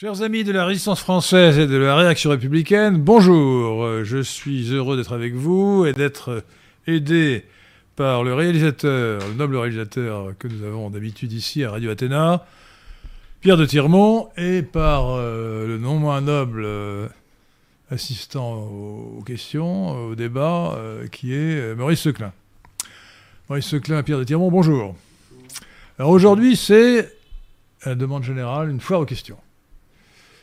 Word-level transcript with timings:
Chers 0.00 0.22
amis 0.22 0.44
de 0.44 0.52
la 0.52 0.64
résistance 0.64 1.00
française 1.00 1.58
et 1.58 1.66
de 1.66 1.76
la 1.76 1.94
réaction 1.94 2.30
républicaine, 2.30 2.96
bonjour. 2.96 3.84
Euh, 3.84 4.02
Je 4.02 4.22
suis 4.22 4.72
heureux 4.72 4.96
d'être 4.96 5.12
avec 5.12 5.34
vous 5.34 5.84
et 5.84 5.92
d'être 5.92 6.42
aidé 6.86 7.44
par 7.96 8.24
le 8.24 8.32
réalisateur, 8.32 9.20
le 9.28 9.34
noble 9.34 9.58
réalisateur 9.58 10.32
que 10.38 10.48
nous 10.48 10.64
avons 10.64 10.88
d'habitude 10.88 11.34
ici 11.34 11.64
à 11.64 11.72
Radio 11.72 11.90
Athéna, 11.90 12.46
Pierre 13.42 13.58
de 13.58 13.66
Tirmont, 13.66 14.30
et 14.38 14.62
par 14.62 15.10
euh, 15.10 15.66
le 15.66 15.76
non 15.76 15.96
moins 15.96 16.22
noble 16.22 16.62
euh, 16.64 17.06
assistant 17.90 18.54
aux, 18.54 19.22
questions, 19.26 20.06
au 20.06 20.14
débat, 20.14 20.76
euh, 20.78 21.08
qui 21.08 21.34
est 21.34 21.60
euh, 21.60 21.74
Maurice 21.74 22.00
Seclin. 22.00 22.32
Maurice 23.50 23.66
Seclin, 23.66 24.02
Pierre 24.02 24.18
de 24.18 24.24
Tirmont, 24.24 24.50
bonjour. 24.50 24.96
Alors 25.98 26.10
aujourd'hui, 26.10 26.56
c'est 26.56 27.14
à 27.82 27.90
la 27.90 27.94
demande 27.96 28.24
générale 28.24 28.70
une 28.70 28.80
foire 28.80 29.00
aux 29.00 29.04
questions. 29.04 29.36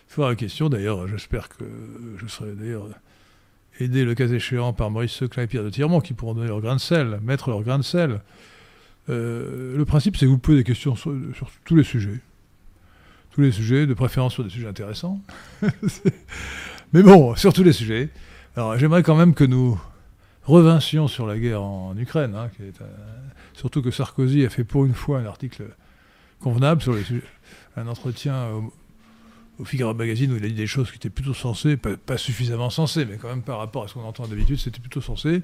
Foire 0.07 0.31
aux 0.31 0.35
questions, 0.35 0.69
d'ailleurs, 0.69 1.07
j'espère 1.07 1.49
que 1.49 1.65
je 2.17 2.27
serai 2.27 2.51
d'ailleurs 2.53 2.87
aidé 3.79 4.05
le 4.05 4.15
cas 4.15 4.27
échéant 4.27 4.73
par 4.73 4.89
Maurice 4.89 5.11
Seclin 5.11 5.43
et 5.43 5.47
Pierre 5.47 5.63
de 5.63 5.69
Tirmont 5.69 6.01
qui 6.01 6.13
pourront 6.13 6.33
donner 6.33 6.47
leur 6.47 6.61
grain 6.61 6.75
de 6.75 6.81
sel, 6.81 7.19
mettre 7.21 7.49
leur 7.49 7.61
grain 7.61 7.77
de 7.77 7.83
sel. 7.83 8.21
Euh, 9.09 9.77
le 9.77 9.85
principe, 9.85 10.17
c'est 10.17 10.25
que 10.25 10.31
vous 10.31 10.37
posez 10.37 10.59
des 10.59 10.63
questions 10.63 10.95
sur, 10.95 11.13
tous 11.65 11.75
les 11.75 11.83
sujets. 11.83 12.19
Tous 13.31 13.41
les 13.41 13.51
sujets, 13.51 13.85
de 13.85 13.93
préférence 13.93 14.33
sur 14.33 14.43
des 14.43 14.49
sujets 14.49 14.67
intéressants. 14.67 15.21
Mais 16.93 17.03
bon, 17.03 17.35
sur 17.35 17.53
tous 17.53 17.63
les 17.63 17.73
sujets. 17.73 18.09
Alors 18.55 18.77
j'aimerais 18.77 19.03
quand 19.03 19.15
même 19.15 19.33
que 19.33 19.43
nous 19.43 19.79
revinssions 20.43 21.07
sur 21.07 21.27
la 21.27 21.37
guerre 21.37 21.61
en 21.61 21.95
Ukraine, 21.97 22.33
hein, 22.33 22.49
euh, 22.61 22.85
surtout 23.53 23.81
que 23.81 23.91
Sarkozy 23.91 24.45
a 24.45 24.49
fait 24.49 24.63
pour 24.63 24.85
une 24.85 24.93
fois 24.93 25.19
un 25.19 25.25
article 25.25 25.65
convenable 26.39 26.81
sur 26.81 26.93
les 26.93 27.03
sujets, 27.03 27.23
un 27.75 27.87
entretien 27.87 28.49
au 29.59 29.65
Figaro 29.65 29.93
Magazine 29.93 30.31
où 30.31 30.37
il 30.37 30.43
a 30.45 30.47
dit 30.47 30.53
des 30.53 30.67
choses 30.67 30.89
qui 30.91 30.97
étaient 30.97 31.09
plutôt 31.09 31.33
sensées, 31.33 31.77
pas, 31.77 31.97
pas 31.97 32.17
suffisamment 32.17 32.69
sensées, 32.69 33.05
mais 33.05 33.17
quand 33.17 33.29
même 33.29 33.41
par 33.41 33.57
rapport 33.57 33.83
à 33.83 33.87
ce 33.87 33.93
qu'on 33.93 34.03
entend 34.03 34.27
d'habitude, 34.27 34.59
c'était 34.59 34.79
plutôt 34.79 35.01
sensé. 35.01 35.41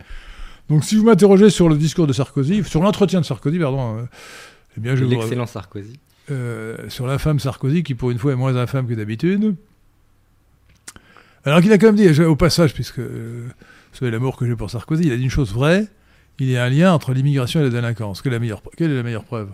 Donc 0.70 0.84
si 0.84 0.96
vous 0.96 1.04
m'interrogez 1.04 1.50
sur 1.50 1.68
le 1.68 1.78
discours 1.78 2.08
de 2.08 2.14
Sarkozy, 2.14 2.64
sur 2.64 2.82
l'entretien 2.82 3.20
de 3.22 3.26
Sarkozy, 3.26 3.60
pardon, 3.60 3.98
euh, 3.98 4.04
eh 4.78 4.80
bien 4.80 4.96
je 4.96 5.04
vous 5.04 5.10
L'excellent 5.10 5.46
Sarkozy. 5.46 6.00
euh, 6.32 6.90
sur 6.90 7.06
l'infâme 7.08 7.40
Sarkozy, 7.40 7.84
qui 7.84 7.96
pour 7.96 8.12
une 8.12 8.18
fois 8.20 8.32
est 8.34 8.36
moins 8.38 8.56
infâme 8.56 8.88
que 8.88 8.94
d'habitude. 8.94 9.56
Alors 11.46 11.60
qu'il 11.62 11.74
a 11.74 11.78
quand 11.78 11.88
même 11.92 11.96
dit, 11.96 12.22
au 12.22 12.36
passage, 12.38 12.74
puisque 12.74 13.00
euh, 13.00 13.48
vous 13.92 13.98
savez 13.98 14.12
l'amour 14.12 14.38
que 14.38 14.46
j'ai 14.48 14.56
pour 14.56 14.70
Sarkozy, 14.72 15.04
il 15.08 15.12
a 15.12 15.18
dit 15.18 15.24
une 15.24 15.30
chose 15.30 15.52
vraie, 15.54 15.88
il 16.40 16.50
y 16.50 16.56
a 16.56 16.64
un 16.64 16.70
lien 16.70 16.94
entre 16.94 17.14
l'immigration 17.14 17.60
et 17.60 17.64
la 17.64 17.70
délinquance. 17.70 18.22
Quelle 18.22 18.32
est 18.32 18.36
la 18.36 18.40
meilleure, 18.40 18.62
quelle 18.78 18.92
est 18.92 18.96
la 18.96 19.04
meilleure 19.04 19.26
preuve? 19.26 19.50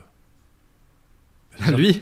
Lui 1.76 2.02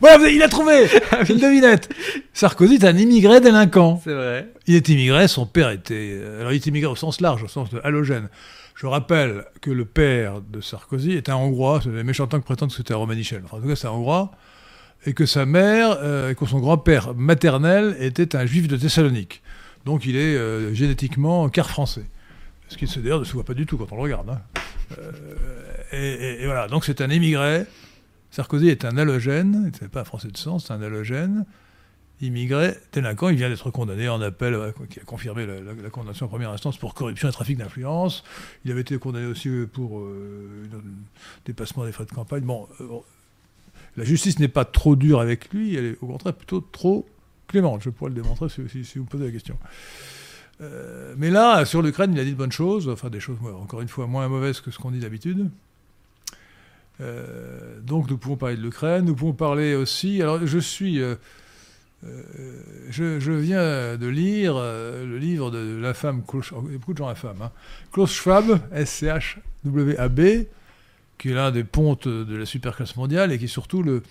Voilà, 0.00 0.28
il 0.28 0.42
a 0.42 0.48
trouvé 0.48 0.86
C'est 1.10 1.30
une 1.30 1.38
devinette 1.40 1.88
Sarkozy 2.32 2.74
est 2.74 2.84
un 2.84 2.96
immigré 2.96 3.40
délinquant. 3.40 4.00
C'est 4.04 4.12
vrai. 4.14 4.48
Il 4.66 4.74
est 4.74 4.88
immigré, 4.88 5.28
son 5.28 5.46
père 5.46 5.70
était... 5.70 5.94
euh, 6.14 6.40
Alors 6.40 6.52
il 6.52 6.56
est 6.56 6.66
immigré 6.66 6.90
au 6.90 6.96
sens 6.96 7.20
large, 7.20 7.42
au 7.42 7.48
sens 7.48 7.70
de 7.70 7.80
halogène. 7.84 8.28
Je 8.76 8.86
rappelle 8.86 9.44
que 9.60 9.70
le 9.70 9.84
père 9.84 10.40
de 10.40 10.60
Sarkozy 10.60 11.12
est 11.12 11.28
un 11.28 11.36
Hongrois, 11.36 11.80
c'est 11.82 11.90
les 11.90 12.02
méchants 12.04 12.26
temps 12.26 12.40
que 12.40 12.44
prétendent 12.44 12.70
que 12.70 12.76
c'était 12.76 12.92
un 12.94 12.96
Romanichel. 12.98 13.42
Enfin, 13.44 13.58
en 13.58 13.60
tout 13.60 13.68
cas, 13.68 13.76
c'est 13.76 13.86
un 13.86 13.90
Hongrois. 13.92 14.32
Et 15.06 15.12
que 15.12 15.26
sa 15.26 15.44
mère, 15.46 15.98
euh, 16.02 16.30
et 16.30 16.34
que 16.34 16.46
son 16.46 16.60
grand-père 16.60 17.14
maternel 17.14 17.94
était 18.00 18.34
un 18.36 18.46
juif 18.46 18.68
de 18.68 18.76
Thessalonique. 18.76 19.42
Donc 19.84 20.06
il 20.06 20.16
est 20.16 20.34
euh, 20.34 20.72
génétiquement 20.74 21.48
quart 21.50 21.68
français. 21.68 22.04
Ce 22.68 22.76
qui 22.78 22.86
d'ailleurs 23.00 23.20
ne 23.20 23.24
se 23.24 23.32
voit 23.34 23.44
pas 23.44 23.52
du 23.54 23.66
tout 23.66 23.76
quand 23.76 23.86
on 23.92 23.96
le 23.96 24.02
regarde. 24.02 24.30
hein. 24.30 24.40
Euh, 24.98 25.10
et, 25.92 25.96
et- 25.96 26.42
et 26.42 26.46
voilà, 26.46 26.68
donc 26.68 26.84
c'est 26.86 27.00
un 27.02 27.10
immigré. 27.10 27.64
Sarkozy 28.34 28.68
est 28.68 28.84
un 28.84 28.96
halogène, 28.96 29.70
il 29.72 29.80
n'est 29.80 29.88
pas 29.88 30.02
français 30.02 30.26
de 30.26 30.36
sang, 30.36 30.58
c'est 30.58 30.72
un 30.72 30.82
halogène 30.82 31.46
immigré 32.20 32.76
délinquant. 32.92 33.28
Il 33.28 33.36
vient 33.36 33.48
d'être 33.48 33.70
condamné 33.70 34.08
en 34.08 34.20
appel, 34.20 34.54
euh, 34.54 34.72
qui 34.90 34.98
a 34.98 35.04
confirmé 35.04 35.46
la, 35.46 35.88
condamnation 35.90 36.26
en 36.26 36.28
première 36.28 36.50
instance 36.50 36.76
pour 36.76 36.94
corruption 36.94 37.28
et 37.28 37.32
trafic 37.32 37.56
d'influence. 37.58 38.24
Il 38.64 38.72
avait 38.72 38.80
été 38.80 38.98
condamné 38.98 39.26
aussi 39.26 39.48
euh, 39.48 39.68
pour 39.72 40.00
euh, 40.00 40.66
dépassement 41.44 41.84
des 41.84 41.92
frais 41.92 42.06
de 42.06 42.10
campagne. 42.10 42.42
Bon, 42.42 42.66
la 43.96 44.02
justice 44.02 44.40
n'est 44.40 44.48
pas 44.48 44.64
trop 44.64 44.96
dure 44.96 45.20
avec 45.20 45.52
lui, 45.52 45.76
elle 45.76 45.84
est 45.84 45.98
au 46.00 46.08
contraire 46.08 46.34
plutôt 46.34 46.60
trop 46.60 47.06
clémente. 47.46 47.82
Je 47.84 47.90
pourrais 47.90 48.10
le 48.10 48.16
démontrer 48.16 48.48
si, 48.48 48.62
vous 48.96 49.04
me 49.04 49.08
posez 49.08 49.26
la 49.26 49.30
question. 49.30 49.56
Mais 51.16 51.30
là, 51.30 51.64
sur 51.64 51.82
l'Ukraine, 51.82 52.12
il 52.12 52.18
a 52.18 52.24
dit 52.24 52.32
de 52.32 52.36
bonnes 52.36 52.50
choses, 52.50 52.88
enfin 52.88 53.10
des 53.10 53.20
choses, 53.20 53.36
encore 53.62 53.80
une 53.80 53.86
fois, 53.86 54.08
moins 54.08 54.26
mauvaises 54.26 54.60
que 54.60 54.72
ce 54.72 54.78
qu'on 54.78 54.90
dit 54.90 54.98
d'habitude. 54.98 55.50
Euh, 57.00 57.80
donc 57.80 58.08
nous 58.08 58.18
pouvons 58.18 58.36
parler 58.36 58.56
de 58.56 58.62
l'Ukraine, 58.62 59.04
nous 59.04 59.14
pouvons 59.14 59.32
parler 59.32 59.74
aussi. 59.74 60.22
Alors 60.22 60.46
je 60.46 60.58
suis, 60.58 61.00
euh, 61.00 61.16
euh, 62.04 62.22
je, 62.90 63.32
viens 63.32 63.96
de 63.96 64.06
lire 64.06 64.54
le 64.54 65.18
livre 65.18 65.50
de 65.50 65.76
l'infâme 65.80 66.22
Klaus, 66.26 66.52
il 66.66 66.72
y 66.72 66.74
a 66.74 66.78
beaucoup 66.78 66.92
de 66.92 66.98
gens 66.98 67.08
infâmes, 67.08 67.42
hein, 67.42 67.50
Klaus 67.92 68.12
Schwab, 68.12 68.60
S-C-H-W-A-B, 68.72 70.20
qui 71.18 71.30
est 71.30 71.34
l'un 71.34 71.50
des 71.50 71.64
pontes 71.64 72.06
de 72.06 72.36
la 72.36 72.46
superclasse 72.46 72.96
mondiale 72.96 73.32
et 73.32 73.38
qui 73.38 73.46
est 73.46 73.48
surtout 73.48 73.82
le, 73.82 74.02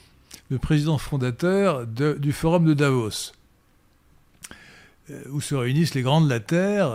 président 0.62 1.00
fondateur 1.00 1.88
du 1.88 2.32
forum 2.32 2.66
de 2.66 2.76
Davos, 2.76 3.32
où 5.32 5.42
se 5.42 5.56
réunissent 5.56 5.96
les 5.96 6.04
grands 6.04 6.22
de 6.22 6.30
la 6.30 6.40
Terre, 6.40 6.92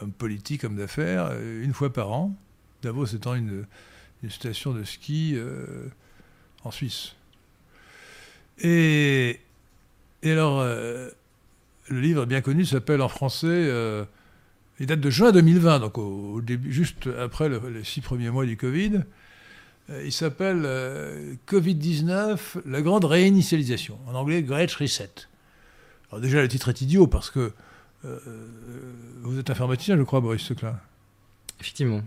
hommes 0.00 0.12
politiques, 0.12 0.62
hommes 0.62 0.76
d'affaires, 0.76 1.32
une 1.40 1.72
fois 1.72 1.92
par 1.92 2.12
an. 2.12 2.32
Davos 2.82 3.06
étant 3.06 3.34
une, 3.34 3.64
une 4.24 4.30
station 4.30 4.72
de 4.72 4.84
ski 4.84 5.34
euh, 5.34 5.86
en 6.64 6.70
Suisse. 6.70 7.14
Et, 8.58 9.38
alors, 10.24 10.60
euh, 10.60 11.10
le 11.88 12.00
livre 12.00 12.24
bien 12.24 12.40
connu 12.40 12.64
s'appelle 12.64 13.02
en 13.02 13.08
français, 13.08 13.46
euh, 13.48 14.04
il 14.80 14.86
date 14.86 15.00
de 15.00 15.10
juin 15.10 15.30
2020, 15.30 15.80
donc 15.80 15.98
au, 15.98 16.40
début, 16.40 16.72
juste 16.72 17.06
après 17.20 17.50
le- 17.50 17.68
les 17.68 17.84
six 17.84 18.00
premiers 18.00 18.30
mois 18.30 18.46
du 18.46 18.56
Covid. 18.56 19.02
Il 20.02 20.12
s'appelle 20.12 20.62
euh, 20.64 21.34
Covid-19, 21.46 22.62
la 22.64 22.80
grande 22.80 23.04
réinitialisation. 23.04 23.98
En 24.06 24.14
anglais, 24.14 24.42
Great 24.42 24.72
Reset. 24.72 25.10
Alors 26.10 26.22
déjà, 26.22 26.40
le 26.40 26.48
titre 26.48 26.70
est 26.70 26.80
idiot 26.80 27.06
parce 27.06 27.28
que 27.30 27.52
vous 29.22 29.38
êtes 29.38 29.48
informaticien, 29.48 29.96
je 29.96 30.02
crois, 30.02 30.20
Boris 30.20 30.42
Seclin. 30.42 30.78
Effectivement. 31.60 32.02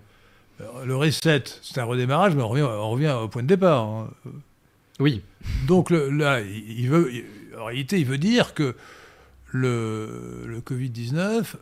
Alors, 0.60 0.86
Le 0.86 0.96
reset, 0.96 1.44
c'est 1.62 1.80
un 1.80 1.84
redémarrage, 1.86 2.36
mais 2.36 2.42
on 2.44 2.48
revient, 2.50 2.64
on 2.64 2.90
revient 2.90 3.16
au 3.22 3.28
point 3.28 3.44
de 3.44 3.48
départ. 3.48 3.84
hein. 3.86 4.10
Oui. 5.00 5.22
Donc 5.68 5.90
le- 5.92 6.10
là, 6.10 6.42
il 6.42 6.80
il 6.80 6.90
veut, 6.90 7.14
il- 7.14 7.26
en 7.60 7.66
réalité, 7.66 8.00
il 8.00 8.06
veut 8.06 8.18
dire 8.18 8.54
que 8.54 8.76
le, 9.52 10.44
le 10.48 10.60
Covid-19 10.62 11.56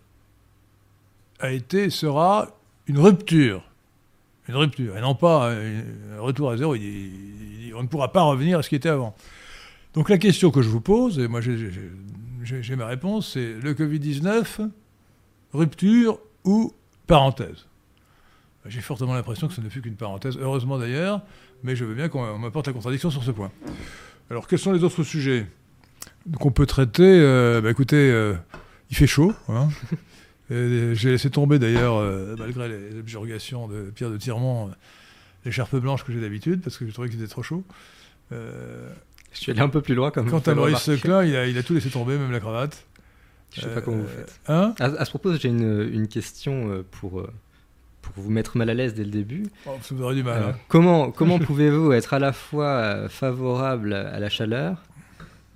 a 1.39 1.51
été, 1.51 1.89
sera 1.89 2.49
une 2.87 2.97
rupture. 2.99 3.61
Une 4.47 4.55
rupture, 4.55 4.95
et 4.97 5.01
non 5.01 5.15
pas 5.15 5.51
un, 5.51 5.81
retour 6.19 6.51
à 6.51 6.57
zéro. 6.57 6.75
Il- 6.75 7.73
on 7.75 7.83
ne 7.83 7.87
pourra 7.87 8.11
pas 8.13 8.21
revenir 8.21 8.59
à 8.59 8.63
ce 8.63 8.69
qui 8.69 8.75
était 8.75 8.89
avant. 8.89 9.15
Donc 9.93 10.09
la 10.09 10.17
question 10.17 10.49
que 10.51 10.61
je 10.61 10.69
vous 10.69 10.81
pose, 10.81 11.19
et 11.19 11.27
moi 11.27 11.41
j'ai 11.41 12.75
ma 12.75 12.85
réponse, 12.85 13.33
c'est 13.33 13.53
le 13.53 13.73
Covid-19, 13.73 14.69
rupture 15.53 16.19
ou 16.45 16.73
parenthèse? 17.07 17.65
J'ai 18.67 18.81
fortement 18.81 19.13
l'impression 19.13 19.47
que 19.47 19.53
ce 19.53 19.61
ne 19.61 19.69
fut 19.69 19.81
qu'une 19.81 19.95
parenthèse, 19.95 20.37
heureusement 20.41 20.77
d'ailleurs, 20.79 21.21
mais 21.63 21.75
je 21.75 21.85
veux 21.85 21.93
bien 21.93 22.09
qu'on 22.09 22.37
m'apporte 22.39 22.67
la 22.67 22.73
contradiction 22.73 23.09
sur 23.11 23.23
ce 23.23 23.31
point. 23.31 23.51
Alors, 24.31 24.47
quels 24.47 24.57
sont 24.59 24.71
les 24.71 24.83
autres 24.83 25.03
sujets 25.03 25.45
qu'on 26.39 26.51
peut 26.51 26.65
traiter? 26.65 27.03
Euh, 27.03 27.61
bah, 27.61 27.69
Écoutez, 27.69 28.09
euh, 28.11 28.33
il 28.89 28.97
fait 28.97 29.05
chaud. 29.07 29.33
hein. 29.49 29.69
J'ai 30.49 31.11
laissé 31.11 31.29
tomber 31.29 31.57
d'ailleurs, 31.59 31.95
euh, 31.97 32.35
malgré 32.37 32.69
les 32.69 32.97
objurgations 32.99 33.67
de 33.67 33.91
Pierre 33.93 34.09
de 34.11 34.17
Tirmont, 34.17 34.71
l'écharpe 35.43 35.75
blanche 35.75 36.03
que 36.03 36.11
j'ai 36.11 36.21
d'habitude, 36.21 36.61
parce 36.61 36.77
que 36.77 36.87
je 36.87 36.91
trouvais 36.91 37.09
qu'il 37.09 37.19
était 37.19 37.29
trop 37.29 37.43
chaud. 37.43 37.63
Je 38.31 38.37
suis 39.33 39.51
allé 39.51 39.61
un 39.61 39.69
peu 39.69 39.81
plus 39.81 39.95
loin 39.95 40.11
comme 40.11 40.29
quant 40.29 40.39
à 40.39 40.53
Maurice. 40.55 40.79
Seclin, 40.79 41.23
il 41.23 41.35
a, 41.35 41.47
il 41.47 41.57
a 41.57 41.63
tout 41.63 41.73
laissé 41.73 41.89
tomber, 41.89 42.17
même 42.17 42.31
la 42.31 42.39
cravate. 42.39 42.83
Je 43.53 43.61
sais 43.61 43.67
pas 43.73 43.81
comment 43.81 43.97
vous 43.97 44.07
faites. 44.07 44.39
Hein? 44.47 44.73
À, 44.79 44.85
à 44.85 45.05
ce 45.05 45.09
propos, 45.11 45.35
j'ai 45.35 45.49
une, 45.49 45.89
une 45.93 46.07
question 46.07 46.83
pour, 46.91 47.23
pour 48.13 48.23
vous 48.23 48.31
mettre 48.31 48.57
mal 48.57 48.69
à 48.69 48.73
l'aise 48.73 48.93
dès 48.93 49.03
le 49.03 49.11
début. 49.11 49.47
Oh, 49.65 49.71
Ça 49.81 49.95
vous 49.95 50.03
aurait 50.03 50.15
du 50.15 50.23
mal. 50.23 50.41
Euh, 50.41 50.49
hein. 50.49 50.55
comment 50.67 51.11
comment 51.11 51.39
pouvez-vous 51.39 51.91
être 51.91 52.13
à 52.13 52.19
la 52.19 52.33
fois 52.33 52.67
euh, 52.67 53.09
favorable 53.09 53.93
à 53.93 54.19
la 54.19 54.29
chaleur 54.29 54.83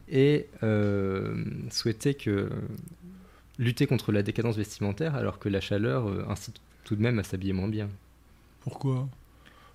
et 0.10 0.48
euh, 0.64 1.44
souhaiter 1.70 2.16
que 2.16 2.50
lutter 3.58 3.88
contre 3.88 4.12
la 4.12 4.24
décadence 4.24 4.58
vestimentaire 4.58 5.16
alors 5.16 5.38
que 5.40 5.50
la 5.50 5.62
chaleur 5.62 6.08
incite 6.30 6.62
tout 6.84 6.96
de 6.96 7.02
même 7.02 7.20
à 7.20 7.24
s'habiller 7.24 7.54
moins 7.54 7.68
bien? 7.68 7.90
Pourquoi? 8.62 9.08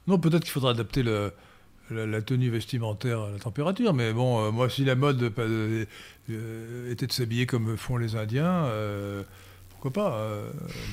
Non, 0.06 0.18
peut-être 0.18 0.42
qu'il 0.42 0.52
faudra 0.52 0.72
adapter 0.72 1.02
le, 1.02 1.32
la, 1.90 2.06
la 2.06 2.22
tenue 2.22 2.50
vestimentaire 2.50 3.20
à 3.20 3.30
la 3.30 3.38
température, 3.38 3.92
mais 3.94 4.12
bon, 4.12 4.44
euh, 4.44 4.50
moi, 4.50 4.68
si 4.70 4.84
la 4.84 4.94
mode 4.94 5.22
euh, 5.22 5.84
euh, 6.30 6.92
était 6.92 7.06
de 7.06 7.12
s'habiller 7.12 7.46
comme 7.46 7.76
font 7.76 7.96
les 7.96 8.16
Indiens, 8.16 8.68
pourquoi 9.70 9.92
pas 9.92 10.28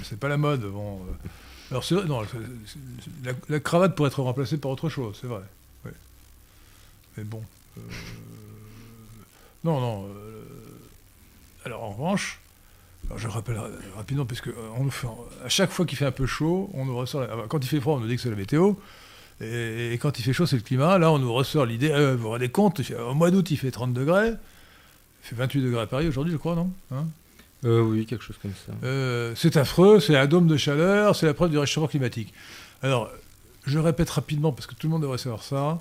c'est 0.04 0.20
pas 0.20 0.28
la 0.28 0.38
mode. 0.38 0.66
Bon. 0.66 1.00
Alors 1.72 1.84
c'est 1.84 1.96
vrai, 1.96 2.06
non, 2.06 2.22
la, 3.50 3.60
cravate 3.60 3.96
pourrait 3.96 4.10
être 4.10 4.22
remplacée 4.22 4.58
par 4.58 4.72
autre 4.72 4.90
chose, 4.90 5.18
c'est 5.20 5.28
vrai. 5.28 5.42
Mais 7.18 7.24
bon. 7.26 7.44
euh, 7.78 7.82
Non, 9.64 9.80
non. 9.82 10.06
euh, 10.06 10.44
alors 11.66 11.84
en 11.84 11.92
revanche, 11.92 12.40
alors, 13.08 13.18
je 13.20 13.28
rappelle 13.28 13.60
rapidement, 13.96 14.26
parce 14.26 14.42
que 14.42 14.50
euh, 14.52 15.04
à 15.44 15.50
chaque 15.50 15.72
fois 15.72 15.86
qu'il 15.86 15.98
fait 15.98 16.06
un 16.06 16.12
peu 16.12 16.26
chaud, 16.26 16.70
on 16.74 16.86
nous 16.86 16.96
ressort. 16.96 17.22
la- 17.22 17.48
quand 17.50 17.60
il 17.64 17.68
fait 17.68 17.82
froid, 17.82 17.96
on 17.96 18.00
nous 18.00 18.08
dit 18.08 18.16
que 18.16 18.22
c'est 18.22 18.30
la 18.30 18.36
météo. 18.36 18.74
Et, 19.42 19.94
quand 20.02 20.20
il 20.20 20.22
fait 20.24 20.34
chaud, 20.34 20.46
c'est 20.46 20.56
le 20.56 20.62
climat. 20.62 20.98
Là, 21.00 21.12
on 21.12 21.18
nous 21.20 21.34
ressort 21.34 21.66
l'idée. 21.66 21.90
euh, 21.92 22.16
vous 22.16 22.24
vous 22.24 22.30
rendez 22.30 22.50
compte 22.50 22.80
Au 23.10 23.14
mois 23.16 23.32
d'août, 23.32 23.50
il 23.50 23.58
fait 23.58 23.72
30 23.72 23.92
degrés. 23.94 24.30
Il 24.30 25.28
fait 25.28 25.36
28 25.36 25.62
degrés 25.64 25.82
à 25.82 25.88
Paris 25.88 26.08
aujourd'hui, 26.08 26.32
je 26.32 26.38
crois, 26.38 26.56
non 26.56 26.72
Hein? 26.92 27.08
Euh, 27.64 27.82
oui, 27.82 28.06
quelque 28.06 28.24
chose 28.24 28.38
comme 28.42 28.54
ça. 28.66 28.74
Euh, 28.84 29.34
c'est 29.36 29.56
affreux, 29.58 30.00
c'est 30.00 30.16
un 30.16 30.26
dôme 30.26 30.48
de 30.48 30.58
chaleur, 30.58 31.16
c'est 31.16 31.28
la 31.28 31.34
preuve 31.34 31.52
du 31.52 31.58
réchauffement 31.58 31.88
climatique. 31.88 32.34
Alors, 32.82 33.10
je 33.66 33.78
répète 33.78 34.10
rapidement, 34.10 34.52
parce 34.52 34.66
que 34.66 34.74
tout 34.74 34.88
le 34.88 34.92
monde 34.92 35.04
devrait 35.04 35.20
savoir 35.20 35.44
ça, 35.44 35.80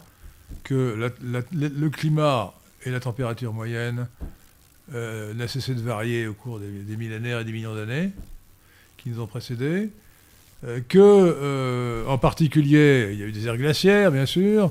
que 0.64 1.10
le 1.52 1.88
climat 1.88 2.52
et 2.84 2.90
la 2.90 3.00
température 3.00 3.52
moyenne 3.52 4.08
euh, 4.94 5.32
n'a 5.32 5.48
cessé 5.48 5.74
de 5.74 5.80
varier 5.80 6.26
au 6.26 6.34
cours 6.34 6.58
des, 6.58 6.96
millénaires 6.96 7.40
et 7.40 7.44
des 7.44 7.52
millions 7.52 7.74
d'années 7.74 8.10
qui 8.98 9.08
nous 9.08 9.20
ont 9.20 9.26
précédés. 9.26 9.90
Euh, 10.66 10.80
que, 10.86 12.04
en 12.06 12.18
particulier, 12.18 13.10
il 13.12 13.20
y 13.20 13.22
a 13.22 13.26
eu 13.26 13.32
des 13.32 13.46
ères 13.46 13.56
glaciaires, 13.56 14.12
bien 14.12 14.26
sûr, 14.26 14.70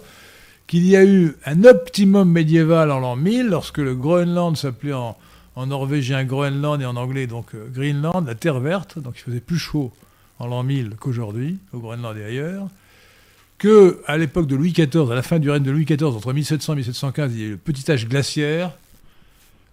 qu'il 0.67 0.85
y 0.85 0.95
a 0.95 1.03
eu 1.03 1.35
un 1.45 1.63
optimum 1.63 2.29
médiéval 2.29 2.91
en 2.91 2.99
l'an 2.99 3.15
1000, 3.15 3.47
lorsque 3.47 3.79
le 3.79 3.95
Groenland 3.95 4.55
s'appelait 4.55 4.93
en, 4.93 5.17
en 5.59 5.67
norvégien 5.67 6.23
Groenland 6.23 6.81
et 6.81 6.85
en 6.85 6.95
anglais 6.95 7.27
donc 7.27 7.53
euh, 7.53 7.67
Greenland, 7.69 8.25
la 8.25 8.33
terre 8.33 8.61
verte, 8.61 8.97
donc 8.97 9.15
il 9.17 9.21
faisait 9.23 9.41
plus 9.41 9.57
chaud 9.59 9.91
en 10.39 10.47
l'an 10.47 10.63
1000 10.63 10.91
qu'aujourd'hui, 10.97 11.59
au 11.73 11.79
Groenland 11.79 12.17
et 12.17 12.23
ailleurs, 12.23 12.69
que 13.57 14.01
à 14.07 14.17
l'époque 14.17 14.47
de 14.47 14.55
Louis 14.55 14.71
XIV, 14.71 15.11
à 15.11 15.15
la 15.15 15.21
fin 15.21 15.37
du 15.37 15.49
règne 15.49 15.63
de 15.63 15.71
Louis 15.71 15.83
XIV, 15.83 16.15
entre 16.15 16.31
1700 16.31 16.73
et 16.73 16.75
1715, 16.77 17.33
il 17.33 17.39
y 17.39 17.43
a 17.43 17.47
eu 17.47 17.51
le 17.51 17.57
petit 17.57 17.91
âge 17.91 18.07
glaciaire, 18.07 18.71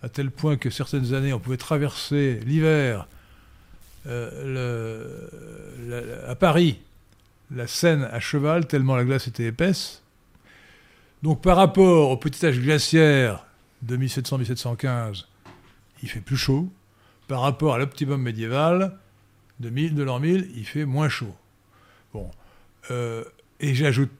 à 0.02 0.08
tel 0.08 0.32
point 0.32 0.56
que 0.56 0.70
certaines 0.70 1.14
années, 1.14 1.32
on 1.32 1.38
pouvait 1.38 1.56
traverser 1.56 2.40
l'hiver 2.44 3.06
euh, 4.08 5.08
à 6.26 6.34
Paris, 6.34 6.80
la 7.54 7.68
Seine 7.68 8.08
à 8.10 8.18
cheval, 8.18 8.66
tellement 8.66 8.96
la 8.96 9.04
glace 9.04 9.28
était 9.28 9.44
épaisse. 9.44 10.02
Donc 11.22 11.42
par 11.42 11.56
rapport 11.56 12.10
au 12.10 12.16
petit 12.16 12.44
âge 12.44 12.58
glaciaire 12.58 13.46
de 13.82 13.96
1700-1715, 13.96 15.26
il 16.02 16.08
fait 16.08 16.20
plus 16.20 16.36
chaud. 16.36 16.68
Par 17.28 17.40
rapport 17.40 17.74
à 17.74 17.78
l'optimum 17.78 18.22
médiéval 18.22 18.96
de, 19.60 19.70
1000, 19.70 19.94
de 19.94 20.02
l'an 20.02 20.20
1000, 20.20 20.50
il 20.54 20.64
fait 20.64 20.84
moins 20.84 21.08
chaud. 21.08 21.34
Bon. 22.12 22.30
Euh, 22.90 23.24
et 23.58 23.74
j'ajoute, 23.74 24.10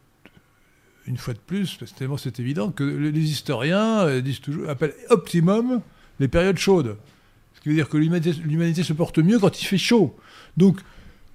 une 1.06 1.16
fois 1.16 1.34
de 1.34 1.38
plus, 1.38 1.76
parce 1.76 1.92
que 1.92 2.16
c'est 2.16 2.40
évident, 2.40 2.70
que 2.72 2.82
les 2.82 3.30
historiens 3.30 4.00
euh, 4.00 4.20
disent 4.20 4.40
toujours, 4.40 4.68
appellent 4.68 4.94
optimum 5.10 5.80
les 6.18 6.28
périodes 6.28 6.58
chaudes. 6.58 6.96
Ce 7.54 7.60
qui 7.60 7.68
veut 7.68 7.74
dire 7.74 7.88
que 7.88 7.96
l'humanité 7.96 8.82
se 8.82 8.92
porte 8.92 9.18
mieux 9.18 9.38
quand 9.38 9.60
il 9.60 9.64
fait 9.64 9.78
chaud. 9.78 10.16
Donc, 10.56 10.80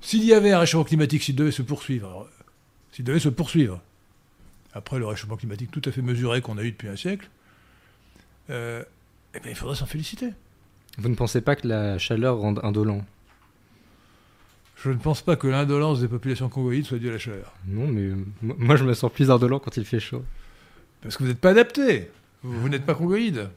s'il 0.01 0.25
y 0.25 0.33
avait 0.33 0.51
un 0.51 0.59
réchauffement 0.59 0.83
climatique, 0.83 1.23
s'il 1.23 1.35
devait 1.35 1.51
se 1.51 1.61
poursuivre, 1.61 2.27
s'il 2.91 3.05
devait 3.05 3.19
se 3.19 3.29
poursuivre, 3.29 3.81
après 4.73 4.99
le 4.99 5.05
réchauffement 5.05 5.37
climatique 5.37 5.71
tout 5.71 5.81
à 5.85 5.91
fait 5.91 6.01
mesuré 6.01 6.41
qu'on 6.41 6.57
a 6.57 6.63
eu 6.63 6.71
depuis 6.71 6.87
un 6.87 6.95
siècle, 6.95 7.29
euh, 8.49 8.83
eh 9.35 9.39
bien, 9.39 9.51
il 9.51 9.55
faudrait 9.55 9.75
s'en 9.75 9.85
féliciter. 9.85 10.29
Vous 10.97 11.09
ne 11.09 11.15
pensez 11.15 11.41
pas 11.41 11.55
que 11.55 11.67
la 11.67 11.97
chaleur 11.97 12.37
rende 12.37 12.59
indolent? 12.63 13.03
Je 14.83 14.89
ne 14.89 14.95
pense 14.97 15.21
pas 15.21 15.35
que 15.35 15.47
l'indolence 15.47 16.01
des 16.01 16.07
populations 16.07 16.49
congoïdes 16.49 16.85
soit 16.85 16.97
due 16.97 17.09
à 17.09 17.13
la 17.13 17.19
chaleur. 17.19 17.53
Non, 17.67 17.87
mais 17.87 18.01
euh, 18.01 18.15
moi- 18.41 18.75
je 18.75 18.83
me 18.83 18.93
sens 18.93 19.11
plus 19.11 19.29
indolent 19.29 19.59
quand 19.59 19.77
il 19.77 19.85
fait 19.85 19.99
chaud. 19.99 20.23
Parce 21.01 21.17
que 21.17 21.23
vous 21.23 21.29
n'êtes 21.29 21.39
pas 21.39 21.51
adapté. 21.51 22.09
Vous, 22.43 22.59
vous 22.61 22.69
n'êtes 22.69 22.85
pas 22.85 22.95
congoïde. 22.95 23.49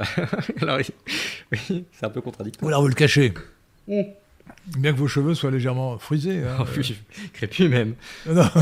Alors, 0.60 0.78
oui, 0.78 0.86
oui, 1.52 1.84
c'est 1.92 2.04
un 2.06 2.10
peu 2.10 2.20
contradictoire. 2.20 2.64
Ou 2.66 2.68
alors 2.68 2.82
vous 2.82 2.88
le 2.88 2.94
cachez. 2.94 3.32
Bien 3.86 4.92
que 4.92 4.98
vos 4.98 5.06
cheveux 5.08 5.34
soient 5.34 5.52
légèrement 5.52 5.96
frisés. 5.98 6.42
hein. 6.42 6.56
Oh, 6.60 6.64
oui, 6.76 6.96
crépus 7.32 7.70
même. 7.70 7.94
Non, 8.26 8.34
non, 8.34 8.42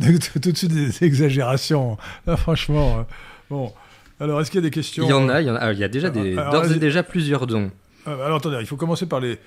non. 0.00 0.18
Tout 0.18 0.38
tout 0.40 0.50
de 0.52 0.56
suite 0.56 0.72
des 0.74 1.04
exagérations. 1.04 1.96
Là, 2.26 2.36
franchement. 2.36 2.98
euh, 2.98 3.02
Bon. 3.48 3.72
Alors, 4.20 4.40
est-ce 4.40 4.50
qu'il 4.50 4.58
y 4.58 4.64
a 4.64 4.68
des 4.68 4.70
questions 4.70 5.04
Il 5.04 5.10
y 5.10 5.12
en 5.12 5.28
a, 5.28 5.40
il 5.40 5.46
y 5.46 5.50
en 5.50 5.54
a. 5.54 5.58
ah, 5.58 5.72
il 5.72 5.78
y 5.78 5.84
a 5.84 5.88
déjà 5.88 6.10
des, 6.10 6.36
Alors, 6.36 6.52
d'ores 6.52 6.64
et 6.64 6.68
vas-y. 6.68 6.78
déjà 6.80 7.02
plusieurs 7.02 7.46
dons. 7.46 7.70
Euh, 8.06 8.24
alors 8.24 8.38
attendez, 8.38 8.56
il 8.60 8.66
faut 8.66 8.76
commencer 8.76 9.06
par 9.06 9.20
les. 9.20 9.38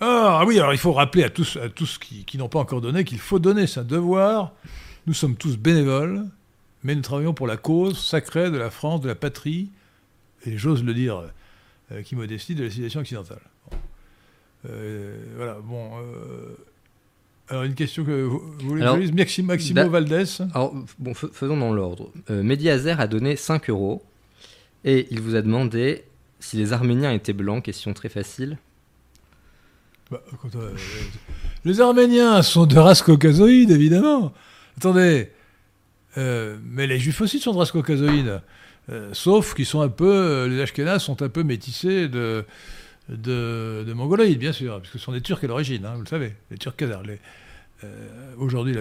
Ah, 0.00 0.38
ah 0.40 0.44
oui, 0.46 0.58
alors 0.58 0.72
il 0.72 0.78
faut 0.78 0.92
rappeler 0.92 1.24
à 1.24 1.30
tous, 1.30 1.56
à 1.56 1.68
tous 1.68 1.98
qui, 1.98 2.24
qui 2.24 2.38
n'ont 2.38 2.48
pas 2.48 2.58
encore 2.58 2.80
donné 2.80 3.04
qu'il 3.04 3.18
faut 3.18 3.38
donner, 3.38 3.66
c'est 3.66 3.80
un 3.80 3.84
devoir. 3.84 4.52
Nous 5.06 5.12
sommes 5.14 5.36
tous 5.36 5.58
bénévoles, 5.58 6.24
mais 6.82 6.94
nous 6.94 7.02
travaillons 7.02 7.34
pour 7.34 7.46
la 7.46 7.56
cause 7.58 7.98
sacrée 8.02 8.50
de 8.50 8.56
la 8.56 8.70
France, 8.70 9.00
de 9.02 9.08
la 9.08 9.14
patrie, 9.14 9.70
et 10.46 10.56
j'ose 10.56 10.82
le 10.82 10.94
dire, 10.94 11.18
euh, 11.18 11.26
avec 11.90 12.10
immodestie, 12.12 12.54
de 12.54 12.62
la 12.64 12.70
civilisation 12.70 13.00
occidentale. 13.00 13.40
Bon. 13.70 13.76
Euh, 14.70 15.16
voilà, 15.36 15.58
bon. 15.62 15.90
euh, 15.98 16.56
alors 17.50 17.64
une 17.64 17.74
question 17.74 18.04
que 18.04 18.22
vous, 18.22 18.38
vous 18.60 18.68
voulez 18.68 19.10
Maximo, 19.12 19.48
Maximo 19.48 19.74
da- 19.74 19.88
Valdés. 19.88 20.24
Alors, 20.54 20.74
bon, 20.98 21.12
fais- 21.14 21.26
faisons 21.32 21.56
dans 21.56 21.72
l'ordre. 21.72 22.10
Euh, 22.30 22.42
Mediazer 22.42 22.98
a 23.00 23.06
donné 23.06 23.36
5 23.36 23.68
euros 23.70 24.02
et 24.84 25.06
il 25.10 25.20
vous 25.20 25.34
a 25.34 25.42
demandé 25.42 26.04
si 26.38 26.56
les 26.56 26.72
Arméniens 26.72 27.12
étaient 27.12 27.32
blancs. 27.34 27.62
Question 27.64 27.92
très 27.92 28.08
facile. 28.08 28.56
Bah, 30.10 30.22
quand, 30.42 30.54
euh, 30.56 30.72
les 31.64 31.80
Arméniens 31.80 32.42
sont 32.42 32.66
de 32.66 32.78
race 32.78 33.02
caucasoïde, 33.02 33.70
évidemment. 33.70 34.32
Attendez, 34.76 35.30
euh, 36.18 36.56
mais 36.64 36.86
les 36.86 36.98
Juifs 36.98 37.20
aussi 37.20 37.38
sont 37.38 37.52
de 37.52 37.58
race 37.58 37.70
caucasoïde. 37.72 38.40
Euh, 38.90 39.10
sauf 39.12 39.54
qu'ils 39.54 39.66
sont 39.66 39.82
un 39.82 39.88
peu, 39.88 40.10
euh, 40.10 40.48
les 40.48 40.60
Ashkénazes 40.60 41.02
sont 41.04 41.22
un 41.22 41.28
peu 41.28 41.44
métissés 41.44 42.08
de, 42.08 42.44
de, 43.10 43.84
de 43.86 43.92
mongoloïdes, 43.92 44.38
bien 44.38 44.52
sûr, 44.52 44.78
parce 44.78 44.90
que 44.90 44.98
ce 44.98 45.04
sont 45.04 45.12
des 45.12 45.20
Turcs 45.20 45.42
à 45.42 45.46
l'origine, 45.46 45.84
hein, 45.84 45.94
vous 45.94 46.02
le 46.02 46.06
savez, 46.06 46.34
les 46.50 46.58
Turcs 46.58 46.76
khazars. 46.76 47.02
Euh, 47.84 48.34
Aujourd'hui, 48.38 48.74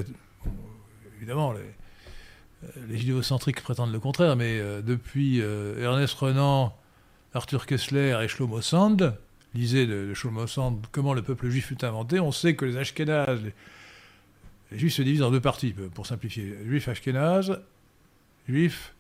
évidemment, 1.18 1.54
les, 1.54 1.60
euh, 1.60 2.86
les 2.88 2.98
judéocentriques 2.98 3.62
prétendent 3.62 3.92
le 3.92 4.00
contraire, 4.00 4.36
mais 4.36 4.60
euh, 4.60 4.82
depuis 4.82 5.40
Ernest 5.40 6.14
Renan, 6.16 6.76
Arthur 7.34 7.66
Kessler 7.66 8.18
et 8.24 8.28
Shlomo 8.28 8.62
Sand, 8.62 9.18
lisez 9.56 9.88
de, 9.88 10.08
de 10.10 10.14
Shlomo 10.14 10.48
Sand 10.48 10.86
comment 10.92 11.14
le 11.14 11.22
peuple 11.22 11.50
juif 11.50 11.68
fut 11.68 11.84
inventé, 11.84 12.20
on 12.20 12.32
sait 12.32 12.56
que 12.56 12.66
les 12.66 12.78
Ashkénazes, 12.78 13.42
les, 13.44 13.54
les 14.72 14.80
juifs 14.80 14.94
se 14.94 15.02
divisent 15.02 15.24
en 15.24 15.32
deux 15.32 15.42
parties, 15.42 15.74
pour 15.94 16.06
simplifier. 16.06 16.56
Juifs 16.66 16.88
Ashkénazes, 16.88 17.60
juifs 18.48 18.94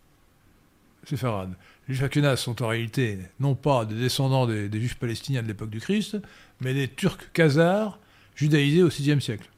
séfarades. 1.05 1.53
Les 1.89 2.03
Ashkénazes 2.03 2.39
sont 2.39 2.61
en 2.61 2.67
réalité 2.67 3.17
non 3.39 3.55
pas 3.55 3.83
des 3.83 3.95
descendants 3.95 4.45
des, 4.45 4.69
juifs 4.79 4.99
palestiniens 4.99 5.41
de 5.41 5.47
l'époque 5.47 5.71
du 5.71 5.79
Christ, 5.79 6.17
mais 6.61 6.75
des 6.75 6.87
turcs 6.87 7.31
khazars 7.33 7.99
judaïsés 8.35 8.83
au 8.83 8.89
VIe 8.89 9.19
siècle. 9.19 9.49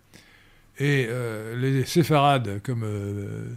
Et 0.79 1.07
euh, 1.09 1.59
les 1.59 1.83
séfarades, 1.83 2.61
comme 2.63 2.83
euh, 2.85 3.49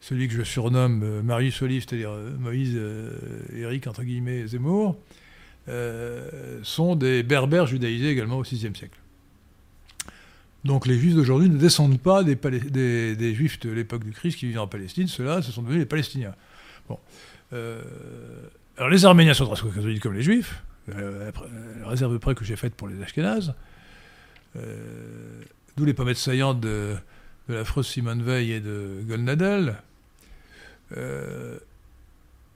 celui 0.00 0.28
que 0.28 0.34
je 0.34 0.44
surnomme 0.44 1.02
euh, 1.02 1.22
Marius 1.22 1.60
Olive, 1.60 1.84
c'est-à-dire 1.86 2.12
Moïse 2.38 2.80
Éric, 3.52 3.88
entre 3.88 4.04
guillemets, 4.04 4.46
Zemmour, 4.46 4.96
sont 6.62 6.94
des 6.94 7.24
berbères 7.24 7.66
judaïsés 7.66 8.10
également 8.10 8.38
au 8.38 8.42
VIe 8.42 8.58
siècle. 8.58 8.98
Donc 10.64 10.86
les 10.86 10.98
juifs 10.98 11.14
d'aujourd'hui 11.14 11.50
ne 11.50 11.58
descendent 11.58 12.00
pas 12.00 12.22
des 12.22 13.34
juifs 13.34 13.58
de 13.58 13.70
l'époque 13.70 14.04
du 14.04 14.12
Christ 14.12 14.38
qui 14.38 14.46
vivaient 14.46 14.58
en 14.60 14.68
Palestine, 14.68 15.08
ceux-là, 15.08 15.42
ce 15.42 15.50
sont 15.50 15.62
devenus 15.62 15.80
les 15.80 15.86
Palestiniens. 15.86 16.34
Bon. 16.88 16.98
Euh, 17.52 17.82
alors 18.76 18.90
les 18.90 19.04
Arméniens 19.04 19.34
sont 19.34 19.46
catholiques 19.46 20.02
comme 20.02 20.14
les 20.14 20.22
juifs, 20.22 20.62
euh, 20.94 21.30
la 21.80 21.88
réserve 21.88 22.18
près 22.18 22.34
que 22.34 22.44
j'ai 22.44 22.56
faite 22.56 22.74
pour 22.74 22.88
les 22.88 23.02
Ashkénazes, 23.02 23.54
euh, 24.56 25.42
d'où 25.76 25.84
les 25.84 25.94
pommettes 25.94 26.18
saillantes 26.18 26.60
de, 26.60 26.94
de 27.48 27.54
l'affreuse 27.54 27.86
Simone 27.86 28.22
Veil 28.22 28.52
et 28.52 28.60
de 28.60 29.02
Golnadel. 29.06 29.76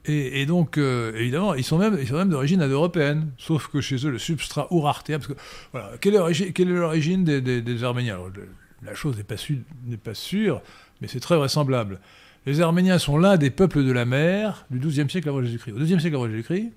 Et, 0.05 0.47
donc, 0.47 0.79
évidemment, 0.79 1.55
ils 1.55 1.63
sont 1.63 1.79
même, 1.79 2.29
d'origine 2.29 2.61
indo-européenne, 2.61 3.31
sauf 3.39 3.69
que 3.69 3.81
chez 3.81 4.05
eux, 4.05 4.11
le 4.11 4.19
substrat 4.19 4.67
ourartéen, 4.73 5.21
parce 5.21 5.29
que, 5.29 5.97
quelle 5.99 6.15
est 6.15 6.73
l'origine, 6.73 7.23
des, 7.25 7.85
Arméniens? 7.85 8.19
La 8.83 8.95
chose 8.95 9.17
n'est 9.17 9.97
pas 9.97 10.15
sûre, 10.15 10.61
mais 11.01 11.07
c'est 11.07 11.21
très 11.21 11.37
vraisemblable. 11.37 12.01
Les 12.47 12.61
Arméniens 12.61 12.99
sont 12.99 13.19
l'un 13.19 13.37
des 13.37 13.51
peuples 13.51 13.85
de 13.85 13.93
la 13.93 14.05
mer 14.05 14.67
du 14.71 14.79
XIIe 14.81 15.09
siècle 15.09 15.29
avant 15.29 15.43
Jésus-Christ. 15.43 15.73
Au 15.73 15.79
XIIe 15.79 16.01
siècle 16.01 16.17
avant 16.17 16.29
Jésus-Christ, 16.29 16.73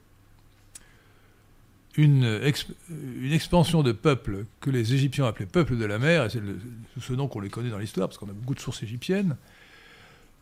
une, 1.98 2.40
ex- 2.44 2.68
une 2.90 3.32
expansion 3.32 3.82
de 3.82 3.92
peuples 3.94 4.46
que 4.60 4.70
les 4.70 4.94
Égyptiens 4.94 5.26
appelaient 5.26 5.46
peuples 5.46 5.78
de 5.78 5.86
la 5.86 5.98
mer, 5.98 6.26
et 6.26 6.30
c'est 6.30 6.42
le- 6.42 6.60
ce 7.00 7.14
nom 7.14 7.28
qu'on 7.28 7.40
les 7.40 7.50
connaît 7.50 7.70
dans 7.70 7.78
l'histoire, 7.80 8.08
parce 8.10 8.18
qu'on 8.18 8.28
a 8.30 8.34
beaucoup 8.34 8.54
de 8.54 8.60
sources 8.60 8.84
égyptiennes, 8.84 9.38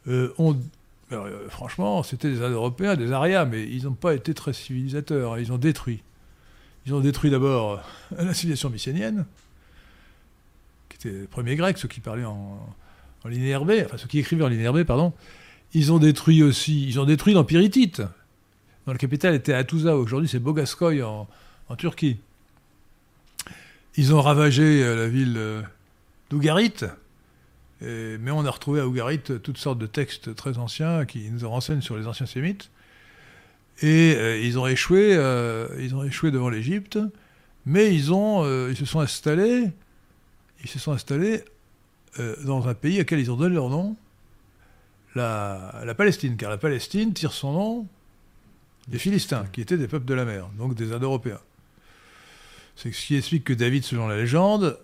euh, 0.08 0.34
euh, 1.12 1.48
franchement, 1.50 2.02
c'était 2.04 2.30
des 2.32 2.42
Indo-Européens, 2.42 2.96
des 2.96 3.12
Arias, 3.12 3.46
mais 3.46 3.64
ils 3.70 3.84
n'ont 3.86 3.94
pas 3.94 4.16
été 4.16 4.34
très 4.34 4.52
civilisateurs. 4.52 5.34
hein. 5.34 5.40
Ils 5.40 5.52
ont 5.54 5.58
détruit. 5.60 6.02
Ils 6.86 6.94
ont 6.94 7.00
détruit 7.00 7.30
d'abord 7.30 7.84
euh, 8.18 8.24
la 8.26 8.34
civilisation 8.34 8.70
mycénienne, 8.72 9.26
qui 10.90 10.98
était 10.98 11.18
les 11.22 11.28
premiers 11.28 11.56
Grecs, 11.56 11.78
ceux 11.78 11.88
qui 11.88 12.00
parlaient 12.02 12.26
en, 12.26 12.60
en 13.26 13.30
enfin 13.30 13.98
ceux 13.98 14.08
qui 14.08 14.20
écrivaient 14.20 14.44
en 14.44 14.50
linéaire 14.50 14.74
pardon. 14.86 15.14
Ils 15.74 15.92
ont 15.92 15.98
détruit 15.98 16.44
aussi, 16.44 16.88
ils 16.88 17.00
ont 17.00 17.06
détruit 17.06 17.34
l'Empire 17.34 17.62
hittite. 17.62 18.02
dont 18.86 18.92
la 18.92 18.98
capitale 18.98 19.34
était 19.34 19.54
Hattusa. 19.54 19.96
Aujourd'hui, 19.98 20.30
c'est 20.30 20.40
Bogaskoy 20.40 21.02
en, 21.02 21.28
Turquie. 21.78 22.18
Ils 23.96 24.14
ont 24.14 24.22
ravagé 24.22 24.84
euh, 24.84 24.96
la 24.96 25.08
ville 25.08 25.36
euh, 25.38 25.62
d'Ougarit, 26.30 26.74
mais 27.82 28.32
on 28.32 28.46
a 28.46 28.52
retrouvé 28.52 28.80
à 28.80 28.88
Ougarit 28.88 29.20
toutes 29.20 29.58
sortes 29.58 29.80
de 29.80 29.88
textes 29.88 30.36
très 30.36 30.58
anciens 30.60 31.06
qui 31.06 31.30
nous 31.32 31.50
renseignent 31.50 31.82
sur 31.82 31.98
les 31.98 32.06
anciens 32.06 32.28
sémites. 32.28 32.70
Et 33.82 34.16
euh, 34.16 34.40
ils 34.40 34.60
ont 34.60 34.68
échoué, 34.68 35.16
euh, 35.16 35.68
ils 35.80 35.96
ont 35.96 36.04
échoué 36.04 36.32
devant 36.32 36.50
l'Égypte, 36.50 37.00
mais 37.66 37.94
ils 37.94 38.12
euh, 38.12 38.70
ils 38.70 38.78
se 38.78 38.86
sont 38.86 39.00
installés, 39.00 39.70
ils 40.64 40.70
se 40.70 40.80
sont 40.80 40.92
installés 40.92 41.44
dans 42.44 42.68
un 42.68 42.74
pays 42.74 43.02
auquel 43.02 43.20
ils 43.20 43.32
ont 43.32 43.36
donné 43.36 43.56
leur 43.56 43.70
nom, 43.70 43.96
la, 45.16 45.82
la, 45.84 45.96
Palestine, 45.96 46.38
car 46.38 46.50
la 46.50 46.58
Palestine 46.58 47.14
tire 47.14 47.34
son 47.34 47.52
nom 47.54 47.88
des 48.88 49.00
Philistins, 49.00 49.46
qui 49.52 49.62
étaient 49.62 49.78
des 49.78 49.88
peuples 49.88 50.06
de 50.06 50.14
la 50.14 50.26
mer, 50.26 50.50
donc 50.58 50.76
des 50.76 50.92
Indo-Européens. 50.92 51.40
C'est 52.76 52.92
ce 52.92 53.06
qui 53.06 53.16
explique 53.16 53.44
que 53.44 53.54
David, 53.54 53.84
selon 53.84 54.08
la 54.08 54.18
légende, 54.18 54.80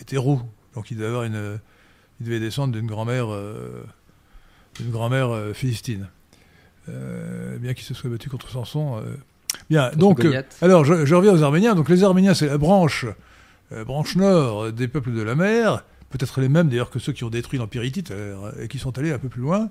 était 0.00 0.16
roux, 0.16 0.42
donc 0.74 0.90
il 0.90 0.96
devait 0.96 1.08
avoir 1.08 1.24
une, 1.24 1.60
il 2.20 2.26
devait 2.26 2.40
descendre 2.40 2.72
d'une 2.72 2.86
grand-mère, 2.86 3.28
d'une 4.76 4.90
grand-mère 4.90 5.54
philistine. 5.54 6.08
Euh, 6.88 7.58
bien 7.58 7.74
qu'il 7.74 7.84
se 7.84 7.94
soit 7.94 8.10
battu 8.10 8.28
contre 8.28 8.50
Samson. 8.50 8.98
Euh. 8.98 9.14
Bien, 9.70 9.90
donc, 9.96 10.24
euh, 10.24 10.42
alors 10.62 10.84
je, 10.84 11.14
reviens 11.14 11.32
aux 11.32 11.42
Arméniens. 11.42 11.74
Donc 11.74 11.88
les 11.88 12.04
Arméniens, 12.04 12.34
c'est 12.34 12.46
la 12.46 12.58
branche, 12.58 13.06
branche 13.86 14.16
nord 14.16 14.72
des 14.72 14.88
peuples 14.88 15.12
de 15.12 15.22
la 15.22 15.34
mer, 15.34 15.84
peut-être 16.10 16.40
les 16.40 16.48
mêmes 16.48 16.68
d'ailleurs 16.68 16.90
que 16.90 16.98
ceux 16.98 17.12
qui 17.12 17.24
ont 17.24 17.30
détruit 17.30 17.58
l'Empire 17.58 17.84
hittite 17.84 18.12
et 18.60 18.68
qui 18.68 18.78
sont 18.78 18.96
allés 18.98 19.12
un 19.12 19.18
peu 19.18 19.28
plus 19.28 19.42
loin 19.42 19.68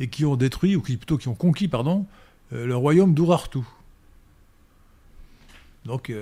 et 0.00 0.08
qui 0.08 0.24
ont 0.24 0.36
détruit, 0.36 0.76
ou 0.76 0.82
qui, 0.82 0.96
plutôt 0.96 1.18
qui 1.18 1.28
ont 1.28 1.34
conquis, 1.34 1.68
pardon, 1.68 2.06
le 2.52 2.76
royaume 2.76 3.14
d'Urartu. 3.14 3.60
Donc 5.84 6.12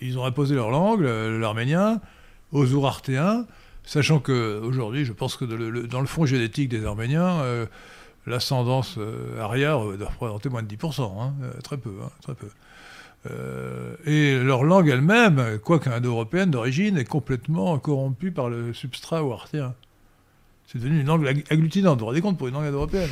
ils 0.00 0.18
ont 0.18 0.24
imposé 0.24 0.54
leur 0.54 0.70
langue, 0.70 1.02
l'arménien, 1.02 2.00
aux 2.52 2.66
Urartéens, 2.66 3.46
sachant 3.84 4.18
qu'aujourd'hui, 4.18 5.04
je 5.04 5.12
pense 5.12 5.36
que 5.36 5.44
dans 5.86 6.00
le 6.00 6.06
fond 6.06 6.24
génétique 6.26 6.68
des 6.68 6.84
Arméniens, 6.84 7.66
l'ascendance 8.26 8.96
euh, 8.98 9.40
arrière 9.40 9.80
doit 9.96 10.08
représenter 10.08 10.48
moins 10.48 10.62
de 10.62 10.74
10%, 10.74 11.02
hein, 11.02 11.34
euh, 11.42 11.60
très 11.62 11.76
peu, 11.76 11.92
hein, 12.02 12.10
très 12.22 12.34
peu. 12.34 12.48
Euh, 13.28 13.96
et 14.06 14.38
leur 14.42 14.64
langue 14.64 14.88
elle-même, 14.88 15.58
quoique 15.62 15.90
indo-européenne 15.90 16.50
d'origine, 16.50 16.96
est 16.96 17.04
complètement 17.04 17.78
corrompue 17.78 18.30
par 18.30 18.48
le 18.48 18.72
substrat 18.72 19.22
ouartien. 19.22 19.74
C'est 20.66 20.78
devenu 20.78 21.00
une 21.00 21.06
langue 21.06 21.26
agglutinante, 21.50 21.98
vous 21.98 22.00
vous 22.00 22.06
rendez 22.06 22.20
compte, 22.20 22.38
pour 22.38 22.48
une 22.48 22.54
langue 22.54 22.66
indo-européenne? 22.66 23.10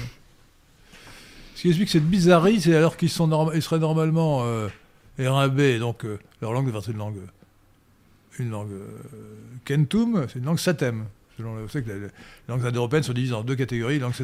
Ce 1.55 1.62
qui 1.62 1.69
explique 1.69 1.91
cette 1.91 2.07
bizarrerie, 2.07 2.61
c'est 2.61 2.75
alors 2.75 2.97
qu'ils 2.97 3.11
ils 3.11 3.62
seraient 3.62 3.81
normalement 3.81 4.45
euh, 4.45 4.69
R1B, 5.19 5.79
donc 5.79 6.07
leur 6.41 6.53
langue 6.53 6.67
devrait 6.67 6.81
être 6.81 6.91
une 6.91 6.99
langue, 6.99 7.19
une 8.38 8.50
langue 8.50 8.77
kentum, 9.65 10.27
c'est 10.29 10.38
une 10.38 10.45
langue 10.45 10.61
satem. 10.61 11.05
Vous 11.38 11.69
savez 11.69 11.85
que 11.85 11.91
les 11.91 12.09
langues 12.49 12.65
indo-européennes 12.65 13.03
sont 13.03 13.12
divisées 13.12 13.35
en 13.35 13.43
deux 13.43 13.57
catégories, 13.57 13.99
langue 13.99 14.15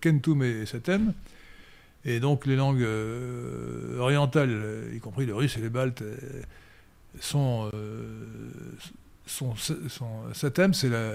kentum 0.00 0.42
et 0.42 0.66
setem. 0.66 1.12
Et 2.08 2.20
donc 2.20 2.46
les 2.46 2.56
langues 2.56 2.82
euh, 2.82 3.98
orientales, 3.98 4.48
euh, 4.50 4.94
y 4.94 4.98
compris 4.98 5.26
le 5.26 5.34
russe 5.34 5.58
et 5.58 5.60
les 5.60 5.68
baltes, 5.68 6.00
euh, 6.00 6.40
sont, 7.20 7.70
setem, 10.32 10.72
c'est 10.72 10.88
la, 10.88 11.12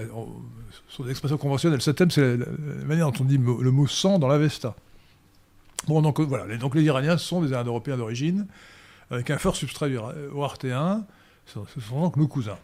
sur 0.88 1.04
l'expression 1.04 1.36
conventionnelle, 1.36 1.82
setem, 1.82 2.12
c'est 2.12 2.36
la, 2.36 2.46
manière 2.86 3.10
dont 3.10 3.22
on 3.22 3.24
dit 3.24 3.38
le 3.38 3.70
mot 3.72 3.88
sang 3.88 4.20
dans 4.20 4.28
l'Avesta. 4.28 4.76
Bon, 5.88 6.00
donc 6.00 6.20
voilà, 6.20 6.46
les, 6.46 6.58
donc 6.58 6.76
les 6.76 6.82
Iraniens 6.82 7.18
sont 7.18 7.42
des 7.42 7.52
Indo-Européens 7.52 7.96
d'origine, 7.96 8.46
avec 9.10 9.30
un 9.30 9.38
fort 9.38 9.56
substrat 9.56 9.88
ouartéen, 10.32 11.04
ce 11.46 11.80
sont 11.80 12.00
donc 12.00 12.16
nos 12.16 12.28
cousins 12.28 12.58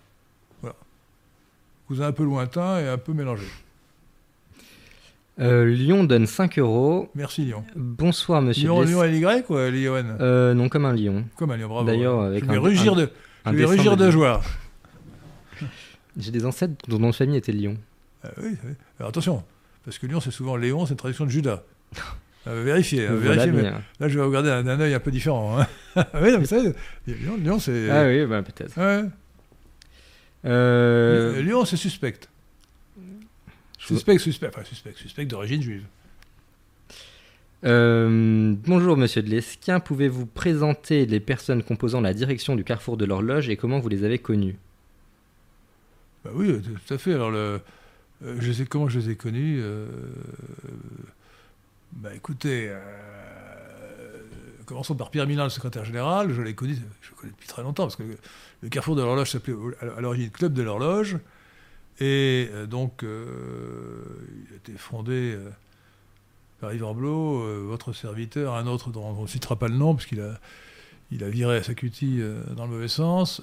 un 1.99 2.13
peu 2.13 2.25
lointain 2.25 2.79
et 2.79 2.89
un 2.89 2.99
peu 2.99 3.13
mélangé. 3.13 3.47
Euh, 5.41 5.65
Lyon 5.65 6.05
donne 6.05 6.27
5 6.27 6.59
euros. 6.59 7.09
Merci 7.15 7.47
Lyon. 7.47 7.65
Bonsoir 7.75 8.43
monsieur. 8.43 8.65
Lyon, 8.65 8.83
Lyon 8.83 9.05
Y 9.05 9.45
ou 9.49 9.57
Lyon 9.71 10.17
euh, 10.21 10.53
Non, 10.53 10.69
comme 10.69 10.85
un 10.85 10.95
lion. 10.95 11.25
Comme 11.37 11.51
un 11.51 11.57
lion, 11.57 11.69
bravo. 11.69 11.87
D'ailleurs, 11.87 12.21
avec 12.21 12.45
je 12.45 12.51
vais 12.51 12.59
rugir 12.59 12.95
de, 12.95 13.09
je 13.47 13.53
vais 13.53 13.65
rugir 13.65 13.97
de, 13.97 14.11
joie. 14.11 14.43
J'ai 16.19 16.31
des 16.31 16.45
ancêtres 16.45 16.75
dont 16.89 16.99
nom 16.99 17.11
de 17.11 17.15
famille 17.15 17.37
était 17.37 17.53
Lyon. 17.53 17.77
Euh, 18.27 18.29
oui, 18.43 18.57
Alors, 18.99 19.09
attention, 19.09 19.43
parce 19.85 19.99
que 19.99 20.07
Lyon 20.07 20.21
c'est 20.21 20.31
souvent 20.31 20.57
Léon, 20.57 20.85
c'est 20.85 20.93
une 20.93 20.99
tradition 20.99 21.25
de 21.25 21.31
Judas. 21.31 21.63
Euh, 22.47 22.63
vérifiez, 22.65 23.07
vérifiez 23.07 23.53
là 23.63 24.09
je 24.09 24.19
vais 24.19 24.25
regarder 24.25 24.51
d'un 24.51 24.81
œil 24.81 24.93
un 24.93 25.01
peu 25.01 25.11
différent. 25.11 25.59
Hein. 25.59 25.67
oui, 26.21 26.37
mais 26.39 26.45
ça, 26.45 26.59
Lyon, 27.07 27.39
Lyon 27.39 27.59
c'est. 27.59 27.89
Ah 27.89 28.07
oui, 28.07 28.27
bah, 28.27 28.43
peut-être. 28.43 28.77
Ouais. 28.77 29.09
Euh... 30.45 31.41
Lyon, 31.41 31.65
c'est 31.65 31.77
suspect. 31.77 32.21
Suspect, 33.91 34.19
suspect, 34.19 34.47
enfin 34.47 34.63
suspect, 34.63 34.93
suspect 34.95 35.25
d'origine 35.25 35.61
juive. 35.61 35.85
Euh, 37.65 38.55
bonjour 38.65 38.97
Monsieur 38.97 39.21
de 39.21 39.29
Lesquin, 39.29 39.81
pouvez-vous 39.81 40.27
présenter 40.27 41.07
les 41.07 41.19
personnes 41.19 41.65
composant 41.65 42.01
la 42.01 42.15
direction 42.15 42.55
du 42.55 42.63
Carrefour 42.63 42.97
de 42.97 43.05
l'Horloge 43.05 43.49
et 43.49 43.57
comment 43.57 43.81
vous 43.81 43.89
les 43.89 44.05
avez 44.05 44.21
connues? 44.21 44.57
Bah 46.25 46.31
Oui, 46.35 46.63
tout 46.63 46.95
à 46.95 46.99
fait. 46.99 47.15
Alors, 47.15 47.33
le, 47.33 47.61
euh, 48.25 48.37
je 48.39 48.53
sais 48.53 48.65
comment 48.65 48.89
je 48.89 49.01
les 49.01 49.11
ai 49.11 49.17
connus. 49.17 49.59
Euh, 49.61 49.89
bah 51.93 52.15
écoutez, 52.15 52.73
commençons 54.67 54.95
par 54.95 55.11
Pierre 55.11 55.27
Milan, 55.27 55.43
le 55.45 55.51
secrétaire 55.51 55.85
général. 55.85 56.33
Je 56.33 56.43
l'ai 56.43 56.55
connu, 56.55 56.77
je 57.03 57.11
le 57.11 57.17
connais 57.17 57.33
depuis 57.33 57.49
très 57.49 57.63
longtemps 57.65 57.85
parce 57.85 57.97
que 57.97 58.05
le 58.63 58.69
carrefour 58.69 58.95
de 58.95 59.03
l'horloge 59.03 59.33
s'appelait 59.33 59.57
à 59.81 60.01
l'origine 60.01 60.31
Club 60.31 60.53
de 60.53 60.63
l'horloge. 60.63 61.17
Et 62.01 62.49
euh, 62.53 62.67
donc, 62.67 63.03
euh, 63.03 64.03
il 64.47 64.55
a 64.55 64.57
été 64.57 64.73
fondé 64.73 65.35
euh, 65.37 65.51
par 66.61 66.73
Yvan 66.73 66.95
Blot, 66.95 67.67
votre 67.67 67.93
serviteur, 67.93 68.55
un 68.55 68.67
autre 68.67 68.91
dont 68.91 69.05
on 69.05 69.23
ne 69.23 69.27
citera 69.27 69.57
pas 69.57 69.69
le 69.69 69.77
nom, 69.77 69.95
parce 69.95 70.07
qu'il 70.07 70.21
a, 70.21 70.39
a 71.25 71.29
viré 71.29 71.57
à 71.57 71.63
sa 71.63 71.75
cutie 71.75 72.21
dans 72.55 72.67
le 72.67 72.73
mauvais 72.73 72.89
sens. 72.89 73.43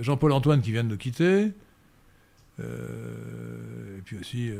Jean-Paul 0.00 0.32
Antoine 0.32 0.62
qui 0.62 0.72
vient 0.72 0.82
de 0.82 0.88
nous 0.88 0.96
quitter. 0.96 1.52
et 2.58 4.02
puis 4.06 4.16
aussi 4.16 4.50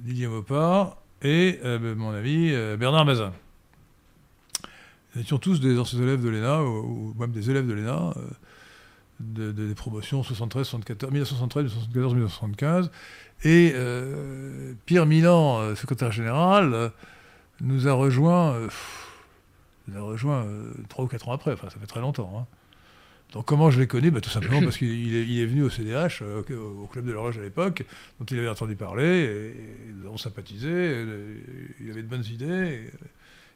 Didier 0.00 0.26
Mopard. 0.26 1.00
Et 1.22 1.60
mon 1.62 2.10
ami 2.10 2.50
Bernard 2.76 3.04
Mazin. 3.04 3.32
Nous 5.14 5.22
étions 5.22 5.38
tous 5.38 5.60
des 5.60 5.78
anciens 5.78 6.02
élèves 6.02 6.24
de 6.24 6.30
l'ENA, 6.30 6.64
ou, 6.64 7.14
même 7.16 7.30
des 7.30 7.48
élèves 7.48 7.68
de 7.68 7.74
l'ENA, 7.74 8.12
euh, 9.38 9.52
des 9.52 9.74
promotions 9.74 10.22
73, 10.22 10.66
74, 10.66 11.12
1973, 11.12 11.64
1974, 11.64 12.14
1975. 12.14 12.90
Et 13.44 13.72
euh, 13.74 14.74
Pierre 14.86 15.06
Milan, 15.06 15.60
euh, 15.60 15.74
secrétaire 15.74 16.12
général, 16.12 16.90
nous 17.60 17.88
a 17.88 17.92
rejoint, 17.92 18.58
nous 19.88 19.98
a 19.98 20.00
rejoint 20.00 20.46
3 20.88 21.04
ou 21.04 21.08
4 21.08 21.28
ans 21.28 21.32
après, 21.32 21.52
enfin 21.52 21.70
ça 21.70 21.78
fait 21.78 21.86
très 21.86 22.00
longtemps. 22.00 22.32
Hein. 22.38 22.46
Donc 23.32 23.46
comment 23.46 23.70
je 23.70 23.80
l'ai 23.80 23.86
connu 23.86 24.10
bah, 24.10 24.20
Tout 24.20 24.30
simplement 24.30 24.60
parce 24.62 24.78
qu'il 24.78 25.14
est, 25.14 25.46
venu 25.46 25.62
au 25.62 25.70
CDH, 25.70 26.22
au 26.22 26.86
Club 26.86 27.06
de 27.06 27.12
l'Horloge 27.12 27.38
à 27.38 27.42
l'époque, 27.42 27.84
dont 28.18 28.26
il 28.26 28.38
avait 28.38 28.48
entendu 28.48 28.76
parler, 28.76 29.24
et, 29.24 29.92
nous 29.94 30.06
avons 30.06 30.16
sympathisé, 30.16 31.04
il 31.80 31.90
avait 31.90 32.02
de 32.02 32.08
bonnes 32.08 32.24
idées. 32.24 32.90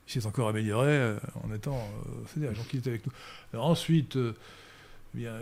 Il 0.08 0.12
s'est 0.22 0.26
encore 0.26 0.48
amélioré 0.48 0.88
euh, 0.88 1.18
en 1.44 1.54
étant 1.54 1.76
euh, 1.76 2.10
c'est-à-dire 2.26 2.56
donc 2.56 2.72
il 2.72 2.78
était 2.78 2.90
avec 2.90 3.02
nous. 3.06 3.60
Ensuite, 3.60 4.16
euh, 4.16 4.34
bien, 5.18 5.32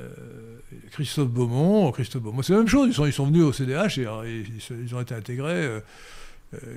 Christophe 0.91 1.29
Beaumont, 1.29 1.93
Christophe 1.93 2.23
Beaumont, 2.23 2.43
c'est 2.43 2.53
la 2.53 2.61
même 2.61 2.69
chose, 2.69 2.89
ils 2.89 3.13
sont, 3.13 3.27
venus 3.27 3.43
au 3.43 3.53
CDH 3.53 3.99
et, 3.99 4.45
ils, 4.71 4.95
ont 4.95 5.01
été 5.01 5.15
intégrés. 5.15 5.83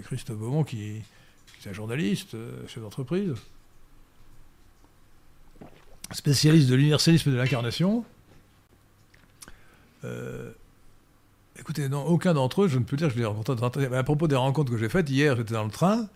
Christophe 0.03 0.37
Beaumont 0.37 0.63
qui, 0.63 1.01
est 1.65 1.69
un 1.69 1.73
journaliste, 1.73 2.35
chef 2.67 2.83
d'entreprise, 2.83 3.33
spécialiste 6.11 6.69
de 6.69 6.75
l'universalisme 6.75 7.31
de 7.31 7.37
l'incarnation. 7.37 8.03
écoutez, 11.57 11.87
aucun 11.87 12.33
d'entre 12.33 12.63
eux, 12.63 12.67
je 12.67 12.79
ne 12.79 12.83
peux 12.83 12.97
dire, 12.97 13.09
je 13.09 13.17
les 13.17 13.25
rencontré. 13.25 13.55
À 13.95 14.03
propos 14.03 14.27
des 14.27 14.35
rencontres 14.35 14.71
que 14.71 14.77
j'ai 14.77 14.89
faites, 14.89 15.09
hier, 15.09 15.35
j'étais 15.37 15.53
dans 15.53 15.65
le 15.65 15.71
train, 15.71 16.09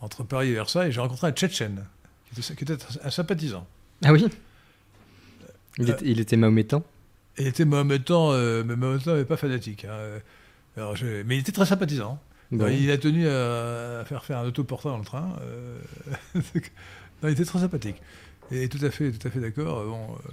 entre 0.00 0.24
Paris 0.24 0.48
et 0.48 0.54
Versailles, 0.54 0.92
j'ai 0.92 1.00
rencontré 1.00 1.26
un 1.26 1.32
Tchétchène, 1.32 1.86
qui 2.34 2.64
était, 2.64 2.76
un 3.02 3.10
sympathisant. 3.10 3.66
Ah 4.04 4.12
oui? 4.12 4.26
Il, 5.78 5.90
était, 5.90 6.06
il 6.06 6.20
était 6.20 6.36
mahométan 6.36 6.82
Il 7.38 7.46
était 7.46 7.64
mahométan, 7.64 8.32
euh, 8.32 8.64
mais 8.64 8.76
mahométan 8.76 9.16
n'est 9.16 9.24
pas 9.24 9.36
fanatique. 9.36 9.84
Hein. 9.84 10.20
mais 11.26 11.36
il 11.36 11.40
était 11.40 11.52
très 11.52 11.66
sympathisant. 11.66 12.20
il 12.50 12.90
a 12.90 12.98
tenu 12.98 13.28
à, 13.28 14.04
faire 14.06 14.24
faire 14.24 14.38
un 14.38 14.46
autoportant 14.46 14.90
dans 14.90 14.98
le 14.98 15.04
train. 15.04 15.36
Euh, 15.42 15.78
il 17.22 17.28
était 17.30 17.44
très 17.44 17.60
sympathique. 17.60 18.00
Et 18.50 18.68
tout 18.68 18.84
à 18.84 18.90
fait, 18.90 19.10
tout 19.10 19.26
à 19.26 19.30
fait 19.30 19.40
d'accord. 19.40 19.84
Bon, 19.84 20.14
euh, 20.14 20.30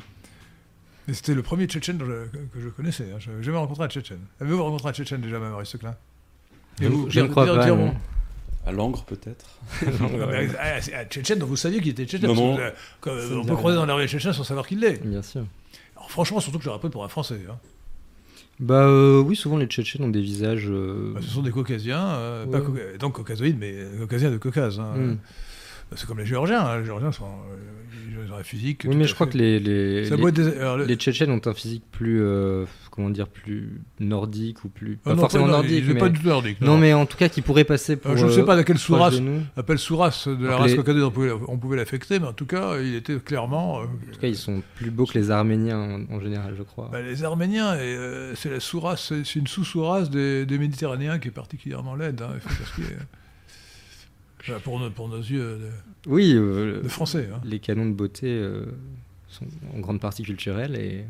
mais 1.07 1.13
c'était 1.13 1.33
le 1.33 1.41
premier 1.41 1.65
Tchétchène 1.65 1.97
que, 1.97 2.59
je 2.59 2.69
connaissais. 2.69 3.11
Hein. 3.11 3.17
Je 3.19 3.31
n'avais 3.31 3.43
jamais 3.43 3.57
rencontré 3.57 3.83
un 3.83 3.89
Tchétchène. 3.89 4.21
Avez-vous 4.39 4.63
rencontré 4.63 4.89
un 4.89 4.93
Tchétchène 4.93 5.21
déjà, 5.21 5.39
même, 5.39 5.53
Seclin? 5.65 5.95
Vous, 6.79 7.09
je 7.09 7.19
ne 7.19 7.27
crois 7.27 7.45
pas. 7.45 7.93
À 8.65 8.71
Langres, 8.71 9.03
peut-être 9.03 9.45
mais, 9.81 10.47
ah, 10.59 10.79
ah, 10.95 11.05
Tchétchène, 11.05 11.39
donc 11.39 11.49
vous 11.49 11.55
saviez 11.57 11.81
qu'il 11.81 11.91
était 11.91 12.05
tchétchène 12.05 12.33
Non, 12.33 12.55
non. 12.55 12.57
que, 13.01 13.09
euh, 13.09 13.37
on 13.37 13.45
peut 13.45 13.55
croiser 13.55 13.75
dans 13.77 13.85
la 13.85 13.95
rue 13.95 14.07
tchétchène 14.07 14.31
sans 14.33 14.43
savoir 14.45 14.65
qui 14.67 14.75
l'est. 14.75 15.05
Bien 15.05 15.21
sûr. 15.21 15.43
Alors, 15.97 16.09
franchement, 16.09 16.39
surtout 16.39 16.59
que 16.59 16.63
je 16.63 16.69
le 16.69 16.73
rappelle 16.73 16.91
pour 16.91 17.03
un 17.03 17.09
Français. 17.09 17.39
hein. 17.49 17.57
Bah 18.59 18.85
euh, 18.85 19.19
oui, 19.19 19.35
souvent 19.35 19.57
les 19.57 19.65
Tchétchènes 19.65 20.03
ont 20.05 20.09
des 20.09 20.21
visages. 20.21 20.67
euh, 20.69 21.11
Bah, 21.15 21.19
ce 21.23 21.27
sont 21.29 21.41
des 21.41 21.49
Caucasiens, 21.51 22.05
euh, 22.13 22.45
pas 22.45 22.59
Ouais. 22.61 22.97
donc 22.99 23.13
caucasoïdes, 23.13 23.57
mais 23.59 23.75
Caucasiens 23.99 24.31
de 24.31 24.37
Caucase. 24.37 24.79
hein. 24.79 24.93
hmm. 24.95 25.17
Bah, 25.93 25.99
C'est 25.99 26.07
comme 26.07 26.19
les 26.19 26.25
Géorgiens. 26.25 26.65
hein. 26.65 26.79
Les 26.79 26.85
Géorgiens 26.85 27.11
sont, 27.11 27.25
euh, 27.25 28.23
ils 28.25 28.31
ont 28.31 28.35
un 28.37 28.43
physique. 28.43 28.83
Oui, 28.87 28.95
mais 28.95 29.05
je 29.05 29.13
crois 29.13 29.27
fait- 29.27 29.33
que 29.33 29.37
les, 29.37 29.59
les, 29.59 30.09
les, 30.09 30.31
des- 30.31 30.57
alors, 30.59 30.87
Tchétchènes 30.87 31.29
ont 31.31 31.41
un 31.45 31.53
physique 31.53 31.83
plus, 31.91 32.19
euh, 32.21 32.65
comment 32.89 33.09
dire, 33.09 33.27
plus 33.27 33.79
nordique 33.99 34.63
ou 34.65 34.69
plus. 34.69 34.97
Ah 35.05 35.09
Pas 35.09 35.15
non, 35.15 35.21
forcément 35.21 35.45
non, 35.45 35.51
nordique, 35.53 35.83
mais. 35.87 35.95
pas 35.99 36.09
du 36.09 36.19
tout 36.19 36.27
nordique. 36.27 36.61
Non, 36.61 36.77
mais 36.77 36.93
en 36.93 37.05
tout 37.05 37.17
cas, 37.17 37.29
qui 37.29 37.41
pourrait 37.41 37.63
passer 37.63 37.95
pour. 37.95 38.11
Euh, 38.11 38.17
je 38.17 38.25
ne 38.25 38.31
euh, 38.31 38.33
sais 38.33 38.43
pas 38.43 38.55
de 38.55 38.61
quelle 38.63 38.75
proche 38.77 38.85
sous-race 38.85 39.15
de 39.15 39.19
nous. 39.19 39.41
appelle 39.57 39.77
sous-race 39.79 40.27
de 40.27 40.45
la 40.45 40.51
Donc 40.53 40.61
race 40.61 40.73
caucasienne, 40.75 41.03
on 41.47 41.57
pouvait, 41.57 41.77
l'affecter, 41.77 42.19
mais 42.19 42.27
en 42.27 42.33
tout 42.33 42.45
cas, 42.47 42.79
il 42.79 42.95
était 42.95 43.17
clairement. 43.17 43.81
euh, 43.81 43.83
En 43.83 44.13
tout 44.13 44.19
cas, 44.19 44.27
ils 44.27 44.35
sont 44.35 44.63
plus 44.75 44.89
beaux 44.89 45.05
que 45.05 45.17
les 45.17 45.29
Arméniens 45.31 45.77
en, 46.09 46.15
en 46.15 46.19
général, 46.19 46.55
je 46.57 46.63
crois. 46.63 46.89
bah, 46.91 47.01
les 47.01 47.23
Arméniens, 47.23 47.73
euh, 47.75 48.33
c'est 48.35 48.49
la 48.49 48.59
sous-race, 48.59 49.13
c'est 49.23 49.35
une 49.39 49.47
sous-sous-race 49.47 50.09
des, 50.09 50.45
des 50.45 50.57
Méditerranéens 50.57 51.19
qui 51.19 51.27
est 51.27 51.31
particulièrement 51.31 51.95
laide. 51.95 52.21
hein, 52.21 52.31
il 52.35 52.39
faut 52.41 52.49
dire 52.49 52.67
ce 52.67 52.75
qui 52.75 52.81
est. 52.81 52.97
Enfin, 54.32 54.32
pour, 54.63 54.79
nos, 54.79 54.89
pour 54.89 55.07
nos 55.09 55.17
yeux 55.19 55.59
de, 55.59 55.69
Oui, 56.09 56.33
euh, 56.35 56.81
de 56.81 56.87
Français. 56.87 57.29
hein. 57.33 57.39
les 57.45 57.59
canons 57.59 57.85
de 57.87 57.93
beauté 57.93 58.27
euh, 58.27 58.65
sont 59.29 59.45
en 59.75 59.79
grande 59.79 59.99
partie 59.99 60.23
culturels 60.23 60.75
et. 60.75 61.05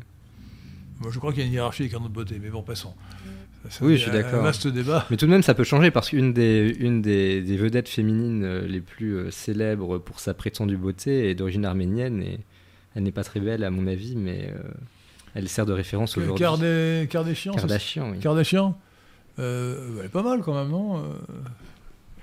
Moi, 1.00 1.10
je 1.12 1.18
crois 1.18 1.32
qu'il 1.32 1.40
y 1.42 1.44
a 1.44 1.46
une 1.46 1.52
hiérarchie 1.52 1.82
des 1.84 1.88
canons 1.88 2.04
de 2.08 2.12
beauté, 2.14 2.38
mais 2.40 2.50
bon, 2.50 2.62
passons. 2.62 2.94
Ça, 3.68 3.84
Oui, 3.84 3.96
je 3.96 4.02
suis 4.02 4.10
d'accord. 4.10 4.42
Vaste 4.42 4.68
débat. 4.68 5.06
Mais 5.10 5.16
tout 5.16 5.24
de 5.26 5.30
même, 5.30 5.42
ça 5.42 5.54
peut 5.54 5.64
changer 5.64 5.90
parce 5.90 6.10
qu'une 6.10 6.32
des, 6.34 6.76
une 6.78 7.00
des, 7.02 7.40
des 7.42 7.56
vedettes 7.56 7.88
féminines 7.88 8.44
euh, 8.44 8.66
les 8.66 8.80
plus 8.80 9.14
euh, 9.16 9.30
célèbres 9.30 9.98
pour 9.98 10.20
sa 10.20 10.34
prétendue 10.34 10.76
beauté 10.76 11.30
est 11.30 11.34
d'origine 11.34 11.64
arménienne 11.64 12.22
et 12.22 12.38
elle 12.94 13.02
n'est 13.04 13.10
pas 13.12 13.24
très 13.24 13.40
belle 13.40 13.64
à 13.64 13.70
mon 13.70 13.86
avis, 13.86 14.14
mais 14.16 14.52
euh, 14.54 14.68
elle 15.34 15.48
sert 15.48 15.64
de 15.66 15.72
référence 15.72 16.16
aujourd'hui. 16.18 16.44
Kardashian, 17.08 17.54
Kardashian, 17.54 18.10
oui. 18.12 18.18
Kardashian? 18.20 18.78
Euh, 19.40 19.96
Elle 19.98 20.06
est 20.06 20.08
pas 20.10 20.22
mal 20.22 20.42
quand 20.42 20.54
même, 20.54 20.68
non? 20.70 20.98
Euh 20.98 21.02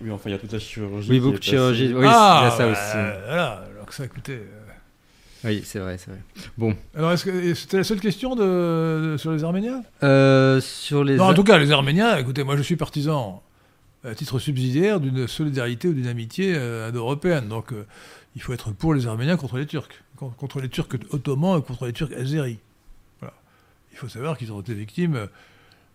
Oui, 0.03 0.11
enfin, 0.11 0.29
il 0.29 0.33
y 0.33 0.35
a 0.35 0.39
toute 0.39 0.51
la 0.51 0.59
chirurgie. 0.59 1.09
Oui, 1.09 1.19
beaucoup 1.19 1.37
de 1.37 1.43
chirurgie. 1.43 1.93
Oui, 1.93 2.05
ah, 2.07 2.39
il 2.41 2.45
y 2.45 2.47
a 2.47 2.51
ça 2.51 2.65
bah, 2.65 2.71
aussi. 2.71 3.25
Voilà, 3.27 3.65
alors 3.73 3.85
que 3.85 3.93
ça, 3.93 4.05
écoutez. 4.05 4.33
euh, 4.33 5.45
Oui, 5.45 5.61
c'est 5.65 5.79
vrai, 5.79 5.97
c'est 5.97 6.11
vrai. 6.11 6.75
Alors, 6.95 7.11
est-ce 7.11 7.25
que 7.25 7.53
c'était 7.53 7.77
la 7.77 7.83
seule 7.83 7.99
question 7.99 8.35
de, 8.35 9.11
de- 9.13 9.17
sur 9.17 9.31
les 9.31 9.43
Arméniens? 9.43 9.83
Euh, 10.03 10.59
sur 10.61 11.03
les. 11.03 11.15
Non, 11.15 11.25
en 11.25 11.33
tout 11.33 11.43
cas, 11.43 11.57
les 11.57 11.71
Arméniens, 11.71 12.17
écoutez, 12.17 12.43
moi 12.43 12.55
je 12.57 12.61
suis 12.63 12.75
partisan, 12.75 13.41
à 14.03 14.15
titre 14.15 14.39
subsidiaire, 14.39 14.99
d'une 14.99 15.27
solidarité 15.27 15.87
ou 15.87 15.93
d'une 15.93 16.07
amitié 16.07 16.53
euh, 16.55 16.87
indo-européenne. 16.89 17.47
Donc, 17.47 17.73
euh, 17.73 17.85
il 18.35 18.41
faut 18.41 18.53
être 18.53 18.71
pour 18.71 18.93
les 18.93 19.07
Arméniens 19.07 19.37
contre 19.37 19.57
les 19.57 19.65
Turcs, 19.65 19.89
con- 20.15 20.29
contre 20.37 20.61
les 20.61 20.69
Turcs 20.69 20.87
ottomans 21.11 21.59
et 21.59 21.61
contre 21.61 21.85
les 21.85 21.93
Turcs 21.93 22.13
azéris. 22.13 22.59
Voilà. 23.19 23.33
Il 23.91 23.97
faut 23.97 24.07
savoir 24.09 24.37
qu'ils 24.37 24.51
ont 24.51 24.61
été 24.61 24.73
victimes 24.73 25.15
euh, 25.15 25.27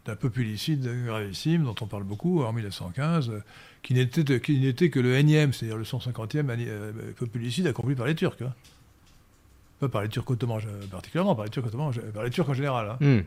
d'un 0.07 0.17
populicide 0.17 0.89
gravissime 1.05 1.65
dont 1.65 1.75
on 1.81 1.87
parle 1.87 2.05
beaucoup 2.05 2.43
en 2.43 2.53
1915, 2.53 3.31
euh, 3.31 3.41
qui 3.83 3.95
n'était 3.95 4.41
qui 4.41 4.59
n'était 4.61 4.89
que 4.91 5.01
le 5.01 5.17
énième, 5.17 5.53
c'est-à-dire 5.53 5.77
le 5.77 5.85
150e 5.85 6.49
anni- 6.51 6.67
euh, 6.69 6.93
populicide 7.17 7.67
accompli 7.67 7.95
par 7.95 8.07
les 8.07 8.15
Turcs. 8.15 8.37
hein. 8.43 8.53
Pas 9.81 9.89
par 9.89 10.03
les 10.03 10.09
Turcs 10.09 10.31
ottomans 10.31 10.61
euh, 10.67 10.87
particulièrement, 10.91 11.35
par 11.35 11.45
les 11.45 11.51
Turcs 11.51 11.67
ottomans, 11.67 11.93
euh, 11.99 12.11
par 12.13 12.25
les 12.25 12.31
Turcs 12.31 12.49
en 12.49 12.55
général. 12.55 12.89
hein. 12.91 12.97
Hmm. 13.01 13.21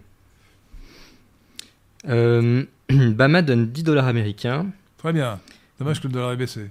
Euh, 2.08 2.64
Bama 2.90 3.42
donne 3.42 3.68
10 3.68 3.84
dollars 3.84 4.08
américains. 4.08 4.68
Très 4.98 5.14
bien. 5.14 5.40
Dommage 5.80 6.02
que 6.02 6.08
le 6.08 6.14
dollar 6.14 6.32
est 6.32 6.38
baissé. 6.38 6.70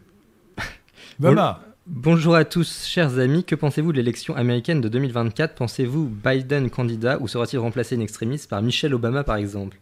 Bama. 1.18 1.62
Bonjour 1.86 2.34
à 2.34 2.44
tous, 2.44 2.84
chers 2.86 3.18
amis. 3.18 3.44
Que 3.44 3.54
pensez-vous 3.54 3.92
de 3.92 3.96
l'élection 3.96 4.36
américaine 4.36 4.82
de 4.82 4.88
2024 4.90 5.54
Pensez-vous 5.54 6.06
Biden 6.06 6.68
candidat 6.68 7.18
ou 7.20 7.28
sera-t-il 7.28 7.58
remplacé 7.60 7.96
in 7.96 8.00
extremis 8.00 8.44
par 8.48 8.60
Michelle 8.60 8.92
Obama 8.92 9.24
par 9.24 9.36
exemple? 9.36 9.78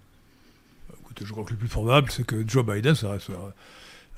Écoutez, 1.16 1.26
je 1.28 1.32
crois 1.32 1.44
que 1.44 1.50
le 1.52 1.56
plus 1.56 1.68
probable, 1.68 2.10
c'est 2.10 2.26
que 2.26 2.46
Joe 2.46 2.64
Biden 2.66 2.94
sera, 2.94 3.18
sera 3.18 3.52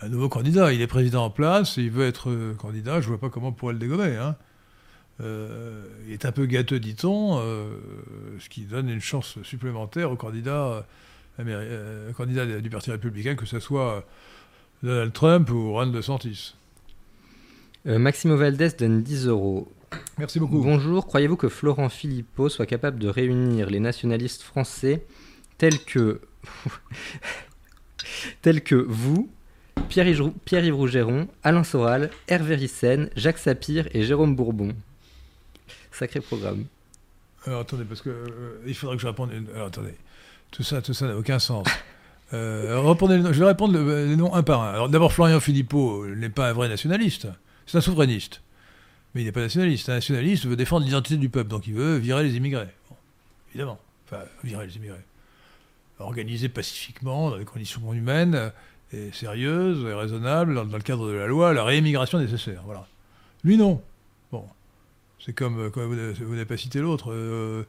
un 0.00 0.08
nouveau 0.08 0.28
candidat. 0.28 0.72
Il 0.72 0.80
est 0.80 0.86
président 0.88 1.24
en 1.26 1.30
place, 1.30 1.76
il 1.76 1.90
veut 1.92 2.06
être 2.06 2.28
euh, 2.30 2.54
candidat. 2.54 3.00
Je 3.00 3.06
vois 3.08 3.18
pas 3.18 3.28
comment 3.30 3.48
on 3.48 3.52
pourrait 3.52 3.74
le 3.74 3.78
dégommer. 3.78 4.16
hein. 4.16 4.34
Euh, 5.20 5.84
il 6.06 6.12
est 6.12 6.24
un 6.24 6.32
peu 6.32 6.46
gâteux, 6.46 6.80
dit-on, 6.80 7.38
euh, 7.40 7.70
ce 8.40 8.48
qui 8.48 8.62
donne 8.62 8.88
une 8.88 9.00
chance 9.00 9.38
supplémentaire 9.44 10.10
au 10.10 10.16
candidat, 10.16 10.64
euh, 10.66 10.80
améri- 11.40 11.66
euh, 11.68 12.12
candidat 12.12 12.46
du 12.60 12.70
Parti 12.70 12.90
républicain, 12.90 13.34
que 13.36 13.46
ce 13.46 13.60
soit 13.60 14.04
Donald 14.82 15.12
Trump 15.12 15.50
ou 15.50 15.72
Ron 15.72 15.88
DeSantis. 15.88 16.54
Maximo 17.84 18.36
Valdez 18.36 18.70
donne 18.78 19.02
10 19.02 19.26
euros. 19.28 19.72
Merci 20.18 20.38
beaucoup. 20.40 20.60
Bonjour, 20.62 21.06
croyez-vous 21.06 21.36
que 21.36 21.48
Florent 21.48 21.88
Philippot 21.88 22.48
soit 22.48 22.66
capable 22.66 22.98
de 22.98 23.08
réunir 23.08 23.70
les 23.70 23.80
nationalistes 23.80 24.42
français 24.42 25.04
tels 25.58 25.82
que 25.84 26.20
tels 28.42 28.62
que 28.62 28.74
vous, 28.74 29.30
Pierre-Yves 29.88 30.32
Pierre-Yves 30.44 30.74
Rougeron, 30.74 31.28
Alain 31.42 31.64
Soral, 31.64 32.10
Hervé 32.26 32.54
Ryssen, 32.56 33.10
Jacques 33.16 33.38
Sapir 33.38 33.88
et 33.92 34.02
Jérôme 34.04 34.34
Bourbon 34.36 34.74
Sacré 35.92 36.20
programme. 36.20 36.64
Alors 37.46 37.60
attendez, 37.60 37.84
parce 37.84 38.02
que 38.02 38.10
euh, 38.10 38.60
il 38.66 38.74
faudrait 38.74 38.96
que 38.96 39.02
je 39.02 39.06
réponde. 39.06 39.32
une- 39.32 39.48
Alors 39.54 39.68
attendez, 39.68 39.94
tout 40.50 40.62
ça, 40.62 40.82
tout 40.82 40.94
ça 40.94 41.06
n'a 41.06 41.16
aucun 41.16 41.38
sens. 41.38 41.66
Euh, 42.34 42.82
répondez 42.82 43.16
je 43.32 43.38
vais 43.40 43.46
répondre 43.46 43.72
le- 43.72 44.04
les 44.04 44.14
noms 44.14 44.34
un 44.34 44.42
par 44.42 44.60
un. 44.62 44.68
Alors 44.74 44.90
d'abord, 44.90 45.14
Florian 45.14 45.40
Philippot 45.40 46.04
euh, 46.04 46.14
n'est 46.14 46.28
pas 46.28 46.50
un 46.50 46.52
vrai 46.52 46.68
nationaliste, 46.68 47.26
c'est 47.64 47.78
un 47.78 47.80
souverainiste. 47.80 48.42
Mais 49.14 49.22
il 49.22 49.24
n'est 49.24 49.32
pas 49.32 49.40
nationaliste. 49.40 49.88
Un 49.88 49.94
nationaliste 49.94 50.44
veut 50.44 50.54
défendre 50.54 50.84
l'identité 50.84 51.16
du 51.16 51.30
peuple, 51.30 51.48
donc 51.48 51.66
il 51.66 51.72
veut 51.72 51.96
virer 51.96 52.22
les 52.24 52.36
immigrés. 52.36 52.68
Bon, 52.90 52.96
évidemment. 53.48 53.78
Enfin, 54.06 54.24
virer 54.44 54.66
les 54.66 54.76
immigrés. 54.76 55.00
Organiser 56.00 56.48
pacifiquement, 56.48 57.30
dans 57.30 57.38
des 57.38 57.44
conditions 57.44 57.92
humaines 57.92 58.34
euh, 58.34 58.50
et 58.92 59.10
sérieuses 59.12 59.84
et 59.84 59.92
raisonnables, 59.94 60.54
dans, 60.54 60.64
dans 60.64 60.76
le 60.76 60.82
cadre 60.82 61.08
de 61.08 61.12
la 61.14 61.26
loi, 61.26 61.52
la 61.52 61.64
réimmigration 61.64 62.18
nécessaire. 62.18 62.62
Voilà. 62.64 62.86
Lui, 63.44 63.56
non. 63.56 63.82
Bon. 64.32 64.44
C'est 65.18 65.32
comme, 65.32 65.58
euh, 65.58 65.70
comme 65.70 65.92
vous 65.92 66.30
n'avez- 66.34 66.44
pas 66.44 66.56
cité 66.56 66.80
l'autre. 66.80 67.10
euh, 67.12 67.64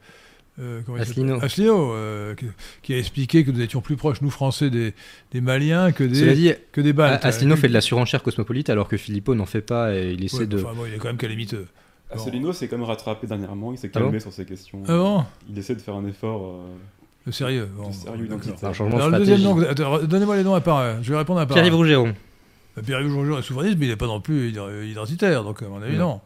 euh, 0.60 0.80
Asselineau. 0.98 1.92
euh, 1.94 2.34
qui, 2.34 2.46
qui 2.82 2.94
a 2.94 2.98
expliqué 2.98 3.44
que 3.44 3.50
nous 3.50 3.60
étions 3.60 3.80
plus 3.80 3.96
proches, 3.96 4.20
nous 4.20 4.30
Français, 4.30 4.70
des, 4.70 4.94
des 5.32 5.40
Maliens 5.40 5.90
que 5.90 6.04
des, 6.04 6.34
dit, 6.34 6.52
que 6.72 6.80
des 6.80 6.92
Baltes. 6.92 7.24
Asselineau 7.24 7.54
Euh, 7.54 7.56
fait 7.58 7.68
de 7.68 7.72
la 7.72 7.80
surenchère 7.80 8.22
cosmopolite 8.22 8.68
alors 8.70 8.86
que 8.88 8.96
Philippot 8.96 9.34
n'en 9.34 9.46
fait 9.46 9.62
pas 9.62 9.94
et 9.94 10.12
il 10.12 10.22
essaie 10.24 10.38
ouais, 10.40 10.46
de... 10.46 10.58
enfin, 10.62 10.74
bon, 10.74 10.86
il 10.86 10.94
est 10.94 10.98
quand 10.98 11.08
même 11.08 11.16
calamiteux. 11.16 11.66
Asselineau 12.10 12.52
s'est 12.52 12.68
quand 12.68 12.76
même 12.76 12.86
rattrapé 12.86 13.26
dernièrement, 13.26 13.72
il 13.72 13.78
s'est 13.78 13.90
Ah 13.94 13.98
bon 13.98 14.04
calmé 14.06 14.20
sur 14.20 14.32
ces 14.32 14.44
questions. 14.44 14.82
Ah 14.86 14.96
bon 14.96 15.24
Il 15.48 15.56
essaie 15.58 15.74
de 15.74 15.80
faire 15.80 15.94
un 15.94 16.06
effort. 16.06 16.60
Euh, 17.20 17.26
Le 17.26 17.32
sérieux. 17.32 17.68
Bon, 17.76 17.88
de 17.90 18.66
un 18.66 18.72
changement 18.72 18.96
Alors, 18.96 19.10
le 19.10 19.24
stratégique. 19.24 19.44
deuxième 19.46 19.56
nom, 19.56 19.60
attends, 19.68 19.98
donnez-moi 20.06 20.36
les 20.36 20.44
noms 20.44 20.54
un 20.54 20.60
par 20.60 20.78
un. 20.78 21.02
Je 21.02 21.10
vais 21.12 21.18
répondre 21.18 21.40
un 21.40 21.46
par 21.46 21.54
Pierre-Yves. 21.54 21.74
Rougeron. 21.74 22.14
Bah, 22.76 22.82
Pierre-Yves 22.84 23.14
Rougeron 23.14 23.38
est 23.38 23.42
souverainiste, 23.42 23.78
mais 23.78 23.86
il 23.86 23.90
n'est 23.90 23.96
pas 23.96 24.06
non 24.06 24.20
plus 24.20 24.50
id- 24.50 24.60
identitaire, 24.90 25.44
donc 25.44 25.62
à 25.62 25.68
mon 25.68 25.82
avis, 25.82 25.96
Non. 25.96 26.20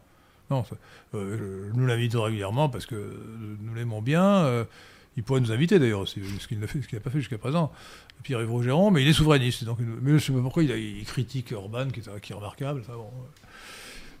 euh, 1.15 1.69
nous 1.73 1.85
l'invitons 1.85 2.21
régulièrement 2.23 2.69
parce 2.69 2.85
que 2.85 2.95
euh, 2.95 3.13
nous 3.61 3.73
l'aimons 3.73 4.01
bien. 4.01 4.23
euh, 4.23 4.63
il 5.17 5.23
pourrait 5.23 5.39
nous 5.39 5.51
inviter 5.53 5.79
d'ailleurs 5.79 6.01
aussi, 6.01 6.19
ce 6.39 6.47
qu'il 6.47 6.59
n'a 6.59 6.67
pas 6.99 7.09
fait 7.09 7.19
jusqu'à 7.19 7.37
présent. 7.37 7.71
Pierre-Yves 8.23 8.51
Rougeron, 8.51 8.91
mais 8.91 9.01
il 9.01 9.07
est 9.07 9.13
souverainiste. 9.13 9.63
Donc, 9.63 9.77
mais 9.79 10.09
je 10.11 10.13
ne 10.15 10.19
sais 10.19 10.33
pas 10.33 10.41
pourquoi 10.41 10.63
il, 10.63 10.71
a- 10.71 10.77
il 10.77 11.05
critique 11.05 11.53
Orban, 11.55 11.87
qui 11.89 11.99
est, 12.01 12.19
qui 12.21 12.31
est 12.33 12.35
remarquable. 12.35 12.83
ça, 12.85 12.93
bon. 12.93 13.09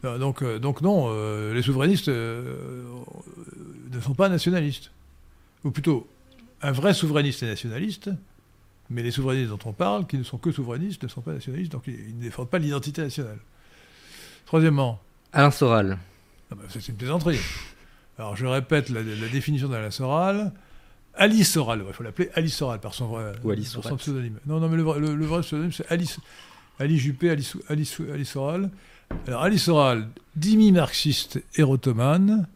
Euh, 0.05 0.17
donc, 0.19 0.41
euh, 0.43 0.59
donc 0.59 0.81
non, 0.81 1.07
euh, 1.09 1.53
les 1.53 1.61
souverainistes 1.63 2.09
euh, 2.09 2.83
euh, 2.87 3.93
ne 3.95 3.99
sont 3.99 4.13
pas 4.13 4.29
nationalistes. 4.29 4.91
Ou 5.63 5.71
plutôt, 5.71 6.07
un 6.67 6.71
vrai 6.71 6.93
souverainiste 6.93 7.43
est 7.43 7.47
nationaliste, 7.47 8.09
mais 8.89 9.03
les 9.03 9.11
souverainistes 9.11 9.49
dont 9.49 9.59
on 9.65 9.73
parle, 9.73 10.07
qui 10.07 10.17
ne 10.17 10.23
sont 10.23 10.37
que 10.37 10.51
souverainistes, 10.51 11.03
ne 11.03 11.07
sont 11.07 11.21
pas 11.21 11.33
nationalistes, 11.33 11.71
donc 11.71 11.83
ils, 11.87 12.15
ne 12.17 12.21
défendent 12.21 12.49
pas 12.49 12.59
l'identité 12.59 13.01
nationale. 13.01 13.39
Troisièmement, 14.45 14.99
Alain 15.33 15.51
Soral. 15.51 15.97
ah 16.51 16.55
ça, 16.69 16.79
c'est 16.79 16.89
une 16.91 16.97
plaisanterie. 16.97 17.39
Alors 18.17 18.35
je 18.35 18.45
répète 18.45 18.89
la, 18.89 19.01
la 19.03 19.27
définition 19.27 19.67
d'Alain 19.67 19.91
Soral. 19.91 20.53
Alice 21.15 21.51
Soral, 21.51 21.83
il 21.87 21.93
faut 21.93 22.03
l'appeler 22.03 22.29
Alice 22.35 22.55
Soral 22.55 22.79
par 22.79 22.93
son 22.93 23.07
vrai 23.07 23.33
Ou 23.43 23.51
Alice 23.51 23.69
son 23.71 23.95
pseudonyme. 23.97 24.39
Non, 24.45 24.59
non, 24.59 24.69
mais 24.69 24.77
le, 24.77 24.83
vrai- 24.83 24.99
le- 24.99 25.15
le 25.15 25.25
vrai 25.25 25.41
pseudonyme 25.41 25.71
c'est 25.71 25.89
Alice, 25.91 26.19
Alice 26.79 27.01
Juppé, 27.01 27.29
Alice, 27.29 27.57
Alice, 27.69 27.97
Alice 28.13 28.29
Soral. 28.29 28.69
Alors 29.27 29.41
Alice 29.43 29.63
Soral, 29.63 30.07
dimi 30.35 30.71
marxiste 30.71 31.41
érotomane, 31.55 32.47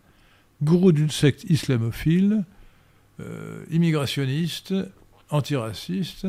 gourou 0.61 0.91
d'une 0.91 1.09
secte 1.09 1.43
islamophile, 1.49 2.43
euh, 3.19 3.63
immigrationniste, 3.69 4.73
antiraciste, 5.29 6.27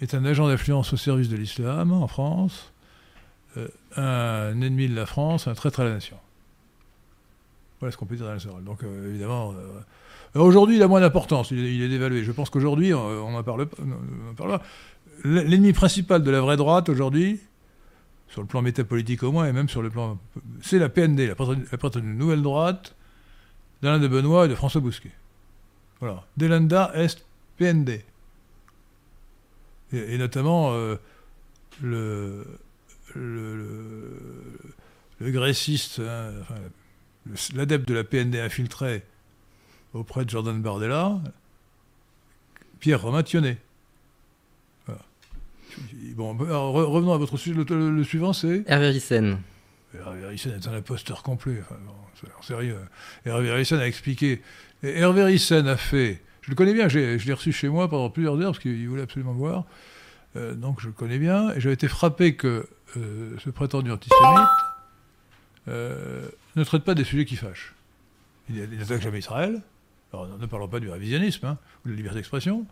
est 0.00 0.14
un 0.14 0.24
agent 0.24 0.46
d'influence 0.48 0.92
au 0.92 0.96
service 0.96 1.28
de 1.28 1.36
l'islam 1.36 1.92
en 1.92 2.06
France, 2.06 2.72
euh, 3.56 3.68
un 3.96 4.60
ennemi 4.60 4.88
de 4.88 4.94
la 4.94 5.06
France, 5.06 5.48
un 5.48 5.54
traître 5.54 5.80
à 5.80 5.84
la 5.84 5.90
nation. 5.94 6.16
Voilà 7.80 7.92
ce 7.92 7.96
qu'on 7.96 8.06
peut 8.06 8.16
dire 8.16 8.26
d'Alain 8.26 8.38
Soral. 8.38 8.64
Donc 8.64 8.82
euh, 8.82 9.08
évidemment, 9.10 9.54
aujourd'hui 10.34 10.76
il 10.76 10.82
a 10.82 10.88
moins 10.88 11.00
d'importance, 11.00 11.50
il, 11.50 11.58
est- 11.82 11.88
dévalué. 11.88 12.24
Je 12.24 12.32
pense 12.32 12.50
qu'aujourd'hui, 12.50 12.92
on 12.94 13.00
on 13.06 13.36
en 13.36 13.42
parle, 13.42 13.66
pas- 13.66 13.76
on 13.82 14.30
en 14.30 14.34
parle 14.34 14.58
pas. 14.58 14.64
L'ennemi 15.24 15.72
principal 15.72 16.22
de 16.22 16.30
la 16.30 16.40
vraie 16.40 16.56
droite 16.56 16.88
aujourd'hui, 16.88 17.40
sur 18.28 18.40
le 18.40 18.46
plan 18.46 18.62
métapolitique 18.62 19.22
au 19.22 19.32
moins, 19.32 19.46
et 19.46 19.52
même 19.52 19.68
sur 19.68 19.82
le 19.82 19.90
plan... 19.90 20.18
C'est 20.62 20.78
la 20.78 20.88
PND, 20.88 21.20
la 21.26 21.34
patronne 21.34 21.64
de 21.94 22.00
Nouvelle 22.00 22.42
Droite, 22.42 22.94
d'Alain 23.82 23.98
de 23.98 24.06
Benoît 24.06 24.44
et 24.46 24.48
de 24.48 24.54
François 24.54 24.80
Bousquet. 24.80 25.10
Voilà. 26.00 26.24
Delenda 26.36 26.92
est 26.94 27.24
PND. 27.56 28.04
Et, 29.92 30.18
notamment 30.18 30.72
euh, 30.74 30.96
le, 31.82 32.44
le, 33.14 33.56
le, 35.18 35.30
gréciste, 35.30 36.00
hein, 36.00 36.32
l'adepte 37.54 37.88
de 37.88 37.94
la 37.94 38.04
PND 38.04 38.36
infiltré 38.36 39.02
auprès 39.94 40.24
de 40.24 40.30
Jordan 40.30 40.60
Bardella, 40.60 41.20
Pierre 42.80 43.02
Romain 43.02 43.22
Bon, 46.16 46.36
revenons 46.36 47.12
à 47.12 47.18
votre 47.18 47.36
sujet. 47.36 47.54
Le, 47.54 48.04
suivant, 48.04 48.32
c'est 48.32 48.64
Hervé 48.66 48.88
Rissen. 48.88 49.38
Hervé 49.94 50.26
Rissen 50.26 50.52
est 50.52 50.66
un 50.66 50.74
imposteur 50.74 51.22
complet. 51.22 51.60
Enfin, 51.60 51.76
en 52.36 52.42
sérieux. 52.42 52.78
Hervé 53.24 53.52
Rissen 53.52 53.78
a 53.78 53.86
expliqué. 53.86 54.42
Hervé 54.82 55.24
Rissen 55.24 55.66
a 55.66 55.76
fait. 55.76 56.22
Je 56.42 56.50
le 56.50 56.56
connais 56.56 56.72
bien, 56.72 56.88
je 56.88 56.98
l'ai 56.98 57.32
reçu 57.32 57.52
chez 57.52 57.68
moi 57.68 57.88
pendant 57.88 58.10
plusieurs 58.10 58.38
heures 58.40 58.52
parce 58.52 58.58
qu'il 58.58 58.88
voulait 58.88 59.02
absolument 59.02 59.34
me 59.34 59.38
voir. 59.38 59.64
Euh, 60.36 60.54
donc 60.54 60.80
je 60.80 60.86
le 60.86 60.92
connais 60.92 61.18
bien. 61.18 61.52
Et 61.54 61.60
j'avais 61.60 61.74
été 61.74 61.88
frappé 61.88 62.34
que 62.34 62.68
euh, 62.96 63.36
ce 63.38 63.50
prétendu 63.50 63.90
antisémite 63.90 64.48
euh, 65.68 66.28
ne 66.56 66.64
traite 66.64 66.84
pas 66.84 66.94
des 66.94 67.04
sujets 67.04 67.24
qui 67.24 67.36
fâchent. 67.36 67.74
Il 68.50 68.66
n'attaque 68.78 69.02
jamais 69.02 69.18
Israël. 69.18 69.60
Alors, 70.12 70.26
ne 70.38 70.46
parlons 70.46 70.68
pas 70.68 70.80
du 70.80 70.88
révisionnisme 70.88 71.44
hein, 71.44 71.58
ou 71.84 71.88
de 71.88 71.92
la 71.92 71.96
liberté 71.96 72.18
d'expression. 72.18 72.66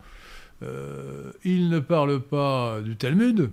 Il 1.43 1.69
ne 1.69 1.79
parle 1.79 2.19
pas 2.19 2.81
du 2.81 2.95
Talmud. 2.95 3.51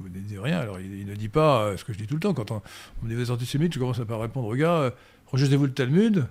Vous 0.00 0.08
ne 0.08 0.18
dites 0.18 0.38
rien. 0.40 0.58
Alors, 0.58 0.80
il, 0.80 1.06
ne 1.06 1.14
dit 1.14 1.28
pas 1.28 1.76
ce 1.76 1.84
que 1.84 1.92
je 1.92 1.98
dis 1.98 2.06
tout 2.06 2.14
le 2.14 2.20
temps. 2.20 2.32
Quand 2.34 2.50
on, 2.50 2.62
me 3.02 3.10
dit 3.10 3.16
des 3.16 3.30
antisémites, 3.30 3.74
je 3.74 3.78
commence 3.78 4.00
à 4.00 4.06
pas 4.06 4.16
répondre 4.16 4.48
aux 4.48 4.54
gars 4.54 4.74
euh, 4.74 4.90
rejetez-vous 5.26 5.66
le 5.66 5.72
Talmud 5.72 6.26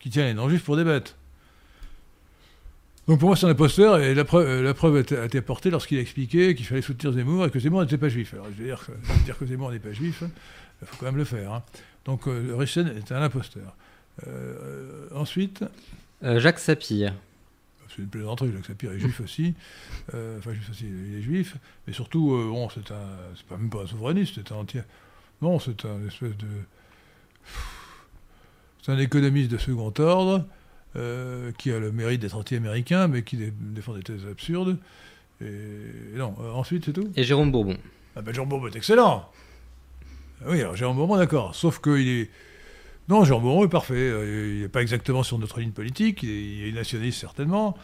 qui 0.00 0.10
tient 0.10 0.24
les 0.24 0.34
non-juifs 0.34 0.64
pour 0.64 0.76
des 0.76 0.84
bêtes. 0.84 1.16
Donc 3.06 3.20
pour 3.20 3.28
moi, 3.28 3.36
c'est 3.36 3.46
un 3.46 3.50
imposteur, 3.50 3.98
et 4.00 4.14
la 4.14 4.24
preuve, 4.24 4.62
la 4.62 4.74
preuve 4.74 4.96
a 4.96 5.24
été 5.24 5.38
apportée 5.38 5.70
lorsqu'il 5.70 5.98
a 5.98 6.00
expliqué 6.02 6.54
qu'il 6.54 6.66
fallait 6.66 6.82
soutenir 6.82 7.14
Zemmour 7.14 7.46
et 7.46 7.50
que 7.50 7.58
Zemmour 7.58 7.80
n'était 7.80 7.96
pas 7.96 8.10
juif. 8.10 8.34
Alors 8.34 8.46
je 8.46 8.62
vais 8.62 8.64
dire, 8.64 8.86
dire 9.24 9.38
que 9.38 9.46
Zemmour 9.46 9.72
n'est 9.72 9.78
pas 9.78 9.92
juif, 9.92 10.22
il 10.82 10.86
faut 10.86 10.96
quand 10.98 11.06
même 11.06 11.16
le 11.16 11.24
faire. 11.24 11.52
Hein. 11.52 11.62
Donc 12.04 12.24
Richen 12.26 12.86
est 12.88 13.10
un 13.12 13.22
imposteur. 13.22 13.76
ensuite. 15.14 15.64
Jacques 16.22 16.58
Sapir 16.58 17.14
c'est 17.98 18.02
une 18.02 18.08
plaisanterie, 18.08 18.52
Jacques 18.52 18.66
Sapir 18.66 18.92
est 18.92 18.98
juif 18.98 19.20
aussi. 19.20 19.54
Euh, 20.14 20.38
enfin, 20.38 20.52
juif 20.52 20.70
aussi, 20.70 20.86
il 20.86 21.16
est 21.18 21.22
juif. 21.22 21.56
Mais 21.86 21.92
surtout, 21.92 22.34
euh, 22.34 22.48
bon, 22.48 22.68
c'est 22.68 22.90
un. 22.92 23.08
C'est 23.36 23.46
pas 23.46 23.56
même 23.56 23.70
pas 23.70 23.82
un 23.82 23.86
souverainiste, 23.86 24.34
c'est 24.36 24.52
un 24.52 24.56
entier. 24.56 24.82
Non, 25.42 25.58
c'est 25.58 25.84
un 25.84 26.06
espèce 26.06 26.36
de. 26.36 26.46
C'est 28.82 28.92
un 28.92 28.98
économiste 28.98 29.50
de 29.50 29.58
second 29.58 29.92
ordre 29.98 30.44
euh, 30.96 31.52
qui 31.58 31.70
a 31.72 31.78
le 31.78 31.92
mérite 31.92 32.20
d'être 32.20 32.36
anti-américain, 32.36 33.08
mais 33.08 33.22
qui 33.22 33.36
défend 33.36 33.94
des 33.94 34.02
thèses 34.02 34.26
absurdes. 34.30 34.78
Et 35.40 36.16
non, 36.16 36.34
ensuite, 36.54 36.84
c'est 36.86 36.92
tout? 36.92 37.10
Et 37.16 37.24
Jérôme 37.24 37.52
Bourbon. 37.52 37.76
Ah 38.16 38.22
ben 38.22 38.34
Jérôme 38.34 38.48
Bourbon 38.48 38.68
est 38.68 38.76
excellent. 38.76 39.30
Oui, 40.46 40.60
alors 40.60 40.74
Jérôme 40.76 40.96
Bourbon, 40.96 41.16
d'accord. 41.16 41.54
Sauf 41.54 41.80
qu'il 41.80 42.08
est 42.08 42.30
non, 43.08 43.24
Jean 43.24 43.40
Bouron 43.40 43.64
est 43.64 43.68
parfait. 43.68 43.94
Euh, 43.94 44.54
il 44.56 44.60
n'est 44.62 44.68
pas 44.68 44.82
exactement 44.82 45.22
sur 45.22 45.38
notre 45.38 45.60
ligne 45.60 45.70
politique. 45.70 46.22
Il 46.22 46.68
est 46.68 46.72
nationaliste 46.72 47.18
certainement, 47.18 47.76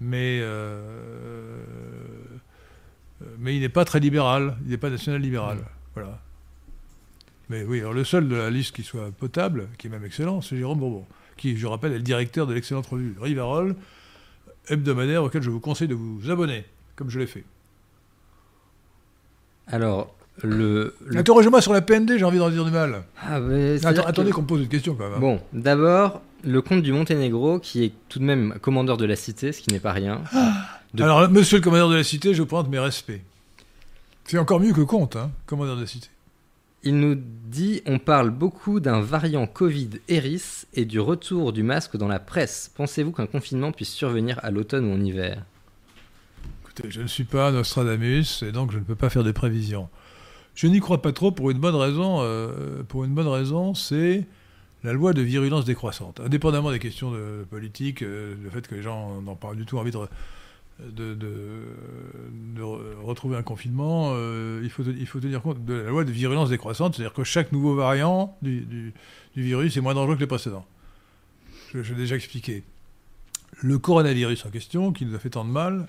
mais 0.00 0.38
euh, 0.40 1.62
mais 3.38 3.54
il 3.54 3.60
n'est 3.60 3.68
pas 3.68 3.84
très 3.84 4.00
libéral. 4.00 4.56
Il 4.64 4.70
n'est 4.70 4.78
pas 4.78 4.88
national 4.88 5.20
libéral. 5.20 5.58
Voilà. 5.94 6.18
Mais 7.50 7.64
oui, 7.64 7.80
alors 7.80 7.92
le 7.92 8.04
seul 8.04 8.28
de 8.28 8.36
la 8.36 8.48
liste 8.48 8.76
qui 8.76 8.84
soit 8.84 9.10
potable, 9.10 9.66
qui 9.76 9.88
est 9.88 9.90
même 9.90 10.04
excellent, 10.04 10.40
c'est 10.40 10.56
Jérôme 10.56 10.78
Bourbon, 10.78 11.04
qui, 11.36 11.56
je 11.56 11.66
rappelle, 11.66 11.92
est 11.92 11.96
le 11.96 12.02
directeur 12.02 12.46
de 12.46 12.54
l'excellente 12.54 12.86
revue 12.86 13.16
Rivarol, 13.20 13.74
hebdomadaire 14.68 15.24
auquel 15.24 15.42
je 15.42 15.50
vous 15.50 15.58
conseille 15.58 15.88
de 15.88 15.96
vous 15.96 16.30
abonner, 16.30 16.64
comme 16.94 17.10
je 17.10 17.18
l'ai 17.18 17.26
fait. 17.26 17.42
Alors, 19.66 20.14
le, 20.44 20.94
Interrogez-moi 21.12 21.60
sur 21.60 21.72
la 21.72 21.82
PND, 21.82 22.18
j'ai 22.18 22.24
envie 22.24 22.38
d'en 22.38 22.50
dire 22.50 22.64
du 22.64 22.70
mal. 22.70 23.02
Ah, 23.20 23.40
attendez 24.06 24.30
qu'on 24.30 24.42
me 24.42 24.46
pose 24.46 24.60
une 24.62 24.68
question 24.68 24.94
quand 24.94 25.04
même. 25.04 25.14
Hein. 25.14 25.20
Bon, 25.20 25.40
d'abord, 25.52 26.22
le 26.44 26.62
comte 26.62 26.82
du 26.82 26.92
Monténégro, 26.92 27.58
qui 27.58 27.82
est 27.82 27.92
tout 28.08 28.20
de 28.20 28.24
même 28.24 28.54
commandeur 28.62 28.96
de 28.96 29.06
la 29.06 29.16
cité, 29.16 29.50
ce 29.50 29.60
qui 29.60 29.72
n'est 29.72 29.80
pas 29.80 29.92
rien. 29.92 30.22
Ah. 30.32 30.78
Alors, 31.00 31.28
monsieur 31.28 31.58
le 31.58 31.64
commandeur 31.64 31.88
de 31.88 31.96
la 31.96 32.04
cité, 32.04 32.32
je 32.32 32.44
pointe 32.44 32.68
mes 32.68 32.78
respects. 32.78 33.20
C'est 34.24 34.38
encore 34.38 34.60
mieux 34.60 34.72
que 34.72 34.82
comte, 34.82 35.16
hein, 35.16 35.32
commandeur 35.46 35.74
de 35.74 35.80
la 35.80 35.86
cité. 35.88 36.08
Il 36.82 36.98
nous 36.98 37.14
dit 37.14 37.82
on 37.84 37.98
parle 37.98 38.30
beaucoup 38.30 38.80
d'un 38.80 39.00
variant 39.00 39.46
Covid 39.46 39.90
Eris 40.08 40.64
et 40.72 40.86
du 40.86 40.98
retour 40.98 41.52
du 41.52 41.62
masque 41.62 41.96
dans 41.96 42.08
la 42.08 42.18
presse. 42.18 42.70
Pensez-vous 42.74 43.12
qu'un 43.12 43.26
confinement 43.26 43.70
puisse 43.70 43.92
survenir 43.92 44.40
à 44.42 44.50
l'automne 44.50 44.86
ou 44.86 44.94
en 44.94 45.00
hiver? 45.00 45.44
Écoutez, 46.62 46.90
je 46.90 47.02
ne 47.02 47.06
suis 47.06 47.24
pas 47.24 47.52
Nostradamus 47.52 48.42
et 48.42 48.52
donc 48.52 48.72
je 48.72 48.78
ne 48.78 48.84
peux 48.84 48.94
pas 48.94 49.10
faire 49.10 49.24
de 49.24 49.32
prévisions. 49.32 49.88
Je 50.54 50.66
n'y 50.68 50.80
crois 50.80 51.02
pas 51.02 51.12
trop 51.12 51.32
pour 51.32 51.50
une 51.50 51.58
bonne 51.58 51.74
raison. 51.74 52.20
Euh, 52.20 52.82
pour 52.88 53.04
une 53.04 53.14
bonne 53.14 53.28
raison, 53.28 53.74
c'est 53.74 54.26
la 54.82 54.94
loi 54.94 55.12
de 55.12 55.20
virulence 55.20 55.66
décroissante. 55.66 56.20
Indépendamment 56.20 56.70
des 56.70 56.78
questions 56.78 57.10
de, 57.10 57.44
politique, 57.50 58.02
euh, 58.02 58.34
le 58.42 58.48
fait 58.48 58.66
que 58.66 58.74
les 58.74 58.82
gens 58.82 59.20
n'ont 59.20 59.36
pas 59.36 59.54
du 59.54 59.66
tout 59.66 59.78
envie 59.78 59.90
de, 59.90 59.98
de, 60.88 61.16
retrouver 63.02 63.36
un 63.36 63.42
confinement, 63.42 64.12
euh, 64.14 64.60
il, 64.62 64.70
faut, 64.70 65.20
tenir 65.20 65.42
compte 65.42 65.64
de 65.64 65.74
la 65.74 65.90
loi 65.90 66.04
de 66.04 66.12
virulence 66.12 66.50
décroissante, 66.50 66.94
c'est-à-dire 66.94 67.12
que 67.12 67.24
chaque 67.24 67.52
nouveau 67.52 67.74
variant 67.74 68.36
du, 68.42 68.92
virus 69.36 69.76
est 69.76 69.80
moins 69.80 69.94
dangereux 69.94 70.16
que 70.16 70.20
les 70.20 70.26
précédents. 70.26 70.66
Je, 71.72 71.82
je 71.82 71.94
l'ai 71.94 72.00
déjà 72.00 72.16
expliqué. 72.16 72.62
Le 73.62 73.78
coronavirus 73.78 74.46
en 74.46 74.50
question, 74.50 74.92
qui 74.92 75.06
nous 75.06 75.14
a 75.14 75.18
fait 75.18 75.30
tant 75.30 75.44
de 75.44 75.50
mal, 75.50 75.86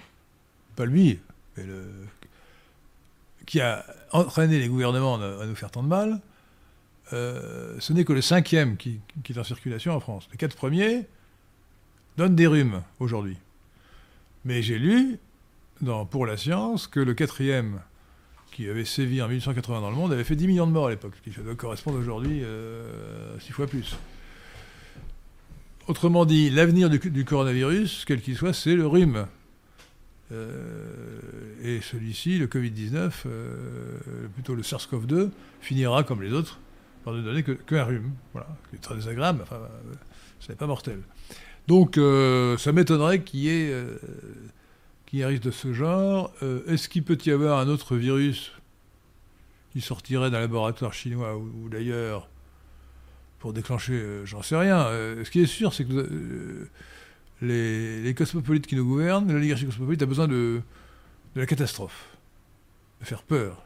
pas 0.75 0.85
lui, 0.85 1.19
mais 1.57 1.63
le 1.63 1.85
qui 3.45 3.59
a 3.59 3.85
entraîné 4.11 4.59
les 4.59 4.67
gouvernements 4.67 5.15
à 5.15 5.45
nous 5.45 5.55
faire 5.55 5.71
tant 5.71 5.83
de 5.83 5.87
mal, 5.87 6.21
euh, 7.13 7.75
ce 7.79 7.93
n'est 7.93 8.05
que 8.05 8.13
le 8.13 8.21
cinquième 8.21 8.77
qui, 8.77 9.01
est 9.29 9.37
en 9.37 9.43
circulation 9.43 9.93
en 9.93 9.99
France. 9.99 10.27
Les 10.31 10.37
quatre 10.37 10.55
premiers 10.55 11.05
donnent 12.17 12.35
des 12.35 12.47
rhumes 12.47 12.81
aujourd'hui. 12.99 13.37
Mais 14.45 14.61
j'ai 14.61 14.79
lu 14.79 15.19
dans 15.81 16.05
Pour 16.05 16.25
la 16.25 16.37
science 16.37 16.87
que 16.87 16.99
le 16.99 17.13
quatrième, 17.13 17.79
qui 18.51 18.69
avait 18.69 18.85
sévi 18.85 19.21
en 19.21 19.27
1880 19.27 19.81
dans 19.81 19.89
le 19.89 19.95
monde, 19.95 20.13
avait 20.13 20.23
fait 20.23 20.35
10 20.35 20.47
millions 20.47 20.67
de 20.67 20.71
morts 20.71 20.87
à 20.87 20.89
l'époque, 20.91 21.13
ce 21.17 21.29
qui 21.29 21.35
doit 21.39 21.55
correspondre 21.55 21.97
aujourd'hui 21.97 22.41
euh, 22.43 23.35
à 23.35 23.39
6 23.39 23.51
fois 23.51 23.67
plus. 23.67 23.97
Autrement 25.87 26.25
dit, 26.25 26.49
l'avenir 26.49 26.89
du, 26.89 27.25
coronavirus, 27.25 28.05
quel 28.05 28.21
qu'il 28.21 28.35
soit, 28.35 28.53
c'est 28.53 28.75
le 28.75 28.85
rhume. 28.85 29.25
Euh, 30.31 30.51
et 31.63 31.81
celui-ci, 31.81 32.37
le 32.37 32.45
Covid-19, 32.47 33.11
euh, 33.25 33.97
plutôt 34.35 34.53
le 34.53 34.61
SARS-CoV-2, 34.61 35.31
finira 35.61 36.03
comme 36.03 36.21
les 36.21 36.31
autres 36.31 36.59
par 37.03 37.13
ne 37.13 37.21
donner 37.21 37.43
qu'un 37.43 37.83
rhume. 37.83 38.11
Voilà, 38.33 38.47
qui 38.69 38.75
est 38.75 38.79
très 38.79 38.95
désagréable, 38.95 39.41
enfin, 39.41 39.59
ce 40.39 40.49
n'est 40.49 40.55
pas 40.55 40.67
mortel. 40.67 40.99
Donc, 41.67 41.97
euh, 41.97 42.57
ça 42.57 42.71
m'étonnerait 42.71 43.21
qu'il 43.21 43.41
y 43.41 43.49
ait, 43.49 43.73
qu'il 45.05 45.23
un 45.23 45.27
risque 45.27 45.43
de 45.43 45.51
ce 45.51 45.73
genre. 45.73 46.33
Est-ce 46.67 46.89
qu'il 46.89 47.03
peut 47.03 47.17
y 47.25 47.31
avoir 47.31 47.59
un 47.59 47.67
autre 47.67 47.95
virus 47.95 48.51
qui 49.71 49.81
sortirait 49.81 50.31
d'un 50.31 50.39
laboratoire 50.39 50.93
chinois 50.93 51.37
ou, 51.37 51.69
d'ailleurs 51.69 52.27
pour 53.39 53.53
déclencher, 53.53 54.21
j'en 54.23 54.43
sais 54.43 54.55
rien. 54.55 54.85
ce 55.23 55.29
qui 55.31 55.41
est 55.41 55.47
sûr, 55.47 55.73
c'est 55.73 55.85
que 55.85 56.67
les, 57.41 58.13
cosmopolites 58.15 58.67
qui 58.67 58.75
nous 58.75 58.85
gouvernent, 58.85 59.31
l'oligarchie 59.31 59.65
cosmopolite 59.65 60.01
a 60.01 60.05
besoin 60.05 60.27
de, 60.27 60.61
la 61.35 61.45
catastrophe, 61.45 62.09
de 62.99 63.05
faire 63.05 63.23
peur. 63.23 63.63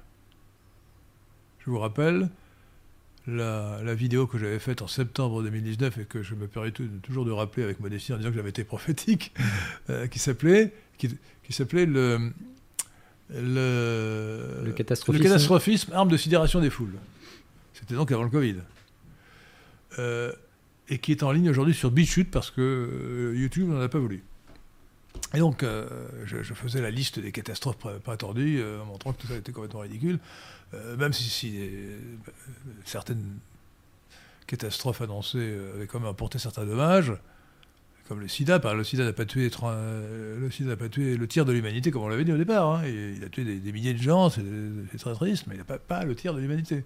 Je 1.59 1.69
vous 1.69 1.79
rappelle 1.79 2.29
la, 3.27 3.95
vidéo 3.95 4.27
que 4.27 4.37
j'avais 4.37 4.59
faite 4.59 4.81
en 4.81 4.87
septembre 4.87 5.43
2019 5.43 5.97
et 5.97 6.05
que 6.05 6.23
je 6.23 6.35
me 6.35 6.47
permets 6.47 6.71
toujours 6.71 7.25
de 7.25 7.31
rappeler 7.31 7.63
avec 7.63 7.79
modestie 7.79 8.13
en 8.13 8.17
disant 8.17 8.29
que 8.29 8.35
j'avais 8.35 8.49
été 8.49 8.63
prophétique, 8.63 9.33
euh, 9.89 10.07
qui 10.07 10.19
s'appelait 10.19 10.73
qui, 10.97 11.09
s'appelait 11.49 11.85
le, 11.85 12.31
le, 13.29 14.71
catastrophisme. 14.75 15.23
le, 15.23 15.29
catastrophisme. 15.29 15.93
arme 15.93 16.09
de 16.09 16.17
sidération 16.17 16.61
des 16.61 16.69
foules. 16.69 16.95
C'était 17.73 17.95
donc 17.95 18.11
avant 18.11 18.23
le 18.23 18.29
Covid. 18.29 18.55
Euh, 19.99 20.31
et 20.87 20.99
qui 20.99 21.11
est 21.11 21.23
en 21.23 21.31
ligne 21.31 21.49
aujourd'hui 21.49 21.73
sur 21.73 21.89
BitChute 21.89 22.29
parce 22.29 22.51
que 22.51 22.61
euh, 22.61 23.37
YouTube 23.37 23.69
n'en 23.69 23.81
a 23.81 23.89
pas 23.89 23.99
voulu. 23.99 24.23
Et 25.33 25.39
donc, 25.39 25.63
euh, 25.63 25.87
je, 26.25 26.53
faisais 26.53 26.81
la 26.81 26.91
liste 26.91 27.19
des 27.19 27.31
catastrophes 27.31 27.77
prétendues, 28.03 28.61
en 28.63 28.85
montrant 28.85 29.13
que 29.13 29.21
tout 29.21 29.27
ça 29.27 29.35
était 29.35 29.51
complètement 29.51 29.79
ridicule, 29.79 30.19
même 30.73 31.13
si, 31.13 31.59
certaines 32.83 33.39
catastrophes 34.47 35.01
annoncées 35.01 35.57
avaient 35.73 35.87
quand 35.87 35.99
même 35.99 36.09
apporté 36.09 36.37
certains 36.37 36.65
dommages, 36.65 37.13
comme 38.07 38.19
le 38.19 38.27
sida, 38.27 38.59
par 38.59 38.75
le 38.75 38.83
sida 38.83 39.03
n'a 39.03 39.13
pas 39.13 39.25
tué 39.25 39.49
le 39.49 40.49
sida 40.51 40.69
n'a 40.69 40.75
pas 40.75 40.89
tué 40.89 41.17
le 41.17 41.27
tiers 41.27 41.43
de 41.43 41.51
l'humanité 41.51 41.89
comme 41.89 42.03
on 42.03 42.07
l'avait 42.07 42.25
dit 42.25 42.33
au 42.33 42.37
départ. 42.37 42.75
Hein. 42.75 42.85
Il, 42.85 43.23
a 43.23 43.29
tué 43.29 43.43
des, 43.43 43.71
milliers 43.71 43.93
de 43.93 44.01
gens, 44.01 44.29
c'est 44.29 44.43
très 44.99 45.13
triste, 45.13 45.45
mais 45.47 45.55
il 45.55 45.57
n'a 45.57 45.63
pas, 45.63 46.03
le 46.03 46.15
tiers 46.15 46.33
de 46.33 46.39
l'humanité. 46.39 46.83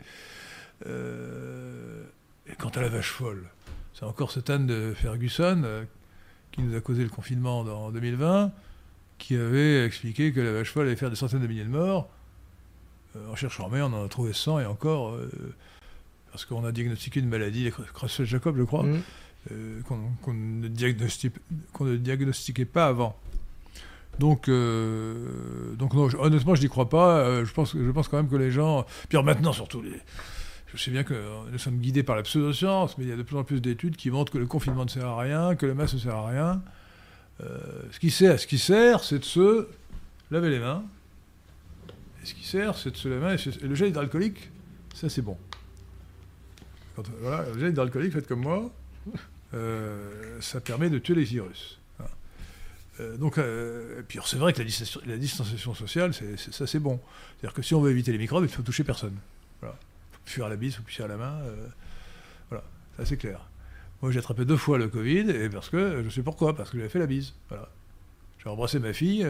quant 0.85 2.69
à 2.69 2.81
la 2.81 2.89
vache 2.89 3.11
folle, 3.11 3.49
c'est 3.93 4.05
encore 4.05 4.31
cette 4.31 4.49
Anne 4.49 4.65
de 4.65 4.93
Ferguson 4.95 5.85
qui 6.51 6.61
nous 6.61 6.75
a 6.75 6.81
causé 6.81 7.03
le 7.03 7.09
confinement 7.09 7.59
en 7.59 7.91
2020, 7.91 8.51
qui 9.17 9.35
avait 9.35 9.85
expliqué 9.85 10.31
que 10.31 10.39
la 10.39 10.51
vache 10.51 10.71
folle 10.71 10.87
allait 10.87 10.95
faire 10.95 11.09
des 11.09 11.15
centaines 11.15 11.41
de 11.41 11.47
milliers 11.47 11.63
de 11.63 11.69
morts. 11.69 12.09
En 13.15 13.35
cherchant 13.35 13.69
mais 13.69 13.81
on 13.81 13.87
en 13.87 14.05
a 14.05 14.07
trouvé 14.07 14.33
100 14.33 14.59
et 14.59 14.65
encore 14.65 15.17
parce 16.31 16.45
qu'on 16.45 16.65
a 16.65 16.71
diagnostiqué 16.71 17.19
une 17.19 17.29
maladie, 17.29 17.71
Creutzfeldt-Jacob, 17.93 18.57
je 18.57 18.63
crois, 18.63 18.83
mm. 18.83 19.01
euh, 19.51 19.81
qu'on 19.81 20.33
ne, 20.33 20.67
diagnostiquait 21.97 22.65
pas 22.65 22.87
avant. 22.87 23.17
Donc, 24.19 24.49
euh, 24.49 25.73
donc 25.75 25.93
non, 25.93 26.09
honnêtement, 26.19 26.55
je 26.55 26.61
n'y 26.61 26.69
crois 26.69 26.89
pas. 26.89 27.19
Euh, 27.19 27.45
je, 27.45 27.53
pense, 27.53 27.75
je 27.75 27.91
pense 27.91 28.07
quand 28.09 28.17
même 28.17 28.29
que 28.29 28.35
les 28.35 28.51
gens. 28.51 28.85
Puis 29.07 29.21
maintenant, 29.23 29.53
surtout, 29.53 29.81
les, 29.81 29.93
je 30.67 30.77
sais 30.77 30.91
bien 30.91 31.03
que 31.03 31.15
nous 31.51 31.57
sommes 31.57 31.77
guidés 31.77 32.03
par 32.03 32.15
la 32.15 32.23
pseudoscience, 32.23 32.97
mais 32.97 33.05
il 33.05 33.09
y 33.09 33.13
a 33.13 33.17
de 33.17 33.23
plus 33.23 33.37
en 33.37 33.43
plus 33.43 33.61
d'études 33.61 33.95
qui 33.95 34.11
montrent 34.11 34.31
que 34.31 34.37
le 34.37 34.45
confinement 34.45 34.83
ne 34.83 34.89
sert 34.89 35.07
à 35.07 35.19
rien, 35.19 35.55
que 35.55 35.65
le 35.65 35.73
masque 35.73 35.95
ne 35.95 35.99
sert 35.99 36.15
à 36.15 36.27
rien. 36.27 36.61
ce 37.39 37.99
qui 37.99 38.11
sert, 38.11 38.39
ce 38.39 38.45
qui 38.45 38.59
sert, 38.59 39.03
c'est 39.03 39.19
de 39.19 39.25
se 39.25 39.67
laver 40.31 40.49
les 40.49 40.59
mains. 40.59 40.83
Et 42.21 42.25
ce 42.25 42.33
qui 42.33 42.45
sert, 42.45 42.77
c'est 42.77 42.91
de 42.91 42.97
se 42.97 43.07
laver 43.07 43.21
les 43.21 43.27
mains. 43.27 43.35
Et, 43.35 43.67
le 43.67 43.75
gel 43.75 43.89
hydroalcoolique, 43.89 44.51
ça 44.93 45.09
c'est 45.09 45.21
bon 45.21 45.37
voilà, 47.21 47.43
vous 47.43 47.63
êtes 47.63 47.77
alcoolique, 47.77 48.13
faites 48.13 48.27
comme 48.27 48.41
moi, 48.41 48.71
euh, 49.53 50.39
ça 50.41 50.61
permet 50.61 50.89
de 50.89 50.99
tuer 50.99 51.15
les 51.15 51.23
virus. 51.23 51.79
Euh, 52.99 53.15
donc, 53.15 53.37
euh, 53.37 54.01
puis 54.07 54.19
c'est 54.25 54.37
vrai 54.37 54.51
que 54.51 54.61
la 55.05 55.17
distanciation, 55.17 55.73
sociale, 55.73 56.11
ça 56.13 56.67
c'est 56.67 56.79
bon. 56.79 56.99
C'est-à-dire 57.37 57.53
que 57.53 57.61
si 57.61 57.73
on 57.73 57.81
veut 57.81 57.91
éviter 57.91 58.11
les 58.11 58.17
microbes, 58.17 58.43
il 58.43 58.49
faut 58.49 58.61
toucher 58.61 58.83
personne. 58.83 59.15
Voilà. 59.61 59.77
Il 59.79 60.15
faut 60.15 60.21
fuir 60.25 60.45
à 60.47 60.49
la 60.49 60.57
bise, 60.57 60.75
faut 60.75 60.83
fuir 60.85 61.05
à 61.05 61.07
la 61.07 61.17
main. 61.17 61.39
voilà, 62.49 62.63
ça 62.97 63.05
c'est 63.05 63.17
clair. 63.17 63.47
Moi 64.01 64.11
j'ai 64.11 64.19
attrapé 64.19 64.43
deux 64.45 64.57
fois 64.57 64.77
le 64.77 64.89
Covid, 64.89 65.29
et 65.29 65.49
parce 65.49 65.69
que, 65.69 66.03
je 66.03 66.09
sais 66.09 66.23
pourquoi, 66.23 66.55
parce 66.55 66.69
que 66.71 66.77
j'avais 66.77 66.89
fait 66.89 66.99
la 66.99 67.07
bise. 67.07 67.33
Voilà. 67.47 67.69
J'ai 68.43 68.49
embrassé 68.49 68.79
ma 68.79 68.93
fille, 68.93 69.25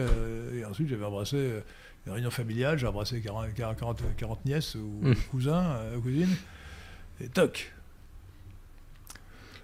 et 0.54 0.64
ensuite 0.64 0.88
j'avais 0.88 1.04
embrassé 1.04 1.62
une 2.06 2.12
réunion 2.12 2.30
familiale, 2.30 2.78
j'ai 2.78 2.86
embrassé 2.86 3.20
40, 3.20 3.48
40, 4.16 4.44
nièces 4.46 4.74
ou 4.74 5.00
mmh. 5.02 5.14
cousins, 5.30 5.76
cousines. 6.02 6.36
Et 7.20 7.28
toc. 7.28 7.72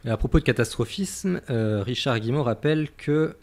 Et 0.07 0.11
à 0.11 0.17
propos 0.17 0.39
de 0.39 0.45
catastrophisme, 0.45 1.41
euh, 1.51 1.83
Richard 1.83 2.21
Guimont 2.21 2.45
rappelle 2.45 2.91
que 2.93 3.37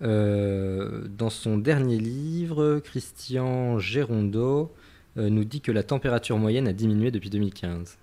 euh, 0.00 1.06
dans 1.06 1.28
son 1.28 1.58
dernier 1.58 1.98
livre, 1.98 2.80
Christian 2.82 3.78
Gérondeau 3.78 4.74
euh, 5.18 5.28
nous 5.28 5.44
dit 5.44 5.60
que 5.60 5.70
la 5.70 5.82
température 5.82 6.38
moyenne 6.38 6.66
a 6.66 6.72
diminué 6.72 7.10
depuis 7.10 7.28
2015. 7.28 7.98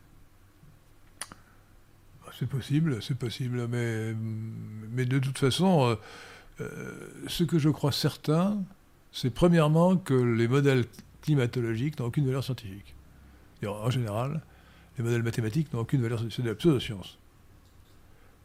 Ah, 2.28 2.32
c'est 2.38 2.48
possible, 2.48 3.02
c'est 3.02 3.18
possible, 3.18 3.68
mais, 3.68 4.14
mais 4.92 5.06
de 5.06 5.18
toute 5.18 5.40
façon, 5.40 5.98
ce 7.28 7.44
que 7.44 7.58
je 7.58 7.70
crois 7.70 7.92
certain, 7.92 8.62
c'est 9.16 9.30
premièrement 9.30 9.96
que 9.96 10.14
les 10.14 10.48
modèles 10.48 10.84
climatologiques 11.22 11.98
n'ont 12.00 12.08
aucune 12.08 12.26
valeur 12.26 12.44
scientifique. 12.44 12.94
En 13.66 13.90
général, 13.90 14.42
les 14.98 15.04
modèles 15.04 15.24
mathématiques 15.24 15.74
n'ont 15.74 15.80
aucune 15.80 16.02
valeur, 16.02 16.22
c'est 16.30 16.44
de 16.44 16.50
la 16.50 16.56
pseudo-science. 16.56 17.18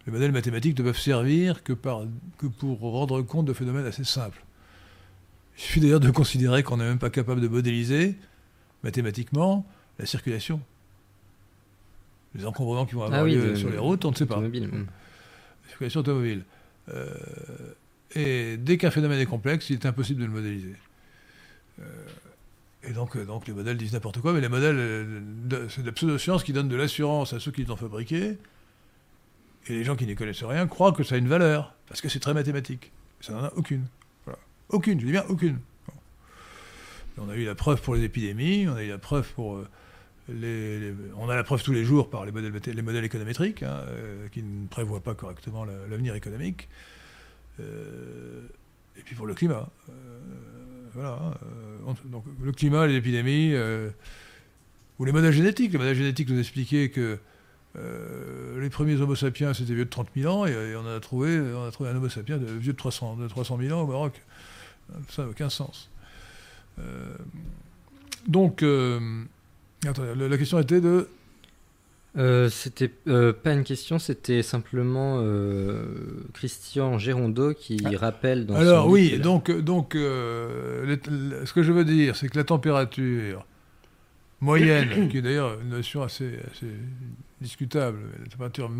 Les 0.07 0.13
modèles 0.13 0.31
mathématiques 0.31 0.79
ne 0.79 0.85
peuvent 0.85 0.99
servir 0.99 1.65
que, 1.65 1.73
par, 1.73 2.03
que 2.39 2.47
pour 2.47 2.79
rendre 2.81 3.21
compte 3.23 3.47
de 3.47 3.53
phénomènes 3.53 3.85
assez 3.85 4.05
simples. 4.05 4.43
Il 5.59 5.63
suffit 5.63 5.81
d'ailleurs 5.81 6.01
de 6.01 6.11
considérer 6.11 6.63
qu'on 6.63 6.77
n'est 6.77 6.85
même 6.85 7.01
pas 7.01 7.11
capable 7.11 7.41
de 7.41 7.49
modéliser 7.49 8.17
mathématiquement 8.85 9.67
la 9.99 10.07
circulation. 10.07 10.61
Les 12.37 12.47
encombrements 12.47 12.87
qui 12.87 12.95
vont 12.95 13.03
avoir 13.03 13.23
ah 13.23 13.27
lieu 13.27 13.57
sur 13.57 13.69
les 13.69 13.77
routes, 13.77 14.05
on 14.05 14.13
ne 14.13 14.17
sait 14.17 14.25
pas. 14.25 14.41
La 14.41 14.49
circulation 15.69 16.01
automobile. 16.01 16.45
Euh, 16.89 17.13
et 18.15 18.57
dès 18.57 18.77
qu'un 18.77 18.91
phénomène 18.91 19.21
est 19.21 19.27
complexe, 19.27 19.71
il 19.71 19.75
est 19.75 19.87
impossible 19.87 20.21
de 20.21 20.27
le 20.27 20.33
modéliser. 20.33 20.75
Euh, 21.81 21.85
et 22.83 22.93
donc, 22.93 23.17
euh, 23.17 23.25
donc 23.25 23.47
les 23.47 23.53
modèles 23.53 23.77
disent 23.77 23.93
n'importe 23.93 24.21
quoi, 24.21 24.33
mais 24.33 24.41
les 24.41 24.49
modèles, 24.49 24.77
euh, 24.79 25.69
c'est 25.69 25.83
de 25.83 25.87
la 25.87 25.93
pseudo-science 25.93 26.43
qui 26.43 26.53
donne 26.53 26.69
de 26.69 26.77
l'assurance 26.77 27.33
à 27.33 27.41
ceux 27.41 27.53
qui 27.53 27.65
les 27.65 27.71
ont 27.71 27.77
fabriqués. 27.77 28.39
Et 29.69 29.73
les 29.73 29.85
gens 29.85 29.95
qui 29.95 30.07
n'y 30.07 30.15
connaissent 30.15 30.43
rien 30.43 30.67
croient 30.67 30.93
que 30.93 31.05
ça 31.05 31.15
a 31.15 31.19
une 31.19 31.29
valeur, 31.29 31.75
parce 31.87 32.01
que 32.01 32.09
c'est 32.09 32.19
très 32.19 32.35
mathématique. 32.35 32.91
Ça 33.21 33.33
n'en 33.33 33.45
a 33.45 33.53
aucune. 33.55 33.85
Aucune, 34.71 35.01
je 35.01 35.07
dis 35.07 35.13
bien 35.13 35.25
aucune. 35.29 35.59
On 37.19 37.29
a 37.29 37.37
eu 37.37 37.45
la 37.45 37.55
preuve 37.55 37.83
pour 37.83 37.95
les 37.95 38.05
épidémies, 38.05 38.67
on 38.69 38.77
a 38.77 38.83
eu 38.83 38.89
la 38.89 38.99
preuve 38.99 39.31
pour 39.35 39.63
les, 40.29 40.95
On 41.19 41.29
a 41.29 41.37
la 41.37 41.43
preuve 41.43 41.63
tous 41.63 41.73
les 41.73 41.85
jours 41.85 42.09
par 42.09 42.25
les 42.25 42.33
modèles, 42.33 42.53
les 42.65 42.83
modèles 42.83 43.05
économétriques, 43.05 43.63
hein, 43.63 43.85
qui 44.33 44.43
ne 44.43 44.67
prévoient 44.69 45.03
pas 45.03 45.15
correctement 45.15 45.65
l'avenir 45.65 46.15
économique. 46.15 46.69
Et 48.97 49.03
puis 49.03 49.15
pour 49.15 49.27
le 49.27 49.35
climat 49.35 49.69
voilà. 50.95 51.19
Euh, 51.43 51.93
donc, 52.11 52.25
le 52.43 52.53
climat, 52.53 52.87
les 52.87 52.97
épidémies, 52.97 53.53
euh, 53.55 53.91
ou 54.99 55.05
les 55.05 55.13
modèles 55.13 55.33
génétiques. 55.33 55.73
Les 55.73 55.79
modèles 55.79 55.97
génétiques 55.97 56.29
nous 56.29 56.39
expliquaient 56.39 56.91
que 56.91 57.19
euh, 57.77 58.61
les 58.61 58.71
premiers 58.71 59.01
Homo 59.01 59.15
sapiens, 59.15 59.55
c'était 59.55 59.75
vieux 59.75 59.85
de 59.85 59.91
30 59.91 60.09
000 60.17 60.33
ans, 60.33 60.47
et, 60.47 60.77
on, 60.77 60.87
a 60.87 61.01
trouvé, 61.01 61.41
on 61.41 61.65
a 61.67 61.71
trouvé 61.71 61.91
un 61.91 61.97
Homo 61.97 62.09
sapiens 62.09 62.39
de, 62.39 62.47
vieux 62.47 62.73
de 62.73 62.79
300, 62.79 63.17
de 63.17 63.29
300 63.29 63.59
000 63.61 63.79
ans 63.79 63.83
au 63.83 63.87
Maroc. 63.87 64.21
Ça 65.09 65.23
n'a 65.23 65.29
aucun 65.29 65.51
sens. 65.51 65.89
donc, 68.27 68.63
la 68.63 70.39
question 70.39 70.59
était 70.59 70.81
de 70.81 71.09
euh, 72.19 72.49
c'était 72.49 72.91
euh, 73.07 73.33
pas 73.33 73.53
une 73.53 73.63
question, 73.63 74.01
c'était 74.01 74.43
simplement 74.43 75.19
euh, 75.21 75.85
Christian 76.35 76.99
Gérondeau 76.99 77.55
qui 77.55 77.81
ah. 77.85 77.91
rappelle 77.97 78.47
dans 78.47 78.57
Alors 78.57 78.89
oui, 78.89 79.19
donc, 79.21 79.51
donc 79.51 79.93
ce 79.95 81.53
que 81.53 81.63
je 81.63 81.73
veux 81.73 81.85
dire, 81.85 82.17
c'est 82.17 82.29
que 82.29 82.37
la 82.37 82.45
température 82.45 83.47
moyenne, 84.41 85.09
qui 85.09 85.19
est 85.19 85.23
d'ailleurs 85.23 85.61
une 85.61 85.69
notion 85.69 86.03
assez, 86.03 86.41
discutable, 87.41 87.99
la 88.19 88.27
température 88.27 88.71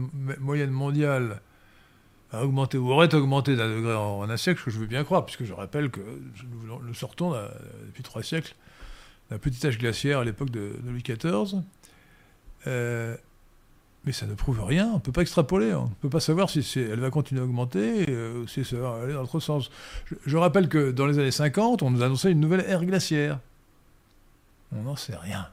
moyenne 0.41 0.71
mondiale 0.71 1.41
a 2.33 2.45
augmenté 2.45 2.79
ou 2.79 2.91
aurait 2.91 3.15
augmenté 3.15 3.55
d'un 3.55 3.69
degré 3.69 3.95
en, 3.95 4.29
un 4.29 4.37
siècle, 4.37 4.59
ce 4.61 4.65
que 4.65 4.71
je 4.73 4.79
veux 4.79 4.87
bien 4.87 5.05
croire, 5.05 5.25
puisque 5.25 5.45
je 5.45 5.53
rappelle 5.53 5.91
que 5.91 6.01
nous, 6.67 6.95
sortons 6.95 7.35
depuis 7.87 8.03
trois 8.03 8.25
siècles 8.25 8.55
d'un 9.31 9.39
petit 9.39 9.65
âge 9.65 9.79
glaciaire 9.79 10.19
à 10.19 10.25
l'époque 10.25 10.51
de, 10.51 10.73
de 10.83 10.91
Louis 10.91 11.05
XIV. 11.05 11.63
Euh, 12.67 13.17
mais 14.05 14.13
ça 14.13 14.27
ne 14.27 14.35
prouve 14.35 14.63
rien, 14.65 14.89
on 14.89 14.95
ne 14.95 15.01
peut 15.01 15.13
pas 15.13 15.21
extrapoler, 15.21 15.75
on 15.75 15.85
ne 15.85 15.95
peut 16.01 16.09
pas 16.09 16.21
savoir 16.21 16.49
si 16.49 16.65
elle 16.77 17.01
va 17.01 17.11
continuer 17.11 17.43
à 17.43 17.45
augmenter 17.45 18.07
euh, 18.09 18.43
ou 18.43 18.49
si 18.49 18.65
ça 18.65 18.77
va 18.77 19.03
aller 19.03 19.13
dans 19.13 19.21
l'autre 19.21 19.41
sens. 19.41 19.71
Je, 20.25 20.37
rappelle 20.37 20.69
que 20.69 20.91
dans 20.91 21.07
les 21.07 21.19
années 21.19 21.31
50, 21.31 21.83
on 21.83 21.91
nous 21.91 22.03
annonçait 22.03 22.33
une 22.33 22.41
nouvelle 22.41 22.65
ère 22.67 22.85
glaciaire. 22.85 23.41
On 24.73 24.83
n'en 24.83 24.97
sait 24.97 25.17
rien. 25.17 25.49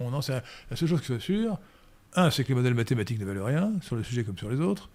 On 0.00 0.10
n'en 0.10 0.22
sait 0.22 0.32
rien. 0.32 0.42
La 0.70 0.76
seule 0.76 0.88
chose 0.88 1.00
qui 1.00 1.06
soit 1.06 1.20
sûre, 1.20 1.58
un, 2.14 2.30
c'est 2.30 2.42
que 2.44 2.48
les 2.48 2.54
modèles 2.54 2.74
mathématiques 2.74 3.20
ne 3.20 3.26
valent 3.26 3.44
rien, 3.44 3.72
sur 3.82 3.96
le 3.96 4.02
sujet 4.02 4.24
comme 4.24 4.38
sur 4.38 4.48
les 4.48 4.60
autres. 4.60 4.88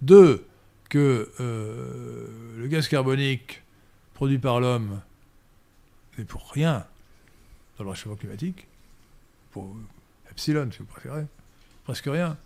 Deux, 0.00 0.46
que 0.88 1.32
euh, 1.40 2.28
le 2.56 2.66
gaz 2.68 2.86
carbonique 2.86 3.62
produit 4.14 4.38
par 4.38 4.60
l'homme 4.60 5.00
n'est 6.16 6.24
pour 6.24 6.48
rien 6.52 6.86
dans 7.76 7.84
le 7.84 7.90
réchauffement 7.90 8.14
climatique, 8.14 8.68
epsilon 10.34 10.68
si 10.72 10.78
vous 10.78 10.84
préférez, 10.84 11.26
presque 11.84 12.06
rien. 12.06 12.36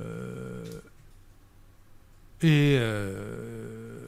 Euh, 0.00 0.64
et 2.42 2.76
euh, 2.78 3.98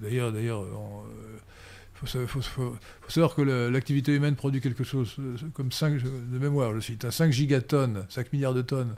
d'ailleurs, 0.00 0.32
d'ailleurs, 0.32 0.64
il 0.64 2.08
euh, 2.18 2.26
faut, 2.26 3.08
savoir 3.08 3.34
que 3.34 3.42
l'activité 3.42 4.14
humaine 4.14 4.36
produit 4.36 4.60
quelque 4.60 4.84
chose 4.84 5.16
comme 5.54 5.72
5, 5.72 6.02
de 6.02 6.38
mémoire, 6.38 6.74
je 6.74 6.80
cite, 6.80 7.10
5 7.10 7.32
gigatonnes, 7.32 8.06
5 8.08 8.32
milliards 8.32 8.54
de 8.54 8.62
tonnes 8.62 8.96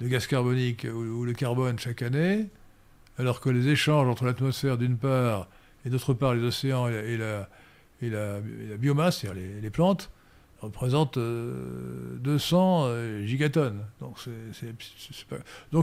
de 0.00 0.08
gaz 0.08 0.26
carbonique 0.26 0.86
ou, 0.92 1.24
de 1.24 1.32
carbone 1.32 1.78
chaque 1.78 2.02
année, 2.02 2.48
alors 3.18 3.40
que 3.40 3.48
les 3.48 3.68
échanges 3.68 4.08
entre 4.08 4.24
l'atmosphère 4.24 4.76
d'une 4.76 4.96
part 4.96 5.48
et 5.84 5.90
d'autre 5.90 6.14
part 6.14 6.34
les 6.34 6.42
océans 6.42 6.88
et 6.88 7.16
la, 7.16 7.48
et 8.02 8.10
la, 8.10 8.40
biomasse, 8.76 9.18
c'est-à-dire 9.18 9.42
les, 9.62 9.70
plantes, 9.70 10.10
représente 10.64 11.18
200 11.18 11.22
euh, 11.22 12.88
euh, 12.88 13.26
gigatonnes. 13.26 13.84
Donc, 14.00 14.18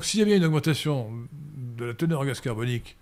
s'il 0.05 0.19
y 0.19 0.21
avait 0.21 0.37
une 0.37 0.45
augmentation 0.45 1.11
de 1.77 1.85
la 1.85 1.93
teneur 1.93 2.21
en 2.21 2.25
gaz 2.25 2.41
carbonique 2.41 2.97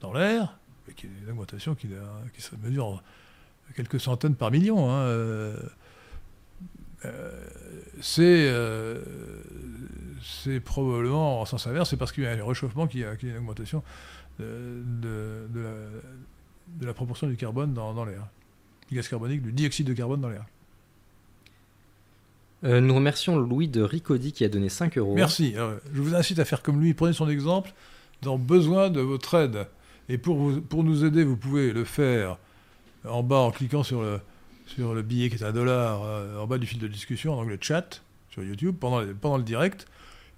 dans 0.00 0.12
l'air, 0.12 0.58
qui 0.96 1.06
est 1.06 1.10
une 1.24 1.30
augmentation 1.30 1.74
qui, 1.74 1.88
se 2.38 2.56
mesure 2.62 3.02
quelques 3.74 4.00
centaines 4.00 4.34
par 4.34 4.50
million, 4.50 4.90
hein, 4.90 5.02
euh, 5.04 5.56
c'est 10.30 10.60
probablement 10.60 11.40
en 11.40 11.44
sens 11.44 11.66
inverse, 11.66 11.90
c'est 11.90 11.96
parce 11.96 12.12
qu'il 12.12 12.24
y 12.24 12.26
a 12.26 12.32
un 12.32 12.44
réchauffement 12.44 12.86
qu'il 12.86 13.04
a, 13.04 13.14
une 13.22 13.36
augmentation 13.38 13.82
de 14.38 15.48
la 16.80 16.94
proportion 16.94 17.26
du 17.26 17.36
carbone 17.36 17.74
dans, 17.74 17.94
dans 17.94 18.04
l'air. 18.04 18.26
Du 18.88 18.96
gaz 18.96 19.08
carbonique, 19.08 19.42
du 19.42 19.52
dioxyde 19.52 19.86
de 19.86 19.94
carbone 19.94 20.20
dans 20.20 20.28
l'air. 20.28 20.44
Euh, 22.64 22.80
nous 22.80 22.94
remercions 22.94 23.36
Louis 23.38 23.68
de 23.68 23.82
Ricodi 23.82 24.32
qui 24.32 24.44
a 24.44 24.48
donné 24.48 24.68
5 24.68 24.96
euros. 24.98 25.14
Merci. 25.14 25.52
Alors, 25.56 25.74
je 25.92 26.00
vous 26.00 26.14
incite 26.14 26.38
à 26.38 26.44
faire 26.44 26.62
comme 26.62 26.80
lui. 26.80 26.94
Prenez 26.94 27.12
son 27.12 27.28
exemple 27.28 27.72
dans 28.22 28.38
besoin 28.38 28.88
de 28.90 29.00
votre 29.00 29.34
aide. 29.34 29.66
Et 30.08 30.16
pour, 30.18 30.36
vous- 30.36 30.60
pour 30.62 30.82
nous 30.84 31.04
aider, 31.04 31.24
vous 31.24 31.36
pouvez 31.36 31.72
le 31.72 31.84
faire 31.84 32.38
en 33.06 33.22
bas 33.22 33.36
en 33.40 33.50
cliquant 33.50 33.82
sur 33.82 34.00
le, 34.02 34.18
sur 34.66 34.94
le 34.94 35.02
billet 35.02 35.28
qui 35.28 35.36
est 35.36 35.44
un 35.44 35.52
dollar 35.52 36.02
euh, 36.04 36.38
en 36.40 36.46
bas 36.46 36.56
du 36.58 36.66
fil 36.66 36.78
de 36.78 36.88
discussion 36.88 37.34
en 37.34 37.42
anglais 37.42 37.58
chat 37.60 38.00
sur 38.30 38.42
YouTube 38.42 38.76
pendant, 38.80 39.02
pendant 39.20 39.36
le 39.36 39.42
direct. 39.44 39.86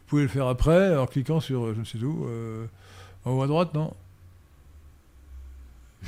Vous 0.01 0.07
pouvez 0.09 0.23
le 0.23 0.29
faire 0.29 0.47
après 0.49 0.97
en 0.97 1.07
cliquant 1.07 1.39
sur 1.41 1.65
euh, 1.67 1.75
je 1.75 1.81
ne 1.81 1.85
sais 1.85 1.99
où, 1.99 2.27
euh, 2.27 2.67
en 3.25 3.33
haut 3.33 3.43
à 3.43 3.47
droite, 3.47 3.73
non? 3.75 3.95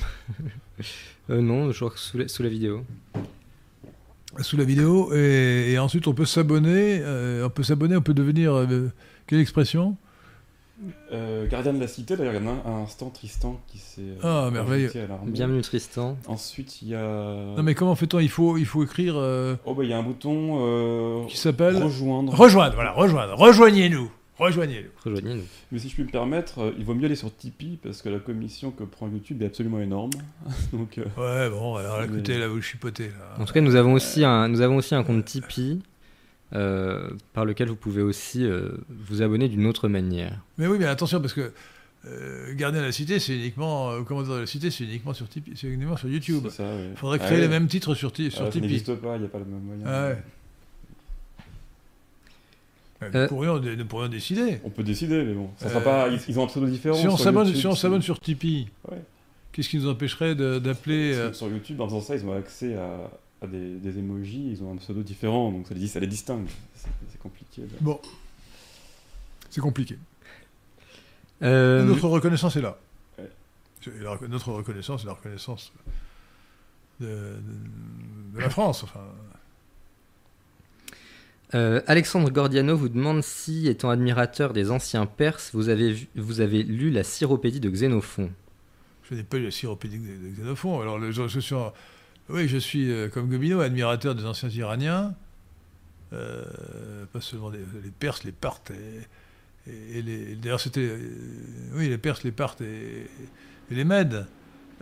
Euh, 1.30 1.42
non, 1.42 1.70
je 1.72 1.76
crois 1.76 1.90
que 1.90 1.98
sous 1.98 2.16
la, 2.16 2.26
sous 2.28 2.42
la 2.42 2.48
vidéo. 2.48 2.84
Sous 4.40 4.56
la 4.56 4.64
vidéo. 4.64 5.12
Et, 5.14 5.72
et 5.72 5.78
ensuite, 5.78 6.06
on 6.06 6.14
peut 6.14 6.24
s'abonner. 6.26 7.00
euh, 7.02 7.46
on 7.46 7.50
peut 7.50 7.62
s'abonner, 7.62 7.96
on 7.96 8.02
peut 8.02 8.14
devenir. 8.14 8.54
euh, 8.54 8.90
quelle 9.26 9.40
expression? 9.40 9.96
Euh, 11.12 11.48
gardien 11.48 11.72
de 11.72 11.80
la 11.80 11.88
cité, 11.88 12.16
d'ailleurs, 12.16 12.34
il 12.34 12.44
y 12.44 12.46
en 12.46 12.50
a 12.50 12.68
un 12.70 12.82
instant, 12.84 13.10
Tristan, 13.10 13.60
qui 13.66 13.78
s'est. 13.78 14.00
euh, 14.00 14.46
Ah, 14.46 14.48
merveilleux. 14.52 14.92
Bienvenue 15.26 15.60
Tristan. 15.62 16.16
Ensuite, 16.28 16.82
il 16.82 16.88
y 16.88 16.94
a. 16.94 17.00
Non, 17.56 17.62
mais 17.64 17.74
comment 17.74 17.96
fait-on? 17.96 18.20
Il 18.20 18.28
faut, 18.28 18.56
il 18.58 18.64
faut 18.66 18.84
écrire. 18.84 19.14
euh, 19.16 19.56
Oh, 19.64 19.74
bah, 19.74 19.82
il 19.82 19.90
y 19.90 19.92
a 19.92 19.98
un 19.98 20.02
bouton. 20.04 20.58
euh, 20.60 21.24
qui 21.26 21.36
s'appelle 21.36 21.82
Rejoindre. 21.82 22.32
Rejoindre, 22.32 22.74
voilà, 22.76 22.92
rejoindre. 22.92 23.34
Rejoignez-nous. 23.34 24.08
Rejoignez-nous. 24.38 24.88
Rejoignez-nous. 25.04 25.42
Mais 25.72 25.78
si 25.78 25.88
je 25.88 25.94
puis 25.94 26.04
me 26.04 26.08
permettre, 26.10 26.60
euh, 26.60 26.72
il 26.78 26.84
vaut 26.84 26.94
mieux 26.94 27.06
aller 27.06 27.16
sur 27.16 27.34
Tipeee 27.34 27.78
parce 27.82 28.02
que 28.02 28.08
la 28.08 28.18
commission 28.20 28.70
que 28.70 28.84
prend 28.84 29.08
YouTube 29.08 29.42
est 29.42 29.46
absolument 29.46 29.80
énorme. 29.80 30.10
Donc, 30.72 30.98
euh, 30.98 31.04
Ouais, 31.16 31.50
bon, 31.50 31.74
alors 31.76 31.98
Mais- 32.00 32.06
écoutez, 32.06 32.38
là, 32.38 32.46
vous 32.48 32.60
chipotez. 32.62 33.10
En 33.36 33.40
Là. 33.40 33.44
tout 33.46 33.52
cas, 33.52 33.60
nous 33.60 33.74
avons 33.74 33.94
aussi 33.94 34.24
un, 34.24 34.48
nous 34.48 34.60
avons 34.60 34.76
aussi 34.76 34.94
un 34.94 35.02
compte 35.02 35.24
Tipeee 35.24 35.80
euh, 36.54 37.08
par 37.34 37.44
lequel 37.44 37.68
vous 37.68 37.76
pouvez 37.76 38.02
aussi 38.02 38.44
euh, 38.44 38.70
vous 38.88 39.22
abonner 39.22 39.48
d'une 39.48 39.66
autre 39.66 39.88
manière. 39.88 40.40
Mais 40.56 40.66
oui, 40.66 40.78
mais 40.78 40.86
attention, 40.86 41.20
parce 41.20 41.34
que 41.34 41.52
euh, 42.06 42.54
Gardien 42.54 42.80
de 42.80 42.86
la 42.86 42.92
Cité, 42.92 43.18
c'est 43.18 43.34
uniquement. 43.34 43.90
Euh, 43.90 44.02
Commandeur 44.02 44.36
de 44.36 44.40
la 44.42 44.46
Cité, 44.46 44.70
c'est 44.70 44.84
uniquement 44.84 45.12
sur, 45.14 45.28
Tipeee, 45.28 45.54
c'est 45.56 45.66
uniquement 45.66 45.96
sur 45.96 46.08
YouTube. 46.08 46.44
c'est 46.44 46.58
ça, 46.58 46.62
ouais. 46.62 46.88
Il 46.92 46.96
faudrait 46.96 47.18
Ah 47.20 47.26
créer 47.26 47.40
les 47.40 47.48
mêmes 47.48 47.66
titres 47.66 47.94
sur, 47.96 48.12
Ti- 48.12 48.28
Ah, 48.28 48.36
sur 48.36 48.44
ça 48.46 48.50
Tipeee. 48.52 48.62
n'existe 48.68 48.94
pas, 48.94 49.16
il 49.16 49.20
n'y 49.22 49.26
a 49.26 49.28
pas 49.28 49.40
le 49.40 49.44
même 49.46 49.60
moyen. 49.62 49.82
Ah 49.84 50.08
ouais. 50.10 50.22
Ouais, 53.00 53.08
Euh, 53.14 53.22
nous, 53.22 53.28
pourrions, 53.28 53.60
nous 53.60 53.84
pourrions 53.86 54.08
décider. 54.08 54.60
On 54.64 54.70
peut 54.70 54.82
décider, 54.82 55.22
mais 55.24 55.34
bon, 55.34 55.50
ça 55.58 55.68
sera 55.68 55.80
Euh, 55.80 55.84
pas. 55.84 56.08
Ils, 56.08 56.20
ils 56.28 56.38
ont 56.38 56.44
un 56.44 56.46
pseudo 56.48 56.66
différent. 56.66 56.96
Si 56.96 57.06
on 57.66 57.74
s'abonne 57.76 58.02
sur 58.02 58.18
Tipeee, 58.20 58.68
Ouais. 58.90 58.98
qu'est-ce 59.52 59.68
qui 59.68 59.78
nous 59.78 59.88
empêcherait 59.88 60.34
d'appeler. 60.34 61.14
Euh, 61.14 61.32
Sur 61.32 61.48
YouTube, 61.48 61.80
en 61.80 61.86
faisant 61.86 62.00
ça, 62.00 62.16
ils 62.16 62.24
ont 62.26 62.32
accès 62.32 62.74
à, 62.74 63.10
à 63.42 63.46
des, 63.46 63.76
des 63.76 63.98
emojis, 63.98 64.50
ils 64.52 64.62
ont 64.64 64.72
un 64.72 64.76
pseudo 64.78 65.02
différent, 65.02 65.52
donc 65.52 65.68
ça 65.68 65.74
les, 65.74 65.86
ça 65.86 66.00
les 66.00 66.06
distingue. 66.08 66.46
C'est 66.74 67.20
compliqué. 67.20 67.62
là. 67.62 67.68
Bon. 67.80 68.00
C'est 69.50 69.60
compliqué. 69.60 69.96
Euh, 71.42 71.84
Notre 71.84 72.08
reconnaissance 72.08 72.56
est 72.56 72.60
là. 72.62 72.78
Ouais. 73.18 73.30
La 74.02 74.18
notre 74.28 74.52
reconnaissance 74.52 75.04
est 75.04 75.06
la 75.06 75.12
reconnaissance 75.12 75.72
de, 77.00 77.06
de- 77.06 78.34
de 78.34 78.40
la 78.40 78.50
France. 78.50 78.82
Enfin, 78.82 79.00
euh, 81.54 81.80
Alexandre 81.86 82.30
Gordiano 82.30 82.76
vous 82.76 82.88
demande 82.88 83.22
si, 83.22 83.68
étant 83.68 83.90
admirateur 83.90 84.52
des 84.52 84.70
anciens 84.70 85.06
Perses, 85.06 85.50
vous 85.54 85.68
avez, 85.68 86.08
vous 86.14 86.40
avez 86.40 86.62
lu 86.62 86.90
la 86.90 87.04
Syropédie 87.04 87.60
de 87.60 87.70
Xénophon. 87.70 88.30
je 89.08 89.14
n'ai 89.14 89.22
pas 89.22 89.38
eu 89.38 89.44
la 89.44 89.50
syropédique 89.50 90.02
de, 90.02 90.30
Xénophon. 90.30 90.80
Alors, 90.80 90.98
oui, 92.28 92.46
je 92.46 92.58
suis 92.58 92.92
euh, 92.92 93.08
comme 93.08 93.28
Gobineau, 93.28 93.60
admirateur 93.60 94.14
des 94.14 94.26
anciens 94.26 94.50
Iraniens. 94.50 95.14
Euh, 96.12 96.44
pas 97.12 97.20
seulement 97.20 97.50
les 97.50 97.90
Perses, 97.98 98.24
les 98.24 98.32
Parthes 98.32 98.70
et. 98.70 99.06
D'ailleurs, 100.40 100.60
c'était. 100.60 100.96
oui, 101.74 101.88
les 101.88 101.98
Perses, 101.98 102.24
les 102.24 102.32
Parthes 102.32 102.62
et, 102.62 103.06
les 103.70 103.84
Mèdes. 103.84 104.26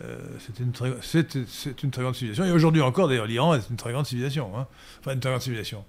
Euh, 0.01 0.19
c'était 0.39 0.63
une 0.63 0.73
très, 0.73 0.93
c'est, 1.03 1.47
c'est 1.49 1.83
une 1.83 1.91
très 1.91 2.03
grande 2.03 2.15
civilisation. 2.15 2.45
Et 2.45 2.53
aujourd'hui 2.53 2.83
encore, 2.83 3.09
d'ailleurs, 3.09 3.27
l'Iran 3.27 3.55
est 3.55 3.69
une 3.71 3.77
très 3.77 3.93
grande 3.93 4.07
civilisation. 4.07 4.57
hein. 4.57 4.67
Enfin, 5.01 5.15
une 5.15 5.21
très 5.21 5.31
grande 5.31 5.43
civilisation. 5.43 5.85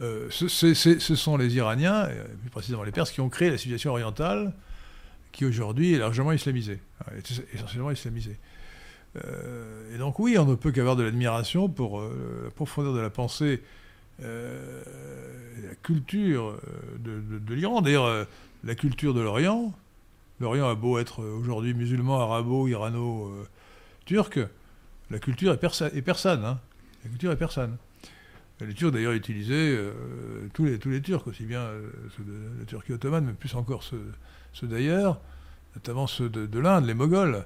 Euh, 0.00 0.28
ce, 0.30 1.14
sont 1.14 1.36
les 1.36 1.54
Iraniens, 1.56 2.08
plus 2.40 2.50
précisément 2.50 2.82
les 2.82 2.92
Perses, 2.92 3.12
qui 3.12 3.20
ont 3.20 3.28
créé 3.28 3.50
la 3.50 3.58
civilisation 3.58 3.92
orientale, 3.92 4.52
qui 5.32 5.44
aujourd'hui 5.44 5.94
est 5.94 5.98
largement 5.98 6.32
islamisée, 6.32 6.80
hein, 7.00 7.12
essentiellement 7.52 7.90
islamisée. 7.90 8.36
Euh, 9.24 9.94
et 9.94 9.98
donc 9.98 10.18
oui, 10.18 10.36
on 10.38 10.44
ne 10.44 10.54
peut 10.56 10.72
qu'avoir 10.72 10.96
de 10.96 11.04
l'admiration 11.04 11.68
pour 11.68 12.00
euh, 12.00 12.42
la 12.44 12.50
profondeur 12.50 12.92
de 12.92 13.00
la 13.00 13.10
pensée, 13.10 13.62
la 14.20 15.74
culture 15.82 16.56
de, 16.98 17.54
l'Iran. 17.54 17.82
D'ailleurs, 17.82 18.26
la 18.62 18.74
culture 18.76 19.12
de 19.12 19.20
l'Orient, 19.20 19.74
l'Orient 20.38 20.68
a 20.68 20.76
beau 20.76 20.98
être 20.98 21.24
aujourd'hui 21.24 21.74
musulman, 21.74 22.20
arabo, 22.20 22.68
irano, 22.68 23.34
turc, 24.04 24.38
la 25.10 25.18
culture 25.18 25.52
est 25.52 26.02
persane. 26.02 26.44
hein. 26.44 26.60
La 27.02 27.10
culture 27.10 27.32
est 27.32 27.36
persane. 27.36 27.76
Et 28.60 28.66
Les 28.66 28.74
Turcs 28.74 28.92
d'ailleurs 28.92 29.12
utilisaient 29.12 29.54
euh, 29.76 29.92
tous, 30.52 30.64
les, 30.64 30.78
Turcs, 31.00 31.26
aussi 31.26 31.44
bien 31.44 31.60
euh, 31.60 31.90
ceux 32.16 32.22
de 32.22 32.60
la 32.60 32.64
Turquie 32.64 32.92
ottomane, 32.92 33.24
mais 33.24 33.32
plus 33.32 33.54
encore 33.54 33.82
ceux, 33.82 34.04
d'ailleurs, 34.62 35.20
notamment 35.74 36.06
ceux 36.06 36.28
de, 36.28 36.46
de 36.46 36.58
l'Inde, 36.60 36.86
les 36.86 36.94
Moghols, 36.94 37.44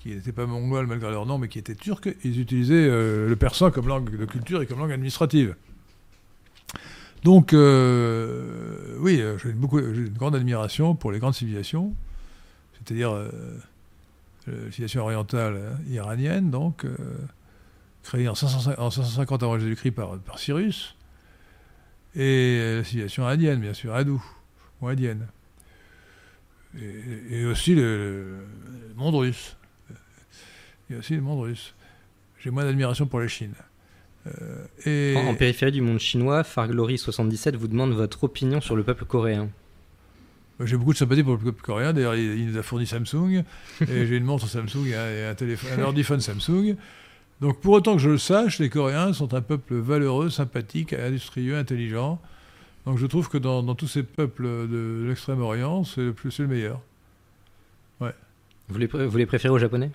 qui 0.00 0.10
n'étaient 0.10 0.32
pas 0.32 0.44
mongols 0.44 0.86
malgré 0.86 1.10
leur 1.10 1.24
nom, 1.24 1.38
mais 1.38 1.48
qui 1.48 1.58
étaient 1.58 1.74
turcs, 1.74 2.08
ils 2.24 2.38
utilisaient 2.38 2.86
euh, 2.88 3.26
le 3.26 3.36
persan 3.36 3.70
comme 3.70 3.88
langue 3.88 4.14
de 4.16 4.24
culture 4.26 4.60
et 4.60 4.66
comme 4.66 4.78
langue 4.78 4.92
administrative. 4.92 5.56
Donc, 7.24 7.54
euh, 7.54 8.96
oui, 9.00 9.18
euh, 9.18 9.38
j'ai 9.38 9.48
une 9.48 10.08
grande 10.10 10.34
admiration 10.34 10.94
pour 10.94 11.10
les 11.10 11.18
grandes 11.18 11.32
civilisations, 11.32 11.94
c'est-à-dire 12.74 13.12
euh, 13.12 13.30
la 14.46 14.70
civilisation 14.70 15.00
orientale 15.00 15.56
hein, 15.56 15.78
iranienne, 15.90 16.50
donc, 16.50 16.84
créée 18.04 18.28
en 18.28 18.34
550, 18.34 18.78
en 18.78 18.90
550 18.90 19.42
avant 19.42 19.58
Jésus-Christ 19.58 19.90
par, 19.92 20.18
par 20.18 20.38
Cyrus, 20.38 20.94
et 22.14 22.58
euh, 22.60 22.78
la 22.78 22.84
civilisation 22.84 23.26
indienne, 23.26 23.60
bien 23.60 23.74
sûr, 23.74 23.92
hindoue, 23.94 24.24
ou 24.80 24.86
indienne. 24.86 25.26
Et, 26.80 27.40
et 27.40 27.44
aussi 27.46 27.74
le, 27.74 28.36
le 28.88 28.94
monde 28.94 29.16
russe. 29.16 29.56
A 30.92 30.98
aussi 30.98 31.14
le 31.14 31.22
monde 31.22 31.40
russe. 31.40 31.74
J'ai 32.38 32.50
moins 32.50 32.64
d'admiration 32.64 33.06
pour 33.06 33.20
la 33.20 33.26
Chine. 33.26 33.54
Euh, 34.26 34.66
et... 34.84 35.16
En, 35.16 35.28
en 35.28 35.34
périphérie 35.34 35.72
du 35.72 35.80
monde 35.80 35.98
chinois, 35.98 36.42
Farglory77 36.42 37.56
vous 37.56 37.68
demande 37.68 37.92
votre 37.92 38.22
opinion 38.24 38.60
sur 38.60 38.76
le 38.76 38.84
peuple 38.84 39.06
coréen. 39.06 39.48
J'ai 40.60 40.76
beaucoup 40.76 40.92
de 40.92 40.98
sympathie 40.98 41.24
pour 41.24 41.32
le 41.32 41.38
peuple 41.38 41.62
coréen. 41.62 41.92
D'ailleurs, 41.92 42.14
il, 42.14 42.38
il 42.38 42.46
nous 42.50 42.58
a 42.58 42.62
fourni 42.62 42.86
Samsung. 42.86 43.42
et 43.80 44.06
j'ai 44.06 44.16
une 44.16 44.24
montre 44.24 44.46
Samsung 44.46 44.86
et 44.86 44.94
un, 44.94 45.10
et 45.10 45.24
un 45.24 45.34
téléphone, 45.34 45.80
un 45.80 45.82
ordiphone 45.82 46.20
Samsung. 46.20 46.76
Donc, 47.40 47.60
pour 47.60 47.72
autant 47.74 47.94
que 47.96 48.02
je 48.02 48.10
le 48.10 48.18
sache, 48.18 48.58
les 48.58 48.70
Coréens 48.70 49.12
sont 49.12 49.34
un 49.34 49.42
peuple 49.42 49.74
valeureux, 49.74 50.30
sympathique, 50.30 50.92
industrieux, 50.92 51.56
intelligent. 51.56 52.20
Donc, 52.86 52.98
je 52.98 53.06
trouve 53.06 53.28
que 53.28 53.38
dans, 53.38 53.62
dans 53.62 53.74
tous 53.74 53.88
ces 53.88 54.02
peuples 54.02 54.44
de, 54.68 55.04
l'Extrême-Orient, 55.08 55.84
c'est 55.84 56.02
le, 56.02 56.12
plus- 56.12 56.30
c'est 56.30 56.42
le 56.42 56.48
meilleur. 56.48 56.80
Vous 58.68 58.78
les, 58.78 58.88
pré- 58.88 59.06
vous 59.06 59.18
les 59.18 59.26
préférez 59.26 59.52
aux 59.52 59.58
Japonais? 59.58 59.90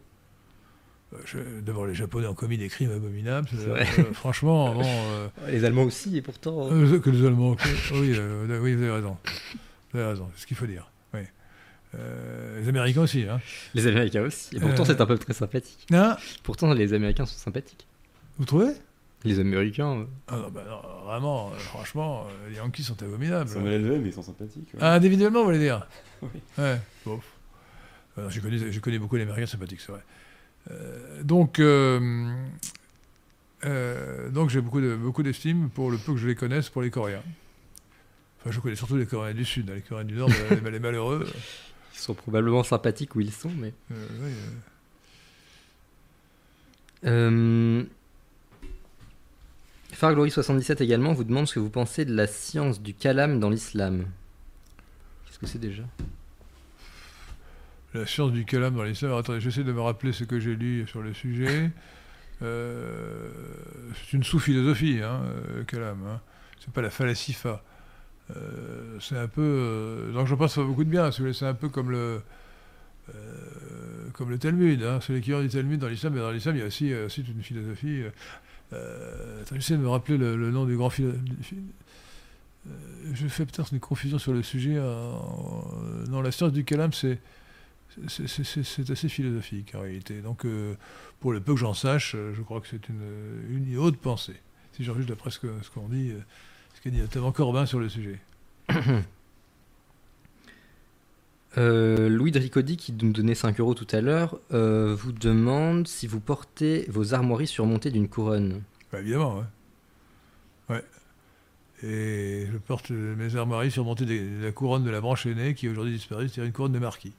Euh, 1.34 1.62
D'abord, 1.62 1.88
les 1.88 1.96
Japonais 1.96 2.28
ont 2.28 2.36
commis 2.36 2.56
des 2.60 2.68
crimes 2.68 2.92
abominables. 2.92 3.48
Euh, 3.58 3.84
franchement, 4.14 4.72
bon, 4.76 4.84
euh, 4.86 5.28
Les 5.50 5.66
Allemands 5.66 5.86
aussi, 5.86 6.16
et 6.18 6.22
pourtant. 6.22 6.70
euh, 6.72 7.00
que 7.00 7.10
les 7.10 7.26
Allemands. 7.26 7.56
que- 7.56 7.64
oui, 8.00 8.14
euh, 8.16 8.60
oui, 8.62 8.76
vous 8.76 8.84
avez 8.84 8.92
raison. 8.92 9.18
Vous 9.92 10.00
avez 10.00 10.10
raison, 10.10 10.30
c'est 10.36 10.42
ce 10.44 10.46
qu'il 10.48 10.56
faut 10.56 10.68
dire. 10.68 10.88
Euh, 11.96 12.60
les 12.62 12.68
Américains 12.70 13.02
aussi. 13.02 13.24
Hein. 13.24 13.40
Les 13.74 13.88
Américains 13.88 14.22
aussi. 14.22 14.56
Et 14.56 14.60
pourtant, 14.60 14.84
Euh. 14.84 14.86
c'est 14.86 15.02
un 15.02 15.06
peuple 15.06 15.24
très 15.24 15.34
sympathique. 15.34 15.88
Hein 15.92 16.18
Pourtant, 16.44 16.72
les 16.74 16.94
Américains 16.94 17.26
sont 17.26 17.38
sympathiques. 17.38 17.88
vous 18.38 18.46
trouvez? 18.46 18.74
Les 19.26 19.40
Américains. 19.40 19.98
euh, 19.98 20.06
Ah 20.28 20.38
non, 20.38 20.50
bah 20.50 20.64
non, 20.70 21.06
vraiment, 21.06 21.52
euh, 21.52 21.58
franchement, 21.58 22.26
euh, 22.28 22.50
les 22.50 22.56
Yankees 22.58 22.84
sont 22.84 23.02
abominables. 23.04 23.50
Ils 23.50 23.54
sont 23.54 23.60
mal 23.62 23.74
élevés, 23.74 24.00
mais 24.00 24.10
ils 24.10 24.14
sont 24.14 24.22
sympathiques. 24.24 24.70
ouais. 24.74 24.80
Ah, 24.82 24.94
individuellement, 24.94 25.40
vous 25.40 25.46
voulez 25.46 25.60
dire? 25.60 25.86
Oui. 26.22 26.30
Ouais, 26.58 26.80
bon. 27.06 27.20
Euh, 28.18 28.30
je, 28.30 28.40
connais, 28.42 28.72
je 28.72 28.80
connais 28.80 29.00
beaucoup 29.00 29.16
l'américain 29.16 29.46
sympathique, 29.48 29.80
c'est 29.82 29.92
vrai. 29.92 30.02
Euh, 30.72 31.24
donc, 31.24 31.60
euh, 31.60 32.30
euh, 33.66 34.30
donc 34.30 34.50
j'ai 34.50 34.62
beaucoup 34.62 34.82
de- 34.82 34.96
beaucoup 34.96 35.24
d'estime 35.24 35.70
pour 35.70 35.92
le 35.92 35.98
peu 35.98 36.14
que 36.14 36.18
je 36.20 36.28
les 36.28 36.36
connaisse 36.36 36.70
pour 36.70 36.82
les 36.82 36.90
Coréens. 36.92 37.24
Enfin, 38.42 38.52
je 38.52 38.60
connais 38.60 38.76
surtout 38.76 38.96
les 38.98 39.06
Coréens 39.06 39.34
du 39.34 39.44
Sud. 39.46 39.70
hein, 39.70 39.76
Les 39.76 39.82
Coréens 39.82 40.06
du 40.06 40.16
Nord, 40.16 40.30
les, 40.64 40.72
les 40.72 40.80
malheureux. 40.80 41.28
Ils 42.00 42.04
sont 42.04 42.14
probablement 42.14 42.64
sympathiques 42.64 43.16
où 43.16 43.20
ils 43.20 43.34
sont, 43.34 43.52
mais. 43.58 43.74
euh, 43.92 44.08
oui, 44.24 44.32
euh, 47.06 47.10
Euh... 47.10 47.84
Farglory77 49.94 50.82
également 50.82 51.12
vous 51.14 51.26
demande 51.26 51.48
ce 51.48 51.56
que 51.56 51.60
vous 51.60 51.70
pensez 51.70 52.06
de 52.06 52.16
la 52.16 52.26
science 52.26 52.82
du 52.82 52.94
kalam 52.94 53.40
dans 53.40 53.50
l'islam. 53.50 54.06
ce 55.30 55.38
que 55.40 55.46
c'est 55.46 55.60
déjà? 55.60 55.84
La 57.94 58.06
science 58.06 58.32
du 58.32 58.46
kalam 58.46 58.76
dans 58.76 58.84
l'islam. 58.84 59.14
Attendez, 59.14 59.42
j'essaie 59.42 59.64
de 59.64 59.74
me 59.74 59.82
rappeler 59.82 60.14
ce 60.14 60.24
que 60.24 60.40
j'ai 60.40 60.56
lu 60.56 60.88
sur 60.88 61.02
le 61.02 61.14
sujet. 61.14 61.70
Euh, 62.42 63.30
c'est 63.96 64.14
une 64.16 64.24
sous-philosophie, 64.24 65.02
hein, 65.04 65.22
le 65.58 65.64
kalam. 65.66 65.98
Hein. 66.08 66.22
C'est 66.60 66.72
pas 66.72 66.82
la 66.82 66.90
falasifa. 66.92 67.62
Euh, 68.36 68.98
c'est 69.00 69.18
un 69.18 69.28
peu. 69.28 69.42
euh, 69.42 70.12
donc, 70.14 70.28
je 70.28 70.36
pense 70.36 70.56
pas 70.56 70.64
beaucoup 70.64 70.84
de 70.84 70.90
bien. 70.90 71.12
C'est 71.12 71.46
un 71.46 71.54
peu 71.54 71.70
comme 71.70 71.92
le. 71.92 72.22
euh, 73.16 74.10
comme 74.14 74.30
le 74.30 74.38
Talmud, 74.38 74.84
hein. 74.84 75.00
c'est 75.02 75.14
l'équivalent 75.14 75.44
du 75.44 75.50
Talmud 75.50 75.80
dans 75.80 75.88
l'islam, 75.88 76.14
mais 76.14 76.20
dans 76.20 76.32
l'islam 76.32 76.56
il 76.56 76.60
y 76.60 76.62
a 76.64 76.66
aussi, 76.68 76.92
euh, 76.94 77.06
aussi 77.08 77.22
une 77.22 77.42
philosophie. 77.44 78.02
euh, 78.04 78.10
euh, 78.74 79.44
j'essaie 79.54 79.76
de 79.78 79.82
me 79.82 79.90
rappeler 79.90 80.18
le, 80.18 80.52
nom 80.52 80.66
du 80.66 80.76
grand 80.78 80.90
philosophe. 80.92 81.20
je 83.14 83.28
fais 83.28 83.46
peut-être 83.46 83.74
une 83.74 83.80
confusion 83.80 84.20
sur 84.20 84.34
le 84.34 84.44
sujet. 84.44 84.76
euh, 84.78 85.12
non, 86.10 86.22
la 86.22 86.32
science 86.32 86.52
du 86.52 86.64
kalam, 86.66 86.92
c'est 86.94 87.20
assez 88.90 89.10
philosophique 89.10 89.74
en 89.76 89.82
réalité. 89.82 90.22
Donc, 90.22 90.46
euh, 90.46 90.76
pour 91.20 91.32
le 91.34 91.40
peu 91.42 91.54
que 91.54 91.60
j'en 91.60 91.74
sache, 91.74 92.14
euh, 92.16 92.34
je 92.36 92.42
crois 92.42 92.62
que 92.62 92.68
c'est 92.68 92.88
une, 92.90 93.02
une 93.50 93.78
haute 93.78 93.98
pensée. 93.98 94.36
Si 94.74 94.84
j'en 94.84 94.94
juge 94.96 95.08
d'après 95.08 95.32
ce 95.32 95.40
qu'on 95.40 95.88
dit, 95.90 96.12
euh, 96.12 96.20
ce 96.80 96.84
qu'a 96.84 96.92
dit 96.92 97.02
notamment 97.02 97.34
Corbin 97.34 97.66
sur 97.66 97.80
le 97.80 97.90
sujet. 97.90 98.20
Euh, 101.58 102.10
Louis 102.10 102.32
de 102.32 102.38
Ricodi, 102.38 102.78
qui 102.78 102.94
nous 102.94 103.12
donnait 103.12 103.34
5 103.34 103.60
euros 103.60 103.74
tout 103.74 103.88
à 103.92 104.02
l'heure, 104.02 104.40
euh, 104.54 104.96
vous 104.96 105.12
demande 105.12 105.88
si 105.88 106.06
vous 106.06 106.20
portez 106.20 106.86
vos 106.90 107.16
armoiries 107.16 107.48
surmontées 107.48 107.90
d'une 107.90 108.08
couronne. 108.08 108.62
Bah, 108.92 109.00
évidemment, 109.00 109.40
ouais. 110.70 110.76
Ouais. 110.76 110.84
Et 111.82 112.48
je 112.50 112.58
porte 112.60 112.92
mes 112.92 113.36
armoiries 113.36 113.72
surmontées 113.72 114.06
de 114.06 114.44
la 114.44 114.52
couronne 114.52 114.84
de 114.84 114.92
la 114.92 115.02
branche 115.02 115.26
aînée 115.26 115.56
qui 115.56 115.66
est 115.66 115.70
aujourd'hui 115.70 115.94
disparue, 115.94 116.30
c'est-à-dire 116.30 116.46
une 116.46 116.54
couronne 116.54 116.72
de 116.72 116.80
marquis. 116.80 117.14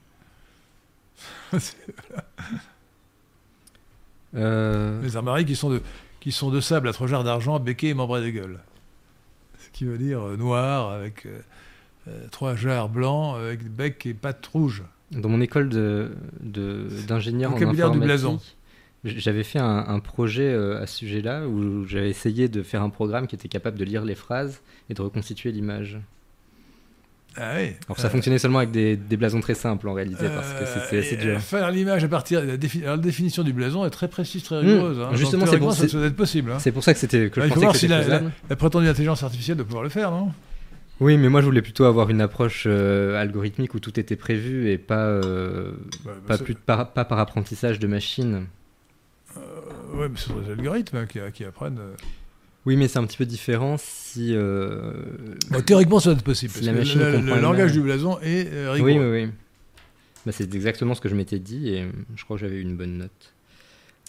Euh, 4.33 5.01
les 5.01 5.17
armoiries 5.17 5.43
qui 5.43 5.57
sont, 5.57 5.69
de, 5.69 5.81
qui 6.21 6.31
sont 6.31 6.51
de 6.51 6.61
sable 6.61 6.87
à 6.87 6.93
trois 6.93 7.05
jarres 7.05 7.25
d'argent, 7.25 7.59
béquet 7.59 7.89
et 7.89 7.93
membré 7.93 8.21
de 8.21 8.29
gueule. 8.29 8.61
Qui 9.73 9.85
veut 9.85 9.97
dire 9.97 10.21
euh, 10.21 10.37
noir 10.37 10.91
avec 10.91 11.25
euh, 11.25 11.39
euh, 12.07 12.25
trois 12.31 12.55
jarres 12.55 12.89
blancs 12.89 13.35
avec 13.37 13.63
bec 13.69 14.05
et 14.05 14.13
pattes 14.13 14.45
rouges. 14.47 14.83
Dans 15.11 15.29
mon 15.29 15.41
école 15.41 15.69
de- 15.69 16.11
de- 16.41 16.87
d'ingénieur 17.07 17.51
en 17.51 17.53
Vocabulaire 17.55 17.91
du 17.91 17.97
informatique, 17.97 18.23
blason. 18.23 18.39
j'avais 19.03 19.43
fait 19.43 19.59
un, 19.59 19.85
un 19.87 19.99
projet 19.99 20.53
à 20.53 20.87
ce 20.87 20.97
sujet-là 20.97 21.47
où 21.47 21.85
j'avais 21.85 22.09
essayé 22.09 22.47
de 22.47 22.63
faire 22.63 22.81
un 22.81 22.89
programme 22.89 23.27
qui 23.27 23.35
était 23.35 23.49
capable 23.49 23.77
de 23.77 23.83
lire 23.83 24.05
les 24.05 24.15
phrases 24.15 24.61
et 24.89 24.93
de 24.93 25.01
reconstituer 25.01 25.51
l'image. 25.51 25.97
Ah 27.37 27.53
oui. 27.57 27.71
Alors 27.87 27.97
ça 27.97 28.07
Euh, 28.07 28.09
fonctionnait 28.09 28.37
seulement 28.39 28.57
avec 28.59 28.71
des, 28.71 28.97
des 28.97 29.15
blasons 29.17 29.39
très 29.39 29.53
simples 29.53 29.87
en 29.87 29.93
réalité 29.93 30.25
parce 30.35 30.51
que 30.53 30.95
Euh, 30.95 30.99
assez 30.99 31.15
dur. 31.15 31.37
euh, 31.37 31.39
Faire 31.39 31.71
l'image 31.71 32.03
à 32.03 32.07
partir 32.09 32.41
de 32.41 32.47
la, 32.47 32.57
défi- 32.57 32.83
alors, 32.83 32.97
la 32.97 33.01
définition 33.01 33.43
du 33.43 33.53
blason 33.53 33.85
est 33.85 33.89
très 33.89 34.09
précise, 34.09 34.43
très 34.43 34.59
rigoureuse. 34.59 34.99
hein. 34.99 35.09
Mmh. 35.11 35.15
justement, 35.15 35.45
Donc, 35.45 35.53
c'est 35.53 35.59
pour- 35.59 35.73
ça, 35.73 35.81
c'est- 35.83 35.87
ça 35.89 35.97
doit 35.97 36.07
être 36.07 36.15
possible. 36.15 36.51
hein. 36.51 36.59
C'est 36.59 36.71
pour 36.73 36.83
ça 36.83 36.93
que, 36.93 36.99
c'était, 36.99 37.29
que 37.29 37.39
Ah, 37.39 37.43
je 37.47 37.53
faut 37.53 37.61
pensais 37.61 37.71
que 37.71 37.77
si 37.77 37.87
la, 37.87 38.05
la, 38.05 38.21
la 38.49 38.55
prétendue 38.57 38.87
intelligence 38.89 39.23
artificielle 39.23 39.55
de 39.57 39.63
pouvoir 39.63 39.83
le 39.83 39.89
faire, 39.89 40.11
non? 40.11 40.31
Oui, 40.99 41.17
mais 41.17 41.29
moi 41.29 41.39
je 41.41 41.45
voulais 41.45 41.61
plutôt 41.63 41.85
avoir 41.85 42.09
une 42.11 42.21
approche 42.21 42.65
euh, 42.67 43.19
algorithmique 43.19 43.73
où 43.73 43.79
tout 43.79 43.99
était 43.99 44.15
prévu 44.17 44.69
et 44.69 44.77
pas, 44.77 45.05
euh, 45.07 45.71
Bah, 45.71 45.77
bah, 46.05 46.11
pas, 46.27 46.37
c'est- 46.37 46.43
plus 46.43 46.53
par, 46.55 46.91
pas 46.91 47.05
par 47.05 47.17
apprentissage 47.19 47.79
de 47.79 47.87
machine. 47.87 48.45
euh, 49.37 49.97
ouais, 49.97 50.09
mais 50.09 50.17
ce 50.17 50.27
sont 50.27 50.39
des 50.39 50.51
algorithmes 50.51 50.97
hein, 50.97 51.05
qui, 51.07 51.19
qui 51.33 51.45
apprennent. 51.45 51.79
Euh. 52.61 52.67
Oui, 52.67 52.75
mais 52.77 52.87
c'est 52.87 52.99
un 52.99 53.05
petit 53.05 53.17
peu 53.17 53.25
différent 53.25 53.75
si. 53.79 54.33
euh, 54.35 54.91
Bon, 55.49 55.61
théoriquement, 55.61 55.99
ça 55.99 56.09
doit 56.11 56.19
être 56.19 56.23
possible. 56.25 56.53
Si 56.53 56.63
la 56.63 56.73
machine 56.73 56.99
le, 57.01 57.19
le 57.19 57.39
langage 57.41 57.71
du 57.71 57.81
blason 57.81 58.19
est 58.21 58.47
euh, 58.53 58.71
rigoureux. 58.71 58.91
Oui, 58.91 58.99
oui, 58.99 59.23
oui. 59.25 59.29
Bah, 60.25 60.31
c'est 60.31 60.53
exactement 60.53 60.93
ce 60.93 61.01
que 61.01 61.09
je 61.09 61.15
m'étais 61.15 61.39
dit 61.39 61.69
et 61.69 61.87
je 62.15 62.23
crois 62.23 62.37
que 62.37 62.41
j'avais 62.41 62.57
eu 62.57 62.61
une 62.61 62.75
bonne 62.77 62.97
note. 62.99 63.33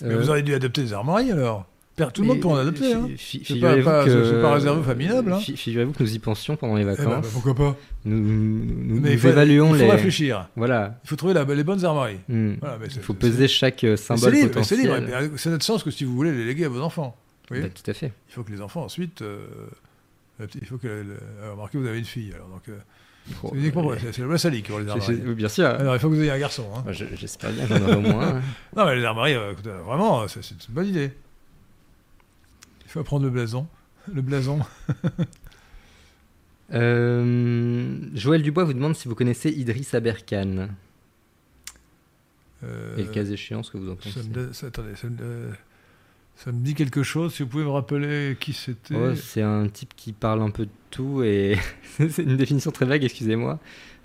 Mais 0.03 0.09
Euh, 0.15 0.19
vous 0.21 0.29
auriez 0.31 0.43
dû 0.43 0.53
adapter 0.55 0.83
des 0.83 0.93
armoiries 0.93 1.33
alors. 1.33 1.67
Tout 2.15 2.23
le 2.23 2.29
monde 2.29 2.41
peut 2.41 2.49
en 2.49 2.57
euh, 2.57 2.63
adapter. 2.63 2.95
fi- 3.17 3.39
hein. 3.39 3.43
C'est 3.47 3.61
pas- 3.61 3.77
pas- 3.77 4.05
pas 4.05 4.55
réservé 4.55 4.81
aux 4.81 4.83
familles 4.83 5.09
nobles, 5.09 5.33
hein. 5.35 5.39
fi- 5.39 5.57
Figurez-vous 5.57 5.93
que 5.93 6.03
nous 6.03 6.15
y 6.15 6.19
pensions 6.19 6.57
pendant 6.57 6.75
les 6.75 6.83
Eh 6.83 6.87
ben, 6.87 6.95
vacances. 6.95 7.29
pourquoi 7.29 7.55
pas 7.55 7.77
Nous, 8.07 8.19
nous, 8.19 8.95
Mais 9.01 9.01
nous 9.01 9.07
il 9.13 9.19
faut, 9.19 9.29
évaluons 9.29 9.75
il 9.75 9.79
faut 9.79 9.85
les. 9.85 9.91
réfléchir. 9.91 10.49
Voilà. 10.57 10.99
Il 11.05 11.09
faut 11.09 11.17
trouver 11.17 11.35
la- 11.35 11.45
les 11.45 11.65
bonnes 11.65 11.85
armoiries. 11.85 12.19
Voilà, 12.29 12.79
mais 12.81 12.87
Il 12.95 13.01
faut 13.03 13.15
peser 13.15 13.47
chaque 13.47 13.85
euh, 13.85 13.97
symbole 13.97 14.35
c'est 14.65 14.77
libre. 14.77 14.97
C'est 15.37 15.51
notre 15.51 15.65
sens 15.65 15.83
que 15.83 15.91
si 15.91 16.05
vous 16.05 16.15
voulez 16.15 16.33
les 16.33 16.45
léguer 16.45 16.65
à 16.65 16.69
vos 16.71 16.81
enfants. 16.81 17.17
Voyez 17.53 17.69
Bah, 17.69 17.75
tout 17.83 17.91
à 17.91 17.95
fait. 17.95 18.13
Il 18.29 18.33
faut 18.35 18.43
que 18.45 18.51
les 18.53 18.61
enfants 18.61 18.83
ensuite. 18.85 19.23
euh, 19.23 19.47
il 20.41 20.67
faut 20.67 20.79
que. 20.79 20.87
le- 20.89 21.19
remarquez, 21.53 21.79
vous 21.79 21.87
avez 21.87 21.99
une 21.99 22.05
fille. 22.05 22.33
Alors, 22.35 22.49
donc, 22.49 22.69
euh, 22.69 22.79
Oh, 23.45 23.51
c'est 23.53 23.59
uniquement 23.59 23.89
euh, 23.93 23.97
c'est 24.01 24.19
le 24.19 24.27
loi 24.27 24.37
salique 24.37 24.67
pour 24.67 24.81
les 24.81 24.91
oui, 24.91 25.35
bien 25.35 25.49
sûr. 25.49 25.67
Alors, 25.67 25.95
il 25.95 26.01
faut 26.01 26.11
que 26.11 26.15
vous 26.17 26.23
ayez 26.23 26.33
un 26.33 26.39
garçon. 26.41 26.67
hein. 26.75 26.83
Bah, 26.85 26.91
je- 26.93 27.05
J'espère 27.15 27.53
bien, 27.53 27.67
j'en 27.69 27.81
aurai 27.81 27.95
au 27.97 28.01
moins. 28.01 28.29
un. 28.37 28.43
Non, 28.77 28.85
mais 28.87 28.97
les 28.97 29.05
armoiries, 29.05 29.35
euh, 29.35 29.53
écoutez, 29.53 29.71
vraiment, 29.71 30.27
c'est 30.27 30.41
une 30.51 30.75
bonne 30.75 30.87
idée. 30.89 31.13
Il 32.85 32.91
faut 32.91 32.99
apprendre 33.01 33.25
le 33.25 33.31
blason. 33.31 33.67
Le 34.13 34.23
blason. 34.23 34.59
Euh, 36.75 37.99
Joël 38.15 38.43
Dubois 38.43 38.65
vous 38.65 38.73
demande 38.73 38.97
si 38.97 39.09
vous 39.09 39.15
connaissez 39.15 39.51
Idriss 39.51 39.93
Aberkan. 39.95 40.69
Euh, 42.65 42.97
Et 42.97 43.03
le 43.03 43.09
cas 43.11 43.25
échéant, 43.25 43.63
ce 43.63 43.71
que 43.71 43.77
vous 43.79 43.91
en 43.91 43.97
pensez. 43.97 44.21
attendez, 44.67 44.93
euh, 45.21 45.53
ça 46.45 46.53
me 46.53 46.59
dit 46.65 46.75
quelque 46.75 47.03
chose. 47.03 47.35
Si 47.35 47.43
vous 47.43 47.49
pouvez 47.49 47.65
me 47.65 47.71
rappeler 47.71 48.37
qui 48.41 48.53
c'était. 48.53 48.95
Oh, 48.95 49.15
c'est 49.15 49.43
un 49.43 49.69
type 49.69 49.95
qui 49.97 50.13
parle 50.13 50.43
un 50.43 50.51
peu 50.51 50.67
de 50.67 50.71
tout 50.91 51.23
et 51.23 51.57
c'est 51.99 52.19
une 52.23 52.37
définition 52.37 52.71
très 52.71 52.85
vague, 52.87 53.05
excusez-moi, 53.05 53.59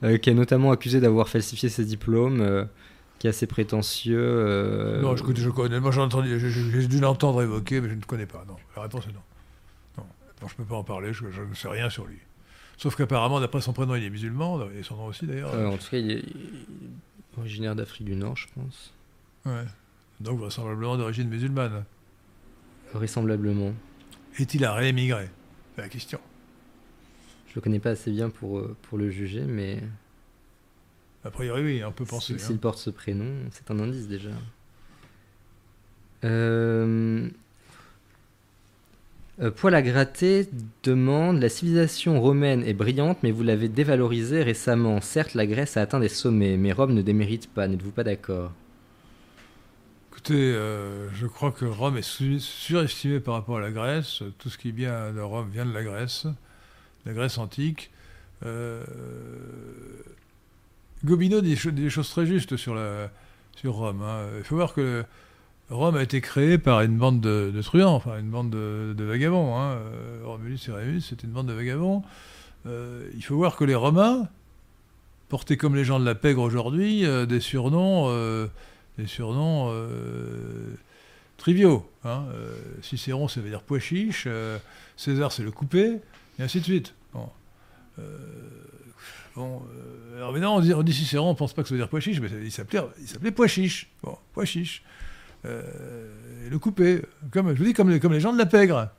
euh, 0.04 0.18
qui 0.18 0.30
est 0.30 0.34
notamment 0.34 0.72
accusé 0.72 1.00
d'avoir 1.00 1.30
falsifié 1.30 1.70
ses 1.70 1.86
diplômes, 1.86 2.42
euh, 2.42 2.66
qui 3.20 3.28
est 3.28 3.32
assez 3.32 3.48
prétentieux. 3.48 4.18
euh, 4.20 5.02
Non, 5.02 5.16
je, 5.16 5.24
je 5.36 5.50
connais. 5.50 5.80
Moi, 5.80 5.92
j'ai 5.92 6.02
entendu- 6.02 6.40
j'ai- 6.40 6.88
dû 6.88 7.00
l'entendre 7.00 7.42
évoquer, 7.42 7.82
mais 7.82 7.90
je 7.90 7.96
ne 7.96 8.02
connais 8.02 8.26
pas. 8.28 8.46
Non, 8.48 8.56
la 8.76 8.84
réponse 8.84 9.06
est 9.08 9.14
non. 9.14 9.22
Non, 9.98 10.06
non 10.42 10.48
je 10.48 10.54
ne 10.54 10.58
peux 10.58 10.66
pas 10.66 10.76
en 10.76 10.84
parler. 10.84 11.14
Je, 11.14 11.26
je 11.32 11.42
ne 11.42 11.54
sais 11.56 11.68
rien 11.68 11.90
sur 11.90 12.06
lui. 12.06 12.18
Sauf 12.78 12.96
qu'apparemment, 12.96 13.40
d'après 13.40 13.60
son 13.62 13.74
prénom, 13.74 13.96
il 13.96 14.04
est 14.04 14.10
musulman 14.12 14.62
et 14.80 14.84
son 14.84 14.96
nom 14.98 15.06
aussi 15.08 15.26
d'ailleurs. 15.26 15.52
euh, 15.56 15.66
en 15.68 15.78
tout 15.78 15.90
cas, 15.90 15.98
il 15.98 16.12
est 16.12 16.24
originaire 17.38 17.76
d'Afrique 17.76 18.06
du 18.06 18.16
Nord, 18.16 18.36
je 18.38 18.46
pense, 18.56 18.94
Ouais. 19.46 19.64
Donc 20.20 20.40
vraisemblablement 20.40 20.98
d'origine 20.98 21.28
musulmane. 21.30 21.86
Vraisemblablement. 22.94 23.74
Est-il 24.40 24.64
un 24.66 24.74
réémigré 24.74 25.30
C'est 25.76 25.82
la 25.82 25.90
question. 25.90 26.20
Je 27.50 27.56
le 27.56 27.62
connais 27.62 27.80
pas 27.80 27.92
assez 27.92 28.12
bien 28.12 28.30
pour, 28.30 28.60
euh, 28.60 28.76
pour 28.84 28.98
le 28.98 29.10
juger, 29.10 29.42
mais 29.42 29.82
A 31.26 31.32
priori, 31.32 31.62
oui, 31.64 31.84
on 31.84 31.92
peut 31.92 32.06
penser. 32.06 32.34
s'il 32.34 32.36
hein. 32.36 32.46
s'il 32.48 32.58
porte 32.60 32.78
ce 32.78 32.90
prénom, 32.90 33.34
c'est 33.52 33.72
un 33.72 33.80
indice 33.80 34.08
déjà. 34.08 34.30
Euh... 36.24 37.30
euh, 39.42 39.52
Poil 39.52 39.76
à 39.76 39.82
gratter 39.82 40.48
demande 40.84 41.40
La 41.42 41.50
civilisation 41.50 42.20
romaine 42.22 42.64
est 42.64 42.74
brillante, 42.74 43.20
mais 43.24 43.32
vous 43.32 43.44
l'avez 43.44 43.70
dévalorisée 43.70 44.44
récemment. 44.44 45.00
Certes, 45.02 45.34
la 45.36 45.46
Grèce 45.46 45.78
a 45.78 45.82
atteint 45.82 46.00
des 46.00 46.10
sommets, 46.10 46.58
mais 46.58 46.72
Rome 46.72 46.94
ne 46.94 47.02
démérite 47.02 47.50
pas. 47.50 47.68
N'êtes-vous 47.68 47.92
pas 47.92 48.04
d'accord? 48.04 48.52
Euh, 50.32 51.08
je 51.14 51.28
crois 51.28 51.52
que 51.52 51.66
Rome 51.66 51.98
est 51.98 52.02
su- 52.02 52.40
surestimé 52.40 53.20
par 53.20 53.34
rapport 53.36 53.58
à 53.58 53.62
la 53.62 53.72
Grèce. 53.72 54.24
Tout 54.40 54.50
ce 54.50 54.58
qui 54.58 54.72
vient 54.72 55.12
de 55.12 55.20
Rome 55.22 55.50
vient 55.52 55.66
de 55.66 55.74
la 55.74 55.84
Grèce, 55.84 56.28
la 57.06 57.14
Grèce 57.14 57.38
antique. 57.38 57.92
Euh, 58.46 58.84
Gobineau 61.06 61.42
dit 61.42 61.50
des 61.52 61.56
cho- 61.56 61.72
des 61.72 61.90
choses 61.90 62.10
très 62.10 62.26
justes 62.26 62.58
sur, 62.58 62.74
Rome. 63.66 64.02
hein. 64.04 64.26
Il 64.38 64.44
faut 64.44 64.56
voir 64.56 64.74
que 64.74 65.04
Rome 65.70 65.96
a 65.96 66.04
été 66.04 66.22
créé 66.22 66.58
par 66.58 66.82
une 66.82 66.98
bande 66.98 67.22
de, 67.22 67.62
truands, 67.62 67.94
enfin 67.96 68.20
une 68.20 68.30
bande 68.30 68.50
de, 68.50 69.04
vagabonds. 69.04 69.56
Hein. 69.58 69.72
Euh, 69.78 70.22
Romulus 70.24 70.60
et 70.68 70.72
Rémus, 70.72 71.02
c'était 71.02 71.28
une 71.28 71.34
bande 71.34 71.48
de 71.48 71.54
vagabonds. 71.54 72.04
Euh, 72.66 73.08
il 73.16 73.24
faut 73.24 73.36
voir 73.36 73.56
que 73.56 73.64
les 73.64 73.76
Romains 73.76 74.28
portaient 75.30 75.58
comme 75.58 75.76
les 75.76 75.84
gens 75.84 76.00
de 76.00 76.06
la 76.06 76.16
pègre 76.16 76.42
aujourd'hui 76.42 77.06
des 77.28 77.40
surnoms, 77.42 78.08
des 78.98 79.08
surnoms 79.08 79.70
euh, 79.70 80.76
triviaux. 81.38 81.90
Hein. 82.04 82.26
Euh, 82.34 82.56
Cicéron, 82.82 83.28
ça 83.28 83.42
veut 83.42 83.50
dire 83.50 83.62
pois 83.62 83.80
euh, 84.26 84.58
César, 84.96 85.32
c'est 85.32 85.44
le 85.44 85.52
coupé, 85.52 86.00
et 86.40 86.44
ainsi 86.44 86.60
de 86.60 86.66
suite. 86.66 86.94
Bon. 87.14 87.30
Alors 90.16 90.34
maintenant, 90.34 90.58
on 90.58 90.62
dit, 90.62 90.74
on 90.74 90.86
Cicéron, 90.86 91.30
on 91.30 91.36
pense 91.36 91.54
pas 91.54 91.62
que 91.62 91.70
ça 91.70 91.76
veut 91.76 91.80
dire 91.80 91.90
pois 91.90 92.00
chiche, 92.00 92.20
mais 92.20 92.30
il 92.44 92.52
s'appelait, 92.52 92.82
il 93.00 93.32
pois. 93.32 93.48
Bon, 94.02 94.18
pois 94.34 94.46
le 95.44 96.58
coupé, 96.60 97.02
comme, 97.32 97.54
je 97.54 97.60
vous 97.60 97.66
dis, 97.66 97.74
comme 97.74 97.90
les, 97.90 98.20
gens 98.20 98.34
de 98.34 98.38
la 98.38 98.48
pègre. 98.48 98.90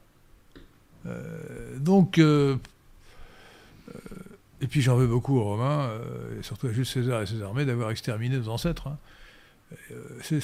Donc, 1.79 2.19
et 2.19 2.57
puis 4.69 4.81
j'en 4.81 4.97
veux 4.97 5.09
beaucoup 5.09 5.39
aux 5.39 5.45
Romains, 5.45 5.91
et 6.39 6.43
surtout 6.45 6.69
à 6.69 6.73
Jules 6.73 6.87
César 6.87 7.23
et 7.23 7.27
ses 7.27 7.43
armées, 7.43 7.65
d'avoir 7.65 7.91
exterminé 7.91 8.39
nos 8.39 8.49
ancêtres. 8.49 8.87
hein. 8.87 8.97
Euh, 9.93 10.37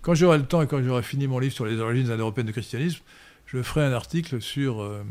quand 0.00 0.14
j'aurai 0.14 0.38
le 0.38 0.44
temps 0.44 0.62
et 0.62 0.66
quand 0.66 0.82
j'aurai 0.82 1.02
fini 1.02 1.26
mon 1.26 1.38
livre 1.38 1.54
sur 1.54 1.66
les 1.66 1.78
origines 1.78 2.10
indo-européennes 2.10 2.46
du 2.46 2.52
christianisme, 2.52 3.00
je 3.46 3.62
ferai 3.62 3.84
un 3.84 3.92
article 3.92 4.40
sur 4.40 4.82
euh, 4.82 5.02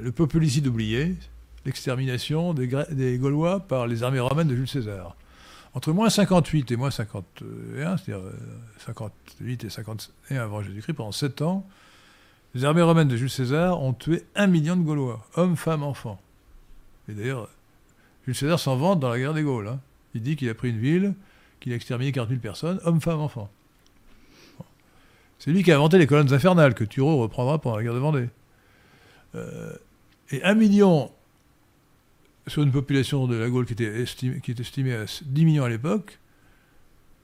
le 0.00 0.12
populicide 0.12 0.66
oublié, 0.66 1.16
l'extermination 1.64 2.54
des, 2.54 3.18
Gaulois 3.18 3.60
par 3.60 3.86
les 3.86 4.02
armées 4.02 4.20
romaines 4.20 4.48
de 4.48 4.54
Jules 4.54 4.68
César. 4.68 5.16
Entre 5.74 5.92
moins 5.92 6.08
58 6.08 6.70
et 6.72 6.76
moins 6.76 6.90
51, 6.90 7.96
c'est-à-dire 7.98 8.24
58 8.86 9.64
et 9.64 9.70
51 9.70 10.42
avant 10.42 10.62
Jésus-Christ, 10.62 10.94
pendant 10.94 11.12
7 11.12 11.42
ans, 11.42 11.66
les 12.54 12.64
armées 12.64 12.82
romaines 12.82 13.08
de 13.08 13.16
Jules 13.16 13.30
César 13.30 13.80
ont 13.80 13.92
tué 13.92 14.24
un 14.34 14.46
million 14.46 14.76
de 14.76 14.82
Gaulois, 14.82 15.26
hommes, 15.34 15.56
femmes, 15.56 15.82
enfants. 15.82 16.20
Et 17.08 17.12
d'ailleurs, 17.12 17.48
Jules 18.24 18.34
César 18.34 18.58
s'en 18.58 18.76
vante 18.76 19.00
dans 19.00 19.10
la 19.10 19.18
guerre 19.18 19.34
des 19.34 19.42
Gaules. 19.42 19.68
Hein. 19.68 19.80
Il 20.14 20.22
dit 20.22 20.36
qu'il 20.36 20.48
a 20.48 20.54
pris 20.54 20.70
une 20.70 20.78
ville, 20.78 21.14
qu'il 21.60 21.72
a 21.72 21.76
exterminé 21.76 22.12
40 22.12 22.28
000 22.28 22.40
personnes, 22.40 22.80
hommes, 22.84 23.00
femmes, 23.00 23.20
enfants. 23.20 23.50
C'est 25.38 25.50
lui 25.52 25.62
qui 25.62 25.70
a 25.70 25.76
inventé 25.76 25.98
les 25.98 26.06
colonnes 26.06 26.32
infernales, 26.32 26.74
que 26.74 26.84
Thureau 26.84 27.18
reprendra 27.18 27.60
pendant 27.60 27.76
la 27.76 27.82
guerre 27.82 27.94
de 27.94 27.98
Vendée. 27.98 28.28
Euh, 29.34 29.72
et 30.30 30.42
un 30.42 30.54
million 30.54 31.12
sur 32.46 32.62
une 32.62 32.72
population 32.72 33.26
de 33.26 33.36
la 33.36 33.48
Gaule 33.48 33.66
qui 33.66 33.74
était, 33.74 34.02
estimée, 34.02 34.94
à 34.94 35.04
10 35.04 35.44
millions 35.44 35.64
à 35.64 35.68
l'époque, 35.68 36.18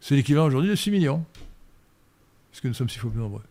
c'est 0.01 0.14
l'équivalent 0.14 0.47
aujourd'hui 0.47 0.70
de 0.70 0.76
6 0.76 0.91
millions. 0.91 1.24
Puisque 2.51 2.66
nous 2.66 2.74
sommes 2.74 2.89
six 2.89 3.01
fois 3.01 3.11
plus 3.11 3.18
nombreux. 3.18 3.43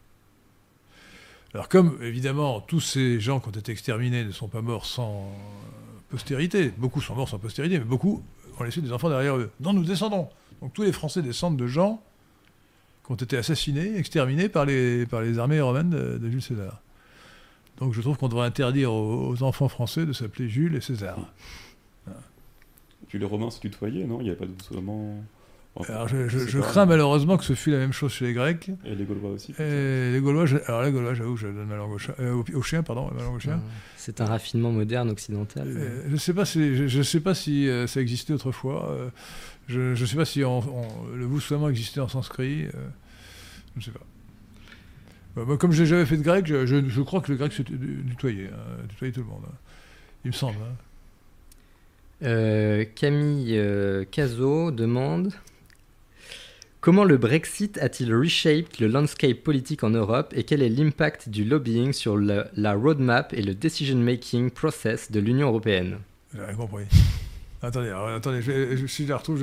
Alors 1.54 1.68
comme, 1.68 1.98
évidemment, 2.02 2.62
tous 2.62 2.80
ces 2.80 3.20
gens 3.20 3.40
qui 3.40 3.50
ont 3.50 3.52
été 3.52 3.72
exterminés 3.72 4.24
ne 4.24 4.32
sont 4.32 4.48
pas 4.48 4.62
morts 4.62 4.86
sans 4.86 5.30
postérité, 6.10 6.72
beaucoup 6.78 7.02
sont 7.02 7.16
morts 7.16 7.28
sans 7.28 7.38
postérité, 7.38 7.80
mais 7.80 7.86
beaucoup 7.86 8.24
ont 8.58 8.64
laissé 8.64 8.82
des 8.82 8.94
enfants 8.94 9.10
derrière 9.10 9.36
eux, 9.36 9.52
dont 9.60 9.74
nous 9.74 9.84
descendons. 9.84 10.30
Donc 10.64 10.72
tous 10.72 10.84
les 10.84 10.94
Français 10.94 11.22
descendent 11.22 11.58
de 11.58 11.68
gens 11.68 12.02
qui 13.06 13.12
ont 13.12 13.16
été 13.16 13.36
assassinés, 13.36 13.98
exterminés 13.98 14.48
par 14.48 14.64
les, 14.64 15.06
par 15.06 15.22
les 15.22 15.38
armées 15.38 15.60
romaines 15.60 15.90
de, 15.90 16.30
Jules 16.30 16.42
César. 16.42 16.82
Donc 17.80 17.94
je 17.94 18.00
trouve 18.00 18.18
qu'on 18.18 18.30
devrait 18.30 18.48
interdire 18.48 18.94
aux, 18.94 19.44
enfants 19.44 19.68
français 19.68 20.06
de 20.06 20.14
s'appeler 20.14 20.48
Jules 20.48 20.74
et 20.76 20.80
César. 20.80 21.20
Puis 23.10 23.20
les 23.20 23.26
Romains 23.26 23.52
se 23.52 23.60
tutoyaient, 23.60 24.06
non? 24.06 24.22
Il 24.22 24.24
n'y 24.24 24.30
avait 24.30 24.40
pas 24.40 24.46
de 24.46 24.54
tutoiement 24.54 25.22
alors 25.90 26.08
je, 26.08 26.60
crains 26.60 26.86
malheureusement 26.86 27.36
que 27.36 27.44
ce 27.44 27.54
fût 27.54 27.72
la 27.72 27.80
même 27.80 27.94
chose 27.94 28.12
chez 28.12 28.26
les 28.26 28.34
Grecs. 28.34 28.70
Et 28.86 28.94
les 28.94 29.06
Gaulois 29.06 29.32
aussi. 29.32 29.54
Et 29.58 30.12
les 30.12 30.20
Gaulois, 30.22 30.46
alors 30.68 30.84
les 30.84 30.92
Gaulois, 30.92 31.16
j'avoue, 31.16 31.36
je 31.36 31.48
donne 31.48 31.66
ma 31.66 31.76
langue 31.76 31.94
au, 31.94 31.98
chien, 31.98 32.14
euh, 32.20 32.44
au, 32.54 32.62
chien, 32.62 32.84
pardon, 32.84 33.10
ma 33.12 33.24
langue 33.24 33.36
au 33.38 33.40
chien. 33.40 33.60
C'est 33.98 34.22
un 34.22 34.26
raffinement 34.26 34.72
moderne 34.72 35.10
occidental. 35.10 35.68
je 36.06 36.12
ne 36.12 36.18
sais 36.18 36.34
pas 36.34 36.46
si, 36.46 36.88
je, 36.88 37.02
sais 37.02 37.22
pas 37.22 37.34
si 37.34 37.68
euh, 37.68 37.88
ça 37.88 38.02
existait 38.02 38.34
autrefois. 38.34 38.96
Euh, 39.70 39.96
je 39.96 40.02
ne 40.02 40.06
sais 40.06 40.16
pas 40.16 40.26
si 40.26 40.40
le 40.40 41.26
voussement 41.26 41.70
existait 41.70 42.00
en 42.00 42.08
sanskrit. 42.08 42.64
je 42.64 43.78
ne 43.78 43.82
sais 43.82 43.92
pas. 43.92 44.06
Bah, 45.36 45.58
comme 45.58 45.72
je 45.72 45.82
n'ai 45.82 45.88
jamais 45.88 46.06
fait 46.06 46.18
de 46.18 46.22
grec, 46.22 46.46
je, 46.46 47.02
crois 47.02 47.22
que 47.22 47.32
le 47.32 47.38
grec 47.38 47.52
se 47.54 47.64
tutoyait, 47.64 48.50
hein, 48.54 48.86
tutoyait 48.90 49.14
tout 49.14 49.22
le 49.22 49.28
monde. 49.28 49.44
Hein. 49.48 49.56
Il 50.26 50.28
me 50.28 50.34
semble. 50.34 50.58
Hein. 52.22 52.86
Camille 52.96 53.60
Cazot 54.12 54.72
demande 54.72 55.34
Comment 56.84 57.06
le 57.06 57.16
Brexit 57.16 57.78
a-t-il 57.78 58.14
reshaped 58.14 58.82
le 58.82 58.88
landscape 58.88 59.38
politique 59.38 59.86
en 59.86 59.90
Europe 59.92 60.34
et 60.36 60.44
quel 60.44 60.62
est 60.62 60.68
l'impact 60.68 61.30
du 61.30 61.46
lobbying 61.46 61.94
sur 61.94 62.18
la 62.18 62.74
roadmap 62.74 63.34
et 63.34 63.42
le 63.42 63.56
decision-making 63.56 64.52
process 64.52 65.10
de 65.10 65.22
l'Union 65.22 65.48
européenne? 65.48 66.00
J'ai 66.34 66.44
rien 66.44 66.56
compris. 66.56 66.86
Attendez, 67.64 67.92
attendez, 67.92 68.42
je, 68.42 68.76
je, 68.76 68.88
si 68.88 69.06
je 69.06 69.10
la 69.10 69.18
retrouve, 69.18 69.42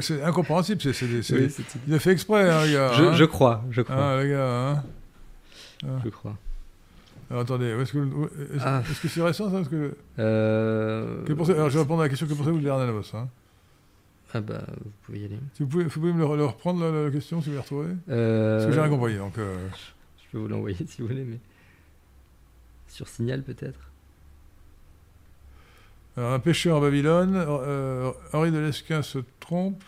c'est 0.00 0.22
incompréhensible. 0.22 0.80
C'est, 0.80 1.06
il 1.86 1.94
a 1.94 1.98
fait 2.00 2.10
exprès, 2.10 2.50
hein, 2.50 2.66
gars. 2.70 2.92
Je, 2.92 3.04
hein. 3.04 3.14
je, 3.14 3.24
crois, 3.24 3.64
je 3.70 3.82
crois. 3.82 3.96
Ah, 3.96 4.22
les 4.22 4.30
gars, 4.30 4.68
hein. 4.68 4.82
Je 6.04 6.10
crois. 6.10 6.36
Alors, 7.30 7.42
attendez, 7.42 7.66
est-ce 7.66 7.92
que, 7.92 7.98
est-ce, 8.56 8.64
ah. 8.64 8.82
que 9.00 9.08
c'est 9.08 9.22
récent 9.22 9.48
ça 9.50 9.68
que, 9.70 9.96
euh... 10.18 11.24
que 11.24 11.32
pensez, 11.32 11.52
alors, 11.52 11.70
je 11.70 11.74
vais 11.74 11.82
répondre 11.82 12.00
à 12.00 12.06
la 12.06 12.08
question 12.08 12.26
que 12.26 12.34
pensez-vous 12.34 12.58
de 12.58 12.64
Bernard 12.64 12.88
hein 13.14 13.28
ah 14.32 14.40
bah, 14.40 14.62
vous 14.84 14.90
pouvez 15.02 15.20
y 15.20 15.24
aller. 15.24 15.38
Si 15.54 15.62
vous, 15.62 15.68
pouvez, 15.68 15.84
vous 15.84 15.90
pouvez 15.90 16.12
me 16.12 16.18
le, 16.36 16.44
reprendre 16.44 16.84
la, 16.88 17.10
question, 17.10 17.40
si 17.40 17.48
vous 17.48 17.56
la 17.56 17.62
retrouvez 17.62 17.94
euh... 18.08 18.56
Parce 18.56 18.66
que 18.66 18.72
j'ai 18.72 18.80
rien 18.80 18.90
compris, 18.90 19.16
donc... 19.16 19.38
Euh... 19.38 19.68
Je 20.18 20.30
peux 20.32 20.38
vous 20.38 20.48
l'envoyer 20.48 20.76
si 20.86 21.02
vous 21.02 21.08
voulez, 21.08 21.24
mais... 21.24 21.38
Sur 22.86 23.08
Signal, 23.08 23.42
peut-être? 23.42 23.89
Alors, 26.20 26.34
un 26.34 26.38
pêcheur 26.38 26.76
en 26.76 26.80
Babylone, 26.82 27.34
euh, 27.34 28.12
Henri 28.34 28.52
de 28.52 28.58
Lesquin 28.58 29.00
se 29.00 29.20
trompe. 29.40 29.82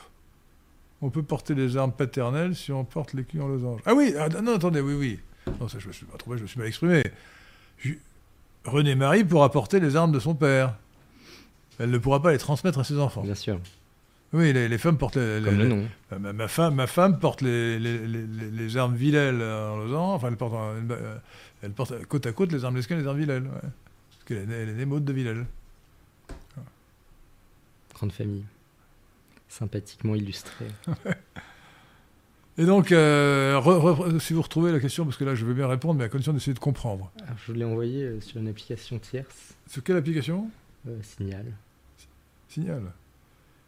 On 1.02 1.10
peut 1.10 1.22
porter 1.22 1.54
des 1.54 1.76
armes 1.76 1.92
paternelles 1.92 2.56
si 2.56 2.72
on 2.72 2.84
porte 2.86 3.12
les 3.12 3.24
culs 3.24 3.42
en 3.42 3.48
losange. 3.48 3.82
Ah 3.84 3.92
oui 3.92 4.14
ah, 4.18 4.30
Non, 4.40 4.54
attendez, 4.54 4.80
oui, 4.80 4.94
oui. 4.94 5.20
Non, 5.60 5.68
ça, 5.68 5.78
je 5.78 5.88
me 5.88 5.92
suis 5.92 6.06
pas 6.06 6.16
trompé, 6.16 6.38
je 6.38 6.44
me 6.44 6.48
suis 6.48 6.58
mal 6.58 6.68
exprimé. 6.68 7.02
René 8.64 8.94
Marie 8.94 9.24
pourra 9.24 9.50
porter 9.50 9.78
les 9.78 9.94
armes 9.94 10.10
de 10.10 10.20
son 10.20 10.34
père. 10.34 10.74
Elle 11.78 11.90
ne 11.90 11.98
pourra 11.98 12.22
pas 12.22 12.32
les 12.32 12.38
transmettre 12.38 12.78
à 12.78 12.84
ses 12.84 12.98
enfants. 12.98 13.20
Bien 13.20 13.34
sûr. 13.34 13.60
Oui, 14.32 14.54
les, 14.54 14.78
femmes 14.78 14.96
portent 14.96 15.16
les, 15.16 15.42
Comme 15.44 15.58
le 15.58 15.68
nom. 15.68 15.86
Ma, 16.18 16.48
femme, 16.48 16.76
ma 16.76 16.86
femme 16.86 17.18
porte 17.18 17.42
les, 17.42 18.76
armes 18.78 18.94
Villèle 18.94 19.42
en 19.42 19.76
Lausanne. 19.76 19.98
Enfin, 19.98 20.28
elle 20.28 20.38
porte, 20.38 20.54
euh, 20.54 21.16
elle 21.62 21.72
porte 21.72 22.06
côte 22.06 22.24
à 22.24 22.32
côte 22.32 22.52
les 22.52 22.64
armes 22.64 22.76
Lesquin 22.76 22.96
et 22.96 23.02
les 23.02 23.06
armes 23.06 23.18
Villèle. 23.18 23.42
Parce 23.42 24.24
qu'elle 24.24 24.50
est, 24.50 24.62
elle 24.62 24.68
est 24.70 24.74
née 24.74 24.86
Maud 24.86 25.04
de 25.04 25.12
Villèle. 25.12 25.44
Grande 28.02 28.10
famille. 28.10 28.42
Sympathiquement 29.48 30.16
illustrée. 30.16 30.66
et 32.58 32.66
donc, 32.66 32.90
euh, 32.90 34.18
si 34.18 34.32
vous 34.32 34.42
retrouvez 34.42 34.72
la 34.72 34.80
question, 34.80 35.04
parce 35.04 35.16
que 35.16 35.22
là 35.22 35.36
je 35.36 35.44
veux 35.44 35.54
bien 35.54 35.68
répondre, 35.68 36.00
mais 36.00 36.06
à 36.06 36.08
condition 36.08 36.32
d'essayer 36.32 36.52
de 36.52 36.58
comprendre. 36.58 37.12
je 37.36 37.52
vous 37.52 37.56
l'ai 37.56 37.64
envoyé 37.64 38.02
euh, 38.02 38.20
sur 38.20 38.40
une 38.40 38.48
application 38.48 38.98
tierce. 38.98 39.54
Sur 39.68 39.84
quelle 39.84 39.98
application? 39.98 40.50
Signal. 41.02 41.46
Signal 42.48 42.82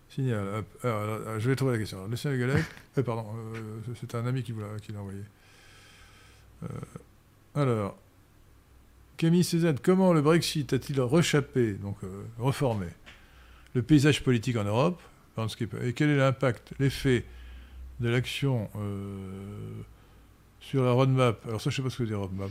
Signal. 0.09 0.65
je 0.83 1.49
vais 1.49 1.55
trouver 1.55 1.75
la 1.75 1.79
question. 1.79 2.05
Le 2.09 2.17
signal 2.17 2.37
Galec. 2.41 2.65
Eh, 2.97 3.05
pardon, 3.05 3.27
euh, 3.55 3.95
c'est 4.01 4.17
un 4.17 4.27
ami 4.27 4.43
qui, 4.43 4.53
l'a 4.53 4.99
envoyé. 4.99 5.21
Euh, 6.65 6.67
alors, 7.55 7.97
Camille 9.17 9.45
Cézanne, 9.45 9.79
comment 9.81 10.13
le 10.13 10.23
Brexit 10.23 10.73
a-t-il 10.73 11.01
rechappé, 11.01 11.75
donc 11.75 11.99
euh, 12.03 12.25
reformé, 12.41 12.89
le 13.75 13.83
paysage 13.83 14.23
politique 14.23 14.57
en 14.57 14.65
Europe 14.65 15.01
Et 15.83 15.93
quel 15.93 16.11
est 16.11 16.17
l'impact, 16.17 16.73
l'effet 16.79 17.25
de 18.01 18.09
l'action 18.09 18.69
sur 20.61 20.85
la 20.85 20.93
roadmap? 20.93 21.45
Alors 21.47 21.61
ça, 21.61 21.71
je 21.71 21.75
ne 21.75 21.77
sais 21.77 21.83
pas 21.83 21.91
ce 21.91 21.99
que 21.99 22.05
c'est 22.05 22.09
dire 22.09 22.21
roadmap. 22.21 22.51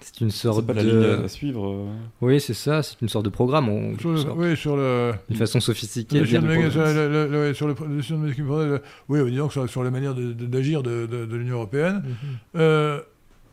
C'est 0.00 0.20
une 0.20 0.30
sorte 0.30 0.66
pas 0.66 0.74
de. 0.74 0.78
La 0.78 0.84
ligne 0.84 1.24
à 1.24 1.28
suivre. 1.28 1.66
Euh. 1.66 1.86
Oui, 2.20 2.40
c'est 2.40 2.54
ça. 2.54 2.82
C'est 2.82 3.00
une 3.00 3.08
sorte 3.08 3.24
de 3.24 3.30
programme. 3.30 3.68
Oui, 3.68 4.56
sur 4.56 4.76
le. 4.76 5.12
Une 5.30 5.36
façon 5.36 5.60
sophistiquée. 5.60 6.20
Le, 6.20 6.26
sur 6.26 6.40
le, 6.40 7.54
sur 7.54 7.66
le, 7.68 8.82
oui, 9.08 9.30
disons 9.30 9.48
que 9.48 9.66
sur, 9.66 9.82
la 9.82 9.90
manière 9.90 10.14
d'agir 10.14 10.82
de, 10.82 11.06
de, 11.06 11.26
de, 11.26 11.36
l'Union 11.36 11.56
européenne. 11.56 12.02
Mhm. 12.04 12.38
euh, 12.56 13.00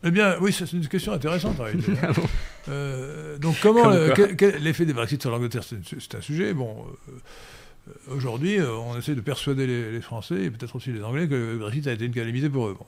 eh 0.02 0.10
bien, 0.10 0.36
oui, 0.40 0.52
c'est 0.52 0.70
une 0.72 0.86
question 0.86 1.12
intéressante 1.12 1.60
en 1.60 1.64
réalité. 1.64 1.92
Hein. 2.02 2.12
Ah 2.66 2.72
euh, 2.72 3.38
donc, 3.38 3.56
comment 3.62 3.88
l'effet 3.88 4.84
des 4.84 4.92
Brexit 4.92 5.20
sur 5.20 5.30
l'Angleterre, 5.30 5.64
c'est 5.64 6.14
un 6.14 6.20
sujet. 6.20 6.52
Bon, 6.52 6.86
euh, 7.08 7.92
aujourd'hui, 8.14 8.60
on 8.60 8.98
essaie 8.98 9.14
de 9.14 9.22
persuader 9.22 9.66
les, 9.66 9.90
les 9.90 10.00
Français 10.02 10.42
et 10.42 10.50
peut-être 10.50 10.76
aussi 10.76 10.92
les 10.92 11.02
Anglais 11.02 11.26
que 11.26 11.34
le 11.34 11.56
Brexit 11.56 11.86
a 11.86 11.92
été 11.92 12.04
une 12.04 12.12
calamité 12.12 12.50
pour 12.50 12.68
eux. 12.68 12.76
Bon 12.78 12.86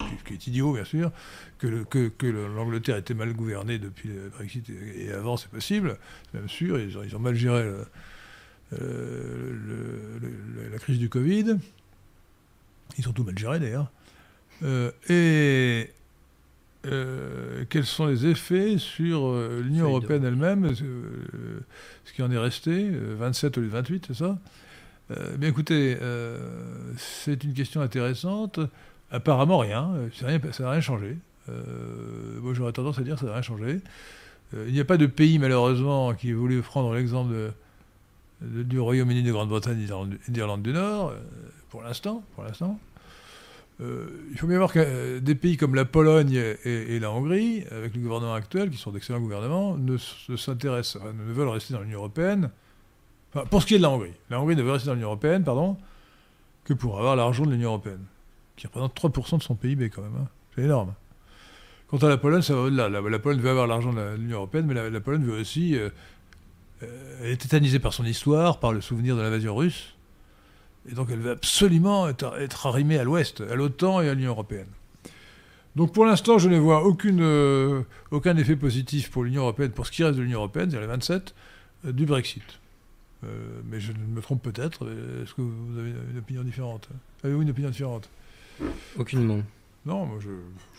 ce 0.00 0.24
qui 0.24 0.34
est 0.34 0.46
idiot 0.46 0.72
bien 0.72 0.84
sûr, 0.84 1.10
que, 1.58 1.84
que, 1.84 2.08
que 2.08 2.26
l'Angleterre 2.26 2.96
était 2.96 3.14
mal 3.14 3.32
gouvernée 3.32 3.78
depuis 3.78 4.08
le 4.08 4.28
Brexit 4.30 4.68
et, 4.70 5.12
avant 5.12 5.36
c'est 5.36 5.50
possible, 5.50 5.98
c'est 6.30 6.38
même 6.38 6.48
sûr, 6.48 6.78
ils 6.78 6.96
ont, 6.98 7.02
ils 7.02 7.14
ont 7.16 7.20
mal 7.20 7.34
géré 7.34 7.70
euh, 8.72 9.52
la 10.72 10.78
crise 10.78 10.98
du 10.98 11.08
Covid, 11.08 11.56
ils 12.98 13.08
ont 13.08 13.12
tout 13.12 13.24
mal 13.24 13.38
géré 13.38 13.60
d'ailleurs, 13.60 13.90
euh, 14.62 14.90
et 15.08 15.90
euh, 16.86 17.64
quels 17.70 17.86
sont 17.86 18.06
les 18.06 18.26
effets 18.26 18.78
sur 18.78 19.32
l'Union 19.62 19.86
européenne 19.86 20.24
elle-même, 20.24 20.74
ce 20.74 22.12
qui 22.12 22.22
en 22.22 22.30
est 22.30 22.38
resté, 22.38 22.90
27 22.90 23.58
au 23.58 23.60
lieu 23.60 23.66
de 23.68 23.72
28, 23.72 24.04
c'est 24.08 24.14
ça? 24.14 24.38
Bien 25.38 25.48
écoutez, 25.48 25.96
c'est 26.96 27.44
une 27.44 27.52
question 27.52 27.80
intéressante. 27.80 28.60
Apparemment 29.14 29.58
rien, 29.58 29.92
euh, 29.94 30.08
ça 30.12 30.26
n'a 30.64 30.70
rien, 30.70 30.80
changé. 30.80 31.16
Euh, 31.48 32.40
moi 32.40 32.52
j'aurais 32.52 32.72
tendance 32.72 32.98
à 32.98 33.02
dire 33.02 33.14
que 33.14 33.20
ça 33.20 33.26
n'a 33.26 33.32
rien 33.34 33.42
changé. 33.42 33.80
Euh, 34.54 34.64
il 34.66 34.74
n'y 34.74 34.80
a 34.80 34.84
pas 34.84 34.96
de 34.96 35.06
pays 35.06 35.38
malheureusement 35.38 36.14
qui 36.14 36.30
ait 36.30 36.34
voulu 36.34 36.60
prendre 36.62 36.92
l'exemple 36.92 37.32
du 38.40 38.80
Royaume-Uni, 38.80 39.22
de 39.22 39.30
Grande-Bretagne 39.30 39.80
et 39.80 40.30
d'Irlande 40.32 40.62
du 40.62 40.72
Nord, 40.72 41.14
pour 41.70 41.82
l'instant. 41.82 42.24
Pour 42.34 42.42
l'instant. 42.42 42.78
Il 43.80 44.38
faut 44.38 44.46
bien 44.46 44.58
voir 44.58 44.72
que 44.72 45.18
des 45.18 45.34
pays 45.34 45.56
comme 45.56 45.74
la 45.74 45.84
Pologne 45.84 46.32
et, 46.64 46.98
la 47.00 47.10
Hongrie, 47.10 47.64
avec 47.70 47.94
le 47.94 48.00
gouvernement 48.00 48.34
actuel, 48.34 48.70
qui 48.70 48.78
sont 48.78 48.92
d'excellents 48.92 49.20
gouvernements, 49.20 49.76
ne, 49.76 49.96
s'intéressent, 49.96 51.02
ne 51.02 51.32
veulent 51.32 51.48
rester 51.48 51.74
dans 51.74 51.80
l'Union 51.80 51.98
européenne. 51.98 52.50
Enfin, 53.34 53.46
pour 53.46 53.62
ce 53.62 53.66
qui 53.66 53.74
est 53.74 53.78
de 53.78 53.82
la 53.82 53.90
Hongrie, 53.90 54.12
la 54.30 54.40
Hongrie 54.40 54.56
ne 54.56 54.62
veut 54.62 54.72
rester 54.72 54.86
dans 54.86 54.94
l'Union 54.94 55.08
européenne, 55.08 55.42
pardon, 55.42 55.76
que 56.64 56.72
pour 56.72 56.98
avoir 56.98 57.16
l'argent 57.16 57.44
de 57.44 57.50
l'Union 57.50 57.70
européenne 57.70 58.04
qui 58.56 58.66
représente 58.66 58.94
3% 58.96 59.38
de 59.38 59.42
son 59.42 59.54
PIB 59.54 59.90
quand 59.90 60.02
même. 60.02 60.16
Hein. 60.22 60.28
C'est 60.54 60.62
énorme. 60.62 60.94
Quant 61.88 61.98
à 61.98 62.08
la 62.08 62.16
Pologne, 62.16 62.42
ça 62.42 62.54
va 62.54 62.62
au-delà. 62.62 62.88
La, 62.88 63.18
Pologne 63.18 63.40
veut 63.40 63.50
avoir 63.50 63.66
l'argent 63.66 63.92
de 63.92 64.16
l'Union 64.16 64.38
européenne, 64.38 64.66
mais 64.66 64.90
la, 64.90 65.00
Pologne 65.00 65.24
veut 65.24 65.40
aussi. 65.40 65.76
euh, 65.76 65.90
euh, 66.82 67.20
elle 67.22 67.30
est 67.30 67.36
tétanisée 67.36 67.78
par 67.78 67.92
son 67.92 68.04
histoire, 68.04 68.58
par 68.58 68.72
le 68.72 68.80
souvenir 68.80 69.16
de 69.16 69.22
l'invasion 69.22 69.54
russe. 69.54 69.93
Et 70.90 70.94
donc 70.94 71.08
elle 71.10 71.20
veut 71.20 71.30
absolument 71.32 72.08
être, 72.08 72.38
être 72.40 72.66
arrimée 72.66 72.98
à 72.98 73.04
l'Ouest, 73.04 73.40
à 73.40 73.54
l'OTAN 73.54 74.00
et 74.02 74.08
à 74.08 74.14
l'Union 74.14 74.30
européenne. 74.30 74.66
Donc 75.76 75.92
pour 75.92 76.04
l'instant, 76.06 76.38
je 76.38 76.48
ne 76.48 76.58
vois 76.58 76.84
aucune, 76.84 77.20
euh, 77.22 77.82
aucun 78.10 78.36
effet 78.36 78.54
positif 78.56 79.10
pour 79.10 79.24
l'Union 79.24 79.42
européenne, 79.42 79.70
pour 79.72 79.86
ce 79.86 79.92
qui 79.92 80.04
reste 80.04 80.16
de 80.18 80.22
l'Union 80.22 80.38
européenne, 80.38 80.70
c'est-à-dire 80.70 80.86
les 80.88 80.92
27, 80.94 81.34
euh, 81.86 81.92
du 81.92 82.06
Brexit. 82.06 82.42
Euh, 83.24 83.28
mais 83.70 83.80
je 83.80 83.92
me 83.92 84.20
trompe 84.20 84.42
peut-être. 84.42 84.86
Est-ce 85.22 85.34
que 85.34 85.40
vous 85.40 85.78
avez 85.78 85.90
une 86.12 86.18
opinion 86.18 86.42
différente? 86.42 86.88
Avez-vous 87.24 87.42
une 87.42 87.50
opinion 87.50 87.70
différente? 87.70 88.08
Aucunement. 88.98 89.40
non, 89.86 90.06
moi 90.06 90.18
je 90.20 90.28
ne 90.28 90.34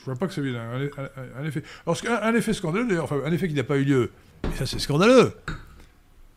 vois 0.05 0.15
pas 0.15 0.27
que 0.27 0.33
ça 0.33 0.41
vienne 0.41 0.55
un, 0.55 0.83
un- 0.83 1.41
un 1.41 1.45
effet. 1.45 1.63
Alors, 1.85 1.97
un 2.23 2.33
effet 2.35 2.53
scandaleux, 2.53 2.87
d'ailleurs, 2.87 3.03
enfin, 3.05 3.19
un 3.25 3.31
effet 3.33 3.47
qui 3.49 3.53
n'a 3.55 3.63
pas 3.65 3.77
eu 3.77 3.83
lieu, 3.83 4.11
et 4.45 4.55
ça 4.55 4.65
c'est 4.65 4.79
scandaleux, 4.79 5.33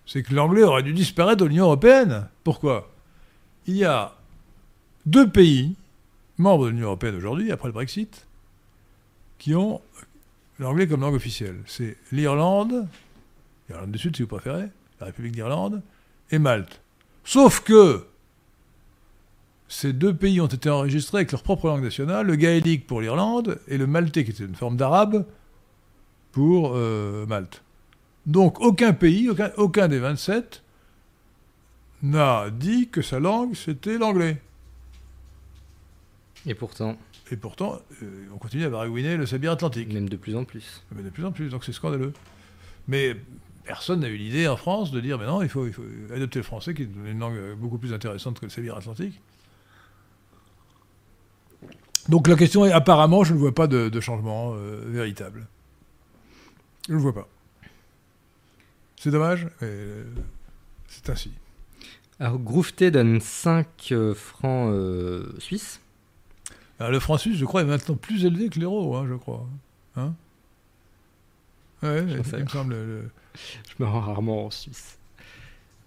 c'est 0.06 0.22
que 0.24 0.34
l'anglais 0.34 0.64
aurait 0.64 0.82
dû 0.82 0.92
disparaître 0.94 1.44
de 1.44 1.48
l'Union 1.48 1.66
européenne. 1.66 2.26
Pourquoi? 2.42 2.90
Il 3.68 3.76
y 3.76 3.84
a 3.84 4.14
deux 5.04 5.28
pays, 5.28 5.76
membres 6.38 6.64
de 6.64 6.70
l'Union 6.70 6.86
européenne 6.86 7.14
aujourd'hui, 7.16 7.52
après 7.52 7.68
le 7.68 7.74
Brexit, 7.74 8.26
qui 9.36 9.54
ont 9.54 9.82
l'anglais 10.58 10.88
comme 10.88 11.02
langue 11.02 11.14
officielle. 11.14 11.56
C'est 11.66 11.98
l'Irlande, 12.10 12.88
l'Irlande 13.68 13.90
du 13.90 13.98
Sud 13.98 14.16
si 14.16 14.22
vous 14.22 14.28
préférez, 14.28 14.70
la 15.00 15.06
République 15.06 15.34
d'Irlande, 15.34 15.82
et 16.30 16.38
Malte. 16.38 16.80
Sauf 17.24 17.60
que 17.60 18.06
ces 19.68 19.92
deux 19.92 20.14
pays 20.14 20.40
ont 20.40 20.46
été 20.46 20.70
enregistrés 20.70 21.18
avec 21.18 21.32
leur 21.32 21.42
propre 21.42 21.66
langue 21.66 21.84
nationale, 21.84 22.26
le 22.26 22.36
gaélique 22.36 22.86
pour 22.86 23.02
l'Irlande 23.02 23.60
et 23.68 23.76
le 23.76 23.86
maltais, 23.86 24.24
qui 24.24 24.30
était 24.30 24.44
une 24.44 24.54
forme 24.54 24.78
d'arabe, 24.78 25.26
pour 26.32 26.72
euh, 26.74 27.26
Malte. 27.26 27.62
Donc 28.24 28.62
aucun 28.62 28.94
pays, 28.94 29.28
aucun, 29.28 29.50
aucun 29.58 29.88
des 29.88 29.98
27 29.98 30.62
n'a 32.03 32.51
dit 32.51 32.88
que 32.88 33.03
sa 33.03 33.18
langue 33.20 33.55
c'était 33.55 33.99
l'anglais. 33.99 34.40
Et 36.46 36.55
pourtant, 36.55 36.96
Et 37.30 37.36
pourtant, 37.36 37.80
euh, 38.03 38.26
on 38.34 38.38
continue 38.38 38.64
à 38.64 38.70
baragouiner 38.70 39.16
le 39.16 39.26
sabir 39.26 39.53
atlantique. 39.53 39.92
même 39.92 40.09
de 40.09 40.16
plus 40.16 40.34
en 40.36 40.44
plus. 40.44 40.82
Mais 40.94 41.03
de 41.03 41.11
plus 41.11 41.24
en 41.24 41.32
plus, 41.32 41.51
donc 41.51 41.64
c'est 41.64 41.72
scandaleux. 41.72 42.12
Mais 42.86 43.16
personne 43.64 44.01
n'a 44.01 44.09
eu 44.09 44.16
l'idée 44.16 44.49
en 44.49 44.57
France 44.57 44.90
de 44.90 45.01
dire, 45.01 45.18
mais 45.18 45.26
non, 45.26 45.42
il 45.42 45.49
faut, 45.49 45.66
il 45.66 45.72
faut 45.72 45.84
adopter 46.14 46.38
le 46.38 46.44
français, 46.44 46.72
qui 46.72 46.82
est 46.82 46.88
une 47.07 47.18
langue 47.18 47.55
beaucoup 47.57 47.76
plus 47.76 47.92
intéressante 47.92 48.40
que 48.40 48.46
le 48.46 48.51
sabir 48.51 48.76
atlantique. 48.76 49.20
Donc 52.09 52.26
la 52.28 52.36
question 52.36 52.64
est, 52.64 52.72
apparemment, 52.72 53.24
je 53.24 53.34
ne 53.34 53.38
vois 53.38 53.55
pas 53.55 53.66
de, 53.66 53.90
de 53.90 54.01
changement 54.01 54.55
euh, 54.55 54.82
véritable. 54.86 55.46
Je 56.86 56.92
ne 56.92 56.96
le 56.96 57.03
vois 57.03 57.14
pas. 57.14 57.28
C'est 58.96 59.11
dommage, 59.11 59.44
mais 59.61 59.68
euh, 59.68 60.05
c'est 60.88 61.11
ainsi. 61.11 61.30
Alors, 62.20 62.38
Grouveté 62.38 62.90
donne 62.90 63.20
5 63.20 63.66
euh, 63.92 64.14
francs 64.14 64.70
euh, 64.72 65.32
suisses. 65.38 65.80
Alors, 66.80 66.90
le 66.92 67.00
franc 67.00 67.16
suisse, 67.18 67.36
je 67.38 67.44
crois, 67.44 67.62
est 67.62 67.66
maintenant 67.66 67.94
plus 67.96 68.24
élevé 68.24 68.48
que 68.48 68.58
l'euro, 68.58 68.96
hein, 68.96 69.06
je 69.08 69.14
crois. 69.14 69.46
Hein 69.96 70.14
Ouais, 71.82 72.04
J'en 72.08 72.16
il 72.16 72.24
sais 72.24 72.42
me 72.42 72.48
semble. 72.48 72.74
le- 72.74 73.10
Je 73.34 73.82
me 73.82 73.88
rends 73.88 74.00
rarement 74.00 74.46
en 74.46 74.50
Suisse. 74.50 74.98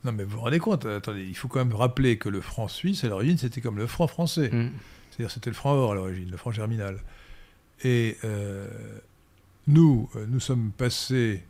Non, 0.05 0.13
mais 0.13 0.23
vous 0.23 0.31
vous 0.37 0.39
rendez 0.39 0.59
compte, 0.59 0.85
attendez, 0.85 1.25
il 1.27 1.35
faut 1.35 1.47
quand 1.49 1.59
même 1.59 1.75
rappeler 1.75 2.17
que 2.17 2.29
le 2.29 2.39
franc 2.41 2.67
suisse, 2.69 3.03
à 3.03 3.09
l'origine, 3.09 3.37
c'était 3.37 3.59
comme 3.61 3.77
le 3.77 3.87
franc 3.87 4.07
français. 4.07 4.49
Mm. 4.51 4.71
C'est-à-dire, 5.09 5.31
c'était 5.31 5.49
le 5.49 5.55
franc 5.55 5.73
or 5.73 5.91
à 5.91 5.95
l'origine, 5.95 6.31
le 6.31 6.37
franc 6.37 6.51
germinal. 6.51 6.97
Et 7.83 8.17
euh, 8.23 8.67
nous, 9.67 10.09
euh, 10.15 10.25
nous 10.29 10.39
sommes 10.39 10.71
passés 10.71 11.43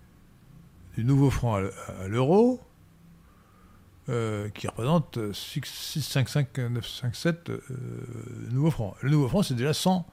du 0.98 1.06
nouveau 1.06 1.30
franc 1.30 1.56
à 1.58 2.08
l'euro, 2.08 2.60
euh, 4.12 4.50
qui 4.50 4.68
représente 4.68 5.18
6, 5.34 5.62
6, 5.64 6.02
5, 6.02 6.30
5, 6.30 6.58
9, 6.58 6.88
5, 6.88 7.16
7 7.16 7.50
euh, 7.50 7.60
nouveaux 8.52 8.72
francs. 8.72 8.96
Le 9.02 9.10
nouveau 9.10 9.28
franc, 9.28 9.42
c'est 9.44 9.54
déjà 9.56 9.74
100, 9.74 10.06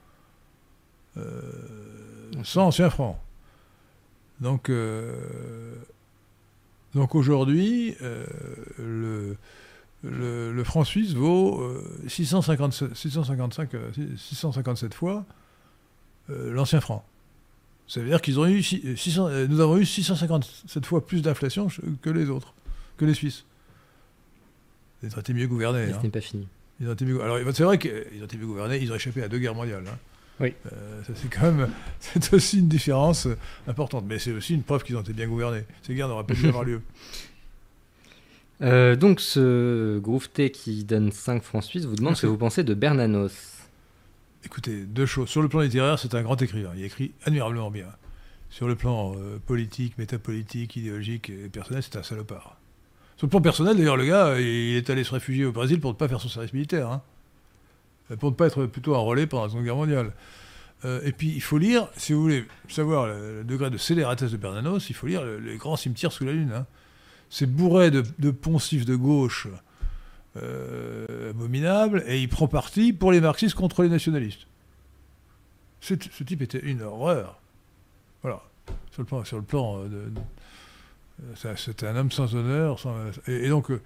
euh, 1.16 1.52
100 2.44 2.66
anciens 2.66 2.90
francs. 2.90 3.16
Donc, 4.40 4.70
euh, 4.70 5.74
donc 6.94 7.14
aujourd'hui, 7.14 7.96
euh, 8.02 8.24
le, 8.78 9.36
le, 10.04 10.52
le 10.52 10.64
franc 10.64 10.84
suisse 10.84 11.12
vaut 11.14 11.60
euh, 11.60 11.82
657, 12.06 12.94
655, 12.94 13.74
euh, 13.74 13.90
657 14.16 14.94
fois 14.94 15.24
euh, 16.30 16.52
l'ancien 16.52 16.80
franc. 16.80 17.04
Ça 17.88 18.00
veut 18.00 18.06
dire 18.08 18.20
qu'ils 18.20 18.38
ont 18.38 18.46
eu 18.46 18.62
six- 18.62 18.82
euh, 18.84 18.94
600, 18.96 19.26
euh, 19.28 19.46
nous 19.48 19.60
avons 19.60 19.78
eu 19.78 19.86
657 19.86 20.86
fois 20.86 21.04
plus 21.04 21.22
d'inflation 21.22 21.68
que 22.02 22.10
les 22.10 22.28
autres, 22.30 22.54
que 22.96 23.04
les 23.04 23.14
Suisses. 23.14 23.44
Ils 25.02 25.14
ont 25.14 25.20
été 25.20 25.32
mieux 25.34 25.46
gouvernés. 25.46 25.92
Hein. 25.92 25.98
ce 25.98 26.02
n'est 26.04 26.10
pas 26.10 26.20
fini. 26.20 26.48
Ils 26.80 26.88
ont 26.88 26.92
été 26.92 27.04
mieux- 27.04 27.20
Alors 27.22 27.38
c'est 27.54 27.64
vrai 27.64 27.78
qu'ils 27.78 28.20
ont 28.20 28.24
été 28.24 28.36
mieux 28.36 28.46
gouvernés, 28.46 28.78
ils 28.80 28.90
ont 28.92 28.94
échappé 28.96 29.22
à 29.22 29.28
deux 29.28 29.38
guerres 29.38 29.54
mondiales. 29.54 29.84
hein. 29.88 29.98
Oui. 30.40 30.54
Euh, 30.72 31.02
ça, 31.04 31.12
c'est 31.16 31.28
quand 31.28 31.50
même, 31.50 31.68
c'est 32.00 32.32
aussi 32.32 32.60
une 32.60 32.68
différence 32.68 33.26
euh, 33.26 33.36
importante, 33.66 34.04
mais 34.08 34.20
c'est 34.20 34.30
aussi 34.32 34.54
une 34.54 34.62
preuve 34.62 34.84
qu'ils 34.84 34.96
ont 34.96 35.00
été 35.00 35.12
bien 35.12 35.26
gouvernés. 35.26 35.64
Ces 35.82 35.94
guerres 35.94 36.06
n'auraient 36.08 36.22
pas 36.26 36.34
dû 36.34 36.46
avoir 36.46 36.64
lieu. 36.64 36.80
Euh, 38.60 38.96
donc, 38.96 39.20
ce 39.20 39.98
Grouveté 40.00 40.50
qui 40.50 40.82
donne 40.84 41.12
5 41.12 41.44
francs 41.44 41.62
suisses 41.62 41.84
vous 41.84 41.94
demande 41.94 42.16
ce 42.16 42.22
que 42.22 42.26
vous 42.26 42.36
pensez 42.36 42.64
de 42.64 42.74
Bernanos. 42.74 43.32
Écoutez, 44.44 44.82
deux 44.84 45.06
choses. 45.06 45.28
Sur 45.28 45.42
le 45.42 45.48
plan 45.48 45.60
littéraire, 45.60 45.96
c'est 45.98 46.12
un 46.16 46.22
grand 46.22 46.40
écrivain. 46.42 46.72
Il 46.76 46.82
écrit 46.82 47.12
admirablement 47.24 47.70
bien. 47.70 47.86
Sur 48.50 48.66
le 48.66 48.74
plan 48.74 49.14
euh, 49.16 49.38
politique, 49.46 49.96
métapolitique, 49.96 50.74
idéologique 50.74 51.30
et 51.30 51.48
personnel, 51.48 51.84
c'est 51.84 51.96
un 51.98 52.02
salopard. 52.02 52.57
Sur 53.18 53.26
le 53.26 53.30
plan 53.30 53.40
personnel, 53.40 53.76
d'ailleurs, 53.76 53.96
le 53.96 54.06
gars, 54.06 54.38
il 54.38 54.76
est 54.76 54.88
allé 54.90 55.02
se 55.04 55.12
réfugier 55.12 55.44
au 55.44 55.52
Brésil 55.52 55.80
pour 55.80 55.90
ne 55.90 55.96
pas 55.96 56.06
faire 56.08 56.20
son 56.20 56.28
service 56.28 56.52
militaire. 56.52 56.88
hein. 56.88 57.02
Euh, 58.12 58.16
Pour 58.16 58.30
ne 58.30 58.36
pas 58.36 58.46
être 58.46 58.66
plutôt 58.66 58.94
enrôlé 58.94 59.26
pendant 59.26 59.42
la 59.44 59.48
Seconde 59.50 59.64
Guerre 59.64 59.76
mondiale. 59.76 60.12
Euh, 60.84 61.00
et 61.04 61.10
puis, 61.10 61.32
il 61.34 61.42
faut 61.42 61.58
lire, 61.58 61.88
si 61.96 62.12
vous 62.12 62.22
voulez 62.22 62.46
savoir 62.68 63.08
le, 63.08 63.42
degré 63.44 63.70
de 63.70 63.76
scélératesse 63.76 64.30
de 64.30 64.36
Bernanos, 64.36 64.88
il 64.88 64.92
faut 64.94 65.08
lire 65.08 65.24
le- 65.24 65.38
les 65.40 65.56
grands 65.56 65.74
cimetières 65.76 66.12
sous 66.12 66.24
la 66.24 66.32
Lune. 66.32 66.52
hein. 66.54 66.66
C'est 67.28 67.46
bourré 67.46 67.90
de, 67.90 68.30
poncifs 68.30 68.84
de 68.86 68.94
gauche 68.94 69.48
euh, 70.36 71.30
abominables, 71.30 72.04
et 72.06 72.20
il 72.22 72.28
prend 72.28 72.46
parti 72.46 72.92
pour 72.92 73.10
les 73.10 73.20
marxistes 73.20 73.56
contre 73.56 73.82
les 73.82 73.88
nationalistes. 73.88 74.46
Ce, 75.80 75.94
type 75.94 76.40
était 76.42 76.60
une 76.60 76.82
horreur. 76.82 77.40
Voilà. 78.22 78.42
Sur 78.92 79.02
le 79.36 79.42
plan, 79.42 79.82
de- 79.84 80.12
euh, 81.22 81.54
c'était 81.56 81.86
un 81.86 81.96
homme 81.96 82.10
sans 82.12 82.34
honneur. 82.34 82.78
sans- 82.78 82.96
et, 83.26 83.44
et 83.44 83.48
donc, 83.48 83.70
euh, 83.70 83.80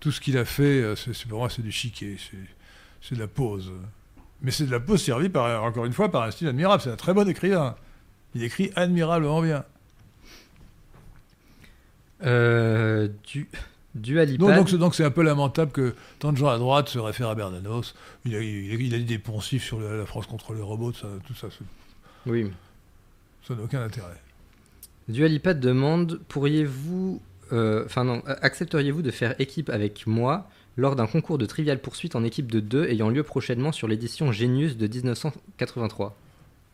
tout 0.00 0.10
ce 0.12 0.20
qu'il 0.20 0.36
a 0.38 0.44
fait, 0.44 0.62
euh, 0.82 0.96
c'est, 0.96 1.12
c'est- 1.14 1.28
pour 1.28 1.38
moi, 1.38 1.48
c'est 1.50 1.62
du 1.62 1.72
chiquet. 1.72 2.16
C'est, 2.18 2.36
c'est 3.00 3.14
de 3.14 3.20
la 3.20 3.28
pose. 3.28 3.72
Mais 4.42 4.50
c'est 4.50 4.66
de 4.66 4.70
la 4.70 4.80
pose 4.80 5.02
servie, 5.02 5.28
par, 5.28 5.62
encore 5.62 5.84
une 5.84 5.92
fois, 5.92 6.10
par 6.10 6.22
un 6.22 6.30
style 6.30 6.48
admirable. 6.48 6.82
C'est 6.82 6.90
un 6.90 6.96
très 6.96 7.14
bon 7.14 7.28
écrivain. 7.28 7.76
Il 8.34 8.42
écrit 8.42 8.72
admirablement 8.76 9.40
bien. 9.42 9.64
Euh, 12.24 13.08
du, 13.26 13.48
du. 13.94 14.14
Donc, 14.38 14.50
donc, 14.70 14.94
c'est, 14.94 14.96
c'est 15.02 15.04
un 15.04 15.10
peu 15.10 15.22
lamentable 15.22 15.72
que 15.72 15.94
tant 16.18 16.32
de 16.32 16.36
gens 16.36 16.48
à 16.48 16.58
droite 16.58 16.88
se 16.88 16.98
réfèrent 16.98 17.28
à 17.30 17.34
Bernanos. 17.34 17.94
Il 18.24 18.34
a, 18.36 18.40
il 18.40 18.70
a- 18.70 18.74
il 18.74 18.94
a 18.94 18.98
dit 18.98 19.04
des 19.04 19.18
poncifs 19.18 19.64
sur 19.64 19.80
la, 19.80 19.96
la 19.96 20.06
France 20.06 20.26
contre 20.26 20.54
les 20.54 20.60
robots, 20.62 20.92
ça- 20.92 21.08
tout 21.26 21.34
ça, 21.34 21.48
c'est- 21.50 22.30
Oui. 22.30 22.50
ça 23.46 23.54
n'a 23.54 23.62
aucun 23.62 23.82
intérêt. 23.82 24.20
Dualipad 25.08 25.60
demande 25.60 26.20
pourriez-vous, 26.28 27.20
euh, 27.52 27.84
enfin 27.86 28.04
non, 28.04 28.22
euh, 28.28 28.34
accepteriez-vous 28.42 29.02
de 29.02 29.10
faire 29.10 29.34
équipe 29.40 29.68
avec 29.70 30.06
moi 30.06 30.48
lors 30.76 30.96
d'un 30.96 31.06
concours 31.06 31.38
de 31.38 31.44
trivial 31.46 31.80
poursuite 31.80 32.16
en 32.16 32.24
équipe 32.24 32.50
de 32.50 32.60
deux 32.60 32.86
ayant 32.86 33.10
lieu 33.10 33.22
prochainement 33.22 33.72
sur 33.72 33.88
l'édition 33.88 34.32
Genius 34.32 34.76
de 34.76 34.86
1983 34.86 36.16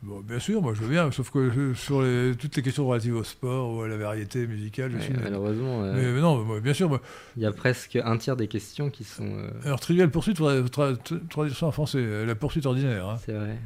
Bon, 0.02 0.20
bien 0.20 0.38
sûr, 0.38 0.62
moi 0.62 0.74
je 0.74 0.82
veux 0.82 0.88
bien, 0.90 1.10
sauf 1.10 1.30
que 1.32 1.74
sur 1.74 2.02
les- 2.02 2.32
toutes 2.38 2.54
les 2.54 2.62
questions 2.62 2.86
relatives 2.86 3.16
au 3.16 3.24
sport 3.24 3.74
ou 3.74 3.82
à 3.82 3.88
la 3.88 3.96
variété 3.96 4.46
musicale, 4.46 4.92
je 4.92 4.96
Ouais, 4.98 5.02
suis. 5.02 5.12
nul. 5.12 5.22
Malheureusement, 5.24 5.82
euh, 5.82 5.92
mais, 5.96 6.12
mais 6.12 6.20
non, 6.20 6.60
bien 6.60 6.72
sûr. 6.72 7.00
il 7.36 7.42
y 7.42 7.46
a 7.46 7.50
presque 7.50 7.96
un 7.96 8.16
tiers 8.16 8.36
des 8.36 8.46
questions 8.46 8.90
qui 8.90 9.02
sont. 9.02 9.24
euh, 9.26 9.50
alors, 9.64 9.80
Trivial 9.80 10.08
Poursuite, 10.08 10.38
faudrait 10.38 10.60
tra- 10.62 10.94
tra- 10.96 11.28
traduire 11.28 11.56
ça 11.56 11.66
en 11.66 11.72
français, 11.72 12.24
la 12.24 12.34
poursuite 12.36 12.64
ordinaire. 12.66 13.08
Hein, 13.08 13.16
c'est 13.26 13.32
vrai. 13.32 13.58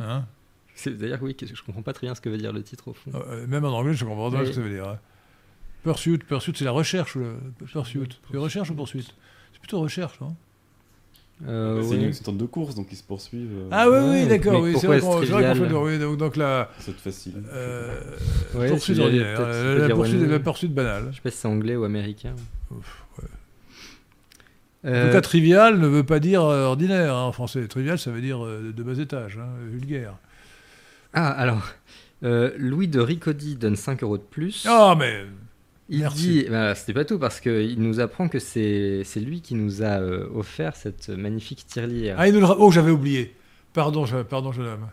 Hein? 0.00 0.24
C'est- 0.80 0.92
D'ailleurs, 0.96 1.18
oui, 1.22 1.36
je 1.40 1.62
comprends 1.62 1.82
pas 1.82 1.92
très 1.92 2.06
bien 2.06 2.14
ce 2.14 2.20
que 2.22 2.30
veut 2.30 2.38
dire 2.38 2.52
le 2.52 2.62
titre 2.62 2.88
au 2.88 2.94
fond. 2.94 3.10
Euh, 3.14 3.46
même 3.46 3.64
en 3.64 3.68
anglais, 3.76 3.92
je 3.94 4.04
comprends 4.04 4.30
pas 4.30 4.38
Oui. 4.38 4.44
ce 4.46 4.50
que 4.50 4.56
ça 4.56 4.60
veut 4.62 4.70
dire. 4.70 4.88
hein. 4.88 4.98
Pursuit, 5.82 6.16
pursuit, 6.18 6.52
c'est 6.56 6.64
la 6.64 6.70
recherche. 6.70 7.16
Le... 7.16 7.34
Pursuit. 7.66 8.08
C'est 8.30 8.36
recherche 8.38 8.70
ou 8.70 8.74
poursuite? 8.74 9.08
C'est 9.52 9.58
plutôt 9.58 9.80
recherche, 9.80 10.18
non? 10.20 10.34
Euh, 11.46 11.82
c'est 11.82 11.96
oui. 11.96 12.04
une 12.04 12.12
c'est 12.12 12.36
de 12.36 12.44
course, 12.46 12.74
donc 12.74 12.88
ils 12.92 12.96
se 12.96 13.02
poursuivent. 13.02 13.50
euh, 13.52 13.68
Ah 13.70 13.88
oui, 13.90 13.98
oui, 14.10 14.26
d'accord, 14.28 14.60
oui, 14.62 14.74
c'est 14.78 14.86
vrai 14.86 15.00
qu'on 15.00 15.20
est-ce 15.22 15.26
c'est 15.26 15.32
vrai 15.32 15.42
qu'on 15.54 15.54
fait 15.54 15.74
oui, 15.74 15.98
donc, 15.98 16.18
donc 16.18 16.36
la 16.36 16.70
C'est 16.78 16.94
facile. 16.98 17.42
euh, 17.50 17.98
Ouais, 18.54 18.68
poursuite 18.68 18.98
ordinaire, 18.98 19.36
peut-être, 19.38 19.78
la, 19.78 19.88
la 19.88 19.94
poursuite, 19.94 20.20
la 20.20 20.40
poursuite 20.40 20.74
banale. 20.74 21.08
Je 21.10 21.16
sais 21.16 21.22
pas 21.22 21.30
si 21.30 21.38
c'est 21.38 21.48
anglais 21.48 21.76
ou 21.76 21.84
américain. 21.84 22.34
Ouf, 22.70 23.04
ouais. 23.18 23.28
En 24.84 25.06
tout 25.06 25.12
cas, 25.12 25.20
trivial 25.22 25.78
ne 25.78 25.86
veut 25.86 26.04
pas 26.04 26.20
dire 26.20 26.42
ordinaire 26.42 27.14
hein, 27.16 27.24
en 27.24 27.32
français. 27.32 27.66
Trivial, 27.68 27.98
ça 27.98 28.10
veut 28.10 28.20
dire 28.20 28.40
de 28.44 28.82
bas 28.82 28.98
étage, 28.98 29.38
hein, 29.38 29.48
vulgaire. 29.70 30.14
Ah, 31.14 31.28
alors, 31.28 31.62
euh, 32.24 32.50
Louis 32.58 32.88
de 32.88 33.00
Ricodi 33.00 33.56
donne 33.56 33.76
5 33.76 34.02
euros 34.02 34.18
de 34.18 34.22
plus. 34.22 34.66
Ah, 34.68 34.94
mais. 34.98 35.24
il 35.88 36.00
merci. 36.00 36.16
dit, 36.18 36.46
bah, 36.50 36.74
c'était 36.74 36.92
pas 36.94 37.04
tout, 37.04 37.18
parce 37.18 37.40
qu'il 37.40 37.80
nous 37.80 37.98
apprend 38.00 38.28
que 38.28 38.38
c'est 38.38 39.02
c'est 39.04 39.20
lui 39.20 39.40
qui 39.40 39.54
nous 39.54 39.82
a 39.82 40.00
euh, 40.00 40.26
offert 40.34 40.76
cette 40.76 41.08
magnifique 41.08 41.66
tirelire. 41.66 42.14
Ah, 42.18 42.28
il 42.28 42.34
nous 42.34 42.40
le 42.40 42.46
ra- 42.46 42.56
Oh, 42.58 42.70
j'avais 42.70 42.90
oublié. 42.92 43.34
Pardon, 43.72 44.06
je- 44.06 44.18
pardon, 44.22 44.52
jeune 44.52 44.66
homme. 44.66 44.86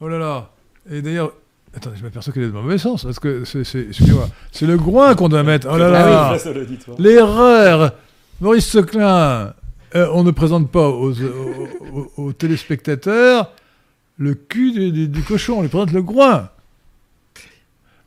Oh 0.00 0.08
là 0.08 0.18
là. 0.18 0.50
Et 0.90 1.02
d'ailleurs. 1.02 1.32
Attendez, 1.74 1.96
je 1.98 2.02
m'aperçois 2.02 2.32
qu'elle 2.32 2.44
est 2.44 2.48
dans 2.48 2.58
le 2.58 2.62
mauvais 2.64 2.78
sens. 2.78 3.04
Parce 3.04 3.18
que 3.18 3.44
c'est, 3.44 3.62
c'est, 3.62 3.80
excusez-moi, 3.88 4.28
c'est 4.52 4.64
le 4.66 4.78
groin 4.78 5.14
qu'on 5.14 5.28
doit 5.28 5.42
mettre. 5.42 5.68
Oh 5.70 5.76
là 5.76 5.86
Ah 5.94 6.36
là. 6.44 6.52
L'auditoire. 6.52 6.98
L'erreur 6.98 7.92
Maurice 8.40 8.66
Seclin, 8.68 9.52
euh, 9.94 10.08
on 10.14 10.24
ne 10.24 10.30
présente 10.30 10.70
pas 10.70 10.88
aux, 10.88 11.12
aux- 11.12 11.68
aux- 11.92 12.12
aux 12.16 12.32
téléspectateurs 12.32 13.52
le 14.18 14.34
cul 14.34 14.90
du, 14.90 15.22
cochon, 15.22 15.58
on 15.58 15.62
lui 15.62 15.68
présente 15.68 15.92
le 15.92 16.02
groin. 16.02 16.50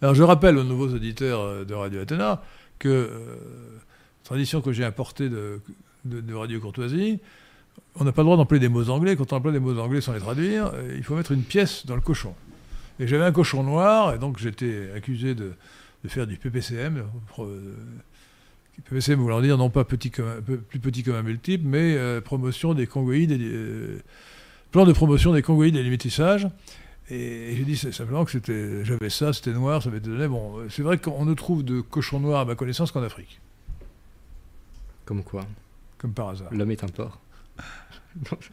Alors 0.01 0.13
je 0.13 0.23
rappelle 0.23 0.57
aux 0.57 0.63
nouveaux 0.63 0.89
auditeurs 0.89 1.41
euh, 1.41 1.65
de 1.65 1.73
Radio 1.73 2.01
Athéna 2.01 2.43
que, 2.79 2.89
euh, 2.89 3.37
tradition 4.23 4.61
que 4.61 4.71
j'ai 4.71 4.83
importée 4.83 5.29
de, 5.29 5.61
Radio 6.33 6.59
Courtoisie, 6.59 7.19
on 7.95 8.03
n'a 8.03 8.11
pas 8.11 8.21
le 8.21 8.25
droit 8.25 8.37
d'employer 8.37 8.59
des 8.59 8.69
mots 8.69 8.89
anglais. 8.89 9.15
Quand 9.15 9.31
on 9.31 9.37
emploie 9.37 9.51
des 9.51 9.59
mots 9.59 9.77
anglais 9.79 10.01
sans 10.01 10.13
les 10.13 10.19
traduire, 10.19 10.71
euh, 10.73 10.95
il 10.97 11.03
faut 11.03 11.15
mettre 11.15 11.31
une 11.31 11.43
pièce 11.43 11.85
dans 11.85 11.95
le 11.95 12.01
cochon. 12.01 12.33
Et 12.99 13.07
j'avais 13.07 13.23
un 13.23 13.31
cochon 13.31 13.63
noir, 13.63 14.13
et 14.13 14.19
donc 14.19 14.37
j'étais 14.37 14.91
accusé 14.95 15.33
de, 15.33 15.53
faire 16.07 16.27
du 16.27 16.35
PPCM, 16.35 17.03
PPCM 18.83 19.19
voulant 19.19 19.41
dire 19.41 19.57
non 19.57 19.69
pas 19.69 19.85
petit 19.85 20.09
plus 20.09 20.79
petit 20.79 21.03
comme 21.03 21.15
un 21.15 21.23
multiple, 21.23 21.63
mais 21.65 21.97
promotion 22.21 22.73
des 22.73 22.85
congoïdes, 22.85 23.31
et 23.31 23.37
plan 24.71 24.85
de 24.85 24.93
promotion 24.93 25.33
des 25.33 25.41
congoïdes 25.41 25.75
et 25.75 25.83
des 25.83 25.89
métissages. 25.89 26.47
Et, 27.09 27.55
j'ai 27.55 27.63
dit 27.63 27.75
simplement 27.75 28.23
que 28.25 28.31
c'était, 28.31 28.85
j'avais 28.85 29.09
ça, 29.09 29.33
c'était 29.33 29.51
noir, 29.51 29.83
ça 29.83 29.89
m'était 29.89 30.09
donné. 30.09 30.27
Bon, 30.27 30.59
c'est 30.69 30.81
vrai 30.81 30.97
qu'on 30.97 31.25
ne 31.25 31.33
trouve 31.33 31.63
de 31.63 31.81
cochon 31.81 32.19
noir 32.19 32.41
à 32.41 32.45
ma 32.45 32.55
connaissance 32.55 32.91
qu'en 32.91 33.03
Afrique, 33.03 33.41
Comme 35.05 35.23
quoi, 35.23 35.45
comme 35.97 36.13
par 36.13 36.29
hasard. 36.29 36.53
l'homme 36.53 36.71
est 36.71 36.83
un 36.83 36.87
porc. 36.87 37.19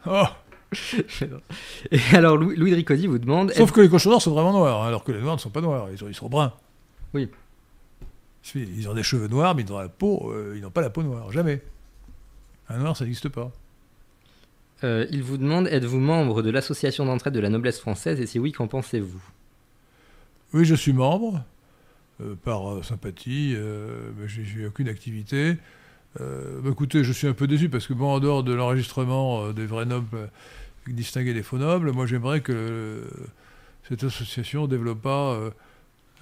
Oh 0.05 0.23
Et 1.91 1.99
alors, 2.13 2.37
Louis, 2.37 2.55
Louis 2.55 3.07
vous 3.07 3.17
demande 3.17 3.51
Sauf 3.51 3.71
que 3.71 3.81
les 3.81 3.89
cochons 3.89 4.09
noirs 4.09 4.21
sont 4.21 4.31
vraiment 4.31 4.53
noirs, 4.53 4.83
hein, 4.83 4.87
alors 4.87 5.03
que 5.03 5.11
les 5.11 5.19
noirs 5.19 5.35
ne 5.35 5.39
sont 5.39 5.49
pas 5.49 5.61
noirs, 5.61 5.87
ils 5.91 5.97
sont, 5.97 6.07
ils 6.07 6.15
sont 6.15 6.29
bruns. 6.29 6.53
Oui. 7.13 7.29
Ils 8.55 8.87
ont 8.87 8.93
des 8.93 9.03
cheveux 9.03 9.27
noirs, 9.27 9.55
mais 9.55 9.63
ils 9.63 9.73
ont 9.73 9.79
la 9.79 9.89
peau, 9.89 10.31
euh, 10.31 10.53
ils 10.55 10.61
n'ont 10.61 10.71
pas 10.71 10.81
la 10.81 10.89
peau 10.89 11.03
noire, 11.03 11.31
jamais. 11.31 11.61
Un 12.69 12.77
noir, 12.77 12.95
ça 12.95 13.03
n'existe 13.03 13.29
pas. 13.29 13.51
Euh, 14.83 15.05
il 15.11 15.23
vous 15.23 15.37
demande 15.37 15.67
êtes-vous 15.67 15.99
membre 15.99 16.41
de 16.41 16.49
l'association 16.49 17.05
d'entraide 17.05 17.33
de 17.33 17.39
la 17.39 17.49
noblesse 17.49 17.79
française 17.79 18.19
Et 18.19 18.25
si 18.25 18.39
oui, 18.39 18.51
qu'en 18.51 18.67
pensez-vous? 18.67 19.21
Oui, 20.53 20.65
je 20.65 20.75
suis 20.75 20.93
membre, 20.93 21.43
euh, 22.21 22.35
par 22.43 22.71
euh, 22.71 22.83
sympathie, 22.83 23.55
mais 24.17 24.27
j'ai 24.27 24.65
aucune 24.65 24.89
activité. 24.89 25.57
Bah, 26.17 26.69
écoutez, 26.71 27.03
je 27.03 27.11
suis 27.11 27.27
un 27.27 27.33
peu 27.33 27.47
déçu 27.47 27.69
parce 27.69 27.87
que, 27.87 27.93
bon, 27.93 28.13
en 28.13 28.19
dehors 28.19 28.43
de 28.43 28.53
l'enregistrement 28.53 29.51
des 29.51 29.65
vrais 29.65 29.85
nobles, 29.85 30.29
distinguer 30.87 31.33
les 31.33 31.43
faux 31.43 31.59
nobles, 31.59 31.91
moi 31.91 32.07
j'aimerais 32.07 32.41
que 32.41 33.03
cette 33.87 34.03
association 34.03 34.67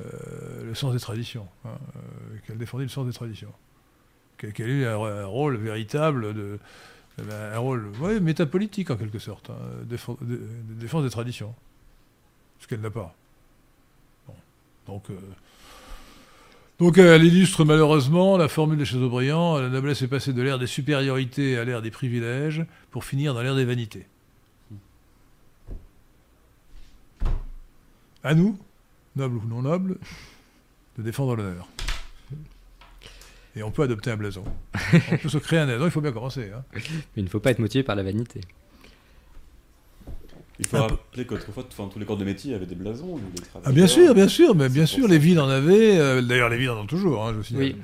euh, 0.01 0.63
le 0.63 0.75
sens 0.75 0.93
des 0.93 0.99
traditions, 0.99 1.47
hein, 1.65 1.71
qu'elle 2.45 2.57
défendait 2.57 2.83
le 2.83 2.89
sens 2.89 3.07
des 3.07 3.13
traditions, 3.13 3.51
qu'elle 4.37 4.53
qu'elle 4.53 4.69
ait 4.69 4.85
un, 4.85 4.99
un 4.99 5.25
rôle 5.25 5.57
véritable 5.57 6.33
de. 6.33 6.59
Eh 7.19 7.23
ben, 7.23 7.53
un 7.53 7.57
rôle 7.57 7.91
métapolitique 8.21 8.91
en 8.91 8.95
quelque 8.95 9.19
sorte, 9.19 9.49
hein, 9.49 9.57
défense, 9.83 10.17
de, 10.21 10.35
de 10.35 10.73
défense 10.79 11.03
des 11.03 11.09
traditions. 11.09 11.53
Ce 12.59 12.67
qu'elle 12.67 12.81
n'a 12.81 12.91
pas. 12.91 13.15
Donc, 14.87 15.09
euh, 15.09 15.15
euh, 16.81 17.15
elle 17.15 17.23
illustre 17.25 17.65
malheureusement 17.65 18.37
la 18.37 18.47
formule 18.47 18.77
de 18.77 18.85
Chateaubriand 18.85 19.59
la 19.59 19.69
noblesse 19.69 20.01
est 20.01 20.07
passée 20.07 20.31
de 20.31 20.41
l'ère 20.41 20.59
des 20.59 20.67
supériorités 20.67 21.57
à 21.57 21.65
l'ère 21.65 21.81
des 21.81 21.91
privilèges 21.91 22.65
pour 22.91 23.03
finir 23.03 23.33
dans 23.33 23.41
l'ère 23.41 23.55
des 23.55 23.65
vanités. 23.65 24.05
À 28.23 28.33
nous, 28.33 28.57
nobles 29.15 29.37
ou 29.37 29.47
non 29.47 29.61
nobles, 29.61 29.97
de 30.97 31.03
défendre 31.03 31.35
l'honneur. 31.35 31.67
Et 33.57 33.63
on 33.63 33.71
peut 33.71 33.81
adopter 33.83 34.11
un 34.11 34.17
blason. 34.17 34.43
On 35.11 35.17
peut 35.17 35.29
se 35.29 35.37
créer 35.39 35.59
un 35.59 35.65
blason, 35.65 35.85
il 35.85 35.91
faut 35.91 36.01
bien 36.01 36.11
commencer. 36.11 36.51
hein. 36.55 36.63
Mais 36.73 36.81
il 37.17 37.23
ne 37.23 37.29
faut 37.29 37.39
pas 37.39 37.51
être 37.51 37.59
motivé 37.59 37.83
par 37.83 37.95
la 37.95 38.03
vanité. 38.03 38.41
Il 40.59 40.65
faut 40.65 40.77
Un 40.77 40.87
peu. 40.87 40.93
rappeler 40.95 41.25
qu'autrefois, 41.25 41.65
enfin, 41.71 41.89
tous 41.91 41.99
les 41.99 42.05
corps 42.05 42.17
de 42.17 42.25
métier 42.25 42.53
avaient 42.55 42.65
des 42.65 42.75
blasons. 42.75 43.17
les 43.17 43.41
Ah, 43.63 43.71
bien 43.71 43.87
sûr, 43.87 44.13
bien 44.15 44.27
sûr, 44.27 44.55
mais 44.55 44.69
bien 44.69 44.85
sûr, 44.85 45.07
les 45.07 45.17
villes 45.19 45.39
en 45.39 45.49
avaient. 45.49 45.97
euh, 45.99 46.21
D'ailleurs, 46.21 46.49
les 46.49 46.57
villes 46.57 46.69
en 46.71 46.81
ont 46.81 46.85
toujours, 46.87 47.25
hein, 47.25 47.31
je 47.33 47.37
vous 47.37 47.43
signale. 47.43 47.63
Oui. 47.65 47.75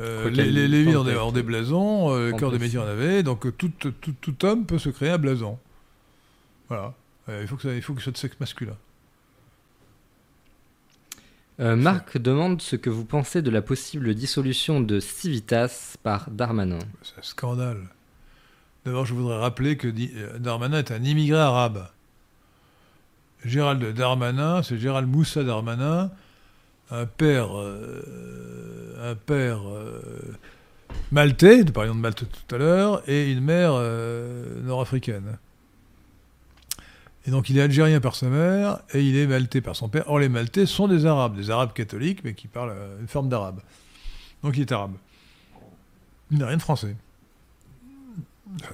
Euh, 0.00 0.30
les, 0.30 0.50
les, 0.50 0.68
les 0.68 0.84
villes 0.84 0.96
ont 0.96 1.04
des, 1.04 1.14
des 1.34 1.42
blasons, 1.42 2.10
euh, 2.14 2.28
le 2.28 2.34
En 2.34 2.36
corps 2.38 2.50
des 2.50 2.56
plus. 2.58 2.64
métiers 2.66 2.78
en 2.78 2.86
avait, 2.86 3.22
donc 3.22 3.56
tout, 3.58 3.70
tout, 3.78 3.92
tout 3.92 4.44
homme 4.46 4.64
peut 4.66 4.78
se 4.78 4.88
créer 4.88 5.10
un 5.10 5.18
blason. 5.18 5.58
Voilà. 6.68 6.94
Euh, 7.28 7.40
il, 7.42 7.48
faut 7.48 7.56
que 7.56 7.62
ça, 7.62 7.74
il 7.74 7.82
faut 7.82 7.92
que 7.94 8.00
ce 8.00 8.04
soit 8.04 8.12
de 8.12 8.16
sexe 8.18 8.36
masculin. 8.40 8.76
Euh, 11.62 11.76
Marc 11.76 12.18
demande 12.18 12.60
ce 12.60 12.74
que 12.74 12.90
vous 12.90 13.04
pensez 13.04 13.40
de 13.40 13.48
la 13.48 13.62
possible 13.62 14.16
dissolution 14.16 14.80
de 14.80 14.98
Civitas 14.98 15.94
par 16.02 16.28
Darmanin. 16.28 16.80
C'est 17.02 17.20
un 17.20 17.22
scandale. 17.22 17.82
D'abord, 18.84 19.06
je 19.06 19.14
voudrais 19.14 19.38
rappeler 19.38 19.76
que 19.76 19.86
euh, 19.86 20.38
Darmanin 20.40 20.78
est 20.78 20.90
un 20.90 21.04
immigré 21.04 21.38
arabe. 21.38 21.86
Gérald 23.44 23.94
Darmanin, 23.94 24.64
c'est 24.64 24.76
Gérald 24.76 25.08
Moussa 25.08 25.44
Darmanin, 25.44 26.10
un 26.90 27.06
père, 27.06 27.56
euh, 27.56 29.12
un 29.12 29.14
père 29.14 29.60
maltais, 31.12 31.62
nous 31.62 31.72
parlions 31.72 31.94
de 31.94 32.00
Malte 32.00 32.24
tout 32.24 32.54
à 32.56 32.58
l'heure, 32.58 33.08
et 33.08 33.30
une 33.30 33.40
mère 33.40 33.74
nord-africaine. 34.64 35.38
Et 37.26 37.30
donc 37.30 37.50
il 37.50 37.58
est 37.58 37.62
algérien 37.62 38.00
par 38.00 38.16
sa 38.16 38.28
mère 38.28 38.80
et 38.92 39.02
il 39.02 39.16
est 39.16 39.26
maltais 39.26 39.60
par 39.60 39.76
son 39.76 39.88
père. 39.88 40.04
Or 40.08 40.18
les 40.18 40.28
maltais 40.28 40.66
sont 40.66 40.88
des 40.88 41.06
arabes, 41.06 41.36
des 41.36 41.50
arabes 41.50 41.72
catholiques, 41.72 42.24
mais 42.24 42.34
qui 42.34 42.48
parlent 42.48 42.72
euh, 42.74 43.00
une 43.00 43.08
forme 43.08 43.28
d'arabe. 43.28 43.60
Donc 44.42 44.56
il 44.56 44.62
est 44.62 44.72
arabe. 44.72 44.94
Il 46.30 46.38
n'a 46.38 46.46
rien 46.46 46.56
de 46.56 46.62
français. 46.62 46.96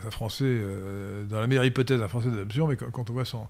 Un 0.06 0.10
français, 0.10 0.44
euh, 0.46 1.24
dans 1.26 1.40
la 1.40 1.46
meilleure 1.46 1.64
hypothèse, 1.64 2.00
un 2.00 2.08
français 2.08 2.30
d'adoption, 2.30 2.66
mais 2.66 2.76
quand, 2.76 3.10
on 3.10 3.12
voit 3.12 3.24
son, 3.24 3.46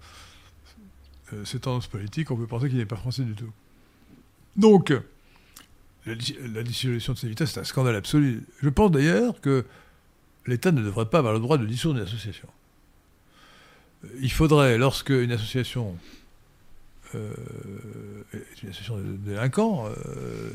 euh, 1.32 1.44
ses 1.44 1.60
tendances 1.60 1.86
politiques, 1.86 2.30
on 2.30 2.36
peut 2.36 2.46
penser 2.46 2.68
qu'il 2.68 2.78
n'est 2.78 2.86
pas 2.86 2.96
français 2.96 3.22
du 3.22 3.34
tout. 3.34 3.50
Donc, 4.56 4.92
la, 6.06 6.14
dis- 6.14 6.36
la 6.52 6.62
dissolution 6.62 7.12
de 7.12 7.18
Civitas, 7.18 7.46
c'est 7.46 7.60
un 7.60 7.64
scandale 7.64 7.96
absolu. 7.96 8.44
Je 8.62 8.68
pense 8.68 8.90
d'ailleurs 8.90 9.40
que 9.40 9.64
l'État 10.46 10.72
ne 10.72 10.82
devrait 10.82 11.08
pas 11.08 11.18
avoir 11.18 11.32
le 11.32 11.40
droit 11.40 11.56
de 11.56 11.64
dissoudre 11.66 11.98
une 11.98 12.04
association. 12.04 12.48
Euh, 14.04 14.08
Il 14.20 14.30
faudrait, 14.32 14.78
lorsque 14.78 15.10
une 15.10 15.32
association 15.32 15.96
euh, 17.14 17.32
est 18.32 18.62
une 18.62 18.68
association 18.70 18.98
de 18.98 19.16
délinquants, 19.24 19.86
euh, 19.88 20.50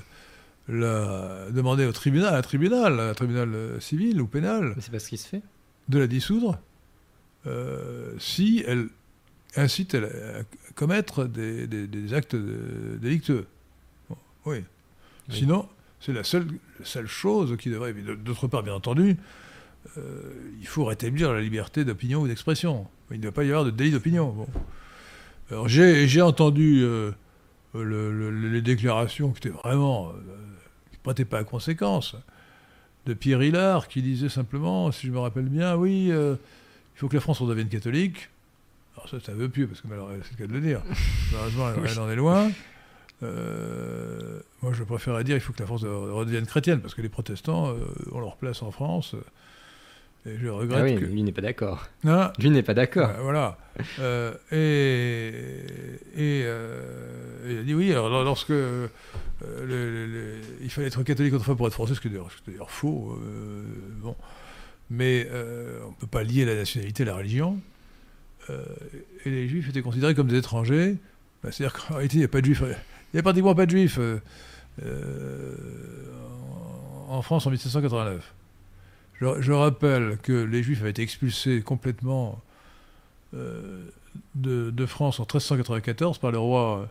la, 0.68 1.50
demander 1.52 1.86
au 1.86 1.92
tribunal, 1.92 2.34
à 2.34 2.38
un 2.38 2.42
tribunal, 2.42 3.00
un 3.00 3.14
tribunal 3.14 3.82
civil 3.82 4.22
ou 4.22 4.28
pénal, 4.28 4.74
Mais 4.76 4.82
c'est 4.82 4.92
pas 4.92 5.00
ce 5.00 5.10
qui 5.10 5.18
se 5.18 5.28
fait 5.28 5.42
de 5.90 6.00
la 6.00 6.08
dissoudre 6.08 6.60
euh, 7.48 8.14
si 8.20 8.64
elle 8.66 8.88
incite 9.58 9.96
à, 9.96 10.00
commettre 10.76 11.26
des, 11.26 11.68
des- 11.68 11.88
des 11.88 12.14
actes 12.14 12.36
de- 12.36 12.98
délictueux. 13.02 13.46
Bon, 14.10 14.16
oui. 14.46 14.64
Oui. 15.30 15.36
Sinon, 15.38 15.68
c'est 16.00 16.14
la 16.14 16.24
seule, 16.24 16.48
la 16.80 16.86
seule 16.86 17.08
chose 17.08 17.58
qui 17.58 17.70
devrait. 17.70 17.94
D'autre 17.94 18.48
part, 18.48 18.64
bien 18.64 18.74
entendu, 18.74 19.18
euh, 19.98 20.34
il 20.60 20.68
faut 20.68 20.86
rétablir 20.86 21.34
la 21.34 21.42
liberté 21.42 21.86
d'opinion 21.86 22.22
ou 22.22 22.28
d'expression. 22.28 22.88
Il 23.12 23.18
ne 23.18 23.24
doit 23.24 23.32
pas 23.32 23.44
y 23.44 23.50
avoir 23.50 23.66
de 23.66 23.70
délit 23.72 23.92
d'opinion. 23.92 24.30
Bon. 24.30 24.48
Alors, 25.52 25.68
j'ai 25.68 26.22
entendu 26.22 26.82
euh, 26.84 27.12
le- 27.76 28.12
le- 28.12 28.50
les 28.50 28.62
déclarations 28.62 29.32
qui 29.32 29.48
étaient 29.48 29.58
vraiment. 29.58 30.10
euh, 30.10 30.14
qui 30.92 30.98
ne 30.98 31.04
prêtaient 31.04 31.26
pas 31.26 31.40
à 31.40 31.44
conséquence 31.44 32.16
de 33.06 33.14
Pierre 33.14 33.44
Hillard 33.44 33.88
qui 33.90 34.02
disait 34.02 34.30
simplement, 34.30 34.92
si 34.92 35.08
je 35.08 35.12
me 35.12 35.20
rappelle 35.20 35.50
bien, 35.50 35.76
oui, 35.76 36.08
il 36.08 36.38
faut 36.96 37.10
que 37.10 37.16
la 37.16 37.22
France 37.22 37.40
redevienne 37.42 37.68
catholique. 37.68 38.30
Alors 38.96 39.10
ça, 39.10 39.18
un 39.32 39.36
vœu 39.36 39.50
pieux, 39.50 39.68
parce 39.68 39.82
que 39.82 39.88
malheureusement, 39.88 40.24
c'est 40.24 40.32
le 40.40 40.46
cas 40.46 40.48
de 40.48 40.54
le 40.54 40.62
dire. 40.62 40.82
Malheureusement, 41.34 41.70
elle, 41.76 41.92
elle 41.92 42.00
en 42.00 42.10
est 42.10 42.16
loin. 42.16 42.52
Euh, 43.24 44.40
moi, 44.62 44.72
je 44.74 44.84
préférerais 44.84 45.24
dire 45.24 45.36
il 45.36 45.40
faut 45.42 45.54
que 45.54 45.60
la 45.60 45.66
France 45.66 45.84
redevienne 45.84 46.46
chrétienne, 46.46 46.80
parce 46.82 46.94
que 46.94 47.02
les 47.02 47.10
protestants 47.10 47.70
euh, 47.70 47.76
ont 48.12 48.20
leur 48.20 48.38
place 48.38 48.62
en 48.62 48.72
France. 48.72 49.16
Et 50.26 50.38
je 50.42 50.48
regrette 50.48 50.80
Ah 50.82 50.84
oui, 50.84 50.96
que... 50.96 51.06
lui 51.06 51.22
n'est 51.24 51.32
pas 51.32 51.42
d'accord. 51.42 51.88
Hein 52.06 52.32
Lui 52.40 52.50
n'est 52.50 52.64
pas 52.64 52.74
d'accord. 52.74 53.10
Ouais, 53.10 53.22
voilà. 53.22 53.58
Euh, 54.00 54.34
et 54.52 55.30
et 56.16 56.42
euh, 56.46 56.82
il 57.50 57.58
a 57.60 57.64
dit 57.64 57.74
oui, 57.74 57.92
alors 57.92 58.10
lorsque 58.24 58.52
euh, 58.52 58.88
le- 59.42 59.66
le- 59.66 60.06
le- 60.08 60.36
il 60.62 60.70
fallait 60.70 60.88
être 60.88 61.04
catholique 61.04 61.34
autrefois 61.34 61.56
pour 61.58 61.68
être 61.68 61.74
français, 61.74 61.96
ce 61.96 62.00
qui 62.02 62.08
est 62.08 62.12
d'ailleurs 62.48 62.72
faux. 62.72 63.18
bon. 64.02 64.16
Mais 64.90 65.28
on 65.32 65.90
ne 65.90 65.96
peut 66.00 66.08
pas 66.08 66.24
lier 66.24 66.46
la 66.46 66.56
nationalité 66.56 67.04
à 67.04 67.08
la 67.08 67.16
religion. 67.16 67.60
Et 68.50 69.30
les 69.30 69.48
juifs 69.48 69.70
étaient 69.70 69.82
considérés 69.82 70.14
comme 70.16 70.28
des 70.28 70.38
étrangers 70.38 70.98
Bah, 71.44 71.50
C'est-à-dire 71.52 71.74
qu'en 71.74 71.96
réalité, 71.96 72.18
il 72.18 72.20
n'y 72.20 72.26
a 72.26 72.30
pas 72.30 72.42
de 72.42 72.46
juifs. 72.46 72.62
Il 72.62 73.16
n'y 73.16 73.20
a 73.20 73.24
pratiquement 73.24 73.56
pas 73.56 73.66
de 73.66 73.72
juifs 73.72 74.00
en 77.10 77.16
en 77.18 77.22
France 77.22 77.46
en 77.48 77.52
1789. 77.52 78.34
Je, 79.20 79.42
je 79.42 79.52
rappelle 79.52 80.18
que 80.22 80.34
les 80.34 80.64
juifs 80.64 80.82
avaient 80.82 80.90
été 80.92 81.02
expulsés 81.02 81.62
complètement 81.62 82.42
euh, 83.34 83.86
de, 84.36 84.70
de 84.72 84.86
France 84.86 85.20
en 85.20 85.24
1394 85.24 86.18
par 86.18 86.32
le 86.32 86.40
roi 86.40 86.90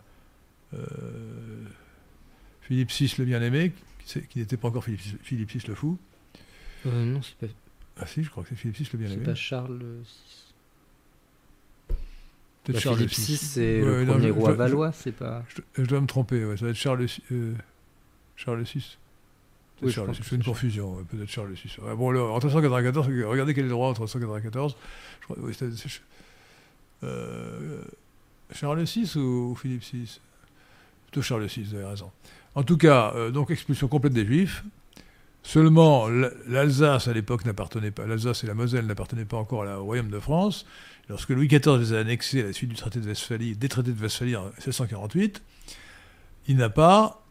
euh, 0.73 0.77
Philippe 2.61 2.91
VI 2.91 3.13
le 3.19 3.25
bien-aimé, 3.25 3.71
qui, 4.05 4.39
n'était 4.39 4.57
pas 4.57 4.69
encore 4.69 4.83
Philippe, 4.83 5.01
VI- 5.01 5.17
Philippe 5.21 5.51
VI 5.51 5.67
le 5.67 5.75
fou. 5.75 5.97
Euh, 6.85 7.05
non, 7.05 7.21
c'est 7.21 7.35
pas, 7.37 7.53
Ah 7.97 8.07
si, 8.07 8.23
je 8.23 8.29
crois 8.29 8.43
que 8.43 8.49
c'est 8.49 8.55
Philippe 8.55 8.77
VI 8.77 8.83
le 8.83 8.89
c'est 8.89 8.97
bien-aimé. 8.97 9.23
pas 9.23 9.35
Charles 9.35 9.79
VI. 9.79 10.43
Peut-être 12.63 12.75
Bah, 12.75 12.79
Charles 12.79 12.97
Philippe 12.97 13.11
VI. 13.13 13.37
C'est 13.37 13.79
Ouais, 13.81 13.85
le 13.85 14.05
non, 14.05 14.13
premier 14.13 14.27
je- 14.29 14.33
roi 14.33 14.51
je- 14.51 14.55
valois, 14.55 14.91
c'est 14.91 15.11
pas. 15.11 15.45
Je, 15.77 15.83
dois 15.83 16.01
me 16.01 16.07
tromper, 16.07 16.43
ouais, 16.45 16.57
ça 16.57 16.65
va 16.65 16.71
être 16.71 16.77
Charles, 16.77 17.05
Charles 18.35 18.63
VI. 18.63 18.97
Oui, 19.83 19.91
je 19.91 20.23
fais 20.23 20.35
une 20.35 20.43
confusion, 20.43 21.05
peut-être 21.09 21.29
Charles 21.29 21.51
VI. 21.53 21.75
Ouais, 21.81 21.95
bon, 21.95 22.09
en 22.09 22.33
1394, 22.39 23.07
regardez 23.25 23.53
quel 23.53 23.65
est 23.65 23.67
le 23.67 23.73
droit 23.73 23.87
en 23.87 23.91
1394. 23.91 24.75
Je 25.29 25.33
oui, 25.37 25.53
euh, 27.03 27.81
Charles 28.53 28.83
VI 28.83 29.11
ou, 29.17 29.55
Philippe 29.55 29.83
VI 29.83 30.19
Plutôt 31.05 31.21
Charles 31.21 31.45
VI, 31.45 31.63
vous 31.63 31.75
avez 31.75 31.85
raison. 31.85 32.11
En 32.55 32.63
tout 32.63 32.77
cas, 32.77 33.13
euh, 33.15 33.31
donc 33.31 33.51
expulsion 33.51 33.87
complète 33.87 34.13
des 34.13 34.25
Juifs. 34.25 34.63
Seulement, 35.45 36.07
l'Alsace 36.47 37.07
à 37.09 37.13
l'époque 37.13 37.43
n'appartenait 37.45 37.91
pas, 37.91 38.05
l'Alsace 38.05 38.43
et 38.45 38.47
la 38.47 38.53
Moselle 38.53 38.85
n'appartenaient 38.85 39.25
pas 39.25 39.37
encore 39.37 39.63
à 39.63 39.65
la- 39.65 39.79
au 39.81 39.83
royaume 39.83 40.09
de 40.09 40.19
France. 40.19 40.65
Lorsque 41.09 41.29
Louis 41.31 41.49
XIV 41.49 41.79
les 41.79 41.93
a 41.93 41.99
annexés 41.99 42.41
à 42.41 42.45
la 42.45 42.53
suite 42.53 42.69
du 42.69 42.75
traité 42.77 43.01
de 43.01 43.05
Westphalie, 43.07 43.57
des 43.57 43.67
traités 43.67 43.91
de 43.91 44.01
Westphalie 44.01 44.37
en 44.37 44.45
1648, 44.45 45.41
il 46.47 46.55
n'a 46.55 46.69
pas, 46.69 47.22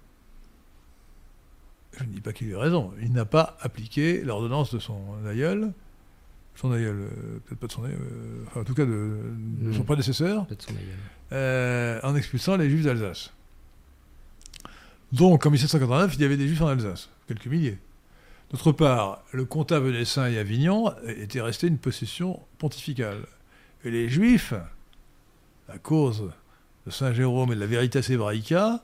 je 1.98 2.04
ne 2.04 2.08
dis 2.08 2.20
pas 2.20 2.32
qu'il 2.32 2.50
ait 2.50 2.56
raison, 2.56 2.92
il 3.02 3.12
n'a 3.12 3.24
pas 3.24 3.56
appliqué 3.60 4.22
l'ordonnance 4.22 4.72
de 4.74 4.78
son 4.78 4.98
aïeul, 5.26 5.72
son 6.54 6.72
aïeul, 6.72 6.96
euh, 6.96 7.38
peut-être 7.46 7.58
pas 7.60 7.66
de 7.66 7.72
son 7.72 7.84
aïeul, 7.84 7.98
euh, 8.00 8.44
enfin, 8.46 8.60
en 8.60 8.64
tout 8.64 8.74
cas 8.74 8.84
de, 8.84 9.18
de 9.60 9.72
son 9.72 9.78
Non. 9.78 9.84
prédécesseur, 9.84 10.46
Peut-être 10.46 10.62
son 10.62 10.70
aïeul. 10.76 10.88
euh, 11.32 12.00
en 12.02 12.14
expulsant 12.16 12.56
les 12.56 12.68
juifs 12.70 12.84
d'Alsace. 12.84 13.32
Donc 15.12 15.44
en 15.44 15.50
1789, 15.50 16.14
il 16.14 16.20
y 16.22 16.24
avait 16.24 16.36
des 16.36 16.48
juifs 16.48 16.62
en 16.62 16.68
Alsace, 16.68 17.10
quelques 17.28 17.46
milliers. 17.46 17.78
D'autre 18.50 18.72
part, 18.72 19.22
le 19.32 19.44
comtat 19.44 19.80
venessin 19.80 20.26
et 20.28 20.38
Avignon 20.38 20.92
était 21.06 21.40
resté 21.40 21.66
une 21.68 21.78
possession 21.78 22.40
pontificale. 22.58 23.18
Et 23.84 23.90
les 23.90 24.08
juifs, 24.08 24.54
à 25.68 25.78
cause 25.78 26.30
de 26.86 26.90
Saint 26.90 27.12
Jérôme 27.12 27.52
et 27.52 27.54
de 27.54 27.60
la 27.60 27.66
Veritas 27.66 28.06
Hebraica, 28.10 28.82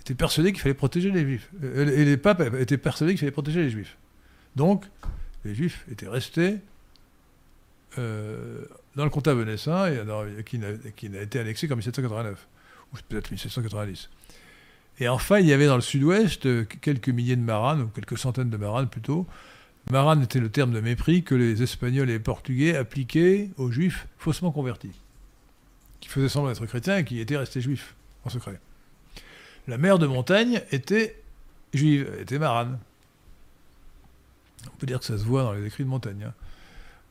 étaient 0.00 0.14
persuadés 0.14 0.52
qu'il 0.52 0.60
fallait 0.62 0.74
protéger 0.74 1.10
les 1.10 1.22
juifs. 1.22 1.50
Euh, 1.62 1.96
Et 1.96 2.04
les 2.04 2.16
papes 2.16 2.40
étaient 2.58 2.78
persuadés 2.78 3.12
qu'il 3.12 3.20
fallait 3.20 3.30
protéger 3.32 3.62
les 3.62 3.70
juifs. 3.70 3.96
Donc, 4.56 4.84
les 5.44 5.54
juifs 5.54 5.84
étaient 5.90 6.08
restés 6.08 6.56
euh, 7.98 8.64
dans 8.96 9.04
le 9.04 9.10
comtat 9.10 9.34
venessin, 9.34 9.86
et 9.92 10.04
dans- 10.04 10.24
qui 10.44 10.58
n'a 10.58 10.68
qui 10.96 11.10
n'a 11.10 11.20
été 11.22 11.38
annexé 11.38 11.68
qu'en 11.68 11.76
1789, 11.76 12.46
ou 12.92 12.96
peut-être 13.08 13.30
1790. 13.30 14.08
Et 15.00 15.08
enfin, 15.08 15.38
il 15.38 15.46
y 15.46 15.52
avait 15.52 15.66
dans 15.66 15.76
le 15.76 15.80
sud-ouest 15.82 16.46
euh, 16.46 16.64
quelques 16.80 17.08
milliers 17.08 17.36
de 17.36 17.42
maranes, 17.42 17.82
ou 17.82 17.86
quelques 17.88 18.18
centaines 18.18 18.50
de 18.50 18.56
maranes 18.56 18.88
plutôt. 18.88 19.26
Marane 19.90 20.22
était 20.22 20.40
le 20.40 20.50
terme 20.50 20.72
de 20.72 20.80
mépris 20.80 21.22
que 21.24 21.34
les 21.34 21.62
Espagnols 21.62 22.10
et 22.10 22.14
les 22.14 22.18
Portugais 22.18 22.76
appliquaient 22.76 23.48
aux 23.56 23.70
Juifs 23.70 24.06
faussement 24.18 24.52
convertis, 24.52 24.92
qui 26.00 26.08
faisaient 26.10 26.28
semblant 26.28 26.50
d'être 26.52 26.66
chrétiens 26.66 26.98
et 26.98 27.04
qui 27.04 27.18
étaient 27.18 27.38
restés 27.38 27.60
juifs 27.62 27.94
en 28.24 28.28
secret. 28.28 28.60
La 29.70 29.78
mère 29.78 30.00
de 30.00 30.08
montagne 30.08 30.62
était 30.72 31.22
juive, 31.72 32.10
était 32.20 32.40
marane. 32.40 32.76
On 34.66 34.76
peut 34.78 34.86
dire 34.86 34.98
que 34.98 35.04
ça 35.04 35.16
se 35.16 35.22
voit 35.22 35.44
dans 35.44 35.52
les 35.52 35.64
écrits 35.64 35.84
de 35.84 35.88
Montaigne. 35.88 36.24
hein. 36.26 36.34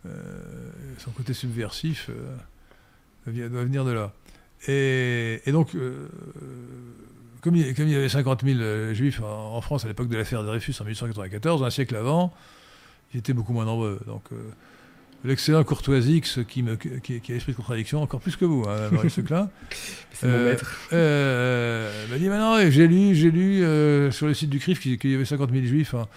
Euh, 0.05 0.71
son 0.97 1.11
côté 1.11 1.33
subversif 1.33 2.09
euh, 2.09 3.47
doit 3.47 3.63
venir 3.63 3.85
de 3.85 3.91
là. 3.91 4.11
Et, 4.67 5.41
donc, 5.47 5.73
euh, 5.73 6.09
comme, 7.39 7.55
il, 7.55 7.65
y 7.65 7.95
avait 7.95 8.09
50 8.09 8.43
000 8.43 8.59
euh, 8.59 8.93
juifs 8.93 9.21
en, 9.21 9.61
France 9.61 9.85
à 9.85 9.87
l'époque 9.87 10.09
de 10.09 10.17
l'affaire 10.17 10.43
Dreyfus 10.43 10.75
en 10.81 10.83
1894, 10.83 11.63
un 11.63 11.69
siècle 11.69 11.95
avant, 11.95 12.33
ils 13.13 13.19
étaient 13.19 13.31
beaucoup 13.31 13.53
moins 13.53 13.63
nombreux. 13.63 14.01
Donc, 14.05 14.23
l'excellent 15.23 15.63
Courtoisix, 15.63 16.39
qui, 16.47 16.63
me, 16.63 16.75
qui, 16.75 17.19
qui 17.19 17.31
a 17.31 17.35
l'esprit 17.35 17.51
de 17.53 17.57
contradiction, 17.57 18.01
encore 18.01 18.21
plus 18.21 18.35
que 18.35 18.45
vous, 18.45 18.63
hein, 18.67 18.89
Maurice 18.91 19.13
Seclin, 19.15 19.49
Euh, 20.23 20.51
maître. 20.51 20.77
euh, 20.93 22.07
m'a 22.09 22.17
dit 22.17 22.27
maintenant, 22.29 22.57
j'ai 22.69 22.87
lu, 22.87 23.15
j'ai 23.15 23.31
lu 23.31 23.63
euh, 23.63 24.11
sur 24.11 24.27
le 24.27 24.33
site 24.33 24.49
du 24.49 24.59
CRIF 24.59 24.79
qu'il 24.79 24.97
qu'il 24.97 25.11
y 25.11 25.15
avait 25.15 25.25
50 25.25 25.51
000 25.51 25.65
juifs, 25.65 25.93
hein, 25.93 26.07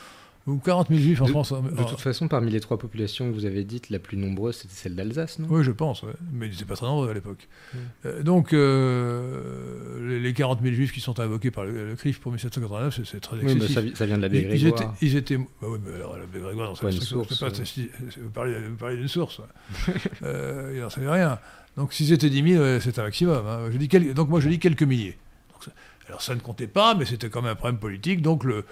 ou 0.47 0.57
40 0.59 0.88
000 0.88 1.01
juifs 1.01 1.20
en 1.22 1.26
De- 1.26 1.30
France. 1.30 1.53
hein, 1.53 1.62
De 1.70 1.80
en- 1.80 1.84
toute 1.84 2.01
façon, 2.01 2.26
parmi 2.28 2.51
les 2.51 2.61
trois 2.61 2.78
populations 2.78 3.28
que 3.30 3.34
vous 3.34 3.45
avez 3.45 3.62
dites, 3.64 3.90
la 3.90 3.99
plus 3.99 4.16
nombreuse, 4.16 4.57
c'était 4.57 4.74
celle 4.74 4.95
d'Alsace, 4.97 5.38
non? 5.38 5.47
Oui, 5.51 5.62
je 5.62 5.70
pense, 5.70 6.03
ouais. 6.03 6.12
mais 6.32 6.47
ils 6.47 6.51
n'étaient 6.51 6.64
pas 6.64 6.74
très 6.76 6.86
nombreux 6.86 7.09
à 7.11 7.14
l'époque. 7.14 7.47
Mm. 7.72 7.78
Euh, 8.07 8.22
donc, 8.22 8.53
euh, 8.53 10.09
les, 10.09 10.20
les 10.20 10.32
40 10.32 10.61
000 10.62 10.74
juifs 10.74 10.93
qui 10.93 11.01
sont 11.01 11.18
invoqués 11.20 11.51
par 11.51 11.64
le, 11.64 11.90
le 11.90 11.97
CRIF 11.97 12.20
pour 12.20 12.32
1789, 12.32 13.01
c'est- 13.05 13.20
très 13.20 13.36
Oui, 13.36 13.43
mais 13.45 13.53
excessif. 13.53 13.74
ça, 13.74 13.80
vi- 13.82 13.97
ça 13.97 14.07
vient 14.07 14.16
de 14.16 14.22
l'abbé 14.22 14.38
ils, 14.38 14.45
ils 14.51 14.66
étaient, 14.66 14.70
Grégoire. 14.70 14.95
ils 15.01 15.16
étaient- 15.16 15.36
bah 15.38 15.45
oui, 15.62 15.78
mais 15.86 15.95
alors 15.95 16.16
l'abbé 16.16 16.40
Grégoire, 16.40 16.76
c'est- 16.76 16.93
c'est- 16.93 17.01
source, 17.01 17.38
pas- 17.38 17.47
euh. 17.47 18.68
vous 18.68 18.76
parlez, 18.76 18.97
d'une 18.97 19.09
source. 19.09 19.40
euh, 20.22 20.72
il 20.74 20.80
n'en 20.80 20.90
savait 20.90 21.09
rien. 21.11 21.38
Donc, 21.76 21.93
s'ils 21.93 22.12
étaient 22.12 22.28
10 22.30 22.43
000, 22.55 22.62
ouais, 22.62 22.78
c'est 22.82 22.99
un 22.99 23.05
maximum. 23.05 23.47
hein. 23.47 23.68
Je 23.72 23.78
dis 23.78 23.88
quel- 23.88 24.12
donc, 24.14 24.28
moi, 24.28 24.40
je 24.40 24.49
dis 24.49 24.59
quelques 24.59 24.82
milliers. 24.82 25.16
Donc, 25.53 25.74
alors, 26.09 26.20
ça 26.20 26.34
ne 26.34 26.40
comptait 26.40 26.66
pas, 26.66 26.95
mais 26.95 27.05
c'était 27.05 27.28
quand 27.30 27.43
même 27.43 27.53
un 27.53 27.57
problème 27.57 27.78
politique. 27.80 28.20
Donc, 28.22 28.45
le, 28.45 28.64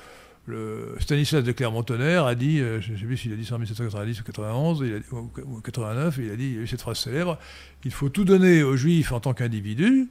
Stanislas 0.99 1.45
de 1.45 1.53
Clermont-Tonnerre 1.53 2.24
a 2.24 2.34
dit, 2.34 2.61
euh, 2.61 2.80
je 2.80 2.93
ne 2.93 2.97
sais 2.97 3.05
plus 3.05 3.16
s'il 3.16 3.32
a 3.32 3.36
dit 3.36 3.45
ça 3.45 3.55
en 3.55 3.59
1790 3.59 4.20
ou 4.20 4.24
91, 4.24 4.82
il 4.84 4.95
a 4.95 4.99
dit- 4.99 5.05
ou, 5.12 5.30
ou 5.45 5.61
89, 5.61 6.18
il 6.20 6.30
a 6.30 6.36
dit, 6.36 6.53
il 6.53 6.59
a 6.59 6.62
eu 6.62 6.66
cette 6.66 6.80
phrase 6.80 6.99
célèbre 6.99 7.38
il 7.84 7.93
faut 7.93 8.09
tout 8.09 8.24
donner 8.24 8.62
aux 8.62 8.76
Juifs 8.76 9.12
en 9.12 9.20
tant 9.20 9.32
qu'individus 9.32 10.09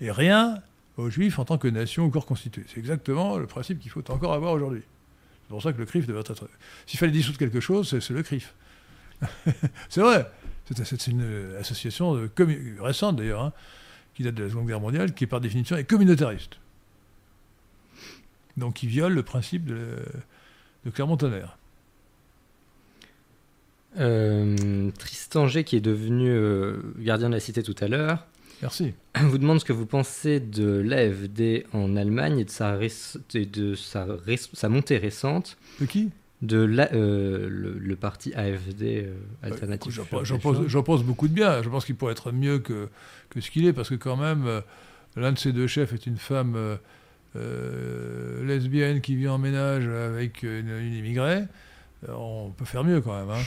et 0.00 0.10
rien 0.10 0.62
aux 0.96 1.10
Juifs 1.10 1.38
en 1.38 1.44
tant 1.44 1.58
que 1.58 1.68
nation 1.68 2.04
ou 2.04 2.10
corps 2.10 2.26
constitué. 2.26 2.64
C'est 2.68 2.78
exactement 2.78 3.38
le 3.38 3.46
principe 3.46 3.80
qu'il 3.80 3.90
faut 3.90 4.08
encore 4.10 4.34
avoir 4.34 4.52
aujourd'hui. 4.52 4.82
C'est 4.82 5.50
pour 5.50 5.62
ça 5.62 5.72
que 5.72 5.78
le 5.78 5.86
CRIF 5.86 6.06
devrait 6.06 6.22
être. 6.28 6.48
S'il 6.86 6.98
fallait 6.98 7.12
dissoudre 7.12 7.38
quelque 7.38 7.60
chose, 7.60 7.98
c'est 7.98 8.10
le 8.12 8.22
CRIF. 8.22 8.54
c'est 9.88 10.00
vrai. 10.00 10.30
C'est 10.74 11.06
une 11.06 11.54
association 11.58 12.28
récente 12.80 13.16
d'ailleurs, 13.16 13.42
hein, 13.42 13.52
qui 14.14 14.22
date 14.22 14.34
de 14.34 14.44
la 14.44 14.50
Seconde 14.50 14.66
Guerre 14.66 14.80
mondiale, 14.80 15.14
qui 15.14 15.26
par 15.26 15.40
définition 15.40 15.76
est 15.76 15.84
communautariste. 15.84 16.58
Donc 18.58 18.74
qui 18.74 18.86
viole 18.86 19.12
le 19.14 19.22
principe 19.22 19.64
de, 19.64 19.96
de 20.84 20.90
Clermont-Tonnerre. 20.90 21.56
Euh, 23.98 24.90
Tristan 24.98 25.46
G, 25.48 25.64
qui 25.64 25.76
est 25.76 25.80
devenu 25.80 26.28
euh, 26.28 26.76
gardien 26.98 27.28
de 27.28 27.34
la 27.34 27.40
cité 27.40 27.62
tout 27.62 27.74
à 27.80 27.88
l'heure, 27.88 28.26
Merci. 28.60 28.92
vous 29.20 29.38
demande 29.38 29.60
ce 29.60 29.64
que 29.64 29.72
vous 29.72 29.86
pensez 29.86 30.40
de 30.40 30.80
l'AFD 30.80 31.64
en 31.72 31.96
Allemagne 31.96 32.40
et 32.40 32.44
de 32.44 32.50
sa, 32.50 32.76
et 33.34 33.46
de 33.46 33.74
sa, 33.74 34.68
montée 34.68 34.98
récente 34.98 35.56
De 35.80 35.86
qui? 35.86 36.10
De 36.42 36.58
la- 36.58 36.92
euh, 36.92 37.48
le, 37.48 37.72
le 37.78 37.96
parti 37.96 38.32
AFD 38.34 39.04
euh, 39.06 39.14
alternative. 39.42 39.92
J'en 39.92 40.04
für 40.04 40.24
j'en 40.24 40.38
pense, 40.38 40.56
pense 40.84 41.02
beaucoup 41.04 41.28
de 41.28 41.32
bien. 41.34 41.62
Je 41.62 41.68
pense 41.68 41.84
qu'il 41.84 41.94
pourrait 41.96 42.12
être 42.12 42.30
mieux 42.32 42.58
que, 42.58 42.88
que 43.30 43.40
ce 43.40 43.50
qu'il 43.50 43.66
est, 43.66 43.72
parce 43.72 43.88
que 43.88 43.94
quand 43.96 44.16
même, 44.16 44.62
l'un 45.16 45.32
de 45.32 45.38
ses 45.38 45.52
deux 45.52 45.66
chefs 45.66 45.92
est 45.92 46.06
une 46.06 46.18
femme 46.18 46.78
euh, 47.36 48.44
lesbienne 48.44 49.00
qui 49.00 49.16
vit 49.16 49.28
en 49.28 49.38
ménage 49.38 49.86
avec 49.86 50.42
une, 50.42 50.68
une 50.80 50.94
immigrée. 50.94 51.42
Euh, 52.08 52.12
on 52.14 52.50
peut 52.50 52.64
faire 52.64 52.84
mieux 52.84 53.00
quand 53.00 53.18
même. 53.18 53.30
hein. 53.30 53.42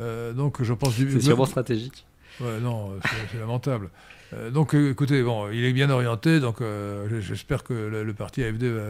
Euh, 0.00 0.32
donc 0.32 0.62
je 0.62 0.72
pense 0.72 0.96
du 0.96 1.10
C'est 1.12 1.20
sûrement 1.20 1.46
stratégique. 1.46 2.04
Ouais, 2.40 2.60
non, 2.60 2.92
c'est 3.30 3.38
lamentable. 3.38 3.90
Euh, 4.32 4.50
donc, 4.50 4.72
écoutez, 4.72 5.22
bon, 5.22 5.50
il 5.50 5.62
est 5.64 5.72
bien 5.74 5.90
orienté, 5.90 6.40
donc 6.40 6.62
euh, 6.62 7.20
j'espère 7.20 7.62
que 7.62 7.74
le, 7.74 8.02
le 8.04 8.14
parti 8.14 8.42
AFD 8.42 8.64
va, 8.64 8.80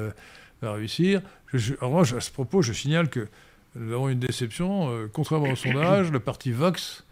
va 0.62 0.72
réussir. 0.74 1.20
Je- 1.48 1.58
je- 1.58 1.74
en 1.80 1.88
revanche, 1.88 2.12
à 2.12 2.20
ce 2.20 2.30
propos, 2.30 2.62
je 2.62 2.72
signale 2.72 3.08
que 3.08 3.26
nous 3.74 3.92
avons 3.92 4.08
une 4.08 4.20
déception. 4.20 4.90
euh, 4.90 5.08
contrairement 5.12 5.50
au 5.50 5.56
sondage, 5.56 6.12
le 6.12 6.20
parti 6.20 6.52
Vox 6.52 7.04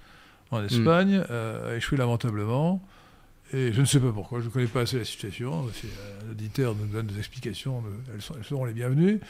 en 0.52 0.62
Espagne 0.64 1.22
a 1.28 1.74
échoué 1.74 1.98
lamentablement. 1.98 2.80
Et 3.53 3.72
je 3.72 3.80
ne 3.80 3.86
sais 3.86 3.98
pas 3.98 4.12
pourquoi, 4.12 4.40
je 4.40 4.46
ne 4.46 4.51
connais 4.51 4.66
pas 4.66 4.82
assez 4.82 4.98
la 4.98 5.05
situation. 5.05 5.68
Si 5.72 5.86
un 6.26 6.30
auditeur 6.30 6.74
nous 6.76 6.86
donne 6.86 7.07
des 7.07 7.18
explications, 7.18 7.82
elles, 8.14 8.44
seront 8.44 8.64
les 8.64 8.72
bienvenues. 8.72 9.20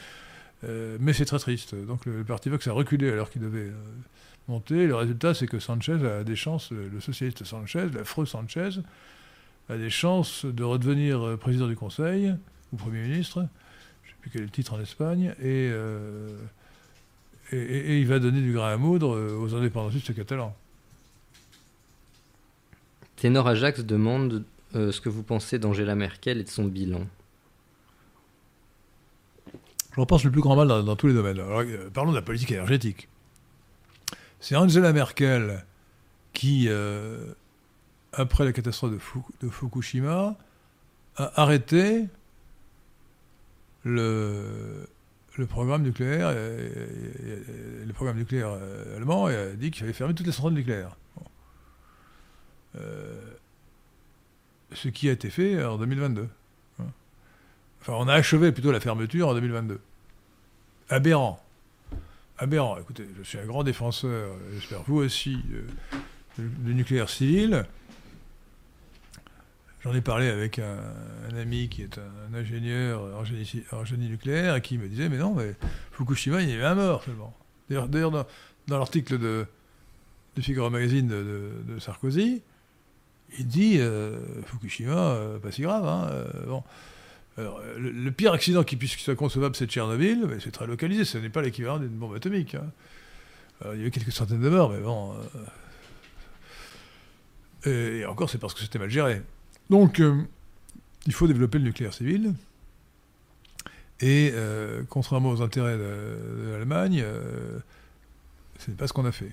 Euh, 0.63 0.97
mais 0.99 1.13
c'est 1.13 1.25
très 1.25 1.39
triste. 1.39 1.73
Donc 1.73 2.05
le, 2.05 2.23
parti 2.23 2.49
Vox 2.49 2.67
a 2.67 2.71
reculé 2.71 3.09
alors 3.09 3.31
qu'il 3.31 3.41
devait 3.41 3.69
euh, 3.69 3.73
monter. 4.47 4.85
Le 4.85 4.95
résultat, 4.95 5.33
c'est 5.33 5.47
que 5.47 5.59
Sanchez 5.59 6.05
a 6.05 6.23
des 6.23 6.35
chances, 6.35 6.71
le, 6.71 6.99
socialiste 6.99 7.43
Sanchez, 7.43 7.87
l'affreux 7.91 8.27
Sanchez, 8.27 8.69
a 9.69 9.77
des 9.77 9.89
chances 9.89 10.45
de 10.45 10.63
redevenir 10.63 11.25
euh, 11.25 11.37
président 11.37 11.67
du 11.67 11.75
Conseil 11.75 12.35
ou 12.71 12.75
Premier 12.75 13.01
ministre. 13.01 13.47
Je 14.03 14.09
ne 14.09 14.11
sais 14.11 14.17
plus 14.21 14.29
quel 14.29 14.41
est 14.41 14.45
le 14.45 14.51
titre 14.51 14.73
en 14.73 14.79
Espagne. 14.79 15.33
Et, 15.41 15.71
et, 17.51 17.99
il 17.99 18.07
va 18.07 18.19
donner 18.19 18.41
du 18.41 18.53
grain 18.53 18.71
à 18.71 18.77
moudre 18.77 19.19
aux 19.39 19.55
indépendantistes 19.55 20.13
catalans. 20.13 20.55
Ténor 23.21 23.47
Ajax 23.47 23.81
demande 23.81 24.43
euh, 24.73 24.91
ce 24.91 24.99
que 24.99 25.07
vous 25.07 25.21
pensez 25.21 25.59
d'Angela 25.59 25.93
Merkel 25.93 26.39
et 26.39 26.43
de 26.43 26.49
son 26.49 26.65
bilan. 26.65 27.05
J'en 29.95 30.07
pense 30.07 30.23
le 30.23 30.31
plus 30.31 30.41
grand 30.41 30.55
mal 30.55 30.67
dans, 30.67 30.95
tous 30.95 31.05
les 31.05 31.13
domaines. 31.13 31.37
Euh, 31.37 31.87
parlons 31.93 32.09
de 32.09 32.15
la 32.15 32.23
politique 32.23 32.49
énergétique. 32.49 33.09
C'est 34.39 34.55
Angela 34.55 34.91
Merkel 34.91 35.63
qui, 36.33 36.65
euh, 36.67 37.31
après 38.11 38.43
la 38.43 38.53
catastrophe 38.53 38.93
de, 39.39 39.49
Fukushima, 39.49 40.35
a 41.15 41.41
arrêté 41.43 42.07
le, 43.83 44.87
programme 45.47 45.83
nucléaire, 45.83 46.33
le 46.33 47.93
programme 47.93 48.17
nucléaire 48.17 48.57
allemand 48.95 49.29
et 49.29 49.35
a 49.35 49.49
dit 49.51 49.69
qu'il 49.69 49.81
fallait 49.81 49.93
fermer 49.93 50.15
toutes 50.15 50.25
les 50.25 50.31
centrales 50.31 50.53
nucléaires. 50.53 50.97
Ce 54.73 54.87
qui 54.89 55.09
a 55.09 55.11
été 55.11 55.29
fait 55.29 55.63
en 55.63 55.77
2022. 55.77 56.27
Enfin, 57.81 57.93
on 57.93 58.07
a 58.07 58.13
achevé 58.13 58.51
plutôt 58.51 58.71
la 58.71 58.79
fermeture 58.79 59.27
en 59.27 59.33
2022. 59.33 59.79
Aberrant. 60.89 61.43
Aberrant. 62.37 62.77
Écoutez, 62.77 63.07
je 63.17 63.23
suis 63.23 63.39
un 63.39 63.45
grand 63.45 63.63
défenseur, 63.63 64.35
j'espère 64.53 64.83
vous 64.83 64.97
aussi, 64.97 65.39
du 66.37 66.75
nucléaire 66.75 67.09
civil. 67.09 67.65
J'en 69.83 69.95
ai 69.95 70.01
parlé 70.01 70.27
avec 70.27 70.59
un, 70.59 71.35
ami 71.35 71.67
qui 71.69 71.81
est 71.81 71.97
un, 71.97 72.35
ingénieur 72.35 73.01
en 73.17 73.23
génie, 73.25 74.09
nucléaire 74.09 74.55
et 74.55 74.61
qui 74.61 74.77
me 74.77 74.87
disait 74.87 75.09
Mais 75.09 75.17
non, 75.17 75.33
mais 75.33 75.55
Fukushima, 75.93 76.41
il 76.41 76.49
y 76.49 76.53
avait 76.53 76.65
un 76.65 76.75
mort 76.75 77.03
seulement. 77.03 77.35
D'ailleurs, 77.69 78.11
dans, 78.11 78.25
l'article 78.67 79.17
de, 79.17 79.47
de 80.35 80.41
Figaro 80.41 80.69
Magazine 80.69 81.07
de, 81.07 81.79
Sarkozy, 81.79 82.43
il 83.39 83.47
dit 83.47 83.77
euh, 83.79 84.19
Fukushima, 84.45 84.93
euh, 84.93 85.39
pas 85.39 85.51
si 85.51 85.61
grave. 85.61 85.85
Hein, 85.85 86.09
euh, 86.11 86.45
bon. 86.47 86.63
Le, 87.37 88.09
pire 88.11 88.33
accident 88.33 88.63
qui 88.63 88.75
puisse 88.75 88.97
soit 88.97 89.15
concevable, 89.15 89.55
c'est 89.55 89.65
Tchernobyl, 89.65 90.25
mais 90.27 90.39
c'est 90.39 90.51
très 90.51 90.67
localisé, 90.67 91.05
ce 91.05 91.17
n'est 91.17 91.29
pas 91.29 91.41
l'équivalent 91.41 91.79
d'une 91.79 91.89
bombe 91.89 92.13
atomique. 92.13 92.55
Hein. 92.55 92.71
il 93.73 93.79
y 93.79 93.83
a 93.83 93.87
eu 93.87 93.91
quelques 93.91 94.11
centaines 94.11 94.41
de 94.41 94.49
morts, 94.49 94.69
mais 94.71 94.79
bon. 94.79 95.15
et, 97.65 98.05
encore, 98.05 98.29
c'est 98.29 98.37
parce 98.37 98.53
que 98.53 98.59
c'était 98.59 98.77
mal 98.77 98.91
géré. 98.91 99.23
Donc, 99.71 100.03
il 101.07 101.13
faut 101.13 101.25
développer 101.25 101.57
le 101.57 101.63
nucléaire 101.63 101.93
civil. 101.93 102.35
Et 104.01 104.33
contrairement 104.89 105.31
aux 105.31 105.41
intérêts 105.41 105.77
de, 105.77 106.51
l'Allemagne, 106.51 107.03
ce 108.59 108.69
n'est 108.69 108.77
pas 108.77 108.85
ce 108.85 108.93
qu'on 108.93 109.05
a 109.05 109.11
fait. 109.11 109.31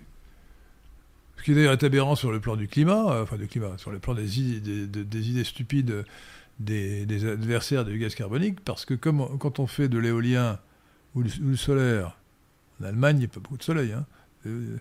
Ce 1.39 1.43
qui 1.45 1.55
d'ailleurs 1.55 1.73
est 1.73 1.85
aberrant 1.85 2.17
sur 2.17 2.31
le 2.31 2.41
plan 2.41 2.57
du 2.57 2.69
climat, 2.69 3.23
enfin 3.23 3.37
du 3.37 3.47
climat, 3.47 3.79
sur 3.79 3.91
le 3.91 3.99
plan 3.99 4.15
des 4.15 4.41
idées, 4.41 4.87
des 4.87 5.31
idées 5.31 5.45
stupides 5.45 6.05
des, 6.59 7.27
adversaires 7.27 7.85
du 7.85 7.99
gaz 7.99 8.15
carbonique, 8.15 8.61
parce 8.65 8.85
que 8.85 8.95
comme, 8.95 9.39
quand 9.39 9.59
on 9.59 9.67
fait 9.67 9.89
de 9.89 9.99
l'éolien 9.99 10.59
ou, 11.15 11.23
du 11.23 11.57
solaire, 11.57 12.17
en 12.81 12.85
Allemagne, 12.85 13.17
il 13.17 13.21
n'y 13.21 13.25
a 13.27 13.29
pas 13.29 13.41
beaucoup 13.41 13.57
de 13.57 13.63
soleil, 13.63 13.93
hein, 13.93 14.07
euh, 14.47 14.77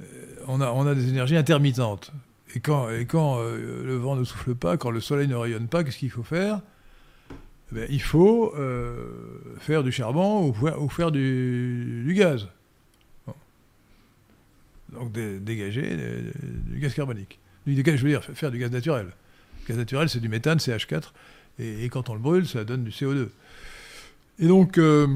euh, 0.00 0.04
on, 0.46 0.60
a, 0.60 0.70
on 0.70 0.86
a 0.86 0.94
des 0.94 1.08
énergies 1.08 1.36
intermittentes. 1.36 2.12
Et 2.54 2.60
quand, 2.60 2.88
euh, 2.88 3.84
le 3.84 3.96
vent 3.96 4.16
ne 4.16 4.24
souffle 4.24 4.54
pas, 4.54 4.76
quand 4.76 4.90
le 4.90 5.00
soleil 5.00 5.28
ne 5.28 5.36
rayonne 5.36 5.68
pas, 5.68 5.84
qu'est-ce 5.84 5.98
qu'il 5.98 6.10
faut 6.10 6.24
faire? 6.24 6.60
Eh 7.76 7.86
Il 7.88 8.02
faut 8.02 8.52
faire 9.60 9.84
du 9.84 9.92
charbon 9.92 10.48
ou, 10.48 10.88
faire 10.88 11.12
du, 11.12 12.12
gaz. 12.16 12.48
Donc 14.92 15.12
dégager 15.12 15.96
du 16.66 16.78
gaz 16.80 16.94
carbonique. 16.94 17.38
Du 17.66 17.82
gaz, 17.82 17.96
je 17.96 18.02
veux 18.02 18.10
dire, 18.10 18.22
faire 18.22 18.50
du 18.50 18.58
gaz 18.58 18.70
naturel 18.70 19.08
gaz 19.70 19.78
naturel, 19.78 20.08
c'est 20.08 20.20
du 20.20 20.28
méthane, 20.28 20.58
CH4, 20.58 21.12
et, 21.58 21.88
quand 21.88 22.08
on 22.08 22.14
le 22.14 22.20
brûle, 22.20 22.46
ça 22.46 22.64
donne 22.64 22.84
du 22.84 22.90
CO2. 22.90 23.28
Et 24.38 24.46
donc, 24.46 24.78
euh, 24.78 25.06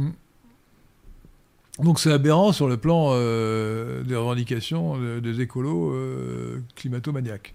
donc 1.79 1.99
c'est 1.99 2.12
aberrant 2.12 2.53
sur 2.53 2.68
le 2.68 2.77
plan 2.77 3.11
euh, 3.12 4.03
des 4.03 4.16
revendications 4.16 4.99
des 5.20 5.41
écolos 5.41 5.93
euh, 5.93 6.61
climato-maniaques. 6.77 7.55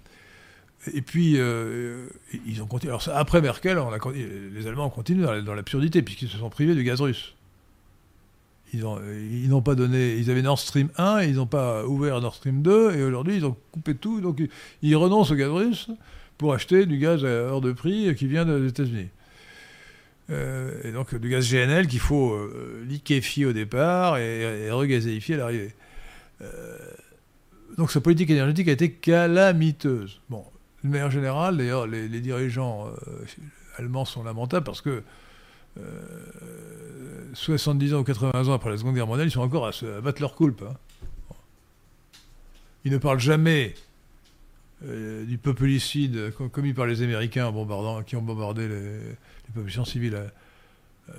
Et 0.94 1.02
puis, 1.02 1.38
ils 2.46 2.62
ont 2.64 2.66
continué. 2.66 2.92
Alors, 2.92 3.04
après 3.14 3.42
Merkel, 3.42 3.78
les 4.54 4.66
Allemands 4.66 4.86
ont 4.86 4.90
continué 4.90 5.42
dans 5.42 5.54
l'absurdité, 5.54 6.02
puisqu'ils 6.02 6.30
se 6.30 6.38
sont 6.38 6.50
privés 6.50 6.74
du 6.74 6.84
gaz 6.84 7.02
russe. 7.02 7.36
Ils 8.74 9.50
n'ont 9.50 9.62
pas 9.62 9.76
donné. 9.76 10.16
Ils 10.18 10.30
avaient 10.30 10.42
Nord 10.42 10.60
Stream 10.60 10.90
1, 10.98 11.22
et 11.22 11.28
ils 11.28 11.36
n'ont 11.36 11.48
pas 11.48 11.86
ouvert 11.86 12.22
Nord 12.22 12.36
Stream 12.36 12.62
2, 12.62 12.96
et 12.96 13.04
aujourd'hui, 13.04 13.36
ils 13.38 13.46
ont 13.46 13.56
coupé 13.72 13.96
tout. 13.96 14.22
Donc, 14.22 14.42
ils 14.82 14.96
renoncent 14.96 15.32
au 15.32 15.36
gaz 15.36 15.50
russe 15.50 15.90
pour 16.38 16.54
acheter 16.54 16.86
du 16.86 16.98
gaz 16.98 17.26
à 17.26 17.52
hors 17.52 17.62
de 17.62 17.72
prix 17.72 18.16
qui 18.16 18.28
vient 18.28 18.46
des 18.46 18.68
États-Unis. 18.68 19.10
Euh, 20.32 20.82
et 20.84 20.92
donc 20.92 21.16
du 21.16 21.28
gaz 21.30 21.52
GNL 21.52 21.88
qu'il 21.88 22.00
faut 22.00 22.34
euh, 22.34 22.84
liquéfier 22.88 23.48
au 23.48 23.54
départ 23.54 24.18
et, 24.18 24.70
regazéifier 24.70 25.36
à 25.36 25.38
l'arrivée. 25.40 25.74
Euh, 26.42 26.78
donc 27.78 27.92
sa 27.92 28.00
politique 28.00 28.30
énergétique 28.30 28.68
a 28.68 28.72
été 28.72 28.92
calamiteuse. 28.92 30.22
Bon, 30.30 30.46
de 30.84 30.90
manière 30.90 31.10
générale, 31.10 31.58
d'ailleurs, 31.58 31.88
les, 31.88 32.08
dirigeants 32.22 32.88
allemands 33.78 34.06
sont 34.06 34.24
lamentables 34.24 34.66
parce 34.66 34.82
que 34.82 35.04
70 37.34 37.94
ans 37.94 38.00
ou 38.00 38.04
80 38.04 38.48
ans 38.48 38.54
après 38.54 38.70
la 38.70 38.78
Seconde 38.78 38.96
Guerre 38.96 39.08
mondiale, 39.08 39.28
ils 39.28 39.32
sont 39.32 39.42
encore 39.42 39.68
à, 39.68 39.72
se, 39.72 40.02
battre 40.02 40.22
leur 40.22 40.36
coulpe. 40.36 40.64
Hein. 40.64 40.76
Ils 42.86 42.92
ne 42.92 42.98
parlent 42.98 43.20
jamais 43.20 43.76
euh, 44.86 45.26
du 45.26 45.38
populicide 45.38 46.34
commis 46.52 46.74
par 46.74 46.86
les 46.86 47.02
Américains 47.02 47.52
qui 48.06 48.16
ont 48.16 48.22
bombardé 48.22 48.68
les, 48.68 49.16
populations 49.54 49.86
civiles 49.86 50.18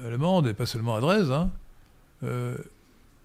allemandes, 0.06 0.46
et 0.46 0.54
pas 0.54 0.66
seulement 0.66 0.96
à 0.96 1.00
Dresde. 1.00 1.32
Hein. 1.32 1.50
Euh, 2.22 2.56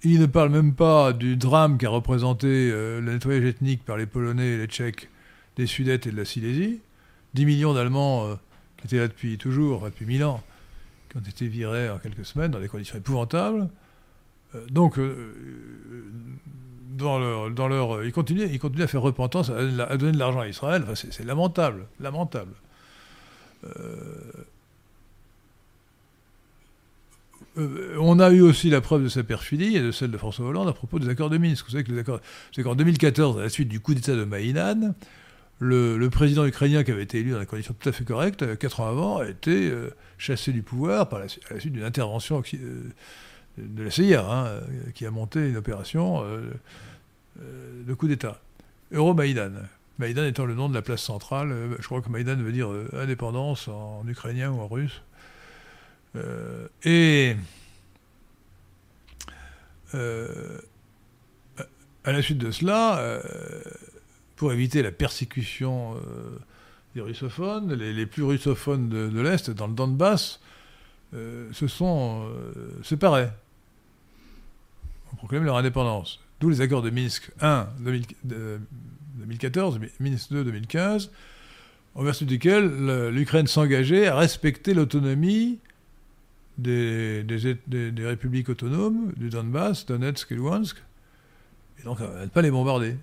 il 0.04 0.20
ne 0.20 0.26
parle 0.26 0.50
même 0.50 0.74
pas 0.74 1.14
du 1.14 1.38
drame 1.38 1.78
qu'a 1.78 1.90
représenté 1.90 2.48
euh, 2.48 3.00
le 3.00 3.14
nettoyage 3.14 3.46
ethnique 3.46 3.86
par 3.86 3.98
les 3.98 4.06
Polonais 4.06 4.48
et 4.48 4.58
les 4.58 4.68
Tchèques 4.68 5.10
des 5.58 5.68
Sudètes 5.68 6.08
et 6.08 6.12
de 6.12 6.18
la 6.18 6.26
Silésie. 6.26 6.80
10 7.34 7.46
millions 7.46 7.74
d'Allemands 7.74 8.38
qui 8.78 8.88
étaient 8.88 8.98
là 8.98 9.08
depuis 9.08 9.38
toujours, 9.38 9.86
depuis 9.86 10.06
1000 10.06 10.24
ans, 10.24 10.44
qui 11.22 11.28
ont 11.28 11.30
été 11.30 11.48
virés 11.48 11.90
en 11.90 11.98
quelques 11.98 12.26
semaines 12.26 12.52
dans 12.52 12.60
des 12.60 12.68
conditions 12.68 12.98
épouvantables. 12.98 13.70
donc, 14.70 15.00
dans 16.98 17.20
leur, 17.20 17.52
dans 17.52 17.68
leur, 17.68 18.04
ils, 18.04 18.12
continuent, 18.12 18.48
ils 18.52 18.82
à 18.82 18.88
faire 18.88 19.02
repentance, 19.02 19.50
à, 19.50 19.98
donner 19.98 20.14
de 20.14 20.20
l'argent 20.20 20.40
à 20.40 20.48
Israël. 20.48 20.84
Enfin, 20.84 20.96
c'est 20.96 21.26
lamentable, 21.26 21.88
lamentable. 22.00 22.54
Euh, 23.66 24.32
euh, 27.58 27.96
on 28.00 28.20
a 28.20 28.30
eu 28.32 28.42
aussi 28.42 28.70
la 28.70 28.82
preuve 28.82 29.04
de 29.04 29.10
sa 29.10 29.24
perfidie 29.24 29.78
et 29.78 29.82
de 29.82 29.92
celle 29.92 30.12
de 30.12 30.18
François 30.18 30.46
Hollande 30.46 30.68
à 30.68 30.74
propos 30.74 31.00
des 31.00 31.10
accords 31.10 31.30
de 31.30 31.38
Minsk. 31.38 31.66
Vous 31.66 31.72
savez 31.72 31.84
que 31.84 31.92
les 31.92 32.00
accords, 32.00 32.20
en 32.66 32.76
2014, 32.76 33.40
à 33.40 33.44
la 33.44 33.50
suite 33.50 33.70
du 33.70 33.80
coup 33.80 33.94
d'État 33.94 34.16
de 34.16 34.24
Maïdan, 34.24 34.94
le, 35.60 36.08
président 36.10 36.46
ukrainien 36.46 36.84
qui 36.84 36.92
avait 36.92 37.04
été 37.04 37.20
élu 37.20 37.32
dans 37.32 37.40
des 37.40 37.46
conditions 37.46 37.76
tout 37.78 37.88
à 37.88 37.92
fait 37.92 38.04
correctes, 38.04 38.58
quatre 38.58 38.82
ans 38.82 38.88
avant, 38.88 39.18
a 39.20 39.30
été 39.30 39.70
euh, 39.70 39.90
chassé 40.18 40.52
du 40.52 40.62
pouvoir 40.62 41.10
par 41.10 41.20
la, 41.20 41.26
à 41.50 41.54
la 41.54 41.60
suite 41.60 41.74
d'une 41.74 41.84
intervention 41.84 42.42
de 43.58 43.84
la 43.84 43.92
CIA, 43.92 44.26
hein, 44.26 44.62
qui 44.94 45.06
a 45.06 45.12
monté 45.12 45.50
une 45.50 45.58
opération 45.58 46.24
euh, 46.24 46.52
euh, 47.42 47.84
de 47.84 47.94
coup 47.94 48.08
d'État. 48.08 48.40
Euro-Maïdan. 48.92 49.52
Maïdan 49.98 50.26
étant 50.26 50.46
le 50.46 50.56
nom 50.56 50.68
de 50.70 50.74
la 50.74 50.82
place 50.82 51.02
centrale. 51.02 51.52
Euh, 51.52 51.76
je 51.80 51.86
crois 51.86 52.02
que 52.02 52.10
Maïdan 52.10 52.36
veut 52.36 52.52
dire 52.52 52.70
indépendance 52.94 53.68
en 53.68 54.04
ukrainien 54.08 54.52
ou 54.52 54.60
en 54.60 54.68
russe. 54.68 55.02
et 56.84 57.36
à 62.04 62.12
la 62.12 62.22
suite 62.22 62.38
de 62.38 62.52
cela, 62.52 63.22
pour 64.36 64.52
éviter 64.52 64.82
la 64.84 64.92
persécution 64.92 65.96
des 66.96 67.02
russophones, 67.02 67.74
les, 67.74 68.06
plus 68.06 68.24
russophones 68.24 68.90
de, 68.90 69.22
l'Est, 69.22 69.52
dans 69.52 69.68
le 69.68 69.74
Donbass, 69.74 70.40
se 71.12 71.68
sont 71.68 72.28
séparés 72.84 73.30
proclament 75.16 75.46
leur 75.46 75.58
indépendance. 75.58 76.20
D'où 76.40 76.50
les 76.50 76.62
accords 76.62 76.82
de 76.82 76.90
Minsk 76.90 77.32
1 77.42 77.68
2014, 77.80 79.80
Minsk 80.00 80.32
2 80.32 80.44
2015, 80.44 81.12
en 81.96 82.04
vertu 82.04 82.26
duquel 82.26 83.10
l'Ukraine 83.10 83.48
s'engageait 83.48 84.08
à 84.08 84.16
respecter 84.16 84.74
l'autonomie 84.74 85.60
des, 86.58 87.24
des, 87.24 88.06
républiques 88.06 88.50
autonomes 88.50 89.14
du 89.18 89.30
Donbass, 89.30 89.86
Donetsk 89.86 90.32
et 90.32 90.36
Luhansk, 90.36 90.78
et 91.80 91.84
donc 91.84 92.00
à 92.02 92.22
ne 92.22 92.28
pas 92.28 92.42
les 92.42 92.52
bombarder. 92.52 92.96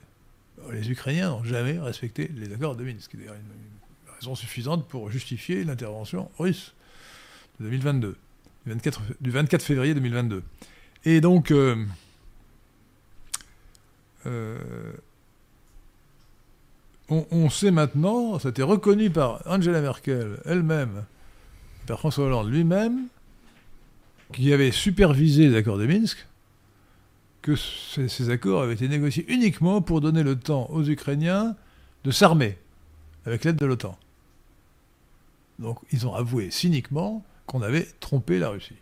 Les 0.71 0.91
Ukrainiens 0.91 1.31
n'ont 1.31 1.45
jamais 1.45 1.79
respecté 1.79 2.31
les 2.37 2.53
accords 2.53 2.77
de 2.77 2.85
Minsk, 2.85 3.17
d'ailleurs 4.23 4.35
une, 4.35 4.35
raison 4.35 4.35
suffisante 4.35 4.87
pour 4.89 5.11
justifier 5.11 5.65
l'intervention 5.65 6.31
russe 6.39 6.73
de 7.61 7.65
2022, 7.65 8.17
du 8.67 8.73
24, 8.73 9.03
du 9.21 9.31
24 9.31 9.63
février 9.63 9.95
2022. 9.95 10.43
Et 11.05 11.21
donc, 11.21 11.51
euh, 11.51 11.85
euh, 14.27 14.59
on, 17.09 17.51
sait 17.51 17.71
maintenant, 17.71 18.39
ça 18.39 18.49
a 18.49 18.51
été 18.51 18.63
reconnu 18.63 19.11
par 19.11 19.43
Angela 19.47 19.81
Merkel 19.81 20.39
elle-même, 20.45 21.05
par 21.87 21.99
François 21.99 22.27
Hollande 22.27 22.51
lui-même, 22.51 23.07
qui 24.33 24.53
avait 24.53 24.71
supervisé 24.71 25.49
les 25.49 25.57
accords 25.57 25.77
de 25.77 25.87
Minsk, 25.87 26.27
que 27.43 27.57
ces, 27.57 28.31
accords 28.31 28.63
avaient 28.63 28.75
été 28.75 28.89
négociés 28.89 29.27
uniquement 29.29 29.83
pour 29.83 30.01
donner 30.01 30.23
le 30.23 30.37
temps 30.39 30.71
aux 30.71 30.85
Ukrainiens 30.85 31.57
de 32.05 32.11
s'armer 32.11 32.57
avec 33.27 33.45
l'aide 33.45 33.57
de 33.57 33.67
l'OTAN. 33.67 33.99
Donc 35.63 35.79
ils 35.93 36.07
ont 36.07 36.15
avoué 36.15 36.51
cyniquement 36.51 37.25
qu'on 37.47 37.63
avait 37.63 37.87
trompé 38.01 38.39
la 38.39 38.51
Russie. 38.51 38.77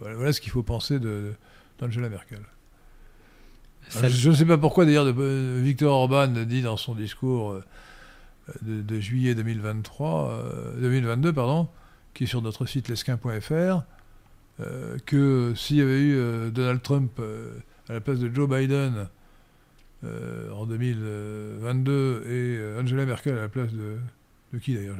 Voilà, 0.00 0.32
ce 0.32 0.40
qu'il 0.40 0.50
faut 0.50 0.64
penser 0.64 0.98
d'Angela 1.78 2.08
Merkel. 2.08 2.42
Je 3.90 4.30
ne 4.30 4.34
sais 4.34 4.44
pas 4.44 4.58
pourquoi 4.58 4.84
d'ailleurs 4.84 5.12
Victor 5.12 5.92
Orban 5.92 6.28
dit 6.28 6.62
dans 6.62 6.76
son 6.76 6.94
discours 6.94 7.52
euh, 7.52 7.62
de, 8.62 9.00
juillet 9.00 9.34
2023, 9.34 10.74
2022, 10.80 11.28
euh, 11.28 11.32
pardon, 11.32 11.68
qui 12.14 12.24
est 12.24 12.26
sur 12.26 12.42
notre 12.42 12.66
site 12.66 12.88
lesquin.fr, 12.88 13.82
euh, 14.60 14.98
que 15.06 15.52
s'il 15.54 15.76
y 15.76 15.82
avait 15.82 16.00
eu 16.00 16.50
Donald 16.50 16.82
Trump 16.82 17.20
à 17.88 17.92
la 17.92 18.00
place 18.00 18.18
de 18.18 18.32
Joe 18.34 18.48
Biden 18.48 19.08
en 20.04 20.66
2022 20.66 22.24
et 22.28 22.80
Angela 22.80 23.06
Merkel 23.06 23.38
à 23.38 23.42
la 23.42 23.48
place 23.48 23.72
de, 23.72 23.98
de 24.52 24.58
qui 24.58 24.74
d'ailleurs 24.74 24.96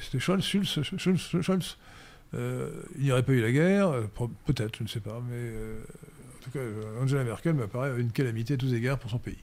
C'était 0.00 0.18
Scholz, 0.18 0.44
Schulz, 0.44 1.40
Scholz, 1.40 1.76
il 2.34 3.02
n'y 3.02 3.12
aurait 3.12 3.22
pas 3.22 3.32
eu 3.32 3.40
la 3.40 3.52
guerre, 3.52 3.92
peut-être, 4.46 4.78
je 4.78 4.82
ne 4.84 4.88
sais 4.88 5.00
pas, 5.00 5.22
mais 5.30 5.52
en 6.40 6.44
tout 6.44 6.50
cas, 6.50 6.60
Angela 7.00 7.24
Merkel 7.24 7.54
me 7.54 7.66
paraît 7.66 8.00
une 8.00 8.12
calamité 8.12 8.54
à 8.54 8.56
tous 8.56 8.72
égards 8.72 8.98
pour 8.98 9.10
son 9.10 9.18
pays. 9.18 9.38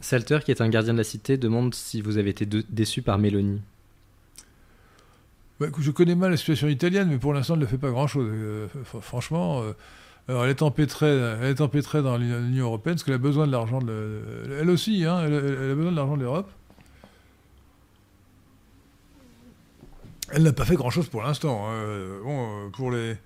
Salter, 0.00 0.40
qui 0.44 0.50
est 0.50 0.60
un 0.60 0.68
gardien 0.68 0.92
de 0.92 0.98
la 0.98 1.04
cité, 1.04 1.36
demande 1.36 1.74
si 1.74 2.00
vous 2.00 2.18
avez 2.18 2.30
été 2.30 2.46
déçu 2.46 3.02
par 3.02 3.18
Mélanie. 3.18 3.60
Bah, 5.60 5.66
je 5.78 5.90
connais 5.90 6.16
mal 6.16 6.32
la 6.32 6.36
situation 6.36 6.68
italienne, 6.68 7.08
mais 7.08 7.18
pour 7.18 7.32
l'instant, 7.32 7.54
elle 7.54 7.60
ne 7.60 7.66
fait 7.66 7.78
pas 7.78 7.90
grand-chose. 7.90 8.28
Euh, 8.28 8.66
franchement, 9.00 9.62
euh, 9.62 9.72
alors 10.28 10.44
elle, 10.44 10.50
est 10.50 10.62
empêtrée, 10.62 11.06
elle 11.06 11.50
est 11.50 11.60
empêtrée 11.60 12.02
dans 12.02 12.16
l'Union 12.16 12.66
européenne 12.66 12.96
parce 12.96 13.04
qu'elle 13.04 13.14
a 13.14 13.18
besoin 13.18 13.46
de 13.46 13.52
l'argent 13.52 13.80
de. 13.80 14.20
Elle 14.60 14.70
aussi, 14.70 15.04
hein, 15.04 15.22
elle, 15.24 15.34
a 15.34 15.74
besoin 15.74 15.92
de 15.92 15.96
l'argent 15.96 16.16
de 16.16 16.22
l'Europe. 16.22 16.50
Elle 20.34 20.42
n'a 20.42 20.52
pas 20.52 20.64
fait 20.64 20.74
grand-chose 20.74 21.08
pour 21.08 21.22
l'instant. 21.22 21.68
Hein. 21.68 22.20
Bon, 22.24 22.70
pour 22.72 22.90
les 22.90 23.16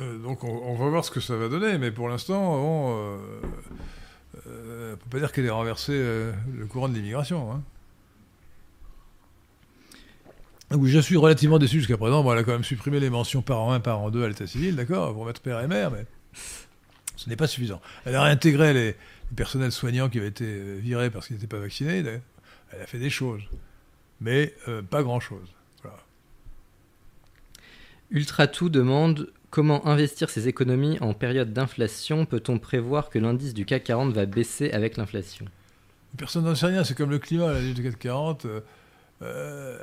euh, 0.00 0.18
donc 0.18 0.44
on, 0.44 0.74
va 0.74 0.88
voir 0.88 1.04
ce 1.04 1.10
que 1.10 1.20
ça 1.20 1.36
va 1.36 1.48
donner, 1.48 1.76
mais 1.78 1.90
pour 1.90 2.08
l'instant, 2.08 2.54
on 2.54 2.90
ne 2.90 3.18
euh, 3.18 3.18
euh, 4.46 4.96
peut 4.96 5.08
pas 5.10 5.18
dire 5.18 5.32
qu'elle 5.32 5.46
ait 5.46 5.50
renversé 5.50 5.92
le 5.92 6.66
courant 6.66 6.88
de 6.88 6.94
l'immigration. 6.94 7.52
Hein. 7.52 7.62
Je 10.70 10.98
suis 10.98 11.16
relativement 11.16 11.58
déçu 11.58 11.78
jusqu'à 11.78 11.96
présent. 11.96 12.22
Bon, 12.22 12.32
elle 12.32 12.38
a 12.38 12.44
quand 12.44 12.52
même 12.52 12.64
supprimé 12.64 13.00
les 13.00 13.10
mentions 13.10 13.42
par 13.42 13.60
an 13.60 13.72
1, 13.72 13.80
par 13.80 14.00
an 14.00 14.10
2 14.10 14.22
à 14.22 14.28
l'état 14.28 14.46
civil, 14.46 14.76
d'accord, 14.76 15.12
pour 15.14 15.24
mettre 15.24 15.40
père 15.40 15.60
et 15.60 15.66
mère, 15.66 15.90
mais 15.90 16.04
ce 17.16 17.28
n'est 17.28 17.36
pas 17.36 17.46
suffisant. 17.46 17.80
Elle 18.04 18.14
a 18.14 18.22
réintégré 18.22 18.72
les, 18.74 18.94
personnels 19.34 19.72
soignants 19.72 20.08
qui 20.08 20.18
avaient 20.18 20.28
été 20.28 20.76
virés 20.76 21.10
parce 21.10 21.26
qu'ils 21.26 21.36
n'étaient 21.36 21.48
pas 21.48 21.58
vaccinés. 21.58 22.04
Elle 22.70 22.82
a 22.82 22.86
fait 22.86 22.98
des 22.98 23.10
choses, 23.10 23.42
mais 24.20 24.54
pas 24.90 25.02
grand-chose. 25.02 25.48
Ultra 28.10 28.46
tout 28.46 28.68
demande 28.68 29.30
Comment 29.50 29.86
investir 29.86 30.28
ses 30.28 30.46
économies 30.46 30.98
en 31.00 31.14
période 31.14 31.54
d'inflation 31.54 32.26
Peut-on 32.26 32.58
prévoir 32.58 33.08
que 33.08 33.18
l'indice 33.18 33.54
du 33.54 33.64
CAC 33.64 33.84
40 33.84 34.12
va 34.12 34.26
baisser 34.26 34.70
avec 34.72 34.98
l'inflation? 34.98 35.46
Personne 36.18 36.44
n'en 36.44 36.54
sait 36.54 36.66
rien, 36.66 36.84
c'est 36.84 36.94
comme 36.94 37.10
le 37.10 37.18
climat, 37.18 37.54
l'indice 37.54 37.74
du 37.74 37.82
CAC 37.82 37.98
40. 37.98 38.44
Euh, 38.44 38.60
euh, 39.22 39.78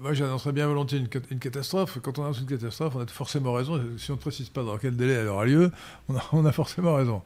moi, 0.00 0.14
j'annoncerais 0.14 0.52
bien 0.52 0.66
volontiers 0.66 0.98
une, 0.98 1.38
catastrophe. 1.38 1.98
Quand 2.02 2.18
on 2.18 2.24
annonce 2.24 2.40
une 2.40 2.46
catastrophe, 2.46 2.96
on 2.96 3.00
a 3.00 3.06
forcément 3.08 3.52
raison. 3.52 3.78
Si 3.98 4.10
on 4.10 4.14
ne 4.14 4.20
précise 4.20 4.48
pas 4.48 4.62
dans 4.62 4.78
quel 4.78 4.96
délai 4.96 5.12
elle 5.12 5.28
aura 5.28 5.44
lieu, 5.44 5.70
on 6.32 6.46
a, 6.46 6.52
forcément 6.52 6.94
raison. 6.94 7.20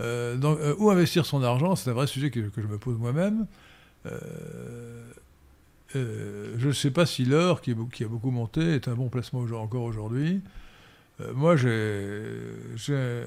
Euh, 0.00 0.36
donc, 0.36 0.58
où 0.78 0.90
investir 0.90 1.26
son 1.26 1.42
argent? 1.42 1.76
C'est 1.76 1.90
un 1.90 1.94
vrai 1.94 2.06
sujet 2.06 2.30
que, 2.30 2.40
je 2.56 2.66
me 2.66 2.78
pose 2.78 2.96
moi-même. 2.96 3.46
Je 5.94 6.66
ne 6.66 6.72
sais 6.72 6.90
pas 6.90 7.06
si 7.06 7.24
l'or, 7.24 7.60
qui, 7.60 7.72
a 7.72 8.08
beaucoup 8.08 8.30
monté, 8.30 8.74
est 8.74 8.88
un 8.88 8.94
bon 8.94 9.08
placement 9.08 9.40
encore 9.40 9.82
aujourd'hui. 9.82 10.42
Euh, 11.20 11.32
moi, 11.34 11.56
j'ai 11.56 13.24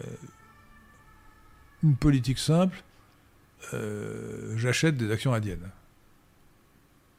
une 1.84 1.96
politique 1.96 2.40
simple. 2.40 2.84
Euh, 3.74 4.54
j'achète 4.58 4.98
des 4.98 5.12
actions 5.12 5.34
indiennes. 5.34 5.70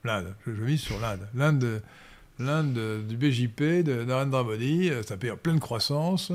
L'Inde. 0.05 0.35
Je, 0.47 0.51
mise 0.53 0.81
sur 0.81 0.99
l'Inde. 1.01 1.29
L'Inde, 2.39 3.07
du 3.07 3.17
BJP, 3.17 3.85
de 3.85 4.05
Narendra 4.05 4.43
Modi, 4.43 4.91
euh, 4.91 5.03
ça 5.03 5.17
paye 5.17 5.31
en 5.31 5.37
pleine 5.37 5.61
croissance, 5.61 6.33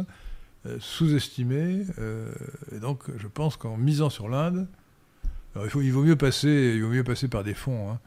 sous-estimé. 0.79 1.85
et 2.73 2.79
donc, 2.79 3.03
je 3.17 3.27
pense 3.27 3.55
qu'en 3.55 3.77
misant 3.77 4.09
sur 4.09 4.27
l'Inde, 4.27 4.67
il, 5.55 5.69
faut, 5.69 5.81
il, 5.81 5.91
vaut 5.91 6.03
mieux 6.03 6.17
passer, 6.17 6.73
il 6.75 6.83
vaut 6.83 6.89
mieux 6.89 7.05
passer 7.05 7.29
par 7.29 7.45
des 7.45 7.53
fonds. 7.53 7.91
Hein. 7.91 7.99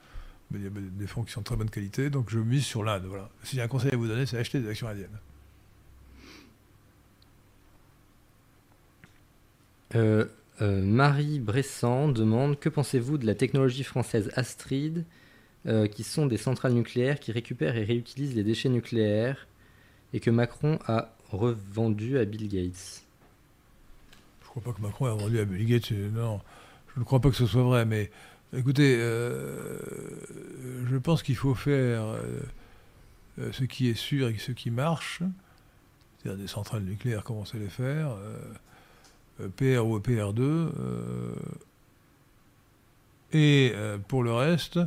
Il 0.55 0.63
y 0.63 0.67
a 0.67 0.71
des 0.71 1.07
fonds 1.07 1.23
qui 1.23 1.33
sont 1.33 1.41
de 1.41 1.45
très 1.45 1.57
bonne 1.57 1.71
qualité, 1.71 2.11
donc 2.11 2.29
je 2.29 2.39
mise 2.39 2.65
sur 2.65 2.83
l'Inde. 2.83 3.05
Voilà. 3.07 3.31
Si 3.45 3.57
j'ai 3.57 3.63
un 3.63 3.69
conseil 3.69 3.93
à 3.93 3.97
vous 3.97 4.09
donner, 4.09 4.27
c'est 4.27 4.37
acheter 4.37 4.61
des 4.61 4.69
actions 4.69 4.89
indiennes. 4.89 5.19
Euh, 9.95 10.27
euh, 10.61 10.83
Marie 10.83 11.41
Bressan 11.41 12.13
demande 12.13 12.59
Que 12.59 12.69
pensez-vous 12.69 13.19
de 13.19 13.27
la 13.27 13.35
technologie 13.35 13.83
française 13.83 14.31
Astrid, 14.35 15.05
euh, 15.67 15.87
qui 15.87 16.03
sont 16.05 16.27
des 16.27 16.37
centrales 16.37 16.73
nucléaires 16.73 17.21
qui 17.21 17.33
récupèrent 17.33 17.77
et 17.77 17.85
réutilisent 17.85 18.35
les 18.35 18.45
déchets 18.45 18.69
nucléaires 18.69 19.47
et 20.13 20.21
que 20.21 20.31
Macron 20.31 20.79
a 20.87 21.15
revendu 21.31 22.19
à 22.19 22.25
Bill 22.25 22.49
Gates? 22.49 23.05
Je 24.41 24.47
ne 24.47 24.51
crois 24.51 24.63
pas 24.63 24.73
que 24.73 24.83
Macron 24.83 25.07
ait 25.07 25.11
revendu 25.11 25.39
à 25.39 25.45
Bill 25.45 25.67
Gates. 25.67 25.93
Non, 25.93 26.41
je 26.95 27.01
ne 27.01 27.05
crois 27.05 27.21
pas 27.21 27.31
que 27.31 27.37
ce 27.37 27.47
soit 27.47 27.63
vrai. 27.63 27.85
Mais 27.85 28.11
écoutez, 28.57 28.97
je 28.99 30.97
pense 30.97 31.23
qu'il 31.23 31.37
faut 31.37 31.55
faire 31.55 32.03
ce 33.53 33.65
qui 33.65 33.89
est 33.89 33.95
sûr 33.95 34.29
et 34.29 34.39
ce 34.39 34.53
qui 34.53 34.71
marche. 34.71 35.23
C'est-à-dire 36.19 36.43
des 36.43 36.49
centrales 36.49 36.83
nucléaires, 36.83 37.25
commencer 37.25 37.57
à 37.57 37.61
les 37.61 37.69
faire. 37.69 38.17
PR 39.49 39.87
ou 39.87 39.99
PR2. 39.99 40.41
Euh, 40.41 40.71
et 43.33 43.73
euh, 43.75 43.99
pour 43.99 44.23
le 44.23 44.33
reste, 44.33 44.81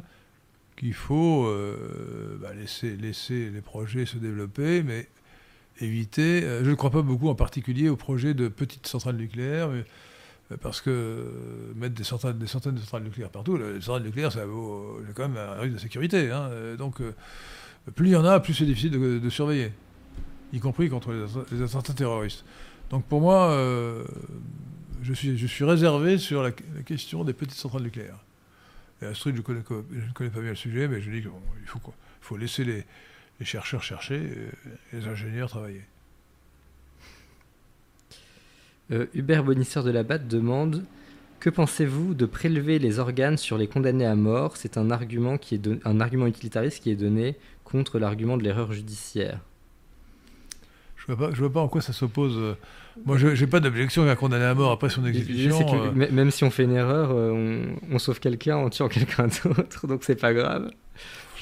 qu'il 0.76 0.94
faut 0.94 1.46
euh, 1.46 2.38
bah, 2.42 2.54
laisser, 2.54 2.96
laisser 2.96 3.50
les 3.50 3.62
projets 3.62 4.06
se 4.06 4.18
développer, 4.18 4.84
mais 4.84 5.08
éviter. 5.80 6.42
je 6.42 6.70
ne 6.70 6.76
crois 6.76 6.92
pas 6.92 7.02
beaucoup 7.02 7.30
en 7.30 7.36
particulier 7.36 7.90
aux 7.90 7.96
projets 7.96 8.34
de 8.34 8.48
petites 8.48 8.88
centrales 8.88 9.16
nucléaires, 9.16 9.70
parce 10.62 10.82
que 10.82 11.74
mettre 11.76 11.96
des 11.96 12.04
centaines, 12.04 12.38
des 12.38 12.48
centaines 12.48 12.76
de 12.76 12.80
centrales 12.80 13.04
nucléaires 13.04 13.30
partout, 13.30 13.58
les 13.58 13.82
centrales 13.82 14.04
nucléaires, 14.04 14.32
ça 14.32 14.46
vaut 14.46 15.00
quand 15.16 15.28
même 15.28 15.38
un 15.38 15.60
risque 15.60 15.76
de 15.76 15.80
sécurité. 15.80 16.32
Hein. 16.32 16.50
donc, 16.78 17.02
plus 17.96 18.10
il 18.10 18.14
y 18.14 18.16
en 18.16 18.26
a, 18.26 18.40
plus 18.40 18.54
c'est 18.54 18.66
difficile 18.66 18.92
de, 18.92 19.30
surveiller, 19.30 19.72
y 20.52 20.60
compris 20.60 20.90
contre 20.90 21.12
les, 21.12 21.26
les 21.58 21.64
attentats 21.64 21.94
terroristes. 21.94 22.46
Donc 22.94 23.06
pour 23.06 23.22
moi, 23.22 23.50
euh, 23.50 24.04
je, 25.02 25.14
suis, 25.14 25.36
je 25.36 25.48
suis 25.48 25.66
réservé 25.66 26.20
sur 26.20 26.44
la, 26.44 26.52
question 26.52 27.24
des 27.24 27.34
petites 27.34 27.58
centrales 27.58 27.82
nucléaires. 27.82 28.20
Et 29.02 29.06
Astrid, 29.06 29.36
je, 29.36 29.42
ne 29.42 30.14
connais 30.14 30.30
pas 30.30 30.40
bien 30.40 30.52
le 30.52 30.56
sujet, 30.56 30.88
mais 30.88 31.02
je 31.02 31.10
dis 31.10 31.22
qu'il 31.22 31.32
faut, 31.66 31.80
faut 32.22 32.38
laisser 32.38 32.64
les, 32.64 32.86
chercheurs 33.42 33.84
chercher 33.84 34.22
et 34.94 34.96
les 34.96 35.08
ingénieurs 35.08 35.50
travailler. 35.50 35.82
Euh, 38.92 39.06
Hubert 39.14 39.44
Bonisseur 39.44 39.84
de 39.84 39.92
la 39.92 40.04
Batte 40.04 40.28
demande 40.28 40.84
Que 41.40 41.50
pensez-vous 41.50 42.14
de 42.14 42.26
prélever 42.26 42.80
les 42.80 43.00
organes 43.00 43.38
sur 43.38 43.58
les 43.58 43.68
condamnés 43.68 44.06
à 44.06 44.16
mort? 44.16 44.58
C'est 44.58 44.78
un 44.78 44.92
argument, 44.92 45.38
qui 45.38 45.56
est 45.56 45.70
un 45.86 46.00
argument 46.02 46.28
utilitariste 46.28 46.84
qui 46.84 46.92
est 46.92 46.96
donné 46.96 47.36
contre 47.64 48.00
l'argument 48.00 48.38
de 48.38 48.44
l'erreur 48.44 48.74
judiciaire. 48.74 49.40
Je 50.96 51.12
ne 51.12 51.18
vois, 51.18 51.32
vois, 51.32 51.52
pas 51.52 51.60
en 51.60 51.68
quoi 51.68 51.82
ça 51.82 51.92
s'oppose. 51.92 52.38
Euh, 52.38 52.54
moi, 53.06 53.18
je 53.18 53.28
n'ai 53.28 53.48
pas 53.48 53.60
d'objection 53.60 54.08
à 54.08 54.16
condamner 54.16 54.46
à 54.46 54.54
mort 54.54 54.72
après 54.72 54.90
son 54.90 55.06
exécution. 55.06 55.86
Euh. 55.86 55.92
Même 55.92 56.32
si 56.32 56.44
on 56.44 56.50
fait 56.50 56.64
une 56.64 56.76
erreur, 56.76 57.12
on, 57.12 58.00
sauve 58.00 58.20
quelqu'un 58.20 58.58
en 58.58 58.70
tuant 58.70 58.88
quelqu'un 58.88 59.28
d'autre, 59.44 59.88
donc 59.88 60.04
c'est 60.04 60.20
pas 60.20 60.34
grave. 60.34 60.72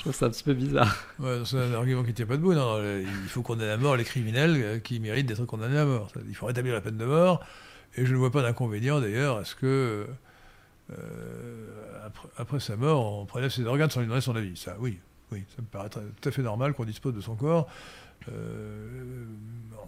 Je 0.02 0.06
trouve 0.06 0.15
ça 0.15 0.26
un 0.26 0.30
petit 0.32 0.44
peu 0.44 0.56
bizarre. 0.56 0.98
C'est 1.45 1.57
un 1.57 1.76
argument 1.76 2.03
qui 2.03 2.11
tient 2.11 2.26
pas 2.26 2.36
debout. 2.36 2.56
Non, 2.56 2.82
il 2.82 3.30
faut 3.30 3.44
condamner 3.44 3.72
à 3.72 3.78
mort 3.78 3.95
les 3.95 4.03
criminels 4.03 4.82
qui 4.82 4.99
méritent 4.99 5.28
d'être 5.28 5.45
condamnés 5.45 5.78
à 5.78 5.86
mort. 5.86 6.11
Il 6.28 6.34
faut 6.34 6.48
rétablir 6.48 6.73
la 6.73 6.82
peine 6.82 6.98
de 6.98 7.06
mort. 7.06 7.45
Et 7.95 8.07
je 8.07 8.11
ne 8.11 8.18
vois 8.18 8.32
pas 8.32 8.41
d'inconvénient 8.41 8.99
d'ailleurs 8.99 9.38
à 9.38 9.45
ce 9.45 9.53
que, 9.53 10.07
après, 12.36 12.60
sa 12.60 12.78
mort, 12.78 13.19
on 13.19 13.28
prélève 13.28 13.52
ses 13.52 13.64
organes 13.65 13.91
sans 13.91 14.02
lui 14.02 14.07
donner 14.07 14.22
son 14.22 14.36
avis. 14.36 14.57
Ça, 14.57 14.76
oui, 14.80 14.98
oui, 15.32 15.44
ça 15.56 15.61
me 15.61 15.68
paraît 15.68 15.90
tout 15.90 16.02
à 16.30 16.32
fait 16.32 16.41
normal 16.41 16.73
qu'on 16.73 16.86
dispose 16.86 17.14
de 17.14 17.22
son 17.22 17.36
corps. 17.36 17.69
Euh, 18.30 19.26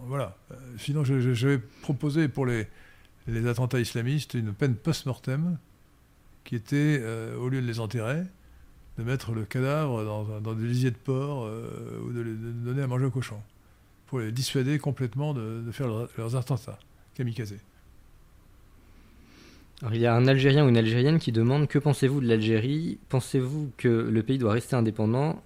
voilà. 0.06 0.36
Sinon, 0.78 1.02
je, 1.02 1.14
vais 1.14 1.58
proposer 1.82 2.28
pour 2.28 2.46
les, 2.46 2.68
attentats 3.48 3.80
islamistes 3.80 4.34
une 4.34 4.52
peine 4.52 4.76
post-mortem 4.76 5.58
qui 6.44 6.54
était, 6.54 7.00
euh, 7.00 7.36
au 7.36 7.48
lieu 7.48 7.60
de 7.60 7.66
les 7.66 7.80
enterrer, 7.80 8.22
de 8.98 9.02
mettre 9.02 9.32
le 9.32 9.44
cadavre 9.44 10.04
dans, 10.40 10.54
des 10.54 10.66
lisiers 10.66 10.90
de 10.90 10.96
porc 10.96 11.44
euh, 11.44 12.00
ou 12.04 12.12
de 12.12 12.20
les 12.20 12.34
donner 12.34 12.82
à 12.82 12.86
manger 12.86 13.06
aux 13.06 13.10
cochons, 13.10 13.40
pour 14.06 14.20
les 14.20 14.32
dissuader 14.32 14.78
complètement 14.78 15.34
de, 15.34 15.62
faire 15.72 15.88
leurs, 15.88 16.36
attentats 16.36 16.78
kamikazés. 17.14 17.60
Alors, 19.82 19.94
il 19.94 20.00
y 20.00 20.06
a 20.06 20.14
un 20.14 20.26
Algérien 20.28 20.64
ou 20.64 20.68
une 20.68 20.76
Algérienne 20.76 21.18
qui 21.18 21.32
demande 21.32 21.66
Que 21.66 21.78
pensez-vous 21.78 22.20
de 22.20 22.28
l'Algérie? 22.28 22.98
Pensez-vous 23.08 23.72
que 23.76 23.88
le 23.88 24.22
pays 24.22 24.38
doit 24.38 24.52
rester 24.52 24.76
indépendant? 24.76 25.42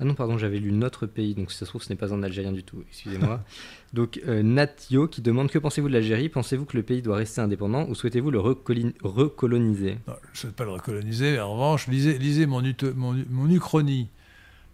Ah 0.00 0.04
non, 0.04 0.14
pardon, 0.14 0.38
j'avais 0.38 0.58
lu 0.58 0.72
notre 0.72 1.04
pays, 1.06 1.34
donc 1.34 1.52
si 1.52 1.58
ça 1.58 1.66
se 1.66 1.70
trouve, 1.70 1.82
ce 1.82 1.90
n'est 1.90 1.96
pas 1.96 2.14
un 2.14 2.22
Algérien 2.22 2.52
du 2.52 2.62
tout, 2.64 2.82
excusez-moi. 2.88 3.44
donc, 3.92 4.18
euh, 4.26 4.42
Natio 4.42 5.06
qui 5.08 5.20
demande 5.20 5.50
Que 5.50 5.58
pensez-vous 5.58 5.88
de 5.88 5.92
l'Algérie? 5.92 6.28
Pensez-vous 6.30 6.64
que 6.64 6.76
le 6.76 6.82
pays 6.82 7.02
doit 7.02 7.16
rester 7.16 7.42
indépendant 7.42 7.86
ou 7.86 7.94
souhaitez-vous 7.94 8.30
le 8.30 8.40
recoloniser? 8.40 9.98
Non, 10.08 10.14
je 10.24 10.30
ne 10.30 10.36
souhaite 10.36 10.56
pas 10.56 10.64
le 10.64 10.70
recoloniser, 10.70 11.32
mais 11.32 11.40
en 11.40 11.52
revanche, 11.52 11.86
lisez, 11.88 12.18
lisez 12.18 12.46
mon, 12.46 12.62
ut- 12.64 12.94
mon, 12.96 13.12
mon 13.28 13.50
uchronie 13.50 14.08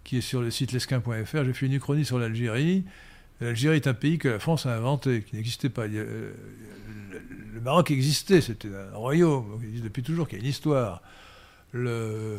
qui 0.05 0.19
est 0.19 0.23
sur 0.23 0.41
le 0.41 0.51
site 0.53 0.71
lesquin.fr. 0.73 1.45
J'ai 1.45 1.53
fait 1.53 1.67
une 1.67 1.73
uchronie 1.73 2.05
sur 2.05 2.19
l'Algérie. 2.21 2.85
L'Algérie 3.41 3.77
est 3.77 3.89
un 3.89 3.95
pays 3.95 4.19
que 4.19 4.29
la 4.29 4.39
France 4.39 4.65
a 4.67 4.77
inventé, 4.77 5.23
qui 5.23 5.35
n'existait 5.37 5.69
pas. 5.69 5.83
A- 5.85 5.89
euh, 5.89 6.33
le, 7.11 7.21
le 7.55 7.61
Maroc 7.61 7.91
existait, 7.91 8.41
c'était 8.41 8.69
un 8.69 8.97
royaume, 8.97 9.51
donc 9.51 9.61
il 9.63 9.67
existe 9.69 9.85
depuis 9.85 10.03
toujours, 10.05 10.29
qui 10.29 10.37
a 10.37 10.39
une 10.39 10.47
histoire. 10.47 11.03
Le- 11.73 12.39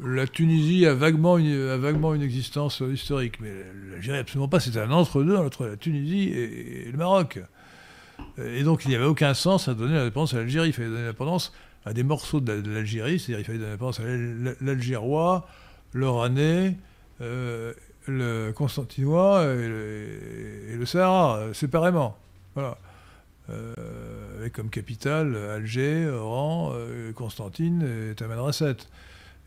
la 0.00 0.26
Tunisie 0.26 0.86
a 0.86 0.94
vaguement, 0.94 1.38
une, 1.38 2.22
existence 2.22 2.82
euh, 2.82 2.92
historique, 2.92 3.40
mais 3.40 3.52
l'Algérie 3.92 4.18
absolument 4.18 4.48
pas. 4.48 4.60
C'était 4.60 4.80
un 4.80 4.90
entre-deux 4.90 5.36
entre 5.36 5.66
la 5.66 5.76
Tunisie 5.76 6.30
et, 6.30 6.90
le 6.90 6.98
Maroc. 6.98 7.40
Et 8.38 8.62
donc 8.62 8.84
il 8.84 8.88
n'y 8.88 8.94
avait 8.94 9.04
aucun 9.04 9.34
sens 9.34 9.68
à 9.68 9.74
donner 9.74 9.94
l'indépendance 9.94 10.34
à 10.34 10.38
l'Algérie. 10.38 10.68
Il 10.68 10.72
fallait 10.72 10.88
donner 10.88 11.02
l'indépendance 11.02 11.52
à 11.84 11.92
des 11.92 12.02
morceaux 12.02 12.40
de 12.40 12.52
la- 12.52 12.60
de 12.60 12.70
l'Algérie, 12.70 13.18
c'est-à-dire 13.18 13.40
il 13.40 13.44
fallait 13.44 13.58
donner 13.58 13.70
l'indépendance 13.70 14.00
à 14.00 14.04
l'Al- 14.04 14.56
l'Algérois, 14.60 15.48
l'Oranais, 15.92 16.76
euh, 17.20 17.72
le 18.06 18.52
Constantinois 18.52 19.44
et 19.44 20.76
le, 20.76 20.86
Sahara, 20.86 21.38
euh, 21.38 21.52
séparément. 21.54 22.16
Voilà. 22.54 22.78
Euh, 23.50 23.74
avec 24.38 24.54
comme 24.54 24.70
capitale 24.70 25.36
Alger, 25.36 26.06
Oran, 26.06 26.72
euh, 26.74 27.12
Constantine 27.12 28.10
et 28.10 28.14
Tamanrasset. 28.14 28.76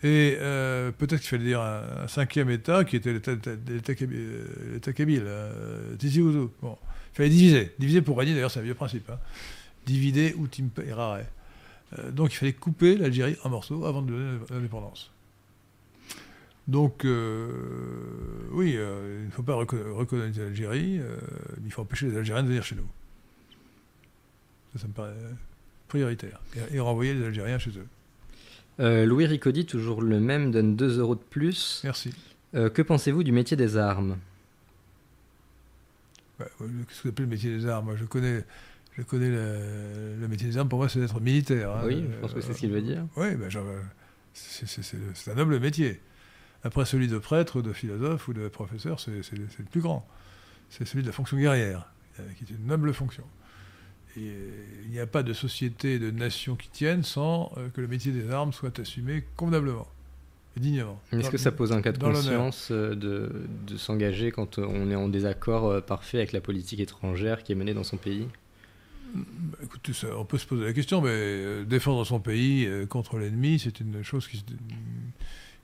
Et 0.03 0.38
euh, 0.40 0.91
peut-être 0.91 1.22
qu'il 1.22 1.30
fallait 1.30 1.44
dire 1.45 1.61
un, 1.61 2.07
cinquième 2.07 2.49
État 2.52 2.84
qui 2.84 2.95
était 2.98 3.14
l'État 3.14 3.32
l'État 3.68 3.94
kaby- 3.94 4.28
l'État 4.74 4.94
kabyle, 4.94 5.26
Tizi 5.98 6.22
Ouzou. 6.22 6.52
Il 6.64 6.69
fallait 7.14 7.30
diviser. 7.30 7.72
Diviser 7.80 8.02
pour 8.03 8.18
régner, 8.19 8.34
d'ailleurs, 8.34 8.52
c'est 8.52 8.60
un 8.60 8.64
vieux 8.64 8.76
principe. 8.76 9.10
Hein. 9.10 9.18
Divide 9.88 10.18
ut 10.38 10.61
imperare. 10.61 11.22
Euh, 11.98 12.11
donc 12.11 12.34
il 12.34 12.36
fallait 12.36 12.53
couper 12.53 12.95
l'Algérie 12.98 13.38
en 13.44 13.49
morceaux 13.49 13.86
avant 13.86 14.02
de 14.03 14.11
donner 14.11 14.38
l'indépendance. 14.52 15.11
Donc, 16.68 17.06
euh, 17.06 17.49
oui, 18.52 18.74
euh, 18.76 19.22
il 19.22 19.28
ne 19.28 19.32
faut 19.32 19.41
pas 19.41 19.53
reco- 19.53 19.90
recoloniser 19.94 20.44
l'Algérie, 20.44 20.99
mais 20.99 21.65
il 21.65 21.72
faut 21.72 21.82
empêcher 21.82 22.07
les 22.07 22.18
Algériens 22.18 22.44
de 22.44 22.49
venir 22.49 22.64
chez 22.65 22.76
nous. 22.76 22.88
Ça, 24.74 24.80
ça 24.80 24.88
me 24.88 24.94
paraît 24.94 25.14
prioritaire. 25.88 26.41
Et 26.72 26.80
renvoyer 26.82 27.14
les 27.14 27.26
Algériens 27.26 27.57
chez 27.57 27.72
eux. 27.72 27.88
Euh, 28.80 29.06
Louis 29.06 29.26
Ricodi, 29.26 29.66
toujours 29.66 30.02
le 30.02 30.20
même, 30.20 30.52
donne 30.52 30.76
2 30.76 30.99
euros 30.99 31.16
de 31.16 31.22
plus. 31.22 31.82
Merci. 31.84 32.14
Euh, 32.56 32.70
que 32.70 32.82
pensez-vous 32.82 33.24
du 33.24 33.32
métier 33.32 33.58
des 33.58 33.76
armes? 33.78 34.18
Ouais, 36.40 36.45
ouais, 36.60 36.68
Qu'est-ce 36.88 36.99
que 36.99 37.04
vous 37.04 37.10
appelez 37.10 37.26
le 37.26 37.30
métier 37.32 37.58
des 37.58 37.66
armes? 37.68 37.95
Je 37.98 38.06
connais, 38.06 38.44
je 38.98 39.02
connais 39.02 39.30
le, 39.30 40.16
le 40.20 40.28
métier 40.28 40.48
des 40.48 40.58
armes. 40.58 40.70
Pour 40.70 40.80
moi, 40.80 40.90
c'est 40.90 40.99
d'être 40.99 41.20
militaire. 41.20 41.72
hein. 41.72 41.82
Oui, 41.86 42.06
je 42.12 42.18
pense 42.20 42.34
que 42.34 42.41
c'est 42.41 42.54
ce 42.54 42.60
qu'il 42.60 42.72
veut 42.72 42.82
dire. 42.82 43.06
Oui, 43.16 43.28
euh, 43.30 43.82
c'est- 44.34 45.32
un 45.32 45.36
noble 45.36 45.60
métier. 45.60 45.99
Après 46.64 46.86
celui 46.86 47.08
de 47.08 47.18
prêtre, 47.18 47.62
de 47.62 47.74
philosophe 47.74 48.28
ou 48.28 48.34
de 48.34 48.48
professeur, 48.48 48.99
c'est 48.99 49.12
le 49.12 49.66
plus 49.72 49.82
grand. 49.82 50.08
C'est 50.70 50.86
celui 50.86 51.02
de 51.02 51.08
la 51.08 51.14
fonction 51.14 51.38
guerrière, 51.38 51.91
euh, 52.20 52.24
qui 52.38 52.44
est 52.44 52.56
une 52.56 52.68
noble 52.68 52.94
fonction. 52.94 53.24
Et 54.18 54.30
euh, 54.30 54.49
il 54.85 54.91
n'y 54.91 54.99
a 54.99 55.07
pas 55.07 55.23
de 55.23 55.34
société, 55.34 55.99
de 55.99 56.11
nation 56.11 56.56
qui 56.56 56.69
tienne 56.69 57.03
sans 57.03 57.52
euh, 57.57 57.69
que 57.69 57.81
le 57.81 57.88
métier 57.88 58.11
des 58.11 58.31
armes 58.31 58.52
soit 58.52 58.80
assumé 58.80 59.23
convenablement 59.35 59.88
et 60.56 60.60
dignement. 60.60 60.99
Est-ce 61.11 61.30
que 61.30 61.38
ça 61.38 61.52
pose 61.52 61.72
un 61.72 61.81
cas 61.81 61.91
de 61.91 61.99
conscience 61.99 62.69
euh, 62.72 62.95
de, 62.95 63.31
de 63.68 63.77
s'engager 63.77 64.31
quand 64.31 64.57
on 64.57 64.89
est 64.89 64.95
en 64.95 65.07
désaccord 65.07 65.81
parfait 65.84 66.18
avec 66.18 66.31
la 66.31 66.41
politique 66.41 66.80
étrangère 66.80 67.44
qui 67.44 67.52
est 67.52 67.56
menée 67.56 67.76
dans 67.76 67.84
son 67.84 67.98
pays? 67.98 68.27
Bah, 69.14 69.57
écoutez, 69.64 69.94
ça, 69.94 70.07
on 70.18 70.26
peut 70.26 70.38
se 70.38 70.45
poser 70.45 70.65
la 70.65 70.73
question, 70.73 71.02
mais 71.02 71.10
euh, 71.11 71.64
défendre 71.64 72.06
son 72.06 72.19
pays 72.19 72.65
euh, 72.65 72.85
contre 72.85 73.18
l'ennemi, 73.18 73.60
c'est 73.60 73.80
une 73.80 74.03
chose 74.03 74.27
qui, 74.27 74.44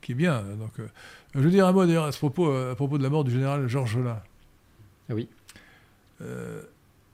est 0.08 0.14
bien. 0.14 0.42
Donc, 0.58 0.78
euh, 0.78 0.86
je 1.34 1.40
veux 1.40 1.50
dire 1.50 1.66
un 1.66 1.72
mot 1.72 1.84
d'ailleurs 1.84 2.04
à 2.04 2.12
ce 2.12 2.18
propos, 2.18 2.50
à 2.50 2.74
propos 2.74 2.98
de 2.98 3.02
la 3.02 3.10
mort 3.10 3.24
du 3.24 3.30
général 3.30 3.68
Georges 3.68 3.92
Jolin. 3.92 4.20
Ah 5.10 5.14
oui. 5.14 5.28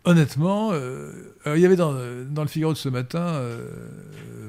Euh, 0.06 0.10
honnêtement, 0.10 0.70
euh, 0.72 1.32
il 1.46 1.58
y 1.58 1.66
avait 1.66 1.76
dans, 1.76 1.92
euh, 1.94 2.24
le 2.24 2.46
Figaro 2.46 2.72
de 2.72 2.78
ce 2.78 2.88
matin, 2.88 3.20
euh, 3.20 3.68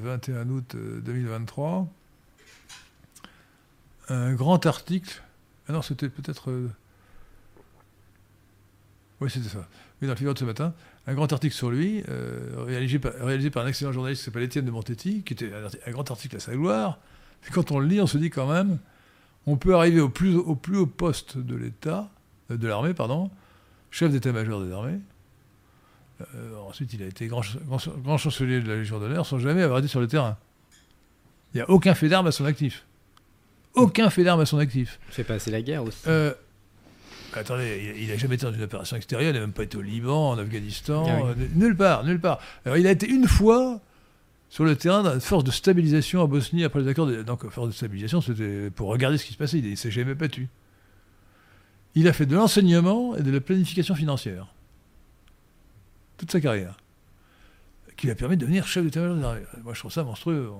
21 0.02 0.48
août 0.48 0.74
euh, 0.74 1.00
2023, 1.00 1.88
un 4.08 4.34
grand 4.34 4.64
article. 4.66 5.22
Ah 5.68 5.72
non, 5.72 5.82
c'était 5.82 6.08
peut-être. 6.08 6.50
euh, 6.50 6.68
Oui, 9.20 9.30
c'était 9.30 9.48
ça. 9.48 9.66
Oui, 10.00 10.08
dans 10.08 10.14
le 10.14 10.18
Figaro 10.18 10.34
de 10.34 10.38
ce 10.38 10.44
matin, 10.44 10.74
un 11.06 11.14
grand 11.14 11.32
article 11.32 11.54
sur 11.54 11.70
lui, 11.70 12.02
euh, 12.08 12.64
réalisé, 12.64 12.98
par, 12.98 13.12
un 13.64 13.66
excellent 13.66 13.92
journaliste 13.92 14.22
qui 14.22 14.24
s'appelle 14.26 14.42
Étienne 14.42 14.64
de 14.64 14.70
Montetti, 14.70 15.22
qui 15.22 15.32
était 15.34 15.52
un, 15.86 15.90
grand 15.90 16.10
article 16.10 16.36
à 16.36 16.40
sa 16.40 16.54
gloire. 16.54 16.98
Quand 17.52 17.70
on 17.72 17.78
le 17.78 17.86
lit, 17.86 18.00
on 18.00 18.06
se 18.06 18.18
dit 18.18 18.30
quand 18.30 18.46
même, 18.50 18.78
on 19.46 19.56
peut 19.56 19.74
arriver 19.74 20.00
au 20.00 20.08
plus, 20.08 20.36
au 20.36 20.54
plus 20.54 20.76
haut 20.76 20.86
poste 20.86 21.38
de 21.38 21.56
l'État, 21.56 22.08
euh, 22.50 22.56
de 22.56 22.68
l'armée, 22.68 22.94
pardon, 22.94 23.30
chef 23.90 24.10
d'état-major 24.10 24.64
des 24.64 24.72
armées. 24.72 25.00
Euh, 26.34 26.56
ensuite, 26.68 26.92
il 26.94 27.02
a 27.02 27.06
été 27.06 27.26
grand, 27.26 27.42
grand, 27.66 27.78
grand 28.02 28.18
chancelier 28.18 28.60
de 28.60 28.68
la 28.68 28.76
Légion 28.76 28.98
d'honneur 28.98 29.26
sans 29.26 29.38
jamais 29.38 29.62
avoir 29.62 29.78
été 29.78 29.88
sur 29.88 30.00
le 30.00 30.06
terrain. 30.06 30.36
Il 31.54 31.58
n'y 31.58 31.62
a 31.62 31.70
aucun 31.70 31.94
fait 31.94 32.08
d'armes 32.08 32.26
à 32.26 32.32
son 32.32 32.44
actif. 32.44 32.84
Aucun 33.74 34.10
fait 34.10 34.24
d'armes 34.24 34.40
à 34.40 34.46
son 34.46 34.58
actif. 34.58 34.98
Fait 35.10 35.24
passer 35.24 35.50
la 35.50 35.62
guerre 35.62 35.82
aussi. 35.84 35.98
Euh, 36.06 36.32
attendez, 37.34 37.94
il 37.98 38.08
n'a 38.08 38.16
jamais 38.16 38.34
été 38.36 38.44
dans 38.46 38.52
une 38.52 38.62
opération 38.62 38.96
extérieure, 38.96 39.30
il 39.30 39.34
n'a 39.34 39.40
même 39.40 39.52
pas 39.52 39.62
été 39.64 39.76
au 39.76 39.82
Liban, 39.82 40.30
en 40.30 40.38
Afghanistan, 40.38 41.04
Ah 41.08 41.16
oui. 41.24 41.30
euh, 41.42 41.46
nulle 41.54 41.76
part, 41.76 42.04
nulle 42.04 42.20
part. 42.20 42.38
Alors, 42.64 42.76
il 42.78 42.86
a 42.86 42.90
été 42.90 43.08
une 43.08 43.26
fois 43.26 43.80
sur 44.50 44.64
le 44.64 44.76
terrain 44.76 45.02
d'une 45.10 45.20
force 45.20 45.44
de 45.44 45.50
stabilisation 45.50 46.22
à 46.22 46.26
Bosnie 46.26 46.64
après 46.64 46.80
les 46.80 46.88
accords. 46.88 47.06
De, 47.06 47.22
donc, 47.22 47.48
force 47.50 47.68
de 47.68 47.72
stabilisation, 47.72 48.20
c'était 48.20 48.70
pour 48.70 48.88
regarder 48.88 49.16
ce 49.18 49.24
qui 49.24 49.32
se 49.32 49.38
passait. 49.38 49.58
Il 49.58 49.70
ne 49.70 49.74
s'est 49.76 49.90
jamais 49.90 50.14
battu. 50.14 50.48
Il 51.94 52.08
a 52.08 52.12
fait 52.12 52.26
de 52.26 52.34
l'enseignement 52.34 53.16
et 53.16 53.22
de 53.22 53.30
la 53.30 53.40
planification 53.40 53.94
financière. 53.94 54.46
Sa 56.30 56.40
carrière. 56.40 56.76
Qui 57.96 58.06
lui 58.06 58.12
a 58.12 58.14
permis 58.14 58.36
de 58.36 58.42
devenir 58.42 58.66
chef 58.66 58.84
des 58.84 58.98
armées. 58.98 59.22
Moi, 59.64 59.74
je 59.74 59.78
trouve 59.78 59.92
ça 59.92 60.04
monstrueux. 60.04 60.50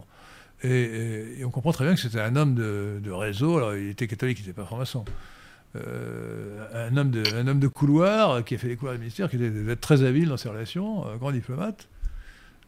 Et, 0.62 1.42
on 1.44 1.50
comprend 1.50 1.72
très 1.72 1.84
bien 1.84 1.94
que 1.94 2.00
c'était 2.00 2.20
un 2.20 2.36
homme 2.36 2.54
de, 2.54 3.00
de 3.02 3.10
réseau. 3.10 3.56
Alors, 3.56 3.74
il 3.74 3.88
était 3.88 4.06
catholique, 4.06 4.38
il 4.40 4.42
n'était 4.42 4.52
pas 4.52 4.64
franc-maçon. 4.64 5.04
Euh, 5.74 6.88
un, 6.90 6.96
homme 6.98 7.10
de, 7.10 7.22
un 7.34 7.46
homme 7.48 7.60
de 7.60 7.68
couloir 7.68 8.44
qui 8.44 8.54
a 8.54 8.58
fait 8.58 8.68
les 8.68 8.76
couloirs 8.76 8.94
du 8.94 9.00
ministère, 9.00 9.30
qui 9.30 9.36
était, 9.36 9.76
très 9.76 10.02
habile 10.02 10.28
dans 10.28 10.36
ses 10.36 10.48
relations, 10.48 11.06
un 11.08 11.16
grand 11.16 11.32
diplomate. 11.32 11.88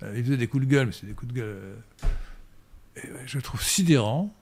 Euh, 0.03 0.15
il 0.17 0.25
faisait 0.25 0.37
des 0.37 0.47
coups 0.47 0.67
de 0.67 0.71
gueule, 0.71 0.87
mais 0.87 0.93
c'est 0.93 1.07
des 1.07 1.13
coups 1.13 1.33
de 1.33 1.39
gueule. 1.39 1.57
euh, 2.97 3.01
je 3.27 3.39
trouve 3.41 3.63
sidérant. 3.63 4.35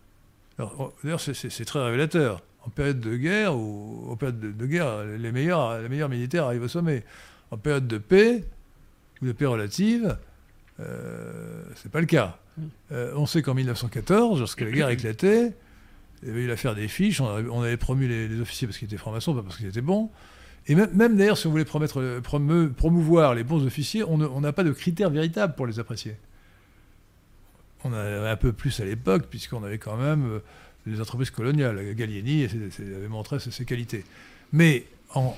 D'ailleurs, 1.02 1.20
c'est 1.20 1.64
très 1.64 1.82
révélateur. 1.82 2.42
En 2.64 2.70
période 2.70 3.00
de 3.00 3.16
guerre, 3.16 3.56
ou 3.56 4.06
en 4.08 4.16
période 4.16 4.38
de, 4.38 4.52
de 4.52 4.66
guerre, 4.66 5.04
les 5.04 5.32
meilleurs, 5.32 5.80
les 5.80 5.88
meilleurs 5.88 6.08
militaires 6.08 6.44
arrivent 6.44 6.62
au 6.62 6.68
sommet. 6.68 7.04
En 7.52 7.58
période 7.58 7.86
de 7.86 7.98
paix, 7.98 8.44
ou 9.20 9.26
de 9.26 9.32
paix 9.32 9.46
relative, 9.46 10.16
euh, 10.80 11.62
c'est 11.76 11.92
pas 11.92 12.00
le 12.00 12.06
cas. 12.06 12.38
Euh, 12.90 13.12
on 13.14 13.26
sait 13.26 13.42
qu'en 13.42 13.54
1914, 13.54 14.40
lorsque 14.40 14.62
la 14.62 14.70
guerre 14.70 14.88
éclatait, 14.88 15.52
il 16.22 16.28
y 16.28 16.30
avait 16.32 16.42
eu 16.42 16.46
l'affaire 16.46 16.74
des 16.74 16.88
fiches, 16.88 17.20
on 17.20 17.28
avait, 17.28 17.48
on 17.48 17.62
avait 17.62 17.76
promu 17.76 18.08
les, 18.08 18.26
les 18.26 18.40
officiers 18.40 18.66
parce 18.66 18.78
qu'ils 18.78 18.86
étaient 18.86 18.96
francs-maçons, 18.96 19.34
pas 19.34 19.42
parce 19.42 19.58
qu'ils 19.58 19.66
étaient 19.66 19.80
bons. 19.82 20.10
Et 20.66 20.74
même, 20.74 20.90
même 20.94 21.16
d'ailleurs, 21.16 21.36
si 21.36 21.46
on 21.46 21.50
voulait 21.50 21.64
promettre, 21.64 22.00
euh, 22.00 22.20
promeu- 22.20 22.72
promouvoir 22.72 23.34
les 23.34 23.44
bons 23.44 23.64
officiers, 23.66 24.02
on 24.04 24.40
n'a 24.40 24.52
pas 24.52 24.64
de 24.64 24.72
critères 24.72 25.10
véritables 25.10 25.54
pour 25.54 25.66
les 25.66 25.78
apprécier. 25.78 26.16
On 27.84 27.90
en 27.90 27.94
avait 27.94 28.28
un 28.28 28.36
peu 28.36 28.52
plus 28.52 28.80
à 28.80 28.84
l'époque, 28.84 29.26
puisqu'on 29.28 29.62
avait 29.64 29.78
quand 29.78 29.96
même 29.96 30.24
euh, 30.26 30.38
les 30.86 31.00
entreprises 31.00 31.30
coloniales. 31.30 31.94
Gallieni 31.94 32.44
avait 32.44 33.08
montré 33.08 33.40
ses, 33.40 33.50
ses 33.50 33.64
qualités. 33.64 34.04
Mais 34.52 34.86
en, 35.14 35.36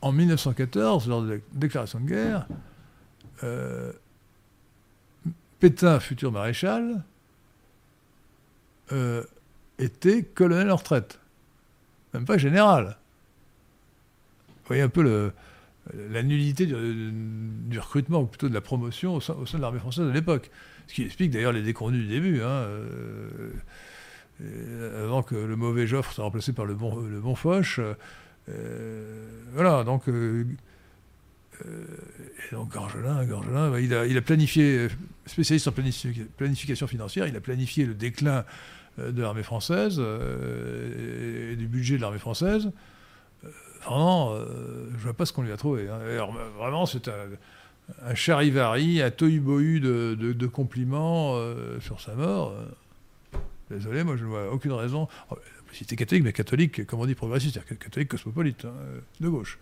en 0.00 0.12
1914, 0.12 1.08
lors 1.08 1.22
de 1.22 1.34
la 1.34 1.36
déclaration 1.52 2.00
de 2.00 2.06
guerre, 2.06 2.46
euh, 3.42 3.92
Pétain, 5.58 5.98
futur 6.00 6.30
maréchal, 6.30 7.02
euh, 8.92 9.24
était 9.78 10.22
colonel 10.22 10.70
en 10.70 10.76
retraite. 10.76 11.20
Même 12.14 12.24
pas 12.24 12.38
général. 12.38 12.96
Vous 14.48 14.68
voyez 14.68 14.82
un 14.82 14.88
peu 14.88 15.32
la 16.10 16.22
nullité 16.22 16.66
du, 16.66 17.78
recrutement, 17.78 18.20
ou 18.20 18.26
plutôt 18.26 18.48
de 18.48 18.54
la 18.54 18.60
promotion 18.60 19.14
au 19.14 19.20
sein, 19.20 19.34
de 19.34 19.58
l'armée 19.60 19.78
française 19.78 20.06
de 20.06 20.10
l'époque. 20.10 20.50
Ce 20.86 20.94
qui 20.94 21.02
explique 21.02 21.30
d'ailleurs 21.30 21.52
les 21.52 21.62
déconvenus 21.62 22.02
du 22.02 22.08
début. 22.08 22.42
Hein, 22.42 22.66
euh, 24.40 25.04
avant 25.04 25.22
que 25.22 25.34
le 25.34 25.56
mauvais 25.56 25.86
Joffre 25.86 26.12
soit 26.12 26.24
remplacé 26.24 26.52
par 26.52 26.66
le 26.66 26.74
bon 26.74 27.34
Foch. 27.34 27.80
Euh, 28.48 29.28
voilà, 29.52 29.84
donc. 29.84 30.08
Euh, 30.08 30.44
et 31.64 32.54
donc 32.54 32.70
Gorgelin, 32.70 33.24
bah, 33.70 33.80
il, 33.80 33.92
a, 34.16 34.22
planifié, 34.22 34.86
spécialiste 35.26 35.66
en 35.66 35.72
planification 35.72 36.86
financière, 36.86 37.26
il 37.26 37.34
a 37.34 37.40
planifié 37.40 37.84
le 37.84 37.94
déclin 37.94 38.44
de 38.96 39.20
l'armée 39.20 39.42
française 39.42 39.98
et 39.98 41.56
du 41.56 41.66
budget 41.66 41.96
de 41.96 42.02
l'armée 42.02 42.20
française. 42.20 42.70
Vraiment, 43.84 44.36
je 44.36 44.94
ne 44.94 44.98
vois 44.98 45.14
pas 45.14 45.26
ce 45.26 45.32
qu'on 45.32 45.42
lui 45.42 45.50
a 45.50 45.56
trouvé. 45.56 45.88
Hein. 45.88 45.98
Alors, 46.08 46.32
vraiment, 46.56 46.86
c'est 46.86 47.08
un, 47.08 48.14
charivari, 48.14 49.02
un 49.02 49.10
tohu-bohu 49.10 49.80
de, 49.80 50.14
de, 50.14 50.46
compliments 50.46 51.32
euh, 51.34 51.80
sur 51.80 52.00
sa 52.00 52.14
mort. 52.14 52.54
Désolé, 53.70 54.02
moi 54.02 54.16
je 54.16 54.24
ne 54.24 54.28
vois 54.28 54.50
aucune 54.50 54.72
raison. 54.72 55.08
C'était 55.72 55.96
catholique, 55.96 56.24
mais 56.24 56.32
catholique, 56.32 56.86
comme 56.86 57.00
on 57.00 57.06
dit 57.06 57.14
progressiste, 57.14 57.54
c'est-à-dire 57.54 57.78
catholique 57.78 58.08
cosmopolite, 58.08 58.64
hein, 58.64 58.72
de 59.20 59.28
gauche. 59.28 59.58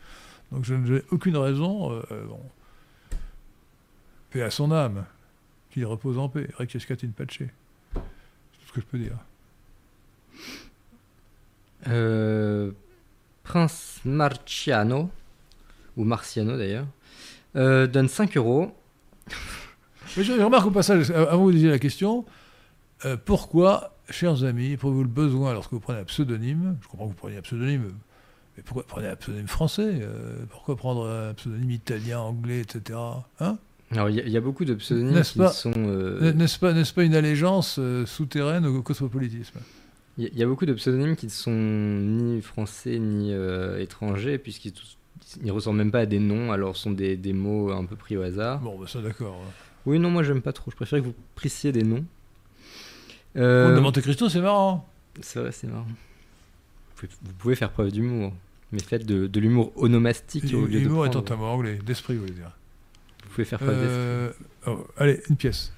Donc 0.52 0.64
je 0.64 0.74
n'ai 0.74 1.02
aucune 1.10 1.36
raison. 1.36 1.92
Euh, 1.92 2.24
bon. 2.26 2.40
Paix 4.30 4.42
à 4.42 4.50
son 4.50 4.70
âme, 4.70 5.04
qu'il 5.70 5.84
repose 5.84 6.18
en 6.18 6.28
paix. 6.28 6.48
Requiescat 6.56 6.96
in 7.04 7.08
pace. 7.08 7.38
C'est 7.38 7.46
tout 7.94 8.68
ce 8.68 8.72
que 8.72 8.80
je 8.80 8.86
peux 8.86 8.98
dire. 8.98 9.18
Euh, 11.88 12.72
Prince 13.42 14.00
Marciano, 14.04 15.10
ou 15.96 16.04
Marciano 16.04 16.56
d'ailleurs, 16.56 16.86
euh, 17.54 17.86
donne 17.86 18.08
5 18.08 18.36
euros. 18.36 18.74
Mais 20.16 20.24
je, 20.24 20.32
remarque 20.32 20.66
au 20.66 20.70
passage, 20.70 21.10
avant 21.10 21.44
vous 21.44 21.52
disiez 21.52 21.70
la 21.70 21.78
question, 21.78 22.24
euh, 23.04 23.16
pourquoi, 23.22 23.95
chers 24.10 24.44
amis, 24.44 24.76
pour 24.76 24.90
vous 24.90 25.02
le 25.02 25.08
besoin 25.08 25.52
lorsque 25.52 25.72
vous 25.72 25.80
prenez 25.80 26.00
un 26.00 26.04
pseudonyme, 26.04 26.76
je 26.82 26.88
comprends 26.88 27.06
que 27.06 27.10
vous 27.10 27.16
preniez 27.16 27.38
un 27.38 27.42
pseudonyme, 27.42 27.92
mais 28.56 28.62
pourquoi 28.62 28.84
prenez 28.86 29.08
un 29.08 29.16
pseudonyme 29.16 29.48
français? 29.48 29.98
Euh, 30.00 30.44
Pourquoi 30.50 30.76
prendre 30.76 31.08
un 31.08 31.34
pseudonyme 31.34 31.70
italien, 31.70 32.20
anglais, 32.20 32.60
etc. 32.60 32.98
Hein? 33.40 33.58
Alors, 33.90 34.10
il 34.10 34.26
y, 34.26 34.30
y, 34.30 34.36
a 34.36 34.40
beaucoup 34.40 34.64
de 34.64 34.74
pseudonymes 34.74 35.22
qui 35.22 35.38
pas, 35.38 35.50
sont. 35.50 35.70
N'est-ce 35.70 36.58
pas, 36.58 36.72
pas, 36.94 37.04
une 37.04 37.14
allégeance 37.14 37.78
souterraine 38.06 38.66
au 38.66 38.82
cosmopolitisme? 38.82 39.60
Il 40.18 40.24
y, 40.24 40.38
y, 40.38 40.42
a 40.42 40.46
beaucoup 40.46 40.66
de 40.66 40.72
pseudonymes 40.72 41.14
qui 41.14 41.26
ne 41.26 41.30
sont 41.30 41.52
ni 41.52 42.40
français 42.42 42.98
ni 42.98 43.32
étrangers, 43.78 44.38
puisqu'ils 44.38 44.72
ils 45.42 45.50
ressemblent 45.50 45.78
même 45.78 45.90
pas 45.90 46.00
à 46.00 46.06
des 46.06 46.18
noms, 46.18 46.52
alors 46.52 46.76
ce 46.76 46.84
sont 46.84 46.90
des, 46.90 47.16
des 47.16 47.32
mots 47.32 47.72
un 47.72 47.84
peu 47.84 47.96
pris 47.96 48.16
au 48.16 48.22
hasard. 48.22 48.60
Bon, 48.60 48.78
bah 48.78 48.86
ça 48.86 49.00
d'accord. 49.00 49.40
Oui, 49.84 49.98
non, 49.98 50.10
moi 50.10 50.22
j'aime 50.22 50.42
pas 50.42 50.52
trop. 50.52 50.70
Je 50.70 50.76
préfère 50.76 51.00
que 51.00 51.06
vous 51.06 51.14
prissiez 51.34 51.72
des 51.72 51.82
noms. 51.82 52.04
Euh... 53.36 53.74
de 53.74 53.80
Monte 53.80 54.00
Cristo, 54.00 54.28
c'est 54.28 54.40
marrant. 54.40 54.88
C'est 55.20 55.40
vrai, 55.40 55.52
c'est 55.52 55.66
marrant. 55.66 55.86
Vous 55.86 56.94
pouvez, 56.96 57.12
vous 57.22 57.32
pouvez, 57.34 57.54
faire 57.54 57.70
preuve 57.70 57.90
d'humour, 57.90 58.32
mais 58.72 58.80
faites 58.80 59.04
de, 59.04 59.26
de 59.26 59.40
l'humour 59.40 59.72
onomastique 59.76 60.44
au 60.54 60.66
lieu 60.66 60.80
de. 60.80 60.84
L'humour 60.84 61.06
est 61.06 61.16
un 61.16 61.36
mot 61.36 61.44
anglais, 61.44 61.78
d'esprit, 61.84 62.14
vous 62.14 62.22
voulez 62.22 62.32
dire. 62.32 62.56
Vous 63.24 63.30
pouvez 63.30 63.44
faire 63.44 63.58
preuve 63.58 63.76
euh... 63.78 64.32
oh, 64.66 64.86
allez, 64.96 65.20
une 65.28 65.36
pièce. 65.36 65.72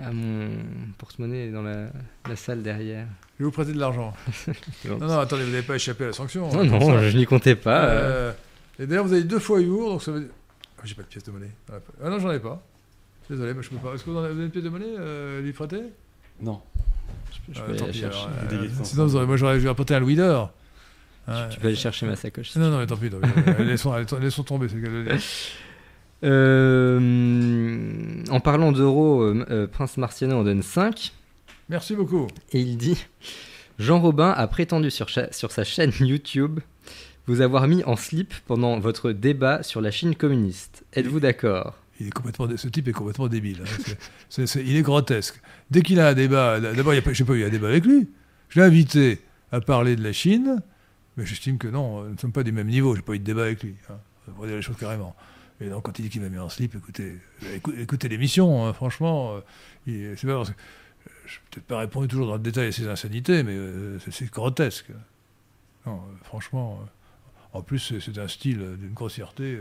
Ah, 0.00 0.12
mon 0.12 0.50
porte-monnaie 0.98 1.46
est 1.46 1.50
dans 1.50 1.62
la, 1.62 1.88
la, 2.28 2.36
salle 2.36 2.62
derrière. 2.62 3.06
Je 3.38 3.44
vais 3.44 3.44
vous 3.46 3.50
prêter 3.50 3.72
de 3.72 3.78
l'argent. 3.78 4.12
non, 4.84 4.98
non, 4.98 5.18
attendez, 5.18 5.44
vous 5.44 5.50
n'avez 5.50 5.66
pas 5.66 5.76
échappé 5.76 6.04
à 6.04 6.08
la 6.08 6.12
sanction. 6.12 6.52
Non, 6.52 6.64
non, 6.64 7.00
je 7.00 7.16
n'y 7.16 7.24
comptais 7.24 7.56
pas. 7.56 7.86
Euh... 7.86 8.32
Et 8.78 8.86
d'ailleurs, 8.86 9.06
vous 9.06 9.12
avez 9.12 9.24
deux 9.24 9.38
fois 9.38 9.60
humour, 9.60 9.90
donc 9.90 10.02
ça 10.02 10.12
veut 10.12 10.20
dire. 10.20 10.30
Oh, 10.78 10.82
j'ai 10.84 10.94
pas 10.94 11.02
de 11.02 11.08
pièce 11.08 11.24
de 11.24 11.30
monnaie. 11.30 11.50
Ah 12.02 12.08
non, 12.08 12.18
j'en 12.18 12.30
ai 12.30 12.38
pas. 12.38 12.62
Désolé, 13.28 13.54
mais 13.54 13.62
je 13.62 13.70
peux 13.70 13.76
pas. 13.76 13.94
Est-ce 13.94 14.04
que 14.04 14.10
vous, 14.10 14.16
en 14.16 14.24
avez, 14.24 14.42
une 14.42 14.50
pièce 14.50 14.64
de 14.64 14.68
monnaie, 14.68 14.94
euh, 14.98 15.40
lui 15.40 15.52
prêter 15.52 15.82
Non. 16.42 16.60
Je 17.32 17.38
peux, 17.38 17.54
je 17.54 17.62
peux 17.62 17.72
euh, 17.72 17.84
aller 17.84 17.92
chercher. 17.92 18.18
Alors, 18.18 18.52
euh, 18.52 18.68
sinon, 18.82 19.06
vous 19.06 19.16
aurez, 19.16 19.26
moi, 19.26 19.36
j'aurais 19.36 19.66
apporté 19.66 19.94
un 19.94 20.00
louis 20.00 20.16
d'or. 20.16 20.52
Hein, 21.28 21.48
tu 21.50 21.60
peux 21.60 21.68
aller 21.68 21.76
chercher 21.76 22.06
ma 22.06 22.16
sacoche. 22.16 22.56
Non, 22.56 22.70
non, 22.70 22.78
mais 22.78 22.86
tant 22.86 22.96
pis. 22.96 23.10
laissons, 23.60 23.94
laissons 24.20 24.42
tomber, 24.42 24.68
c'est 24.68 24.76
le 24.76 24.82
cas 24.82 24.88
de 24.88 25.02
dire. 25.02 25.20
Euh, 26.22 28.22
en 28.30 28.40
parlant 28.40 28.72
d'euros, 28.72 29.22
euh, 29.22 29.66
Prince 29.70 29.96
Marciano 29.96 30.36
en 30.36 30.44
donne 30.44 30.62
5. 30.62 31.12
Merci 31.68 31.94
beaucoup. 31.94 32.26
Et 32.52 32.60
il 32.60 32.76
dit 32.76 32.98
Jean 33.78 34.00
Robin 34.00 34.30
a 34.30 34.46
prétendu 34.46 34.90
sur, 34.90 35.08
sur 35.08 35.50
sa 35.50 35.64
chaîne 35.64 35.92
YouTube 36.00 36.60
vous 37.26 37.40
avoir 37.40 37.68
mis 37.68 37.84
en 37.84 37.96
slip 37.96 38.34
pendant 38.46 38.78
votre 38.80 39.12
débat 39.12 39.62
sur 39.62 39.80
la 39.80 39.90
Chine 39.90 40.16
communiste. 40.16 40.84
Êtes-vous 40.94 41.20
d'accord? 41.20 41.79
Il 42.00 42.08
est 42.08 42.10
complètement, 42.10 42.48
ce 42.56 42.68
type 42.68 42.88
est 42.88 42.92
complètement 42.92 43.28
débile. 43.28 43.62
Hein. 43.62 44.44
Il 44.56 44.76
est 44.76 44.82
grotesque. 44.82 45.40
Dès 45.70 45.82
qu'il 45.82 46.00
a 46.00 46.08
un 46.08 46.14
débat, 46.14 46.58
d'abord, 46.58 46.94
je 46.94 46.98
n'ai 46.98 47.26
pas 47.26 47.34
eu 47.34 47.44
un 47.44 47.50
débat 47.50 47.68
avec 47.68 47.84
lui. 47.84 48.08
Je 48.48 48.58
l'ai 48.58 48.66
invité 48.66 49.20
à 49.52 49.60
parler 49.60 49.96
de 49.96 50.02
la 50.02 50.12
Chine, 50.12 50.62
mais 51.16 51.26
j'estime 51.26 51.58
que 51.58 51.68
non, 51.68 52.02
nous 52.04 52.12
ne 52.14 52.18
sommes 52.18 52.32
pas 52.32 52.42
du 52.42 52.52
même 52.52 52.68
niveau. 52.68 52.94
Je 52.94 53.00
n'ai 53.00 53.04
pas 53.04 53.14
eu 53.14 53.18
de 53.18 53.24
débat 53.24 53.42
avec 53.42 53.62
lui. 53.62 53.74
Hein. 53.90 53.98
On 54.36 54.40
va 54.40 54.46
dire 54.46 54.56
les 54.56 54.62
choses 54.62 54.76
carrément. 54.76 55.14
Et 55.60 55.68
donc, 55.68 55.84
quand 55.84 55.98
il 55.98 56.02
dit 56.02 56.08
qu'il 56.08 56.22
m'a 56.22 56.30
mis 56.30 56.38
en 56.38 56.48
slip, 56.48 56.74
écoutez, 56.74 57.18
écoutez, 57.78 58.08
l'émission, 58.08 58.66
hein, 58.66 58.72
franchement. 58.72 59.40
Euh, 59.86 60.14
c'est 60.16 60.26
pas 60.26 60.42
je 61.30 61.36
n'ai 61.36 61.42
peut-être 61.50 61.66
pas 61.66 61.78
répondu 61.78 62.08
toujours 62.08 62.26
dans 62.26 62.34
le 62.34 62.40
détail 62.40 62.68
à 62.68 62.72
ses 62.72 62.88
insanités, 62.88 63.42
mais 63.42 63.54
euh, 63.54 63.98
c'est, 64.10 64.30
grotesque. 64.30 64.90
Non, 65.86 65.96
euh, 65.96 66.24
franchement. 66.24 66.80
En 67.52 67.62
plus, 67.62 67.94
c'est 67.98 68.18
un 68.18 68.28
style 68.28 68.58
d'une 68.78 68.92
grossièreté. 68.92 69.58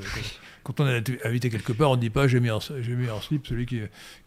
Quand 0.63 0.79
on 0.79 0.87
est 0.87 1.25
invité 1.25 1.49
quelque 1.49 1.73
part, 1.73 1.89
on 1.89 1.95
ne 1.95 2.01
dit 2.01 2.11
pas 2.11 2.27
j'ai 2.27 2.39
mis, 2.39 2.51
en, 2.51 2.59
mis 2.87 3.09
en 3.09 3.19
slip 3.19 3.47
celui 3.47 3.65
qui, 3.65 3.79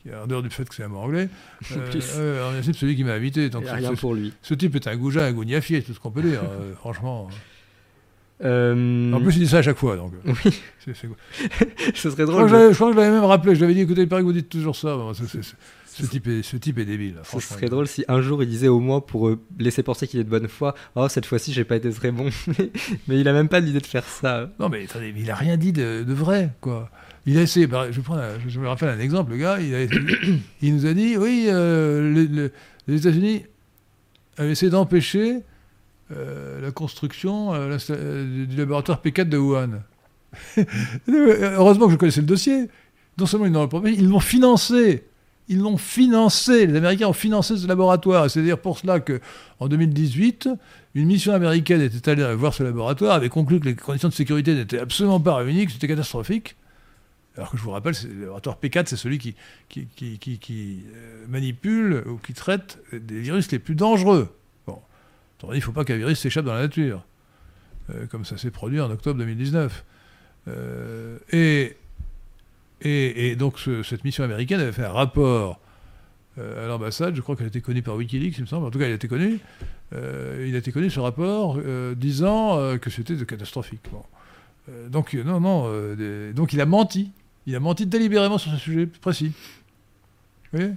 qui, 0.02 0.12
en 0.12 0.26
dehors 0.26 0.42
du 0.42 0.50
fait 0.50 0.68
que 0.68 0.74
c'est 0.74 0.82
un 0.82 0.88
mot 0.88 0.98
anglais, 0.98 1.28
euh, 1.76 2.00
euh, 2.16 2.58
en 2.58 2.62
slip 2.62 2.74
celui 2.74 2.96
qui 2.96 3.04
m'a 3.04 3.12
invité. 3.12 3.50
Donc, 3.50 3.64
rien 3.68 3.94
pour 3.94 4.14
lui. 4.14 4.32
Ce 4.42 4.54
type 4.54 4.74
est 4.74 4.88
un 4.88 4.96
goujat, 4.96 5.26
un 5.26 5.32
gougnafier, 5.32 5.80
tout 5.82 5.94
ce 5.94 6.00
qu'on 6.00 6.10
peut 6.10 6.22
dire, 6.22 6.40
euh, 6.42 6.74
franchement. 6.76 7.28
Euh... 8.42 9.12
En 9.12 9.20
plus, 9.20 9.36
il 9.36 9.40
dit 9.40 9.48
ça 9.48 9.58
à 9.58 9.62
chaque 9.62 9.78
fois. 9.78 9.96
Donc. 9.96 10.12
Oui. 10.24 10.60
C'est. 10.84 10.94
Ce 11.94 12.10
serait 12.10 12.24
drôle. 12.24 12.48
Je 12.48 12.74
crois, 12.74 12.88
que 12.88 12.94
je 12.94 12.98
l'avais 12.98 13.12
même 13.12 13.24
rappelé. 13.24 13.54
Je 13.54 13.60
l'avais 13.60 13.74
dit 13.74 13.82
écoutez, 13.82 14.02
il 14.02 14.08
paraît 14.08 14.22
que 14.22 14.26
vous 14.26 14.32
dites 14.32 14.48
toujours 14.48 14.74
ça. 14.74 14.98
Ce 15.94 16.06
type, 16.06 16.26
est, 16.26 16.42
ce 16.42 16.56
type 16.56 16.78
est 16.78 16.86
débile. 16.86 17.16
Ce 17.24 17.38
serait 17.40 17.66
drôle 17.66 17.86
si 17.86 18.04
un 18.08 18.22
jour 18.22 18.42
il 18.42 18.48
disait 18.48 18.68
au 18.68 18.80
moins 18.80 19.00
pour 19.00 19.28
euh, 19.28 19.38
laisser 19.58 19.82
penser 19.82 20.06
qu'il 20.06 20.20
est 20.20 20.24
de 20.24 20.30
bonne 20.30 20.48
foi 20.48 20.74
Oh, 20.96 21.06
cette 21.08 21.26
fois-ci, 21.26 21.52
j'ai 21.52 21.64
pas 21.64 21.76
été 21.76 21.90
très 21.90 22.10
bon. 22.10 22.30
mais 23.08 23.20
il 23.20 23.28
a 23.28 23.32
même 23.34 23.48
pas 23.48 23.60
l'idée 23.60 23.80
de 23.80 23.86
faire 23.86 24.04
ça. 24.04 24.50
Non, 24.58 24.70
mais 24.70 24.84
attendez, 24.84 25.12
il 25.14 25.30
a 25.30 25.34
rien 25.34 25.58
dit 25.58 25.72
de, 25.72 26.02
de 26.02 26.14
vrai, 26.14 26.50
quoi. 26.62 26.90
Il 27.26 27.36
a 27.36 27.42
essayé, 27.42 27.66
bah, 27.66 27.90
je, 27.90 28.00
prends 28.00 28.16
un, 28.16 28.38
je 28.48 28.58
me 28.58 28.66
rappelle 28.66 28.88
un 28.88 28.98
exemple, 28.98 29.32
le 29.32 29.36
gars, 29.36 29.60
il, 29.60 29.74
a 29.74 29.82
essayé, 29.82 30.00
il 30.62 30.74
nous 30.74 30.86
a 30.86 30.94
dit 30.94 31.16
Oui, 31.16 31.46
euh, 31.48 32.50
les, 32.88 32.96
États-Unis 32.96 33.44
avaient 34.38 34.52
essayé 34.52 34.70
d'empêcher 34.70 35.40
euh, 36.10 36.60
la 36.60 36.70
construction 36.70 37.54
euh, 37.54 38.24
du, 38.24 38.46
du 38.46 38.56
laboratoire 38.56 39.02
P4 39.04 39.28
de 39.28 39.36
Wuhan. 39.36 39.82
Heureusement 41.08 41.86
que 41.86 41.92
je 41.92 41.98
connaissais 41.98 42.22
le 42.22 42.26
dossier. 42.26 42.68
Non 43.18 43.26
seulement 43.26 43.44
ils 43.44 43.52
n'ont 43.52 43.68
pas 43.68 43.82
ils 43.84 44.08
l'ont 44.08 44.20
financé 44.20 45.04
ils 45.48 45.58
l'ont 45.58 45.76
financé, 45.76 46.66
les 46.66 46.76
Américains 46.76 47.08
ont 47.08 47.12
financé 47.12 47.56
ce 47.56 47.66
laboratoire. 47.66 48.30
C'est-à-dire 48.30 48.58
pour 48.58 48.78
cela 48.78 49.00
qu'en 49.00 49.68
2018, 49.68 50.48
une 50.94 51.06
mission 51.06 51.32
américaine 51.32 51.80
était 51.80 52.10
allée 52.10 52.34
voir 52.34 52.54
ce 52.54 52.62
laboratoire, 52.62 53.14
avait 53.14 53.28
conclu 53.28 53.60
que 53.60 53.66
les 53.66 53.74
conditions 53.74 54.08
de 54.08 54.14
sécurité 54.14 54.54
n'étaient 54.54 54.78
absolument 54.78 55.20
pas 55.20 55.36
réunies, 55.36 55.66
que 55.66 55.72
c'était 55.72 55.88
catastrophique. 55.88 56.56
Alors 57.36 57.50
que 57.50 57.56
je 57.56 57.62
vous 57.62 57.70
rappelle, 57.70 57.94
le 58.04 58.20
laboratoire 58.20 58.58
P4, 58.62 58.86
c'est 58.86 58.96
celui 58.96 59.18
qui 59.18 59.34
euh, 59.76 61.26
manipule 61.28 62.04
ou 62.06 62.18
qui 62.18 62.34
traite 62.34 62.78
des 62.92 63.20
virus 63.20 63.50
les 63.50 63.58
plus 63.58 63.74
dangereux. 63.74 64.28
Bon, 64.66 64.80
il 65.50 65.56
ne 65.56 65.60
faut 65.60 65.72
pas 65.72 65.84
qu'un 65.84 65.96
virus 65.96 66.20
s'échappe 66.20 66.44
dans 66.44 66.54
la 66.54 66.62
nature, 66.62 67.04
euh, 67.90 68.06
comme 68.06 68.24
ça 68.24 68.36
s'est 68.36 68.50
produit 68.50 68.80
en 68.80 68.90
octobre 68.90 69.18
2019. 69.18 69.84
Euh, 70.48 71.18
et 71.32 71.76
et, 72.84 73.36
donc 73.36 73.58
ce, 73.58 73.82
cette 73.82 74.04
mission 74.04 74.24
américaine 74.24 74.60
avait 74.60 74.72
fait 74.72 74.84
un 74.84 74.92
rapport 74.92 75.60
euh, 76.38 76.64
à 76.64 76.68
l'ambassade, 76.68 77.14
je 77.14 77.20
crois 77.20 77.36
qu'elle 77.36 77.46
été 77.46 77.60
connue 77.60 77.82
par 77.82 77.96
Wikileaks, 77.96 78.38
il 78.38 78.42
me 78.42 78.46
semble, 78.46 78.66
en 78.66 78.70
tout 78.70 78.78
cas 78.78 78.86
elle 78.86 78.92
été 78.92 79.08
connue, 79.08 79.38
euh, 79.94 80.46
il 80.48 80.54
a 80.54 80.58
été 80.58 80.72
connu 80.72 80.90
ce 80.90 81.00
rapport 81.00 81.58
euh, 81.58 81.94
disant 81.94 82.58
euh, 82.58 82.78
que 82.78 82.90
c'était 82.90 83.16
catastrophique. 83.26 83.82
Donc 84.88 85.14
non, 85.14 85.40
non, 85.40 85.94
donc 86.32 86.52
il 86.52 86.60
a 86.60 86.66
menti, 86.66 87.10
il 87.46 87.56
a 87.56 87.60
menti 87.60 87.84
délibérément 87.84 88.38
sur 88.38 88.52
ce 88.52 88.56
sujet 88.56 88.86
précis. 88.86 89.32
Vous 90.52 90.58
voyez? 90.58 90.74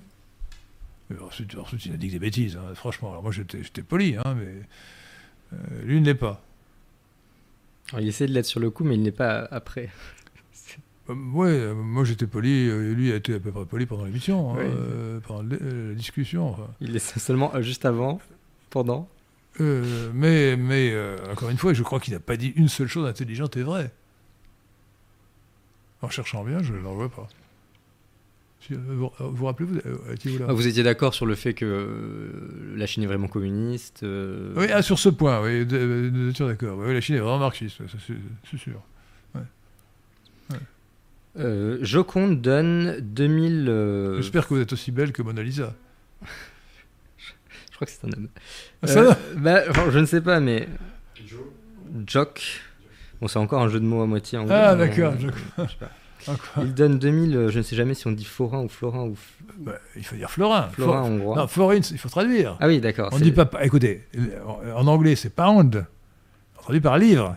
Ensuite, 1.21 1.53
il 1.85 1.93
a 1.93 1.97
dit 1.97 2.09
des 2.09 2.17
bêtises, 2.17 2.57
hein, 2.57 2.73
franchement. 2.73 3.11
Alors 3.11 3.21
moi 3.21 3.31
j'étais 3.31 3.83
poli, 3.83 4.15
hein, 4.17 4.35
mais 4.35 5.59
lui 5.83 6.01
ne 6.01 6.05
l'est 6.05 6.15
pas. 6.15 6.41
Il 7.99 8.07
essaie 8.07 8.25
de 8.25 8.33
l'être 8.33 8.47
sur 8.47 8.59
le 8.59 8.71
coup, 8.71 8.83
mais 8.83 8.95
il 8.95 9.03
n'est 9.03 9.11
pas 9.11 9.47
après. 9.51 9.89
Euh, 11.09 11.13
ouais, 11.33 11.73
moi 11.73 12.03
j'étais 12.03 12.25
poli, 12.27 12.67
euh, 12.67 12.93
lui 12.93 13.11
a 13.11 13.15
été 13.15 13.35
à 13.35 13.39
peu 13.39 13.51
près 13.51 13.65
poli 13.65 13.85
pendant 13.85 14.05
l'émission, 14.05 14.51
hein, 14.51 14.57
Oui. 14.59 14.65
euh, 14.67 15.19
pendant 15.21 15.43
la, 15.43 15.93
discussion. 15.93 16.49
enfin. 16.49 16.67
Il 16.81 16.95
est 16.95 16.99
seulement 17.19 17.53
euh, 17.55 17.61
juste 17.61 17.85
avant, 17.85 18.19
pendant. 18.69 19.07
Euh, 19.61 20.09
mais 20.13 20.57
mais 20.57 20.91
euh, 20.93 21.17
encore 21.31 21.49
une 21.49 21.57
fois, 21.57 21.73
je 21.73 21.83
crois 21.83 21.99
qu'il 21.99 22.13
n'a 22.13 22.19
pas 22.19 22.35
dit 22.37 22.53
une 22.55 22.67
seule 22.67 22.87
chose 22.87 23.07
intelligente 23.07 23.55
et 23.57 23.63
vraie. 23.63 23.91
En 26.01 26.09
cherchant 26.09 26.43
bien, 26.43 26.61
je 26.61 26.73
ne 26.73 26.79
l'en 26.79 26.93
vois 26.93 27.09
pas. 27.09 27.27
Euh, 28.71 28.75
Vous 28.87 29.11
vous, 29.19 29.45
rappelez, 29.45 29.67
vous, 29.69 29.77
euh, 29.85 30.13
étiez-vous 30.13 30.39
là 30.39 30.47
Ah, 30.49 30.53
Vous 30.53 30.65
étiez 30.67 30.81
d'accord 30.83 31.13
sur 31.13 31.25
le 31.27 31.35
fait 31.35 31.53
que 31.53 31.65
euh, 31.65 32.75
la 32.75 32.87
Chine 32.87 33.03
est 33.03 33.07
vraiment 33.07 33.27
communiste 33.27 34.01
euh, 34.03 34.53
Oui, 34.57 34.65
ah, 34.73 34.81
sur 34.81 34.97
ce 34.99 35.09
point, 35.09 35.39
oui, 35.41 35.65
d'accord. 35.65 36.79
Oui, 36.79 36.93
la 36.93 36.99
Chine 37.01 37.15
est 37.15 37.19
vraiment 37.19 37.37
marxiste, 37.39 37.77
c'est 38.49 38.57
sûr. 38.57 38.81
Euh, 41.37 41.77
Joconde 41.81 42.41
donne 42.41 42.97
2000. 43.01 43.65
euh, 43.69 44.17
J'espère 44.21 44.47
que 44.47 44.53
vous 44.53 44.61
êtes 44.61 44.73
aussi 44.73 44.91
belle 44.91 45.11
que 45.11 45.21
Mona 45.21 45.41
Lisa. 45.43 45.73
Je 47.71 47.75
crois 47.75 47.85
que 47.87 47.91
c'est 47.91 48.05
un 48.07 48.11
homme. 48.17 48.27
Ah, 48.83 48.87
ça 48.87 48.99
Euh, 49.01 49.13
bah, 49.37 49.61
je 49.91 49.99
ne 49.99 50.05
sais 50.05 50.21
pas, 50.21 50.39
mais. 50.39 50.67
Jock. 52.07 52.61
Bon, 53.21 53.27
c'est 53.27 53.39
encore 53.39 53.61
un 53.61 53.69
jeu 53.69 53.79
de 53.79 53.85
mots 53.85 54.01
à 54.01 54.05
moitié 54.07 54.37
anglais. 54.37 54.53
Ah, 54.55 54.75
d'accord, 54.75 55.13
quoi. 55.55 55.67
Il 56.63 56.73
donne 56.73 56.97
2000, 56.99 57.35
euh, 57.35 57.49
je 57.49 57.57
ne 57.59 57.63
sais 57.63 57.75
jamais 57.75 57.93
si 57.93 58.07
on 58.07 58.11
dit 58.11 58.25
Florin 58.25 58.61
ou 58.63 58.67
Florin 58.69 59.03
ou 59.03 59.13
F- 59.13 59.17
Bah, 59.59 59.73
il 59.95 60.03
faut 60.05 60.15
dire 60.15 60.31
Florin. 60.31 60.69
Florin 60.71 61.03
Flo- 61.03 61.11
hongrois. 61.13 61.35
Non, 61.37 61.47
Florine, 61.47 61.83
il 61.91 61.97
faut 61.97 62.09
traduire. 62.09 62.57
Ah 62.59 62.67
oui, 62.67 62.79
d'accord. 62.81 63.09
On 63.13 63.19
dit 63.19 63.31
pas, 63.31 63.49
écoutez, 63.61 64.03
en, 64.75 64.87
anglais 64.87 65.15
c'est 65.15 65.29
pound, 65.29 65.85
traduit 66.57 66.81
par 66.81 66.97
livre. 66.97 67.35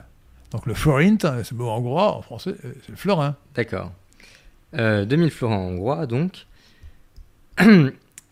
Donc 0.50 0.66
le 0.66 0.74
forint, 0.74 1.16
c'est 1.20 1.50
le 1.52 1.56
mot 1.58 1.68
hongrois, 1.68 2.16
en 2.16 2.22
français, 2.22 2.54
euh, 2.64 2.72
c'est 2.82 2.90
le 2.90 2.96
florin. 2.96 3.36
D'accord. 3.54 3.92
Euh, 4.76 5.04
2000 5.04 5.30
florins 5.30 5.56
hongrois, 5.58 6.06
donc. 6.06 6.46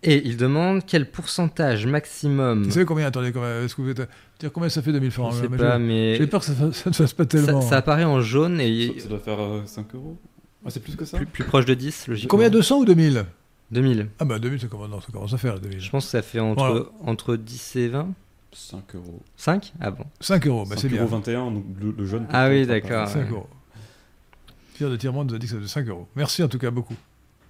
Et 0.02 0.22
il 0.24 0.36
demande 0.36 0.82
quel 0.86 1.10
pourcentage 1.10 1.86
maximum. 1.86 2.62
Vous 2.64 2.70
savez 2.70 2.84
combien, 2.84 3.06
attendez, 3.06 3.32
combien, 3.32 3.62
est-ce 3.64 3.74
que 3.74 3.82
vous 3.82 3.90
êtes, 3.90 4.08
dire 4.38 4.52
combien 4.52 4.68
ça 4.68 4.80
fait 4.82 4.92
2000 4.92 5.10
Je 5.10 5.14
francs 5.14 5.34
sais 5.34 5.48
mais 5.48 5.56
pas, 5.56 5.78
je- 5.78 5.82
mais. 5.84 6.16
J'ai 6.16 6.26
peur 6.28 6.40
que 6.40 6.46
ça, 6.46 6.64
ne 6.88 6.92
fasse 6.94 7.12
pas 7.12 7.26
tellement. 7.26 7.60
ça 7.62 7.78
apparaît 7.78 8.04
en 8.04 8.20
jaune 8.20 8.60
et 8.60 8.92
Ça, 8.98 9.04
ça 9.04 9.08
doit 9.08 9.18
faire 9.18 9.40
euh, 9.40 9.62
5 9.66 9.94
euros. 9.94 10.16
Ah, 10.64 10.70
c'est 10.70 10.80
plus 10.80 10.94
que 10.96 11.04
ça 11.04 11.16
plus, 11.16 11.26
plus 11.26 11.44
proche 11.44 11.64
de 11.64 11.74
10, 11.74 12.08
logiquement. 12.08 12.28
Combien 12.30 12.50
200 12.50 12.78
ou 12.80 12.84
2000 12.84 13.24
2000. 13.72 14.08
Ah 14.20 14.24
bah 14.24 14.38
2000, 14.38 14.60
ça 14.60 14.68
commence, 14.68 14.88
non, 14.90 15.00
ça 15.00 15.08
commence 15.12 15.32
à 15.32 15.38
faire 15.38 15.58
2000. 15.58 15.80
Je 15.80 15.90
pense 15.90 16.04
que 16.04 16.10
ça 16.10 16.22
fait 16.22 16.38
entre, 16.38 16.64
Voilà. 16.64 16.84
entre 17.04 17.34
10 17.34 17.76
et 17.76 17.88
20. 17.88 18.08
5 18.56 18.94
euros. 18.96 19.22
5 19.36 19.72
Ah 19.80 19.90
bon. 19.90 20.04
5 20.20 20.46
euros, 20.46 20.64
bah 20.64 20.76
c'est 20.76 20.82
5 20.82 20.88
bien. 20.92 21.02
euros 21.02 21.10
21, 21.16 21.50
donc 21.50 21.64
le, 21.80 21.94
le 21.96 22.06
jaune. 22.06 22.26
Ah 22.32 22.48
oui, 22.48 22.66
d'accord. 22.66 23.06
5 23.08 23.18
ouais. 23.26 23.30
euros. 23.30 23.48
Pierre 24.74 24.90
de 24.90 24.96
Tirement 24.96 25.24
nous 25.24 25.34
a 25.34 25.38
dit 25.38 25.46
que 25.46 25.52
ça 25.52 25.58
faisait 25.58 25.68
5 25.68 25.88
euros. 25.88 26.08
Merci 26.16 26.42
en 26.42 26.48
tout 26.48 26.58
cas 26.58 26.70
beaucoup. 26.70 26.94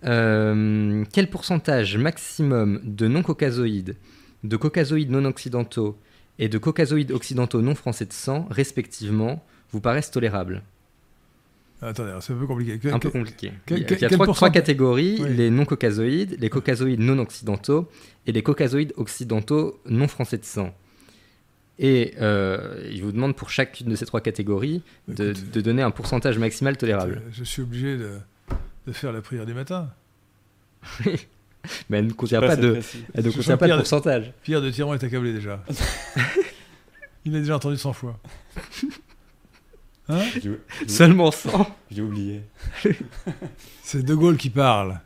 Euh, 0.05 1.05
quel 1.13 1.31
pourcentage 1.31 1.97
maximum 1.97 2.81
de 2.85 3.09
non-caucasoïdes, 3.09 3.97
de 4.45 4.57
caucasoïdes 4.57 5.11
non 5.11 5.25
occidentaux 5.25 5.97
et 6.39 6.49
de 6.49 6.59
caucasoïdes 6.59 7.13
occidentaux 7.13 7.63
non 7.63 7.75
français 7.75 8.05
de 8.05 8.13
sang, 8.13 8.47
respectivement, 8.51 9.43
vous 9.73 9.81
paraissent 9.81 10.11
tolérables? 10.11 10.63
Attendez, 11.83 12.15
c'est 12.21 12.33
un 12.33 12.37
peu 12.37 12.47
compliqué. 12.47 12.79
Que- 12.79 12.89
Un 12.89 12.99
peu 12.99 13.11
que- 13.11 13.19
compliqué. 13.19 13.47
il 13.47 13.53
y 13.53 13.57
a, 13.57 13.85
quel- 13.85 13.99
il 13.99 14.01
y 14.03 14.05
a 14.05 14.09
quel 14.09 14.19
trois, 14.19 14.51
catégories 14.51 15.19
Oui. 15.21 15.35
les 15.35 15.51
non-caucasoïdes, 15.51 16.37
les 16.39 16.49
caucasoïdes 16.51 17.01
non 17.01 17.19
occidentaux 17.19 17.89
et 18.27 18.33
les 18.33 18.43
caucasoïdes 18.43 18.93
occidentaux 18.97 19.81
non 19.87 20.09
français 20.09 20.39
de 20.39 20.45
sang. 20.45 20.75
Et 21.79 22.15
euh, 22.21 22.89
il 22.91 23.03
vous 23.03 23.13
demande 23.13 23.37
pour 23.37 23.51
chacune 23.51 23.89
de 23.89 23.97
ces 23.97 24.07
trois 24.07 24.21
catégories 24.21 24.83
de, 25.09 25.33
Écoute, 25.33 25.51
de 25.51 25.61
donner 25.61 25.83
un 25.83 25.91
pourcentage 25.91 26.39
maximal 26.39 26.77
tolérable. 26.77 27.23
Je 27.33 27.45
suis 27.45 27.63
obligé 27.63 27.99
de, 27.99 28.19
de 28.87 28.93
faire 28.93 29.13
la 29.13 29.21
prière 29.21 29.45
du 29.45 29.53
matin. 29.55 29.91
Mais 31.91 31.99
elle 31.99 32.07
ne 32.07 32.13
contient 32.13 32.41
Pas 32.41 32.57
de, 32.57 32.81
elle 33.15 33.27
ne 33.27 33.31
contient 33.31 33.57
pas 33.57 33.69
de 33.69 33.77
pourcentage. 33.77 34.33
Pierre 34.43 34.63
de 34.63 34.71
Tirement 34.71 34.95
est 34.95 35.05
accablé 35.05 35.33
déjà. 35.33 35.63
Il 37.25 37.33
l'a 37.33 37.41
déjà 37.41 37.57
entendu 37.57 37.77
100 37.77 37.93
fois. 37.93 38.19
Hein? 40.09 40.21
Seulement 40.87 41.33
100 41.33 41.77
J'ai 41.91 42.03
oublié. 42.03 42.43
C'est 43.83 44.05
De 44.05 44.15
Gaulle 44.15 44.37
qui 44.37 44.51
parle. 44.51 45.01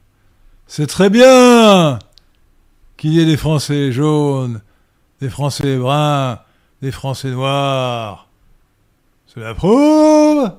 C'est 0.67 0.87
très 0.87 1.09
bien 1.09 1.99
qu'il 2.99 3.15
y 3.15 3.21
ait 3.21 3.27
des 3.27 3.39
Français 3.39 3.91
jaunes, 3.91 4.61
des 5.23 5.31
Français 5.31 5.79
bruns, 5.79 6.39
des 6.83 6.93
Français 6.93 7.31
noirs. 7.31 8.29
Cela 9.27 9.55
prouve 9.55 10.51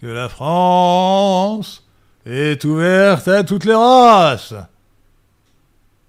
que 0.00 0.06
la 0.06 0.28
France 0.28 1.84
est 2.24 2.64
ouverte 2.64 3.28
à 3.28 3.44
toutes 3.44 3.64
les 3.64 3.74
races 3.74 4.54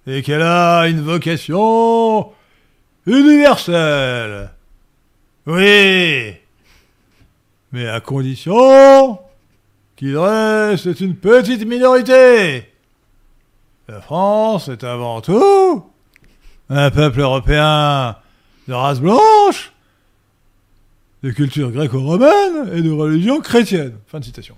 et 0.06 0.22
qu'elle 0.22 0.42
a 0.42 0.88
une 0.88 1.00
vocation 1.00 2.30
universelle. 3.06 4.50
Oui, 5.46 6.34
mais 7.72 7.88
à 7.88 8.00
condition 8.00 9.18
qu'il 9.96 10.16
reste 10.16 11.00
une 11.00 11.16
petite 11.16 11.66
minorité. 11.66 12.68
La 13.88 14.00
France 14.00 14.68
est 14.68 14.84
avant 14.84 15.20
tout 15.20 15.84
un 16.68 16.90
peuple 16.90 17.20
européen 17.20 18.16
de 18.68 18.72
race 18.72 19.00
blanche, 19.00 19.72
de 21.22 21.30
culture 21.30 21.70
gréco-romaine 21.70 22.70
et 22.74 22.82
de 22.82 22.90
religion 22.90 23.40
chrétienne. 23.40 23.94
Fin 24.06 24.20
de 24.20 24.24
citation. 24.24 24.56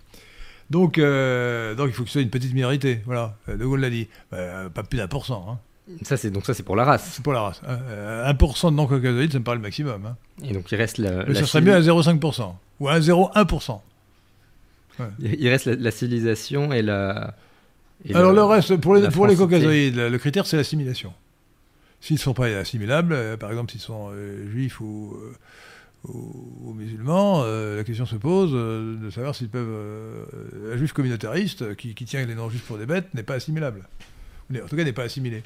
Donc, 0.70 0.96
euh, 0.98 1.74
donc 1.74 1.88
il 1.88 1.92
faut 1.92 2.02
que 2.04 2.08
ce 2.08 2.14
soit 2.14 2.22
une 2.22 2.30
petite 2.30 2.54
minorité. 2.54 3.00
Voilà, 3.04 3.36
Euh, 3.48 3.56
De 3.56 3.64
Gaulle 3.64 3.80
l'a 3.80 3.90
dit. 3.90 4.08
Euh, 4.32 4.68
pas 4.70 4.82
plus 4.82 4.96
d'un 4.98 5.08
pour 5.08 5.26
cent. 5.26 5.44
hein. 5.48 5.58
Ça, 6.02 6.16
c'est 6.16 6.30
donc 6.30 6.46
ça, 6.46 6.54
c'est 6.54 6.62
pour 6.62 6.76
la 6.76 6.84
race. 6.84 7.10
C'est 7.12 7.22
pour 7.22 7.34
la 7.34 7.42
race. 7.42 7.60
hein. 7.68 7.78
Euh, 7.90 8.32
1% 8.32 8.70
de 8.70 8.76
non-caucasoïdes, 8.76 9.32
ça 9.32 9.38
me 9.38 9.44
paraît 9.44 9.58
le 9.58 9.62
maximum. 9.62 10.06
hein. 10.06 10.16
Et 10.42 10.54
donc 10.54 10.72
il 10.72 10.76
reste 10.76 10.96
la, 10.98 11.24
Mais 11.26 11.34
la 11.34 11.40
ça 11.40 11.46
serait 11.46 11.60
mieux 11.60 11.74
à 11.74 11.80
0,5%. 11.82 12.54
Ou 12.80 12.88
à 12.88 12.98
0,1%. 12.98 13.80
il 15.20 15.48
reste 15.48 15.66
la, 15.66 15.74
la 15.76 15.90
civilisation 15.90 16.72
et 16.72 16.80
la. 16.80 17.34
et 18.06 18.14
Alors 18.14 18.32
le 18.32 18.42
reste, 18.42 18.76
pour 18.78 18.94
les, 18.94 19.08
pour 19.10 19.26
les 19.26 19.36
caucasoïdes, 19.36 19.96
le 19.96 20.18
critère 20.18 20.46
c'est 20.46 20.56
l'assimilation. 20.56 21.12
S'ils 22.04 22.16
ne 22.16 22.20
sont 22.20 22.34
pas 22.34 22.48
assimilables, 22.48 23.14
euh, 23.14 23.38
par 23.38 23.48
exemple 23.50 23.72
s'ils 23.72 23.80
sont 23.80 24.10
euh, 24.12 24.46
juifs 24.50 24.78
ou, 24.82 25.16
euh, 26.06 26.74
musulmans, 26.74 27.44
euh, 27.44 27.78
la 27.78 27.84
question 27.84 28.04
se 28.04 28.16
pose 28.16 28.50
euh, 28.52 28.96
de 28.98 29.08
savoir 29.08 29.34
s'ils 29.34 29.48
peuvent... 29.48 29.66
euh, 29.66 30.74
un 30.74 30.76
juif 30.76 30.92
communautariste 30.92 31.74
qui, 31.76 31.94
qui 31.94 32.04
tient 32.04 32.26
les 32.26 32.34
non-juifs 32.34 32.66
pour 32.66 32.76
des 32.76 32.84
bêtes 32.84 33.14
n'est 33.14 33.22
pas 33.22 33.36
assimilable. 33.36 33.88
En 34.52 34.66
tout 34.68 34.76
cas 34.76 34.84
n'est 34.84 34.92
pas 34.92 35.04
assimilé. 35.04 35.42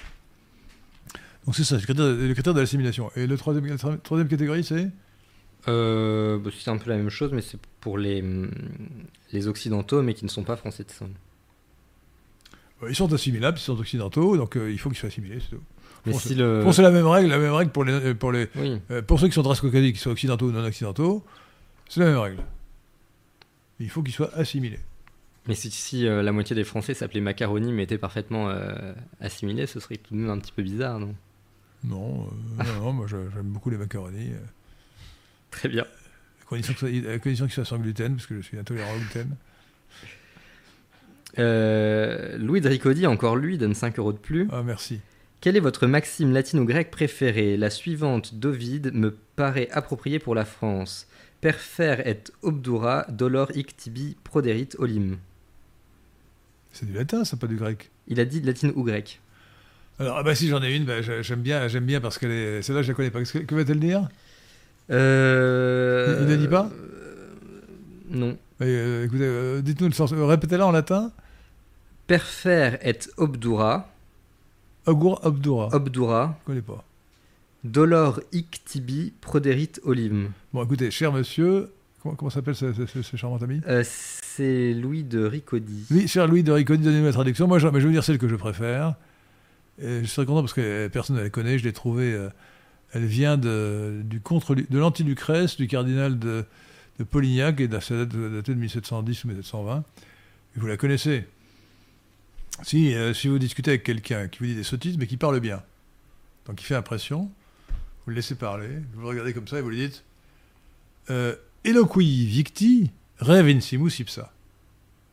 Donc 1.46 1.54
c'est 1.54 1.62
ça, 1.62 1.76
le 1.76 1.82
critère, 1.82 2.06
le 2.06 2.34
critère 2.34 2.54
de 2.54 2.60
l'assimilation. 2.60 3.12
Et 3.14 3.28
le 3.28 3.36
troisième, 3.36 3.64
la 3.64 3.76
troisième 3.98 4.26
catégorie 4.28 4.64
c'est? 4.64 4.90
Bah, 5.64 6.50
c'est 6.58 6.70
un 6.70 6.78
peu 6.78 6.90
la 6.90 6.96
même 6.96 7.08
chose, 7.10 7.30
mais 7.32 7.42
c'est 7.42 7.60
pour 7.80 7.98
les, 7.98 8.24
les 9.32 9.46
occidentaux, 9.46 10.02
mais 10.02 10.14
qui 10.14 10.24
ne 10.24 10.30
sont 10.30 10.42
pas 10.42 10.56
français 10.56 10.82
de 10.82 10.90
sang. 10.90 11.08
euh, 12.82 12.90
Ils 12.90 12.96
sont 12.96 13.12
assimilables, 13.12 13.58
ils 13.58 13.62
sont 13.62 13.78
occidentaux, 13.78 14.36
donc 14.36 14.56
il 14.56 14.76
faut 14.80 14.88
qu'ils 14.88 14.98
soient 14.98 15.08
assimilés, 15.08 15.38
c'est 15.40 15.54
tout. 15.54 15.62
Mais 16.06 16.12
si 16.12 16.34
le. 16.34 16.64
C'est 16.72 16.82
la 16.82 16.90
même 16.90 17.06
règle, 17.06 17.28
la 17.28 17.38
même 17.38 17.52
règle 17.52 17.70
pour 17.70 17.84
les, 17.84 18.14
pour 18.14 18.32
les, 18.32 18.48
Oui. 18.56 18.80
Euh, 18.90 19.02
pour 19.02 19.20
ceux 19.20 19.28
qui 19.28 19.34
sont 19.34 19.42
caucasique, 19.42 19.94
qu'ils 19.94 20.00
soient 20.00 20.12
occidentaux 20.12 20.46
ou 20.48 20.52
non 20.52 20.64
occidentaux, 20.64 21.24
c'est 21.88 22.00
la 22.00 22.06
même 22.06 22.18
règle. 22.18 22.42
Il 23.80 23.90
faut 23.90 24.02
qu'ils 24.02 24.14
soient 24.14 24.34
assimilés. 24.34 24.80
Mais 25.46 25.54
si, 25.54 25.70
si, 25.70 26.06
euh, 26.06 26.22
la 26.22 26.32
moitié 26.32 26.54
des 26.54 26.64
Français 26.64 26.94
s'appelaient 26.94 27.20
macaroni, 27.20 27.72
mais 27.72 27.84
étaient 27.84 27.96
parfaitement 27.98 28.48
euh, 28.50 28.92
assimilés, 29.20 29.66
ce 29.66 29.80
serait 29.80 29.96
tout 29.96 30.14
de 30.14 30.20
même 30.20 30.30
un 30.30 30.38
petit 30.38 30.52
peu 30.52 30.62
bizarre, 30.62 30.98
non? 30.98 31.14
Non, 31.84 32.26
euh, 32.58 32.64
non, 32.64 32.84
non, 32.84 32.92
moi 32.92 33.06
j'aime 33.08 33.30
beaucoup 33.44 33.70
les 33.70 33.78
macaronis. 33.78 34.32
euh, 34.32 34.38
Très 35.50 35.68
bien. 35.68 35.84
à 35.84 37.18
condition 37.18 37.46
qu'ils 37.46 37.52
soient 37.54 37.64
sans 37.64 37.78
gluten, 37.78 38.16
parce 38.16 38.26
que 38.26 38.36
je 38.36 38.40
suis 38.42 38.58
intolérant 38.58 38.92
au 38.94 38.98
gluten. 38.98 39.36
Euh, 41.38 42.36
Louis 42.38 42.60
de 42.60 42.68
Ricodi, 42.68 43.06
encore 43.06 43.36
lui, 43.36 43.58
donne 43.58 43.74
5 43.74 43.98
euros 43.98 44.12
de 44.12 44.18
plus. 44.18 44.48
Ah, 44.52 44.62
merci. 44.64 45.00
Quelle 45.40 45.56
est 45.56 45.60
votre 45.60 45.86
maxime 45.86 46.32
latine 46.32 46.58
ou 46.60 46.64
grecque 46.64 46.90
préférée? 46.90 47.56
La 47.56 47.70
suivante 47.70 48.34
d'Ovide 48.34 48.92
me 48.92 49.16
paraît 49.36 49.68
appropriée 49.70 50.18
pour 50.18 50.34
la 50.34 50.44
France. 50.44 51.06
Perfer 51.40 52.02
et 52.06 52.18
obdura 52.42 53.06
dolor 53.08 53.50
hic 53.54 53.76
tibi 53.76 54.16
proderit 54.24 54.70
olim. 54.78 55.18
C'est 56.72 56.86
du 56.86 56.92
latin, 56.92 57.24
ça, 57.24 57.36
pas 57.36 57.46
du 57.46 57.54
grec. 57.56 57.90
Il 58.08 58.18
a 58.18 58.24
dit 58.24 58.40
latine 58.40 58.72
ou 58.74 58.82
grecque. 58.82 59.20
Alors, 60.00 60.18
ah 60.18 60.22
bah 60.22 60.34
si 60.34 60.48
j'en 60.48 60.62
ai 60.62 60.74
une, 60.74 60.84
bah, 60.84 61.02
j'ai- 61.02 61.22
j'aime 61.22 61.40
bien, 61.42 61.66
j'aime 61.68 61.84
bien 61.84 62.00
parce 62.00 62.18
qu'elle 62.18 62.30
est. 62.30 62.62
Celle-là, 62.62 62.82
je 62.82 62.88
la 62.88 62.94
connais 62.94 63.10
pas. 63.10 63.22
Que, 63.22 63.38
que 63.38 63.54
va-t-elle 63.54 63.80
dire? 63.80 64.08
Euh... 64.90 66.18
Il- 66.22 66.26
ne 66.28 66.36
dit 66.36 66.48
pas? 66.48 66.70
euh, 66.72 67.28
Non. 68.10 68.36
Euh, 68.60 69.04
Écoutez, 69.04 69.22
euh, 69.24 69.60
dites-nous 69.60 69.88
le 69.88 69.92
sens. 69.94 70.12
Répétez-la 70.12 70.66
en 70.66 70.72
latin. 70.72 71.12
Perfer 72.06 72.78
et 72.82 72.98
obdura, 73.16 73.88
Agour 74.88 75.20
Abdoura. 75.24 75.68
obdura 75.74 76.36
Je 76.42 76.46
connais 76.46 76.62
pas. 76.62 76.84
dolor 77.64 78.20
hic 78.32 78.60
tibi 78.64 79.12
proderit 79.20 79.72
olim. 79.84 80.30
Bon, 80.52 80.64
écoutez, 80.64 80.90
cher 80.90 81.12
monsieur, 81.12 81.70
comment, 82.02 82.14
comment 82.14 82.30
s'appelle 82.30 82.54
ce, 82.54 82.72
ce- 82.72 82.86
ce- 82.86 83.02
ce 83.02 83.16
charmant 83.16 83.36
ami? 83.38 83.60
Euh, 83.68 83.82
C'est 83.84 84.72
Louis 84.72 85.02
de 85.02 85.24
Ricodi. 85.24 85.84
Oui, 85.90 86.06
cher 86.08 86.26
Louis 86.28 86.42
de 86.42 86.52
Riconi, 86.52 86.82
donnez-nous 86.84 87.04
la 87.06 87.12
traduction. 87.12 87.46
Moi, 87.48 87.58
je, 87.58 87.66
mais 87.68 87.74
je 87.74 87.78
vais 87.80 87.86
vous 87.86 87.92
dire 87.92 88.04
celle 88.04 88.18
que 88.18 88.28
je 88.28 88.36
préfère. 88.36 88.94
Et 89.80 90.00
je 90.02 90.06
serais 90.06 90.26
content 90.26 90.40
parce 90.42 90.52
que 90.54 90.60
euh, 90.60 90.88
personne 90.88 91.16
ne 91.16 91.22
la 91.22 91.30
connaît. 91.30 91.58
Je 91.58 91.64
l'ai 91.64 91.72
trouvée. 91.72 92.12
euh, 92.12 92.28
elle 92.92 93.04
vient 93.04 93.36
de, 93.36 94.00
du 94.04 94.20
contre, 94.20 94.54
de 94.54 94.78
l'anti-Lucrèce, 94.78 95.56
du 95.56 95.66
cardinal 95.66 96.18
de, 96.18 96.44
de 96.98 97.04
Polignac, 97.04 97.60
et 97.60 97.68
ça 97.80 97.94
date 97.96 98.08
de, 98.08 98.40
de 98.40 98.54
1710 98.54 99.24
ou 99.24 99.28
1720. 99.28 99.84
Vous 100.56 100.66
la 100.66 100.76
connaissez? 100.78 101.26
Si, 102.62 102.94
euh, 102.94 103.14
si 103.14 103.28
vous 103.28 103.38
discutez 103.38 103.70
avec 103.72 103.84
quelqu'un 103.84 104.28
qui 104.28 104.40
vous 104.40 104.46
dit 104.46 104.54
des 104.54 104.64
sottises, 104.64 104.98
mais 104.98 105.06
qui 105.06 105.16
parle 105.16 105.38
bien, 105.40 105.62
donc 106.46 106.60
il 106.60 106.64
fait 106.64 106.74
impression, 106.74 107.30
vous 108.04 108.10
le 108.10 108.14
laissez 108.14 108.34
parler, 108.34 108.68
vous 108.94 109.02
le 109.02 109.06
regardez 109.06 109.32
comme 109.32 109.46
ça 109.46 109.58
et 109.58 109.62
vous 109.62 109.70
lui 109.70 109.78
dites 109.78 110.04
euh, 111.10 111.34
Eloqui 111.64 112.26
victi, 112.26 112.90
re 113.20 113.42
vincimus 113.42 114.00
ipsa. 114.00 114.32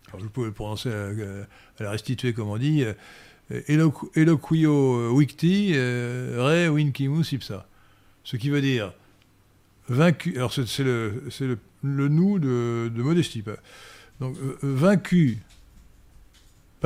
Alors, 0.09 0.21
vous 0.21 0.29
pouvez 0.29 0.47
le 0.47 0.53
prononcer 0.53 0.91
à, 0.91 1.07
à 1.79 1.83
la 1.83 1.91
restituer 1.91 2.33
comme 2.33 2.49
on 2.49 2.57
dit 2.57 2.83
euh, 2.83 2.93
Eloqu- 3.67 4.09
Eloquio 4.15 5.15
victi, 5.17 5.71
euh, 5.75 6.67
re 6.69 6.73
vincimus 6.75 7.31
ipsa. 7.31 7.67
Ce 8.23 8.37
qui 8.37 8.49
veut 8.49 8.61
dire 8.61 8.93
vaincu. 9.87 10.35
Alors, 10.35 10.51
c'est 10.51 10.83
le, 10.83 11.23
le, 11.41 11.59
le 11.83 12.07
nous 12.07 12.39
de, 12.39 12.91
de 12.93 13.01
modestie. 13.03 13.43
Donc, 14.19 14.35
euh, 14.37 14.57
euh, 14.63 14.73
vaincu 14.75 15.37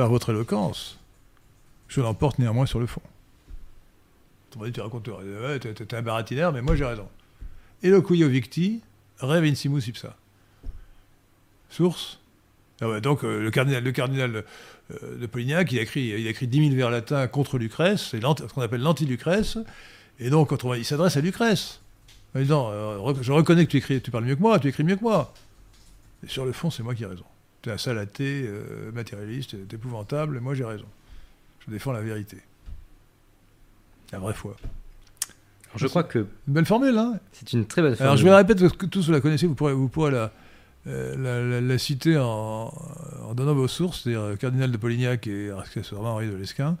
par 0.00 0.08
votre 0.08 0.30
éloquence, 0.30 0.98
je 1.86 2.00
l'emporte 2.00 2.38
néanmoins 2.38 2.64
sur 2.64 2.80
le 2.80 2.86
fond. 2.86 3.02
Tu 4.72 4.80
racontes, 4.80 5.06
ouais, 5.08 5.58
t'es 5.58 5.94
un 5.94 6.00
baratinaire, 6.00 6.52
mais 6.52 6.62
moi 6.62 6.74
j'ai 6.74 6.86
raison. 6.86 7.06
Eloquio 7.82 8.26
victi, 8.30 8.80
re 9.18 9.42
vincimus 9.42 9.86
ipsa. 9.88 10.16
Source 11.68 12.18
Ah 12.80 12.98
Donc 13.00 13.24
euh, 13.24 13.42
le 13.42 13.50
cardinal, 13.50 13.84
le 13.84 13.92
cardinal 13.92 14.44
euh, 14.90 15.18
de 15.18 15.26
Polignac, 15.26 15.70
il 15.70 15.78
a 15.78 15.82
écrit, 15.82 16.06
il 16.18 16.26
a 16.26 16.30
écrit 16.30 16.46
10 16.46 16.68
000 16.68 16.76
vers 16.76 16.88
latins 16.90 17.26
contre 17.26 17.58
Lucrèce, 17.58 18.08
c'est 18.12 18.22
ce 18.22 18.54
qu'on 18.54 18.62
appelle 18.62 18.80
l'anti-Lucrèce, 18.80 19.58
et 20.18 20.30
donc 20.30 20.50
autrement, 20.50 20.72
il 20.72 20.84
s'adresse 20.86 21.18
à 21.18 21.20
Lucrèce. 21.20 21.82
En 22.34 22.38
disant, 22.38 22.70
euh, 22.70 23.14
je 23.20 23.32
reconnais 23.32 23.66
que 23.66 23.70
tu, 23.72 23.76
écris, 23.76 24.00
tu 24.00 24.10
parles 24.10 24.24
mieux 24.24 24.36
que 24.36 24.40
moi, 24.40 24.58
tu 24.58 24.68
écris 24.68 24.82
mieux 24.82 24.96
que 24.96 25.02
moi. 25.02 25.34
Et 26.24 26.28
sur 26.28 26.46
le 26.46 26.52
fond, 26.52 26.70
c'est 26.70 26.82
moi 26.82 26.94
qui 26.94 27.02
ai 27.02 27.06
raison. 27.06 27.24
Tu 27.62 27.68
es 27.68 27.72
un 27.72 27.78
sale 27.78 27.98
athée, 27.98 28.44
euh, 28.46 28.90
matérialiste, 28.92 29.50
t'es 29.68 29.76
épouvantable, 29.76 30.36
et 30.36 30.40
moi 30.40 30.54
j'ai 30.54 30.64
raison. 30.64 30.86
Je 31.66 31.70
défends 31.70 31.92
la 31.92 32.00
vérité. 32.00 32.38
La 34.12 34.18
vraie 34.18 34.34
foi. 34.34 34.56
Alors, 35.68 35.78
je 35.78 35.86
crois 35.86 36.02
que 36.04 36.18
Une 36.48 36.54
belle 36.54 36.66
formule, 36.66 36.96
hein 36.98 37.20
c'est 37.32 37.52
une 37.52 37.66
très 37.66 37.82
bonne 37.82 37.92
Alors 38.00 38.16
je 38.16 38.22
formule. 38.22 38.24
vais 38.24 38.30
la 38.30 38.36
répéter 38.38 38.60
parce 38.64 38.76
que 38.76 38.86
tous 38.86 39.06
vous 39.06 39.12
la 39.12 39.20
connaissez, 39.20 39.46
vous 39.46 39.54
pourrez, 39.54 39.72
vous 39.74 39.88
pourrez 39.88 40.10
la, 40.10 40.32
euh, 40.88 41.16
la, 41.16 41.42
la- 41.44 41.60
la 41.60 41.78
citer 41.78 42.16
en, 42.18 42.72
en 43.22 43.34
donnant 43.34 43.54
vos 43.54 43.68
sources, 43.68 44.02
c'est-à-dire 44.02 44.20
euh, 44.22 44.36
Cardinal 44.36 44.72
de 44.72 44.76
Polignac 44.76 45.26
et 45.28 45.50
accessoirement 45.50 46.14
Henri 46.14 46.28
de 46.28 46.34
Lesquin, 46.34 46.76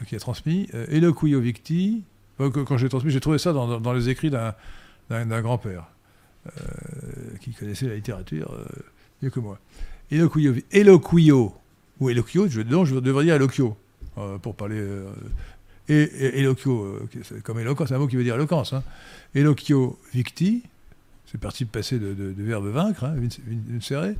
euh, 0.00 0.04
qui 0.06 0.16
a 0.16 0.18
transmis. 0.18 0.68
Euh, 0.74 0.86
Eloquio 0.88 1.38
Victi, 1.40 2.02
quand 2.38 2.76
j'ai 2.78 2.88
transmis, 2.88 3.10
j'ai 3.10 3.20
trouvé 3.20 3.38
ça 3.38 3.52
dans, 3.52 3.68
dans- 3.68 3.80
dans 3.80 3.92
les 3.92 4.08
écrits 4.08 4.30
d'un, 4.30 4.54
grand-père 5.42 5.84
qui 7.40 7.52
connaissait 7.52 7.86
la 7.88 7.94
littérature 7.96 8.56
mieux 9.22 9.28
que 9.30 9.40
moi. 9.40 9.58
Eloquio, 10.10 10.54
Eloquio, 10.72 11.54
ou 12.00 12.10
Eloquio, 12.10 12.48
je, 12.48 12.60
je 12.60 12.94
devrais 13.00 13.24
dire 13.24 13.34
Eloquio, 13.34 13.76
euh, 14.18 14.38
pour 14.38 14.54
parler... 14.54 14.78
euh, 14.78 15.10
Eloquio, 15.90 16.84
euh, 16.84 17.40
comme 17.42 17.58
éloquence, 17.60 17.88
c'est 17.88 17.94
un 17.94 17.98
mot 17.98 18.06
qui 18.08 18.16
veut 18.16 18.24
dire 18.24 18.34
éloquence. 18.34 18.74
Hein. 18.74 18.82
Eloquio 19.34 19.98
victi, 20.12 20.62
c'est 21.24 21.38
parti 21.40 21.64
de 21.64 21.70
passer 21.70 21.98
de, 21.98 22.14
verbe 22.36 22.66
vaincre, 22.66 23.04
hein, 23.04 23.14
vince- 23.16 23.40
vin- 23.46 23.72
vincere. 23.72 24.14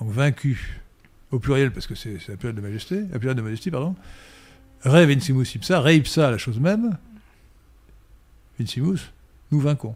donc 0.00 0.10
vaincu, 0.10 0.80
au 1.30 1.38
pluriel, 1.38 1.70
parce 1.72 1.86
que 1.86 1.94
c'est 1.94 2.16
un 2.28 2.36
pluriel 2.36 2.56
de 2.56 2.60
majesté, 2.60 3.02
pluriel 3.18 3.36
de 3.36 3.42
modestie, 3.42 3.70
pardon. 3.70 3.94
Re 4.84 5.06
vincimus 5.06 5.54
ipsa, 5.54 5.80
re 5.80 5.92
ipsa, 5.94 6.30
la 6.32 6.38
chose 6.38 6.58
même. 6.58 6.96
Vincimus, 8.58 9.12
nous 9.52 9.60
vainquons. 9.60 9.94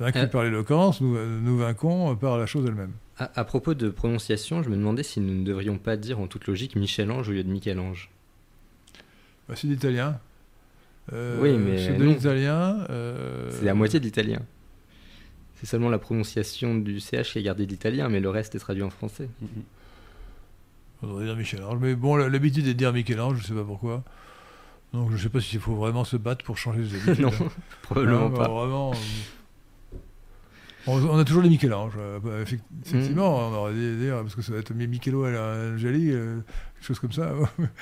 Vaincu 0.00 0.18
Euh. 0.18 0.26
par 0.26 0.44
l'éloquence, 0.44 1.00
nous, 1.00 1.16
nous 1.40 1.58
vainquons 1.58 2.14
par 2.16 2.38
la 2.38 2.46
chose 2.46 2.64
elle-même. 2.66 2.92
À, 3.18 3.30
à 3.40 3.44
propos 3.44 3.74
de 3.74 3.88
prononciation, 3.88 4.62
je 4.62 4.68
me 4.68 4.76
demandais 4.76 5.02
si 5.02 5.20
nous 5.20 5.34
ne 5.34 5.44
devrions 5.44 5.78
pas 5.78 5.96
dire 5.96 6.18
en 6.20 6.26
toute 6.26 6.46
logique 6.46 6.76
Michel-Ange 6.76 7.28
au 7.28 7.32
lieu 7.32 7.42
de 7.44 7.48
Michel-Ange. 7.50 8.10
Bah, 9.48 9.54
c'est 9.56 9.66
l'italien. 9.68 10.18
Euh, 11.12 11.38
Oui, 11.40 11.56
mais 11.56 11.78
c'est 11.78 11.96
de 11.96 12.04
l'italien. 12.04 12.84
euh, 12.90 13.50
C'est 13.52 13.64
la 13.64 13.74
moitié 13.74 14.00
de 14.00 14.04
l'italien. 14.04 14.40
C'est 15.54 15.66
seulement 15.66 15.88
la 15.88 15.98
prononciation 15.98 16.74
du 16.74 17.00
CH 17.00 17.32
qui 17.32 17.38
est 17.38 17.42
gardée 17.42 17.64
de 17.64 17.70
l'italien, 17.70 18.08
mais 18.10 18.20
le 18.20 18.28
reste 18.28 18.54
est 18.54 18.58
traduit 18.58 18.82
en 18.82 18.90
français. 18.90 19.28
On 21.02 21.06
devrait 21.06 21.24
dire 21.24 21.36
Michel-Ange. 21.36 21.78
Mais 21.80 21.94
bon, 21.94 22.16
l'habitude 22.16 22.66
est 22.66 22.74
de 22.74 22.78
dire 22.78 22.92
Michel-Ange, 22.92 23.38
je 23.40 23.46
sais 23.46 23.54
pas 23.54 23.64
pourquoi. 23.64 24.02
Donc 24.92 25.10
je 25.10 25.14
ne 25.16 25.20
sais 25.20 25.28
pas 25.28 25.40
s'il 25.40 25.60
faut 25.60 25.74
vraiment 25.74 26.04
se 26.04 26.16
battre 26.16 26.44
pour 26.44 26.58
changer 26.58 26.80
les 26.82 26.94
habitudes. 26.96 27.20
non, 27.20 27.30
hein. 27.40 27.48
probablement 27.82 28.28
Non, 28.28 28.36
pas. 28.36 28.48
Vraiment, 28.48 28.90
euh, 28.92 28.96
on, 30.86 31.04
on 31.04 31.18
a 31.18 31.24
toujours 31.24 31.42
les 31.42 31.48
Michel-Ange. 31.48 31.92
euh, 31.98 32.18
bah, 32.22 32.30
effect- 32.42 32.62
Effectivement, 32.86 33.30
Mm. 33.50 33.52
on 33.52 33.56
aurait 33.56 33.72
dû 33.74 33.96
dire, 33.96 34.16
parce 34.22 34.34
que 34.34 34.42
ça 34.42 34.52
va 34.52 34.58
être 34.58 34.72
Michelo 34.72 35.26
Angeli, 35.26 36.10
euh, 36.12 36.36
quelque 36.74 36.86
chose 36.86 36.98
comme 36.98 37.12
ça. 37.12 37.32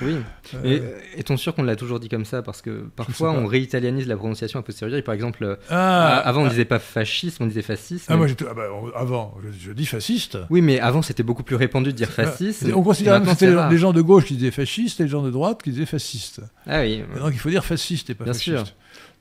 Oui. 0.02 0.16
Euh, 0.54 0.98
Et 1.14 1.18
est-on 1.20 1.36
sûr 1.36 1.54
qu'on 1.54 1.62
l'a 1.64 1.74
toujours 1.74 1.98
dit 2.00 2.08
comme 2.08 2.24
ça? 2.24 2.42
Parce 2.42 2.62
que 2.62 2.86
parfois 2.94 3.32
on 3.32 3.46
réitalianise 3.46 4.06
la 4.06 4.16
prononciation 4.16 4.60
a 4.60 4.62
posteriori. 4.62 5.02
Par 5.02 5.14
exemple, 5.14 5.58
ah, 5.70 6.18
avant 6.18 6.42
on 6.42 6.46
ah, 6.46 6.50
disait 6.50 6.64
pas 6.64 6.78
fascisme, 6.78 7.42
on 7.42 7.46
disait 7.46 7.62
fascisme. 7.62 8.06
ah, 8.12 8.16
moi 8.16 8.26
ah, 8.48 8.54
bah, 8.54 8.62
avant, 8.94 9.34
je, 9.42 9.66
je 9.68 9.72
dis 9.72 9.86
fasciste. 9.86 10.38
Oui, 10.50 10.60
mais 10.62 10.78
avant 10.80 11.02
c'était 11.02 11.22
beaucoup 11.24 11.42
plus 11.42 11.56
répandu 11.56 11.90
de 11.92 11.96
dire 11.96 12.08
fascisme. 12.10 12.72
On 12.74 12.82
considérait 12.82 13.20
que 13.20 13.28
c'était 13.30 13.50
les, 13.70 13.78
gens 13.78 13.92
de 13.92 14.00
gauche 14.00 14.26
qui 14.26 14.34
disaient 14.36 14.50
fasciste 14.52 15.00
et 15.00 15.04
les 15.04 15.08
gens 15.08 15.22
de 15.22 15.30
droite 15.30 15.62
qui 15.62 15.70
disaient 15.70 15.86
fasciste. 15.86 16.40
Ah 16.66 16.80
oui. 16.82 17.02
Donc 17.18 17.32
il 17.32 17.38
faut 17.38 17.50
dire 17.50 17.64
fasciste 17.64 18.10
et 18.10 18.14
pas 18.14 18.24
Bien 18.24 18.32
fasciste. 18.32 18.56
sûr. 18.56 18.64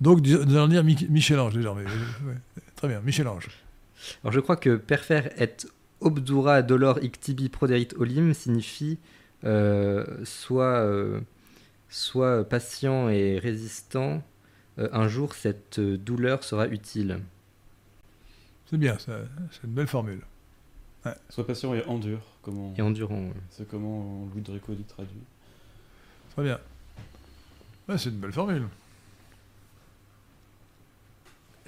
Donc 0.02 0.20
nous 0.26 0.56
allons 0.56 0.68
dire 0.68 0.84
Mi- 0.84 1.08
Michel-Ange 1.10 1.54
désormais. 1.56 1.84
Ouais, 1.84 2.36
Très 2.76 2.88
bien, 2.90 3.00
Michel-Ange. 3.04 3.48
Alors 4.24 4.32
je 4.34 4.40
crois 4.40 4.56
que 4.58 4.76
perfer 4.76 5.30
et 5.40 5.50
obdura 6.02 6.62
dolor 6.62 7.00
ictibi 7.04 7.50
proderit 7.50 7.88
olim 7.98 8.34
signifie 8.34 8.98
euh, 9.46 10.06
soit, 10.26 10.80
euh, 10.82 11.20
soit 11.90 12.48
patient 12.48 13.10
et 13.10 13.40
résistant. 13.40 14.24
euh, 14.80 14.90
un 14.92 15.08
jour 15.08 15.34
cette 15.36 15.80
douleur 15.80 16.44
sera 16.44 16.68
utile. 16.68 17.20
C'est 18.70 18.78
bien, 18.78 18.98
ça- 18.98 19.20
c'est 19.52 19.64
une 19.68 19.74
belle 19.74 19.88
formule. 19.88 20.22
Sois 21.30 21.46
patient 21.46 21.74
et 21.76 21.84
endure, 21.86 22.22
comment... 22.42 22.74
Et 22.78 22.82
endurant. 22.82 23.20
ouais. 23.24 23.34
c'est 23.50 23.68
comment 23.68 24.26
Louis 24.34 24.42
de 24.42 24.52
Récoli 24.52 24.84
traduit. 24.84 25.20
Très 26.34 26.44
bien. 26.44 26.60
Ouais, 27.90 27.98
c'est 27.98 28.10
une 28.10 28.20
belle 28.20 28.32
formule. 28.32 28.68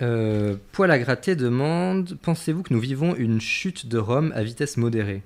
Euh, 0.01 0.57
Poil 0.73 0.91
à 0.91 0.99
gratter 0.99 1.35
demande 1.35 2.17
Pensez-vous 2.21 2.63
que 2.63 2.73
nous 2.73 2.79
vivons 2.81 3.15
une 3.15 3.39
chute 3.39 3.87
de 3.87 3.97
Rome 3.97 4.31
à 4.35 4.43
vitesse 4.43 4.77
modérée? 4.77 5.23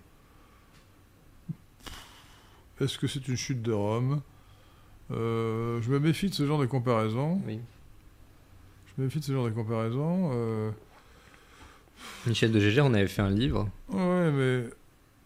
Est-ce 2.80 2.98
que 2.98 3.08
c'est 3.08 3.28
une 3.28 3.36
chute 3.36 3.62
de 3.62 3.72
Rome? 3.74 4.22
Euh, 5.12 5.82
Je 5.82 5.90
me 5.92 6.00
méfie 6.00 6.30
de 6.30 6.34
ce 6.36 6.46
genre 6.46 6.60
de 6.60 6.66
comparaison. 6.66 7.42
Oui. 7.48 7.60
Je 8.96 9.02
me 9.02 9.06
méfie 9.08 9.20
de 9.20 9.26
ce 9.26 9.32
genre 9.34 9.46
de 9.46 9.52
comparaison. 9.52 10.32
euh, 10.34 10.72
Michel 12.28 12.52
de 12.52 12.60
Gégère, 12.60 12.86
on 12.86 12.94
avait 12.94 13.08
fait 13.08 13.22
un 13.22 13.32
livre. 13.32 13.68
Ouais, 13.90 14.32
mais. 14.32 14.64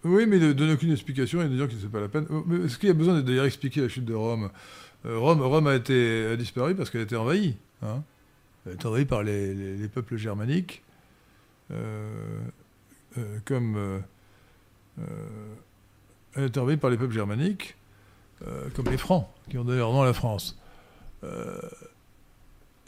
Oui, 0.05 0.25
mais 0.25 0.37
ne 0.39 0.51
donne 0.51 0.71
aucune 0.71 0.91
explication 0.91 1.41
et 1.41 1.47
ne 1.47 1.55
dire 1.55 1.67
que 1.67 1.73
c'est 1.79 1.89
pas 1.91 2.01
la 2.01 2.09
peine. 2.09 2.25
Est-ce 2.65 2.77
qu'il 2.77 2.87
y 2.89 2.91
a 2.91 2.95
besoin 2.95 3.13
de 3.15 3.21
d'ailleurs 3.21 3.45
expliquer 3.45 3.81
la 3.81 3.87
chute 3.89 4.03
de 4.05 4.13
Rome? 4.13 4.49
Rome, 5.05 5.41
Rome 5.41 5.67
a, 5.67 5.75
été, 5.75 6.25
a 6.25 6.35
disparu 6.35 6.75
parce 6.75 6.89
qu'elle 6.89 7.01
a 7.01 7.03
été 7.05 7.15
envahie. 7.15 7.55
hein. 7.81 8.03
Elle 8.65 8.71
a 8.71 8.75
été 8.75 8.85
envahie 8.87 9.05
par 9.05 9.23
les, 9.23 9.53
les- 9.53 9.77
les 9.77 9.87
peuples 9.87 10.17
germaniques, 10.17 10.83
euh, 11.71 12.39
euh, 13.17 13.39
comme. 13.45 13.75
euh, 13.77 13.99
euh, 14.99 16.75
par 16.77 16.89
les 16.89 16.97
peuples 16.97 17.13
germaniques, 17.13 17.75
euh, 18.47 18.69
comme 18.75 18.85
les 18.89 18.97
Francs, 18.97 19.27
qui 19.49 19.57
ont 19.57 19.63
d'ailleurs 19.63 19.91
nom 19.91 20.01
à 20.01 20.05
la 20.05 20.13
France. 20.13 20.57
Euh, 21.23 21.59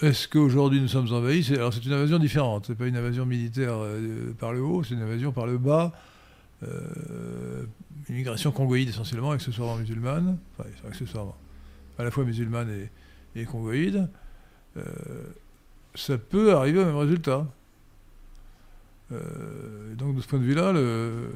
est-ce 0.02 0.28
qu'aujourd'hui 0.28 0.82
nous 0.82 0.88
sommes 0.88 1.12
envahis? 1.14 1.54
Alors 1.54 1.74
c'est 1.74 1.86
une 1.86 1.94
invasion 1.94 2.20
différente. 2.20 2.66
C'est 2.68 2.76
pas 2.76 2.88
une 2.88 2.98
invasion 2.98 3.26
militaire 3.26 3.76
euh, 3.76 4.34
par 4.38 4.52
le 4.52 4.62
haut, 4.62 4.84
c'est 4.84 4.94
une 4.96 5.02
invasion 5.02 5.32
par 5.32 5.46
le 5.46 5.58
bas. 5.58 5.94
Euh, 6.64 7.64
une 8.10 8.16
congoïde 8.52 8.90
essentiellement, 8.90 9.32
accessoirement 9.32 9.78
musulmane. 9.78 10.38
Enfin, 10.58 10.70
accessoirement. 10.88 11.38
À 11.98 12.04
la 12.04 12.12
fois 12.12 12.26
musulmane 12.26 12.70
et, 13.36 13.42
congoïde. 13.46 14.10
Euh, 14.78 14.84
ça 15.96 16.18
peut 16.18 16.54
arriver 16.54 16.80
au 16.80 16.86
même 16.86 16.98
résultat. 16.98 17.48
Euh, 19.12 19.94
donc 19.96 20.16
de 20.16 20.22
ce 20.22 20.28
point 20.28 20.40
de 20.40 20.44
vue-là, 20.44 20.72
le, 20.72 21.30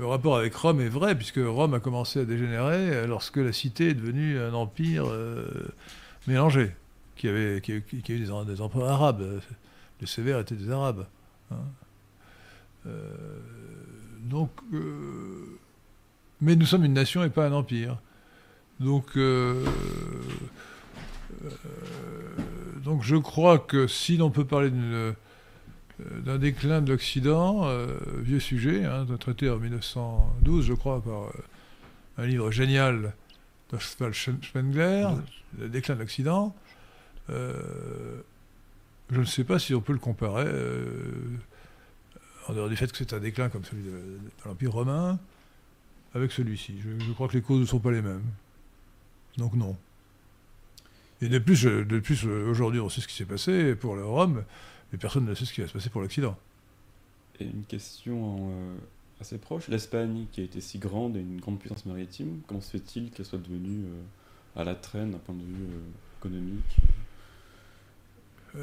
rapport 0.00 0.36
avec 0.36 0.54
Rome 0.54 0.80
est 0.80 0.88
vrai, 0.88 1.14
puisque 1.16 1.40
Rome 1.42 1.74
a 1.74 1.80
commencé 1.80 2.20
à 2.20 2.24
dégénérer 2.24 3.06
lorsque 3.06 3.36
la 3.38 3.52
cité 3.52 3.88
est 3.90 3.94
devenue 3.94 4.38
un 4.38 4.54
empire 4.54 5.06
euh, 5.08 5.46
mélangé 6.26 6.74
qui, 7.16 7.28
avait, 7.28 7.60
qui, 7.60 7.72
a 7.72 7.76
eu- 7.76 7.84
des, 8.02 8.44
des 8.46 8.60
empereurs 8.60 8.90
arabes. 8.90 9.40
Les 10.00 10.06
sévères 10.06 10.38
étaient 10.38 10.54
des 10.54 10.70
arabes. 10.70 11.06
hein. 11.50 11.56
Euh, 12.86 13.02
donc, 14.20 14.50
mais 16.40 16.54
nous 16.54 16.66
sommes 16.66 16.84
une 16.84 16.92
nation 16.92 17.24
et 17.24 17.30
pas 17.30 17.46
un 17.46 17.52
empire. 17.52 17.98
Donc, 18.78 19.18
donc 22.84 23.02
je 23.02 23.16
crois 23.16 23.58
que 23.58 23.86
si 23.86 24.16
l'on 24.16 24.30
peut 24.30 24.44
parler 24.44 24.70
euh, 24.72 25.12
d'un 25.98 26.38
déclin 26.38 26.80
de 26.80 26.92
l'Occident, 26.92 27.62
euh, 27.64 27.98
vieux 28.20 28.40
sujet, 28.40 28.84
hein, 28.84 29.06
traité 29.18 29.50
en 29.50 29.58
1912, 29.58 30.66
je 30.66 30.74
crois, 30.74 31.02
par 31.02 31.24
euh, 31.24 31.32
un 32.18 32.26
livre 32.26 32.50
génial 32.50 33.14
d'Oswald 33.70 34.14
Spengler, 34.14 35.08
Le 35.58 35.68
déclin 35.68 35.94
de 35.94 36.00
l'Occident. 36.00 36.54
je 37.28 37.42
ne 39.10 39.24
sais 39.24 39.44
pas 39.44 39.58
si 39.58 39.74
on 39.74 39.80
peut 39.80 39.92
le 39.92 39.98
comparer, 39.98 40.48
en 42.48 42.54
dehors 42.54 42.68
du 42.68 42.76
fait 42.76 42.90
que 42.90 42.96
c'est 42.96 43.12
un 43.12 43.20
déclin 43.20 43.48
comme 43.48 43.64
celui 43.64 43.82
de, 43.82 44.18
l'Empire 44.46 44.72
romain, 44.72 45.18
avec 46.14 46.32
celui-ci. 46.32 46.80
Je, 46.80 47.12
crois 47.12 47.28
que 47.28 47.34
les 47.34 47.42
causes 47.42 47.60
ne 47.60 47.66
sont 47.66 47.78
pas 47.78 47.90
les 47.90 48.02
mêmes. 48.02 48.24
Donc 49.36 49.54
non. 49.54 49.76
Et 51.20 51.28
de 51.28 51.38
plus, 51.38 51.64
de 51.64 51.98
plus 51.98 52.24
aujourd'hui, 52.26 52.80
on 52.80 52.88
sait 52.88 53.00
ce 53.00 53.08
qui 53.08 53.14
s'est 53.14 53.24
passé 53.24 53.74
pour 53.74 53.96
le 53.96 54.04
Rome 54.04 54.44
mais 54.92 54.98
personne 54.98 55.24
ne 55.24 55.34
sait 55.34 55.44
ce 55.44 55.52
qui 55.52 55.60
va 55.60 55.68
se 55.68 55.72
passer 55.72 55.90
pour 55.90 56.00
l'Occident. 56.00 56.36
Et 57.40 57.44
une 57.44 57.64
question 57.64 58.50
euh, 58.50 58.76
assez 59.20 59.38
proche, 59.38 59.68
l'Espagne 59.68 60.26
qui 60.32 60.40
a 60.40 60.44
été 60.44 60.60
si 60.60 60.78
grande 60.78 61.16
et 61.16 61.20
une 61.20 61.40
grande 61.40 61.58
puissance 61.58 61.86
maritime, 61.86 62.40
comment 62.46 62.60
se 62.60 62.70
fait-il 62.70 63.10
qu'elle 63.10 63.26
soit 63.26 63.38
devenue 63.38 63.84
euh, 63.84 64.60
à 64.60 64.64
la 64.64 64.74
traîne 64.74 65.12
d'un 65.12 65.18
point 65.18 65.34
de 65.34 65.42
vue 65.42 65.66
euh, 65.70 66.18
économique? 66.20 66.76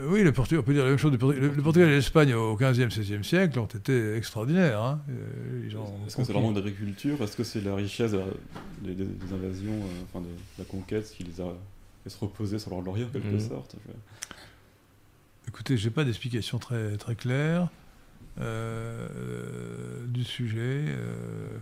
Oui, 0.08 0.24
le 0.24 0.34
Portugal, 0.34 0.62
on 0.62 0.64
peut 0.66 0.74
dire 0.74 0.84
la 0.84 0.90
même 0.90 0.98
chose. 0.98 1.12
Le, 1.12 1.62
Portugal 1.62 1.90
et 1.90 1.96
l'Espagne 1.96 2.34
au 2.34 2.58
15e, 2.58 2.90
16e 2.90 3.22
siècle 3.22 3.60
ont 3.60 3.68
été 3.68 4.16
extraordinaires. 4.16 4.82
Hein. 4.82 5.00
Est-ce 6.08 6.18
que 6.18 6.24
c'est 6.24 6.34
vraiment 6.34 6.52
d'agriculture 6.52 7.22
Est-ce 7.22 7.38
que 7.38 7.44
c'est 7.44 7.62
la 7.62 7.76
richesse 7.76 8.12
des, 8.82 8.96
invasions, 9.32 9.80
enfin 10.04 10.22
de, 10.22 10.30
la 10.58 10.66
conquête 10.66 11.08
qui 11.16 11.24
les 11.24 11.40
a 11.40 11.54
fait 12.06 12.10
se 12.12 12.20
reposer 12.20 12.60
sur 12.60 12.70
leur 12.70 12.82
laurier 12.82 13.04
en 13.04 13.10
quelque 13.10 13.36
mmh. 13.36 13.40
sorte 13.40 13.76
Écoutez, 15.48 15.76
je 15.78 15.88
n'ai 15.88 15.94
pas 15.94 16.04
d'explication 16.04 16.60
très, 16.60 16.98
très 16.98 17.16
claire 17.16 17.70
euh, 18.40 19.08
du 20.08 20.24
sujet. 20.24 20.86
Euh, 20.88 21.58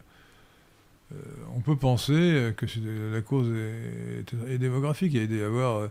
euh, 1.14 1.16
on 1.56 1.60
peut 1.60 1.76
penser 1.76 2.54
que 2.58 2.66
la 3.14 3.22
cause 3.22 3.50
est, 4.48 4.58
démographique. 4.58 5.14
Il 5.14 5.34
y 5.34 5.42
a 5.42 5.46
avoir 5.46 5.90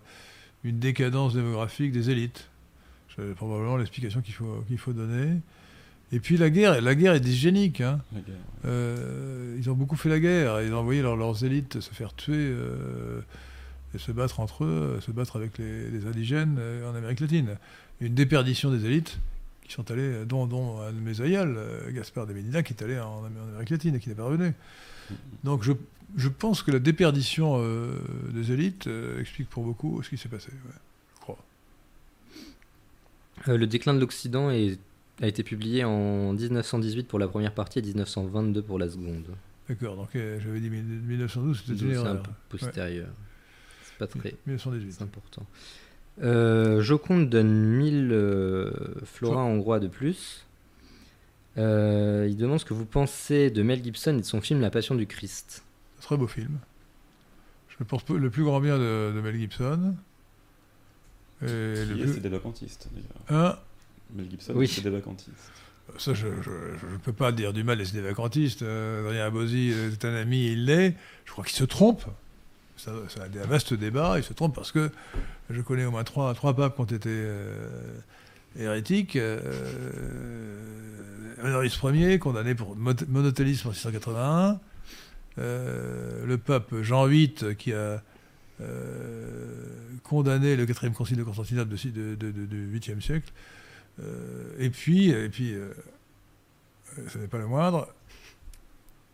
une 0.65 0.79
décadence 0.79 1.35
démographique 1.35 1.93
des 1.93 2.11
élites. 2.11 2.49
C'est 3.15 3.35
probablement 3.35 3.77
l'explication 3.77 4.20
qu'il 4.20 4.35
faut, 4.35 4.65
qu'il 4.69 4.79
faut 4.79 4.93
donner. 4.93 5.39
Et 6.12 6.20
puis 6.20 6.37
la 6.37 6.51
guerre, 6.51 6.81
la 6.81 6.95
guerre 6.95 7.15
est 7.15 7.20
dysgénique. 7.20 7.81
Hein. 7.81 8.01
ils 8.65 9.70
ont 9.70 9.74
beaucoup 9.74 9.97
fait 9.97 10.09
la 10.09 10.20
guerre. 10.20 10.62
Ils 10.62 10.74
ont 10.74 10.79
envoyé 10.79 11.03
leurs 11.03 11.45
élites 11.45 11.81
se 11.81 11.91
faire 11.91 12.15
tuer 12.15 12.55
et 13.94 13.98
se 13.98 14.12
battre 14.12 14.40
entre 14.40 14.64
eux, 14.64 14.98
se 15.01 15.10
battre 15.10 15.36
avec 15.36 15.59
les, 15.59 16.06
indigènes 16.06 16.56
euh, 16.59 16.90
en 16.90 16.94
Amérique 16.94 17.20
latine. 17.20 17.56
Une 18.01 18.14
déperdition 18.14 18.70
des 18.70 18.85
élites 18.86 19.19
qui 19.64 19.73
sont 19.73 19.90
allées, 19.90 20.24
dont, 20.24 20.47
dont 20.47 20.81
un 20.81 20.93
de 20.93 20.98
mes 20.98 21.20
aïeuls, 21.20 21.55
euh, 21.56 21.93
Gaspard 21.93 22.27
de 22.27 22.32
Medina, 22.32 22.62
qui 22.62 22.73
est 22.73 22.82
allé 22.82 22.98
en, 22.98 23.24
Amérique 23.24 23.70
latine 23.70 23.94
et 23.94 24.01
qui 24.01 24.09
n'est 24.09 24.14
pas 24.14 24.24
revenu. 24.24 24.52
Donc 25.44 25.62
je, 25.62 25.73
je, 26.16 26.28
pense 26.28 26.62
que 26.62 26.70
la 26.70 26.78
déperdition 26.78 27.56
euh, 27.59 27.98
des 28.32 28.52
élites 28.52 28.89
explique 29.20 29.48
pour 29.48 29.64
beaucoup 29.64 30.02
ce 30.02 30.09
qui 30.09 30.16
s'est 30.16 30.28
passé, 30.28 30.51
je 30.51 31.20
crois. 31.20 31.39
le 33.47 33.66
déclin 33.66 33.94
de 33.94 34.01
l'Occident 34.01 34.48
a 34.48 35.27
été 35.27 35.43
publié 35.43 35.85
en 35.85 36.32
1918 36.32 37.09
pour 37.09 37.19
la 37.19 37.28
première 37.28 37.52
partie 37.52 37.81
et 37.81 37.82
1922 37.82 38.62
pour 38.62 38.78
la 38.78 38.89
seconde. 38.89 39.27
D'accord, 39.69 39.97
donc 39.97 40.09
j'avais 40.14 40.60
dit 40.60 40.70
1912, 40.70 41.62
c'était 41.64 41.85
une 41.85 41.93
erreur. 41.93 42.06
un 42.06 42.16
peu 42.16 42.31
postérieur 42.48 43.09
pas 43.98 44.06
très. 44.06 44.35
1918. 44.47 44.93
C'est 44.93 45.02
important. 45.02 45.47
Euh, 46.20 46.82
Joconde 46.82 47.31
donne 47.31 47.52
1000 47.52 48.10
euh, 48.12 48.70
florins 49.05 49.44
hongrois 49.44 49.81
de 49.81 49.89
plus. 49.89 50.47
Euh, 51.59 52.27
il 52.28 52.36
demande 52.36 52.60
ce 52.60 52.64
que 52.64 52.74
vous 52.74 52.85
pensez 52.85 53.51
de 53.51 53.62
Mel 53.62 53.82
Gibson 53.82 54.16
et 54.16 54.20
de 54.20 54.27
son 54.27 54.40
film 54.40 54.60
La 54.60 54.70
Passion 54.70 54.94
du 54.94 55.06
Christ. 55.06 55.64
Très 56.01 56.16
beau 56.16 56.27
film. 56.27 56.59
Je 57.69 57.85
pense 57.85 58.09
le 58.09 58.31
plus 58.31 58.44
grand 58.44 58.60
bien 58.60 58.78
de, 58.78 59.20
Mel 59.23 59.36
Gibson. 59.36 59.94
Et 61.43 61.47
le 61.47 61.97
plus... 61.98 62.20
des 62.20 62.28
vacantistes, 62.28 62.89
d'ailleurs. 62.93 63.52
Hein? 63.52 63.59
Mel 64.14 64.31
Gibson, 64.31 64.52
oui. 64.55 64.69
c'est 64.69 64.82
des 64.82 64.90
vacantistes. 64.90 65.52
Ça, 65.98 66.14
je 66.14 66.28
ne 66.28 66.98
peux 67.02 67.12
pas 67.12 67.32
dire 67.32 67.52
du 67.52 67.64
mal 67.64 67.78
des 67.78 68.01
vacantistes. 68.01 68.62
Adrien 68.62 69.27
Abosi 69.27 69.70
est 69.70 70.05
un 70.05 70.14
ami, 70.14 70.52
il 70.52 70.66
l'est. 70.66 70.94
Je 71.24 71.32
crois 71.32 71.44
qu'il 71.44 71.56
se 71.56 71.64
trompe 71.64 72.05
c'est 73.09 73.21
un, 73.21 73.47
vaste 73.47 73.75
débat. 73.75 74.15
Il 74.17 74.25
se 74.25 74.33
trompe 74.33 74.55
parce 74.55 74.73
que 74.73 74.91
je 75.51 75.61
connais 75.61 75.85
au 75.85 75.91
moins 75.91 76.05
trois, 76.05 76.35
papes 76.35 76.75
qui 76.75 76.81
ont 76.81 76.85
été 76.85 77.11
euh, 77.11 77.69
hérétiques. 78.57 79.17
Euh, 79.17 79.39
Honoris 81.43 81.79
Ier, 81.83 82.19
condamné 82.19 82.55
pour 82.55 82.77
monothélisme 82.77 83.69
en 83.69 83.73
681. 83.73 84.61
Euh, 85.39 86.27
le 86.27 86.39
pape 86.39 86.75
Jean 86.83 87.07
VIII, 87.07 87.57
qui 87.57 87.73
a 87.73 88.03
condamné 90.05 90.55
le 90.57 90.67
quatrième 90.67 90.95
concile 90.95 91.17
de 91.17 91.25
Constantinople 91.25 91.75
du 91.75 91.91
de, 91.91 92.79
8e 92.79 93.01
siècle. 93.01 93.33
et 94.59 94.71
puis, 94.71 95.11
et 95.11 95.29
puis 95.29 95.57
ce 97.09 97.19
n'est 97.19 97.27
pas 97.27 97.39
le 97.39 97.47
moindre. 97.47 97.89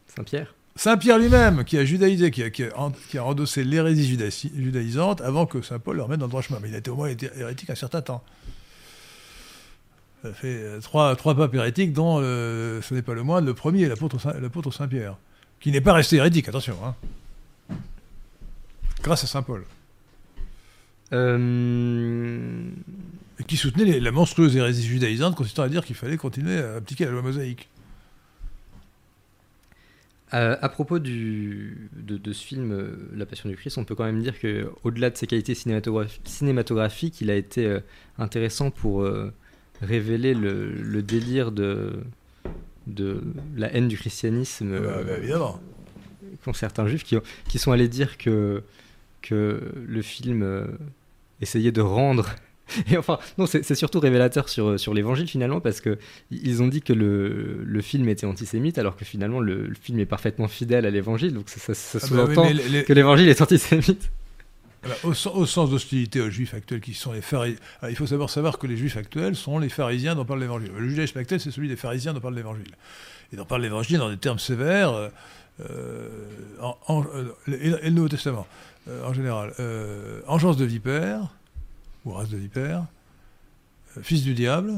Saint-Pierre? 0.08 0.57
Saint 0.78 0.96
Pierre 0.96 1.18
lui-même, 1.18 1.64
qui 1.64 1.76
a 1.76 1.84
judaïsé, 1.84 2.30
qui 2.30 2.44
a, 2.44 2.50
qui 2.50 3.18
endossé 3.18 3.64
l'hérésie 3.64 4.16
judaïsante 4.54 5.20
avant 5.20 5.44
que 5.44 5.60
Saint 5.60 5.80
Paul 5.80 5.96
le 5.96 6.04
remette 6.04 6.20
dans 6.20 6.26
le 6.26 6.30
droit 6.30 6.40
chemin. 6.40 6.60
Mais 6.62 6.68
il 6.68 6.74
a 6.76 6.78
été 6.78 6.88
au 6.88 6.94
moins 6.94 7.08
hérétique 7.08 7.68
un 7.68 7.74
certain 7.74 8.00
temps. 8.00 8.22
Ça 10.22 10.32
fait 10.32 10.46
euh, 10.46 10.80
trois, 10.80 11.16
trois 11.16 11.34
papes 11.34 11.52
hérétiques, 11.52 11.92
dont 11.92 12.20
euh, 12.22 12.80
ce 12.80 12.94
n'est 12.94 13.02
pas 13.02 13.14
le 13.14 13.24
moindre, 13.24 13.48
le 13.48 13.54
premier, 13.54 13.88
l'apôtre 13.88 14.20
Saint, 14.20 14.86
Pierre, 14.86 15.16
qui 15.58 15.72
n'est 15.72 15.80
pas 15.80 15.94
resté 15.94 16.14
hérétique, 16.14 16.48
attention. 16.48 16.76
Hein. 16.84 16.94
Grâce 19.02 19.24
à 19.24 19.26
Saint 19.26 19.42
Paul. 19.42 19.64
Euh, 21.12 22.68
Et 23.40 23.44
qui 23.44 23.56
soutenait 23.56 23.98
la 23.98 24.12
monstrueuse 24.12 24.54
hérésie 24.54 24.86
judaïsante 24.86 25.34
consistant 25.34 25.64
à 25.64 25.68
dire 25.68 25.84
qu'il 25.84 25.96
fallait 25.96 26.16
continuer 26.16 26.58
à 26.58 26.76
appliquer 26.76 27.04
la 27.06 27.10
loi 27.10 27.22
mosaïque. 27.22 27.68
Euh, 30.34 30.56
à 30.60 30.68
propos 30.68 30.98
du, 30.98 31.88
de, 31.92 32.32
ce 32.32 32.44
film, 32.44 32.72
euh, 32.72 33.08
La 33.14 33.24
Passion 33.24 33.48
du 33.48 33.56
Christ, 33.56 33.78
on 33.78 33.84
peut 33.84 33.94
quand 33.94 34.04
même 34.04 34.20
dire 34.20 34.38
que, 34.38 34.70
au-delà 34.84 35.08
de 35.08 35.16
ses 35.16 35.26
qualités 35.26 35.54
cinématographiques, 35.54 37.20
il 37.20 37.30
a 37.30 37.34
été 37.34 37.66
euh, 37.66 37.80
intéressant 38.18 38.70
pour 38.70 39.08
révéler 39.80 40.34
le, 40.34 41.02
délire 41.02 41.50
de, 41.50 42.00
de 42.86 43.22
la 43.56 43.72
haine 43.74 43.88
du 43.88 43.96
christianisme. 43.96 44.74
Ah 44.76 45.02
bah, 45.02 45.16
évidemment. 45.18 45.60
Qu'ont 46.44 46.52
certains 46.52 46.86
juifs 46.86 47.04
qui, 47.04 47.16
qui, 47.48 47.58
sont 47.58 47.72
allés 47.72 47.88
dire 47.88 48.18
que, 48.18 48.62
que 49.22 49.72
le 49.86 50.02
film 50.02 50.68
essayait 51.40 51.72
de 51.72 51.80
rendre 51.80 52.34
Et 52.90 52.96
enfin, 52.96 53.18
non, 53.38 53.46
c'est 53.46 53.74
surtout 53.74 54.00
révélateur 54.00 54.48
sur, 54.48 54.78
sur 54.78 54.94
l'évangile 54.94 55.28
finalement, 55.28 55.60
parce 55.60 55.80
que 55.80 55.98
ils 56.30 56.62
ont 56.62 56.68
dit 56.68 56.82
que 56.82 56.92
le, 56.92 57.62
le 57.64 57.82
film 57.82 58.08
était 58.08 58.26
antisémite, 58.26 58.78
alors 58.78 58.96
que 58.96 59.04
finalement 59.04 59.40
le, 59.40 59.72
film 59.80 59.98
est 60.00 60.06
parfaitement 60.06 60.48
fidèle 60.48 60.86
à 60.86 60.90
l'évangile, 60.90 61.32
donc 61.34 61.48
ça, 61.48 61.74
ça, 61.74 61.98
ah 62.02 62.06
bah 62.06 62.06
sous-entend 62.06 62.48
que 62.86 62.92
l'évangile 62.92 63.28
est 63.28 63.40
antisémite. 63.40 64.10
Ah 64.84 64.88
bah, 64.88 64.94
au, 65.04 65.08
au, 65.10 65.46
sens 65.46 65.70
d'hostilité 65.70 66.20
aux 66.20 66.30
juifs 66.30 66.54
actuels 66.54 66.80
qui 66.80 66.94
sont 66.94 67.12
les 67.12 67.20
pharisiens. 67.20 67.58
Il 67.88 67.96
faut 67.96 68.06
savoir, 68.06 68.30
savoir 68.30 68.58
que 68.58 68.66
les 68.66 68.76
juifs 68.76 68.96
actuels 68.96 69.34
sont 69.34 69.58
les 69.58 69.68
pharisiens 69.68 70.14
dont 70.14 70.24
parle 70.24 70.40
l'évangile. 70.40 70.70
Le 70.76 70.88
judaïsme 70.88 71.18
actuel, 71.18 71.40
c'est 71.40 71.50
celui 71.50 71.68
des 71.68 71.76
pharisiens 71.76 72.14
dont 72.14 72.20
parle 72.20 72.36
l'évangile. 72.36 72.70
Et 73.32 73.36
dont 73.36 73.44
parle 73.44 73.62
l'évangile 73.62 73.98
dans 73.98 74.10
des 74.10 74.16
termes 74.16 74.38
sévères, 74.38 74.92
euh, 74.92 75.08
euh 75.60 76.08
en, 76.60 77.04
euh, 77.14 77.32
et, 77.48 77.70
le 77.70 77.90
Nouveau 77.90 78.08
Testament 78.08 78.46
euh, 78.88 79.04
en 79.04 79.12
général. 79.12 79.52
engeance 80.28 80.56
de 80.56 80.64
vipère, 80.64 81.34
ou 82.08 82.12
race 82.12 82.28
de 82.28 82.36
vipère, 82.36 82.84
euh, 83.96 84.02
fils 84.02 84.22
du 84.22 84.34
diable, 84.34 84.72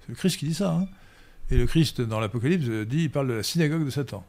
c'est 0.00 0.08
le 0.08 0.14
Christ 0.14 0.38
qui 0.38 0.46
dit 0.46 0.54
ça. 0.54 0.72
Hein. 0.72 0.88
Et 1.50 1.56
le 1.56 1.66
Christ, 1.66 2.00
dans 2.00 2.20
l'Apocalypse, 2.20 2.66
dit, 2.86 3.04
il 3.04 3.10
parle 3.10 3.28
de 3.28 3.34
la 3.34 3.42
synagogue 3.42 3.84
de 3.84 3.90
Satan. 3.90 4.24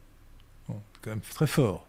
c'est 0.68 0.74
quand 1.02 1.10
même 1.10 1.20
très 1.20 1.46
fort. 1.46 1.86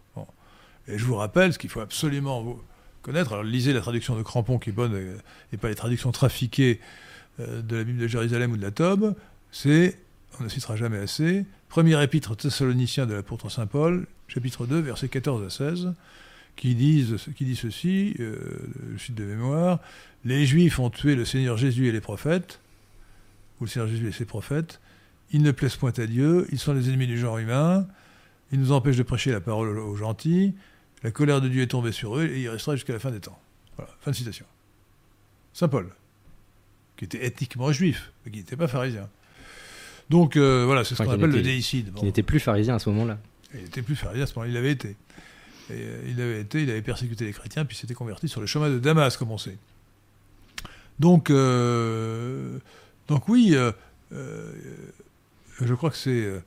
Et 0.86 0.98
je 0.98 1.04
vous 1.04 1.16
rappelle, 1.16 1.52
ce 1.52 1.58
qu'il 1.58 1.70
faut 1.70 1.80
absolument 1.80 2.58
connaître, 3.02 3.32
alors 3.32 3.44
lisez 3.44 3.72
la 3.72 3.80
traduction 3.80 4.16
de 4.16 4.22
Crampon 4.22 4.58
qui 4.58 4.70
est 4.70 4.72
bonne, 4.72 5.18
et 5.52 5.56
pas 5.56 5.68
les 5.68 5.74
traductions 5.74 6.12
trafiquées 6.12 6.80
euh, 7.40 7.62
de 7.62 7.76
la 7.76 7.84
Bible 7.84 7.98
de 7.98 8.06
Jérusalem 8.06 8.52
ou 8.52 8.56
de 8.56 8.62
la 8.62 8.70
Tobe, 8.70 9.14
c'est, 9.50 9.98
on 10.38 10.44
ne 10.44 10.48
citera 10.48 10.76
jamais 10.76 10.98
assez, 10.98 11.44
premier 11.68 12.02
épître 12.02 12.36
thessalonicien 12.36 13.06
de 13.06 13.14
l'apôtre 13.14 13.50
Saint 13.50 13.66
Paul, 13.66 14.06
chapitre 14.28 14.66
2, 14.66 14.78
versets 14.80 15.08
14 15.08 15.44
à 15.44 15.50
16, 15.50 15.94
qui, 16.56 16.74
disent, 16.74 17.16
qui 17.36 17.44
dit 17.44 17.56
ceci, 17.56 18.14
euh, 18.20 18.36
je 18.96 19.04
cite 19.04 19.14
de 19.14 19.24
mémoire, 19.24 19.80
les 20.24 20.46
Juifs 20.46 20.78
ont 20.78 20.90
tué 20.90 21.14
le 21.14 21.24
Seigneur 21.24 21.56
Jésus 21.56 21.88
et 21.88 21.92
les 21.92 22.00
prophètes, 22.00 22.60
ou 23.60 23.64
le 23.64 23.70
Seigneur 23.70 23.88
Jésus 23.88 24.08
et 24.08 24.12
ses 24.12 24.24
prophètes, 24.24 24.80
ils 25.32 25.42
ne 25.42 25.50
plaisent 25.50 25.76
point 25.76 25.92
à 25.96 26.06
Dieu, 26.06 26.46
ils 26.52 26.58
sont 26.58 26.72
les 26.72 26.88
ennemis 26.88 27.06
du 27.06 27.18
genre 27.18 27.38
humain, 27.38 27.86
ils 28.52 28.60
nous 28.60 28.72
empêchent 28.72 28.96
de 28.96 29.02
prêcher 29.02 29.32
la 29.32 29.40
parole 29.40 29.78
aux 29.78 29.96
gentils, 29.96 30.54
la 31.02 31.10
colère 31.10 31.40
de 31.40 31.48
Dieu 31.48 31.62
est 31.62 31.68
tombée 31.68 31.92
sur 31.92 32.16
eux 32.18 32.26
et 32.26 32.42
il 32.42 32.48
restera 32.48 32.76
jusqu'à 32.76 32.92
la 32.92 32.98
fin 32.98 33.10
des 33.10 33.20
temps. 33.20 33.38
Voilà, 33.76 33.90
fin 34.00 34.12
de 34.12 34.16
citation. 34.16 34.46
Saint 35.52 35.68
Paul. 35.68 35.88
qui 36.96 37.04
était 37.04 37.24
ethniquement 37.26 37.72
juif, 37.72 38.12
mais 38.24 38.32
qui 38.32 38.38
n'était 38.38 38.56
pas 38.56 38.68
pharisien. 38.68 39.08
Donc 40.10 40.36
voilà, 40.36 40.84
c'est 40.84 40.94
ce 40.94 41.02
qu'on 41.02 41.10
appelle 41.10 41.30
le 41.30 41.42
déicide. 41.42 41.92
Qui 41.94 42.04
n'était 42.04 42.22
plus 42.22 42.40
pharisien 42.40 42.76
à 42.76 42.78
ce 42.78 42.88
moment-là. 42.90 43.18
Il 43.54 43.62
n'était 43.62 43.82
plus 43.82 43.96
pharisien 43.96 44.24
à 44.24 44.26
ce 44.26 44.34
moment-là, 44.34 44.50
il 44.50 44.54
l'avait 44.54 44.72
été. 44.72 44.96
Et, 45.70 45.86
il 46.08 46.20
avait 46.20 46.82
persécuté 46.82 47.24
les 47.24 47.32
chrétiens, 47.32 47.64
puis 47.64 47.76
s'était 47.76 47.94
converti 47.94 48.28
sur 48.28 48.40
le 48.40 48.46
chemin 48.46 48.70
de 48.70 48.78
Damas, 48.78 49.16
comme 49.16 49.30
on 49.30 49.38
sait. 49.38 49.58
Donc, 50.98 51.30
donc 53.08 53.28
oui, 53.28 53.56
je 54.10 55.74
crois 55.74 55.90
que 55.90 55.96
c'est 55.96 56.42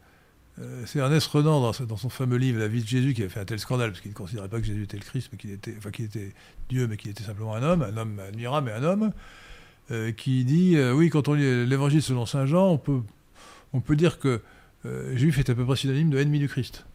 euh, 0.60 0.86
Ernest 0.96 1.28
Renan, 1.28 1.62
dans, 1.62 1.98
son 1.98 2.10
fameux 2.10 2.38
livre 2.38 2.60
La 2.60 2.68
vie 2.68 2.82
de 2.82 2.88
Jésus, 2.88 3.14
qui 3.14 3.22
avait 3.22 3.30
fait 3.30 3.40
un 3.40 3.46
tel 3.46 3.60
scandale, 3.60 3.92
parce 3.92 4.02
qu'il 4.02 4.12
ne 4.12 4.16
considérait 4.16 4.50
pas 4.50 4.60
que 4.60 4.66
Jésus 4.66 4.84
était 4.84 4.98
le 4.98 5.04
Christ, 5.04 5.30
mais 5.32 5.38
qu'il 5.38 5.52
était, 5.52 5.76
enfin, 5.78 5.92
qu'il 5.92 6.06
était 6.06 6.34
Dieu, 6.70 6.88
mais 6.88 6.98
qu'il 6.98 7.12
était 7.12 7.24
simplement 7.24 7.54
un 7.54 7.62
homme, 7.62 7.84
un 7.84 7.96
homme 7.96 8.20
admirable, 8.20 8.68
mais 8.68 8.74
un 8.74 8.84
homme, 8.84 9.12
euh, 9.92 10.12
qui 10.12 10.46
dit 10.46 10.76
euh, 10.76 10.94
Oui, 10.94 11.10
quand 11.10 11.28
on 11.28 11.34
lit 11.34 11.66
l'évangile 11.66 12.02
selon 12.02 12.26
saint 12.26 12.46
Jean, 12.46 12.70
on 12.70 12.78
peut, 12.78 13.02
on 13.74 13.82
peut 13.82 13.96
dire 13.96 14.20
que 14.20 14.42
juif 15.16 15.38
est 15.38 15.50
à 15.50 15.56
peu 15.56 15.66
près 15.66 15.76
synonyme 15.76 16.10
de 16.10 16.18
ennemi 16.18 16.40
du 16.40 16.48
Christ. 16.48 16.86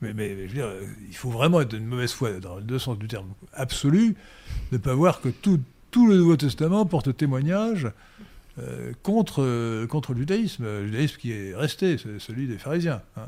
Mais, 0.00 0.14
mais, 0.14 0.46
je 0.46 0.54
veux 0.54 0.54
dire, 0.54 0.70
il 1.08 1.16
faut 1.16 1.30
vraiment 1.30 1.60
être 1.60 1.70
d'une 1.70 1.86
mauvaise 1.86 2.12
foi, 2.12 2.38
dans 2.40 2.56
le 2.56 2.62
deux 2.62 2.78
sens 2.78 2.98
du 2.98 3.08
terme 3.08 3.28
absolu, 3.52 4.14
de 4.70 4.76
ne 4.76 4.78
pas 4.78 4.94
voir 4.94 5.20
que 5.20 5.28
tout, 5.28 5.60
le 6.06 6.16
Nouveau 6.16 6.36
Testament 6.36 6.86
porte 6.86 7.16
témoignage 7.16 7.90
euh, 8.58 8.92
contre, 9.02 9.42
euh, 9.42 9.86
contre 9.86 10.12
le 10.12 10.20
judaïsme, 10.20 10.64
le 10.64 10.86
judaïsme 10.86 11.16
qui 11.16 11.32
est 11.32 11.54
resté, 11.54 11.96
celui 12.18 12.46
des 12.46 12.58
pharisiens. 12.58 13.02
Hein. 13.16 13.26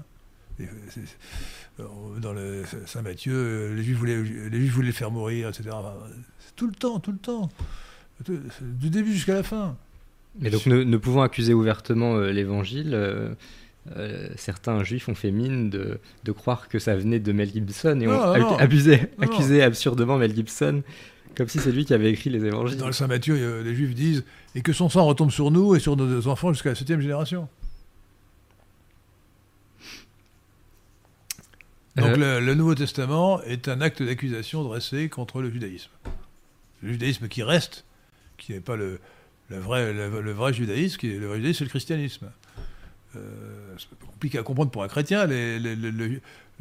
Euh, 0.61 1.85
dans 2.21 2.33
le 2.33 2.65
Saint 2.87 3.03
Matthieu, 3.03 3.73
les 3.75 3.83
juifs, 3.83 3.97
voulaient, 3.97 4.23
les 4.23 4.59
juifs 4.59 4.73
voulaient 4.73 4.93
faire 4.93 5.11
mourir, 5.11 5.49
etc. 5.49 5.71
tout 6.55 6.67
le 6.67 6.75
temps, 6.75 7.01
tout 7.01 7.13
le 7.13 7.19
temps, 7.19 7.49
du 8.61 8.91
début 8.91 9.13
jusqu'à 9.13 9.35
la 9.35 9.43
fin. 9.43 9.77
Mais 10.39 10.51
donc, 10.51 10.67
ne, 10.67 10.97
pouvant 10.97 11.23
accuser 11.23 11.55
ouvertement 11.55 12.19
l'Évangile, 12.19 13.37
certains 14.37 14.85
juifs 14.85 15.09
ont 15.09 15.15
fait 15.15 15.31
mine 15.31 15.71
de, 15.71 15.99
de, 16.25 16.33
croire 16.33 16.69
que 16.69 16.79
ça 16.79 16.97
venait 16.97 17.19
de 17.19 17.33
Mel 17.33 17.51
Gibson 17.51 17.99
et 18.01 18.07
ont 18.07 18.57
abusé, 18.57 19.01
accusé 19.21 19.63
absurdement 19.63 20.19
Mel 20.19 20.35
Gibson 20.35 20.83
comme 21.37 21.49
si 21.49 21.59
c'est 21.59 21.73
lui 21.73 21.85
qui 21.85 21.95
avait 21.95 22.11
écrit 22.11 22.31
les 22.31 22.45
évangiles. 22.45 22.79
Dans 22.79 22.87
le 22.87 22.93
Saint 22.93 23.07
Matthieu, 23.07 23.63
les 23.63 23.75
Juifs 23.75 23.95
disent 23.95 24.25
Et 24.55 24.63
que 24.63 24.73
son 24.73 24.89
sang 24.89 25.05
retombe 25.07 25.31
sur 25.31 25.51
nous 25.51 25.75
et 25.75 25.81
sur 25.81 25.97
nos 25.97 26.27
enfants 26.29 26.53
jusqu'à 26.53 26.71
la 26.71 26.75
septième 26.75 27.01
génération? 27.01 27.49
Donc 31.97 32.19
euh. 32.19 32.41
le, 32.41 32.55
Nouveau 32.55 32.75
Testament 32.75 33.43
est 33.43 33.69
un 33.69 33.81
acte 33.81 34.03
d'accusation 34.03 34.63
dressé 34.63 35.09
contre 35.09 35.43
le 35.43 35.51
judaïsme. 35.51 35.91
Le 36.83 36.93
judaïsme 36.93 37.29
qui 37.29 37.43
reste, 37.43 37.85
qui 38.39 38.53
n'est 38.53 38.61
pas 38.61 38.77
le, 38.77 39.01
vrai, 39.51 39.93
le, 39.93 40.33
vrai 40.33 40.53
judaïsme, 40.53 40.99
qui 40.99 41.11
est, 41.11 41.19
le 41.19 41.27
vrai 41.27 41.37
judaïsme, 41.37 41.59
c'est 41.59 41.65
le 41.65 41.71
christianisme. 41.71 42.31
Euh, 43.17 43.75
c'est 43.79 43.89
compliqué 44.07 44.39
à 44.39 44.43
comprendre 44.43 44.71
pour 44.71 44.83
un 44.83 44.89
chrétien. 44.89 45.27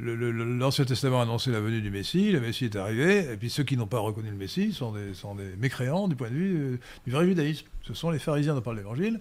L'Ancien 0.02 0.86
Testament 0.86 1.20
a 1.20 1.24
annoncé 1.24 1.52
la 1.52 1.60
venue 1.60 1.82
du 1.82 1.92
Messie, 1.92 2.32
le 2.32 2.40
Messie 2.40 2.66
est 2.66 2.76
arrivé, 2.76 3.32
et 3.32 3.38
puis 3.38 3.50
ceux 3.50 3.64
qui 3.64 3.76
n'ont 3.76 3.88
pas 3.88 4.00
reconnu 4.00 4.30
le 4.30 4.38
Messie 4.38 4.72
sont 4.72 4.94
des, 4.94 5.56
mécréants 5.58 6.08
du 6.08 6.16
point 6.16 6.30
de 6.30 6.36
vue 6.36 6.58
euh, 6.58 6.80
du 7.06 7.12
vrai 7.12 7.26
judaïsme. 7.26 7.68
Ce 7.84 7.94
sont 7.94 8.10
les 8.10 8.20
pharisiens 8.20 8.56
dont 8.56 8.62
parle 8.62 8.78
l'Évangile 8.78 9.20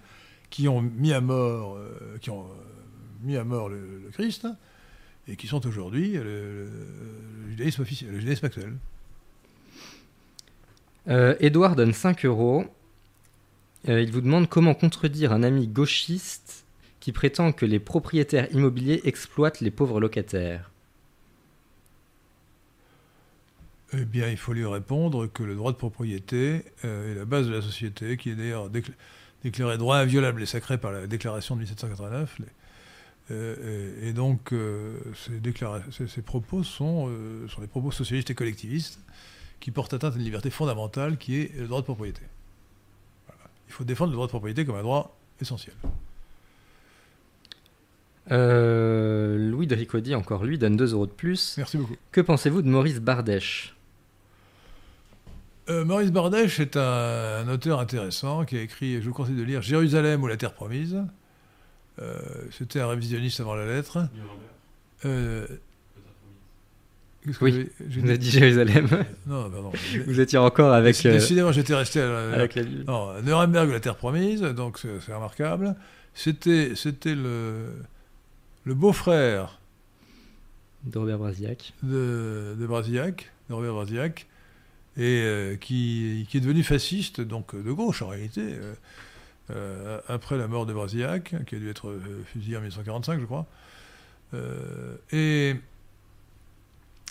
qui 0.49 0.67
ont 0.67 0.81
mis 0.81 1.13
à 1.13 1.21
mort, 1.21 1.75
euh, 1.75 2.17
qui 2.21 2.29
ont, 2.29 2.43
euh, 2.43 3.23
mis 3.23 3.35
à 3.35 3.43
mort 3.43 3.69
le, 3.69 4.09
Christ 4.13 4.47
et 5.27 5.35
qui 5.35 5.47
sont 5.47 5.67
aujourd'hui 5.67 6.13
le, 6.13 6.69
judaïsme 7.49 7.81
officiel, 7.81 8.11
le 8.11 8.19
judaïsme 8.19 8.45
actuel. 8.45 8.73
Edouard 11.39 11.75
donne 11.75 11.93
5 11.93 12.25
euros. 12.25 12.65
il 13.87 14.11
vous 14.11 14.21
demande 14.21 14.47
comment 14.47 14.75
contredire 14.75 15.33
un 15.33 15.41
ami 15.41 15.67
gauchiste 15.67 16.65
qui 16.99 17.11
prétend 17.11 17.51
que 17.51 17.65
les 17.65 17.79
propriétaires 17.79 18.51
immobiliers 18.53 19.01
exploitent 19.05 19.61
les 19.61 19.71
pauvres 19.71 19.99
locataires 19.99 20.71
Eh 23.93 24.05
bien, 24.05 24.29
il 24.29 24.37
faut 24.37 24.53
lui 24.53 24.65
répondre 24.65 25.27
que 25.27 25.43
le 25.43 25.55
droit 25.55 25.71
de 25.71 25.77
propriété 25.77 26.65
euh, 26.85 27.11
est 27.11 27.15
la 27.15 27.25
base 27.25 27.47
de 27.47 27.53
la 27.53 27.61
société, 27.61 28.17
qui 28.17 28.31
est 28.31 28.35
d'ailleurs 28.35 28.69
déclaré 29.43 29.77
droit 29.77 29.97
inviolable 29.97 30.41
et 30.43 30.45
sacré 30.45 30.77
par 30.77 30.91
la 30.91 31.07
déclaration 31.07 31.55
de 31.55 31.61
1789. 31.61 32.41
Euh, 33.31 34.09
et, 34.09 34.13
donc, 34.13 34.53
euh, 34.53 34.97
ces, 35.15 36.21
propos 36.21 36.63
sont, 36.63 37.09
sont, 37.47 37.61
des 37.61 37.67
propos 37.67 37.91
socialistes 37.91 38.29
et 38.29 38.35
collectivistes 38.35 38.99
qui 39.59 39.71
portent 39.71 39.93
atteinte 39.93 40.13
à 40.13 40.17
une 40.17 40.23
liberté 40.23 40.49
fondamentale 40.49 41.17
qui 41.17 41.41
est 41.41 41.55
le 41.55 41.67
droit 41.67 41.81
de 41.81 41.85
propriété. 41.85 42.21
Il 43.67 43.73
faut 43.73 43.83
défendre 43.83 44.11
le 44.11 44.15
droit 44.15 44.25
de 44.25 44.31
propriété 44.31 44.65
comme 44.65 44.75
un 44.75 44.81
droit 44.81 45.15
essentiel. 45.39 45.75
Euh, 48.31 49.37
Louis 49.37 49.67
de 49.67 49.75
Ricaudy, 49.75 50.15
encore 50.15 50.43
lui, 50.43 50.57
donne 50.57 50.77
2 50.77 50.93
euros 50.93 51.07
de 51.07 51.11
plus. 51.11 51.55
Merci 51.57 51.77
beaucoup. 51.77 51.95
Que 52.11 52.21
pensez-vous 52.21 52.61
de 52.61 52.67
Maurice 52.67 52.99
Bardèche 52.99 53.75
euh, 55.69 55.85
Maurice 55.85 56.11
Bardèche 56.11 56.59
est 56.59 56.77
un, 56.77 57.47
auteur 57.47 57.79
intéressant 57.79 58.43
qui 58.43 58.57
a 58.57 58.61
écrit, 58.61 59.01
je 59.01 59.07
vous 59.07 59.13
conseille 59.13 59.35
de 59.35 59.43
lire 59.43 59.61
Jérusalem 59.61 60.23
ou 60.23 60.27
la 60.27 60.35
Terre 60.35 60.53
promise. 60.53 60.97
Euh, 62.01 62.17
c'était 62.51 62.79
un 62.79 62.87
révisionniste 62.87 63.39
avant 63.39 63.53
la 63.53 63.67
lettre. 63.67 63.99
oui, 65.05 67.69
vous 67.79 68.03
avez 68.03 68.17
dit 68.17 68.31
Jérusalem. 68.31 68.87
Non, 69.27 69.47
pardon. 69.47 69.71
vous 70.07 70.19
étiez 70.19 70.39
encore 70.39 70.73
avec. 70.73 70.99
Décidément, 71.03 71.51
j'étais 71.51 71.75
resté 71.75 72.01
à 72.01 72.31
avec 72.31 72.55
la... 72.55 72.63
non, 72.63 73.21
Nuremberg 73.21 73.69
ou 73.69 73.71
la 73.71 73.79
Terre 73.79 73.95
promise, 73.95 74.41
donc 74.41 74.79
c'est 74.79 75.13
remarquable. 75.13 75.75
C'était, 76.15 76.71
c'était 76.73 77.13
le 77.13 77.75
le 78.63 78.73
beau-frère 78.73 79.59
de 80.83 80.97
Robert 80.97 81.17
Brasillac, 81.17 81.73
de, 81.83 82.55
de 82.57 82.67
Brasillac, 82.67 83.31
de 83.49 83.53
Robert 83.53 83.73
Brasillac, 83.73 84.27
et 84.97 85.21
euh, 85.23 85.55
qui, 85.55 86.27
qui, 86.29 86.37
est 86.37 86.41
devenu 86.41 86.63
fasciste, 86.63 87.21
donc 87.21 87.55
de 87.55 87.71
gauche 87.71 88.01
en 88.01 88.07
réalité, 88.07 88.41
euh, 88.41 88.73
euh, 89.51 89.99
après 90.07 90.37
la 90.37 90.47
mort 90.47 90.65
de 90.65 90.73
Brasillac, 90.73 91.35
qui 91.45 91.55
a 91.55 91.59
dû 91.59 91.69
être 91.69 91.97
fusillé 92.25 92.57
en 92.57 92.61
1945, 92.61 93.19
je 93.19 93.25
crois. 93.25 93.45
et, 95.11 95.55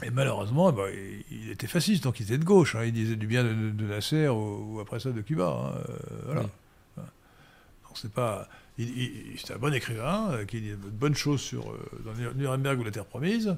et 0.02 0.10
malheureusement, 0.10 0.72
bah, 0.72 0.84
il, 1.30 1.50
était 1.50 1.66
fasciste, 1.66 2.04
donc 2.04 2.20
il 2.20 2.24
était 2.24 2.38
de 2.38 2.44
gauche. 2.44 2.74
Hein. 2.74 2.84
il 2.84 2.92
disait 2.92 3.16
du 3.16 3.26
bien 3.26 3.42
de, 3.42 3.84
Nasser 3.84 4.28
ou, 4.28 4.78
après 4.80 5.00
ça 5.00 5.10
de 5.10 5.20
Cuba. 5.20 5.74
Hein. 5.74 5.92
voilà. 6.26 6.42
Donc 6.42 7.96
c'est 7.96 8.12
pas 8.12 8.48
c'est 8.78 9.54
un 9.54 9.58
bon 9.58 9.74
écrivain 9.74 10.30
euh, 10.30 10.44
qui 10.44 10.60
dit 10.60 10.70
de 10.70 10.76
bonnes 10.76 11.14
choses 11.14 11.40
sur 11.40 11.70
euh, 11.70 11.78
dans 12.04 12.34
Nuremberg 12.34 12.78
ou 12.78 12.84
la 12.84 12.90
Terre 12.90 13.06
promise, 13.06 13.56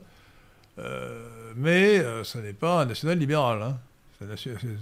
euh, 0.78 1.52
mais 1.56 2.02
ce 2.24 2.38
n'est 2.38 2.52
pas 2.52 2.82
un 2.82 2.86
national 2.86 3.18
libéral. 3.18 3.62
Hein. 3.62 3.78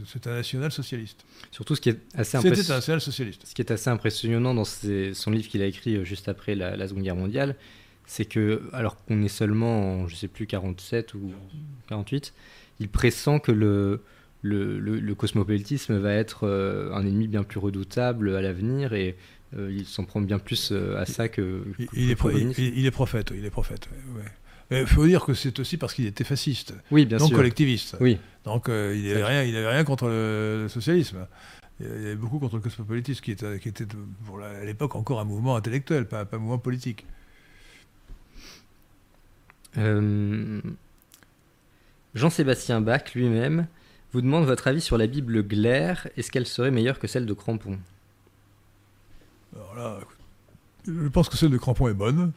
C'est 0.07 0.27
un 0.27 0.35
national 0.35 0.73
socialiste. 0.73 1.25
Surtout, 1.53 1.77
ce 1.77 1.81
qui 1.81 1.91
est 1.91 2.01
assez 2.15 2.39
C'était 2.39 2.73
un 2.73 2.77
national 2.77 3.01
socialiste. 3.01 3.43
Ce 3.47 3.55
qui 3.55 3.63
est 3.63 3.71
assez 3.71 3.89
impressionnant 3.89 4.53
dans 4.53 4.65
son 4.65 5.31
livre 5.31 5.49
qu'il 5.49 5.63
a 5.63 5.67
écrit 5.67 6.05
juste 6.05 6.29
après 6.29 6.57
la, 6.57 6.89
Seconde 6.89 7.05
Guerre 7.05 7.17
mondiale, 7.17 7.55
c'est 8.05 8.25
que, 8.25 8.63
alors 8.73 8.97
qu'on 9.05 9.23
est 9.23 9.29
seulement 9.29 10.03
en, 10.03 10.09
je 10.09 10.17
sais 10.17 10.27
plus, 10.27 10.49
47 10.49 11.15
ou 11.15 11.33
48, 11.89 12.35
il 12.81 12.89
pressent 12.89 13.39
que 13.39 13.53
le, 13.53 14.03
le, 14.43 14.79
le 14.79 15.15
cosmopolitisme 15.15 15.97
va 15.99 16.13
être 16.13 16.49
un 16.93 17.05
ennemi 17.07 17.27
bien 17.29 17.43
plus 17.43 17.59
redoutable 17.59 18.37
à 18.37 18.41
l'avenir 18.41 18.93
et 18.93 19.17
euh, 19.57 19.73
il 19.73 19.87
s'en 19.87 20.05
prend 20.05 20.21
bien 20.21 20.39
plus 20.39 20.73
euh, 20.73 21.01
à 21.01 21.07
ça 21.07 21.29
que. 21.29 21.65
il, 21.79 22.11
est 22.11 22.19
il, 22.59 22.87
est 22.87 22.91
prophète, 22.91 23.33
il 23.35 23.45
est 23.45 23.51
prophète. 23.51 23.89
Il 24.71 24.87
faut 24.87 25.07
dire 25.07 25.25
que 25.25 25.33
c'est 25.33 25.59
aussi 25.59 25.79
parce 25.79 25.95
qu'il 25.95 26.05
était 26.05 26.25
fasciste, 26.25 26.75
oui, 26.91 27.07
bien 27.07 27.17
non 27.17 27.31
collectiviste. 27.31 27.97
Oui. 28.01 28.19
Donc 28.45 28.69
euh, 28.69 28.95
il 28.95 29.09
n'avait 29.09 29.25
rien, 29.25 29.43
il 29.45 29.57
avait 29.57 29.71
rien 29.71 29.85
contre 29.85 30.09
le, 30.09 30.67
socialisme. 30.69 31.27
Il 31.81 31.87
y 31.87 31.91
avait 31.91 32.17
beaucoup 32.17 32.39
contre 32.39 32.57
le 32.57 32.61
cosmopolitisme, 32.61 33.23
qui 33.23 33.31
était, 33.31 33.59
qui 33.61 33.71
était 33.71 33.87
pour 34.27 34.43
à 34.43 34.65
l'époque 34.65 34.97
encore 34.97 35.21
un 35.21 35.25
mouvement 35.25 35.57
intellectuel, 35.57 36.07
pas, 36.07 36.27
pas 36.27 36.37
un 36.37 36.41
mouvement 36.41 36.59
politique. 36.59 37.07
Jean-Sébastien 42.15 42.81
Bach 42.81 43.15
lui-même 43.15 43.69
vous 44.13 44.21
demande 44.21 44.45
votre 44.45 44.69
avis 44.69 44.81
sur 44.81 44.97
la 44.99 45.07
Bible 45.07 45.43
Glaire. 45.43 46.09
Est-ce 46.17 46.31
qu'elle 46.31 46.47
serait 46.47 46.71
meilleure 46.71 46.99
que 46.99 47.07
celle 47.07 47.27
de 47.27 47.35
Crampon? 47.35 47.79
Alors 49.55 49.75
là, 49.75 49.99
je 50.87 51.09
pense 51.09 51.29
que 51.29 51.37
celle 51.37 51.51
de 51.51 51.59
Crampon 51.59 51.89
est 51.89 51.95
bonne. 51.95 52.33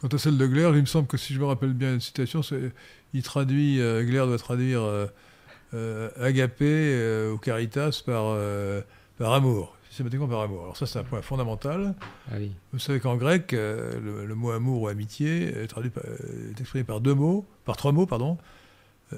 Quant 0.00 0.08
à 0.08 0.18
celle 0.18 0.38
de 0.38 0.46
Glaire, 0.46 0.74
il 0.74 0.80
me 0.80 0.86
semble 0.86 1.08
que 1.08 1.16
si 1.16 1.34
je 1.34 1.40
me 1.40 1.44
rappelle 1.44 1.72
bien 1.72 1.94
une 1.94 2.00
citation, 2.00 2.40
il 3.14 3.22
traduit, 3.22 3.80
euh, 3.80 4.04
Glaire 4.04 4.26
doit 4.26 4.38
traduire 4.38 4.82
euh, 4.82 5.06
euh, 5.74 6.08
agapé 6.20 7.30
ou 7.32 7.38
caritas 7.38 8.02
par, 8.06 8.36
par 9.18 9.32
amour, 9.32 9.76
systématiquement 9.88 10.28
par 10.28 10.40
amour. 10.42 10.62
Alors 10.62 10.76
ça, 10.76 10.86
c'est 10.86 11.00
un 11.00 11.04
point 11.04 11.20
fondamental. 11.22 11.94
Ah 12.30 12.36
Vous 12.72 12.78
savez 12.78 13.00
qu'en 13.00 13.16
grec, 13.16 13.52
le, 13.52 14.34
mot 14.34 14.50
amour 14.50 14.82
ou 14.82 14.88
amitié 14.88 15.48
est, 15.48 15.66
traduit 15.66 15.90
est 15.96 16.60
exprimé 16.60 16.84
par 16.84 17.00
deux 17.00 17.14
mots, 17.14 17.44
par 17.64 17.76
trois 17.76 17.92
mots, 17.92 18.06
pardon. 18.06 18.38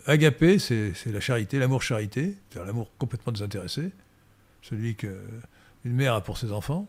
Agapé, 0.06 0.58
c'est 0.58 0.94
la 1.06 1.20
charité, 1.20 1.58
l'amour 1.58 1.82
charité, 1.82 2.36
c'est-à-dire 2.48 2.66
l'amour 2.66 2.90
complètement 2.98 3.32
désintéressé, 3.32 3.90
celui 4.62 4.94
qu'une 4.94 5.20
mère 5.84 6.14
a 6.14 6.22
pour 6.22 6.38
ses 6.38 6.52
enfants, 6.52 6.86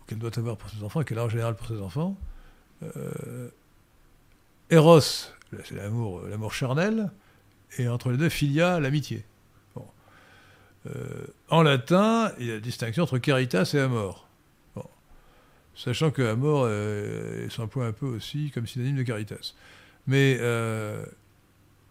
ou 0.00 0.04
qu'elle 0.06 0.18
doit 0.18 0.36
avoir 0.38 0.56
pour 0.56 0.70
ses 0.70 0.82
enfants, 0.82 1.00
et 1.00 1.04
qu'elle 1.04 1.18
a 1.18 1.24
en 1.24 1.28
général 1.28 1.54
pour 1.54 1.66
ses 1.66 1.80
enfants. 1.80 2.16
Euh, 2.82 3.48
Eros, 4.70 5.00
c'est 5.00 5.72
l'amour, 5.72 6.22
l'amour 6.22 6.54
charnel, 6.54 7.10
et 7.78 7.88
entre 7.88 8.10
les 8.10 8.16
deux, 8.16 8.28
filia, 8.28 8.80
l'amitié. 8.80 9.24
Euh, 10.86 11.26
en 11.48 11.62
latin, 11.62 12.32
il 12.38 12.46
y 12.46 12.50
a 12.50 12.54
la 12.54 12.60
distinction 12.60 13.04
entre 13.04 13.18
caritas 13.18 13.70
et 13.74 13.78
amor. 13.78 14.28
Sachant 15.74 16.10
que 16.10 16.22
amor 16.22 16.64
euh, 16.66 17.48
s'emploie 17.48 17.86
un 17.86 17.92
peu 17.92 18.06
aussi 18.06 18.50
comme 18.50 18.66
synonyme 18.66 18.96
de 18.96 19.02
caritas. 19.04 19.54
Mais 20.06 20.36
euh, 20.40 21.04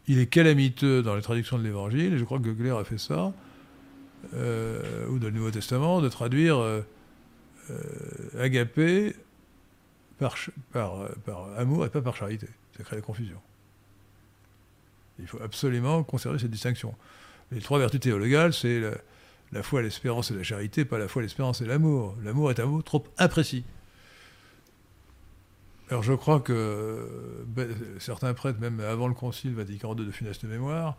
il 0.08 0.20
est 0.20 0.28
calamiteux 0.28 1.04
dans 1.04 1.16
les 1.16 1.22
traductions 1.22 1.58
de 1.58 1.64
l'Évangile, 1.64 2.14
et 2.14 2.18
je 2.18 2.24
crois 2.24 2.40
que 2.40 2.44
Goegler 2.44 2.72
a 2.72 2.84
fait 2.84 2.98
ça, 2.98 3.34
ou 4.34 5.20
dans 5.20 5.28
le 5.28 5.32
Nouveau 5.32 5.52
Testament, 5.52 6.02
de 6.02 6.10
traduire 6.10 6.60
agapé 8.38 9.16
par, 10.20 10.36
par, 10.72 11.10
par 11.26 11.58
amour 11.58 11.86
et 11.86 11.90
pas 11.90 12.02
par 12.02 12.16
charité. 12.16 12.48
Ça 12.78 12.84
crée 12.84 12.96
la 12.96 13.02
confusion. 13.02 13.40
Il 15.20 15.28
faut 15.28 15.42
absolument 15.42 16.04
conserver 16.04 16.40
cette 16.40 16.52
distinction. 16.52 16.96
Les 17.52 17.62
trois 17.62 17.80
vertus 17.80 18.00
théologales, 18.00 18.54
c'est 18.54 18.82
la, 19.52 19.64
foi, 19.64 19.82
l'espérance 19.82 20.32
et 20.32 20.36
la 20.36 20.44
charité, 20.44 20.86
pas 20.86 20.98
la 20.98 21.08
foi, 21.08 21.22
l'espérance 21.22 21.62
et 21.62 21.66
l'amour. 21.66 22.16
L'amour 22.24 22.52
est 22.52 22.60
un 22.60 22.66
mot 22.66 22.82
trop 22.82 23.06
imprécis. 23.18 23.64
Alors 25.92 26.04
je 26.04 26.14
crois 26.14 26.40
que 26.40 27.06
ben, 27.48 27.68
certains 28.00 28.34
prêtres, 28.34 28.60
même 28.62 28.80
avant 28.80 29.10
le 29.10 29.14
Concile 29.14 29.54
Vatican 29.54 29.94
II 29.94 30.06
de 30.06 30.12
funeste 30.12 30.46
mémoire, 30.46 30.98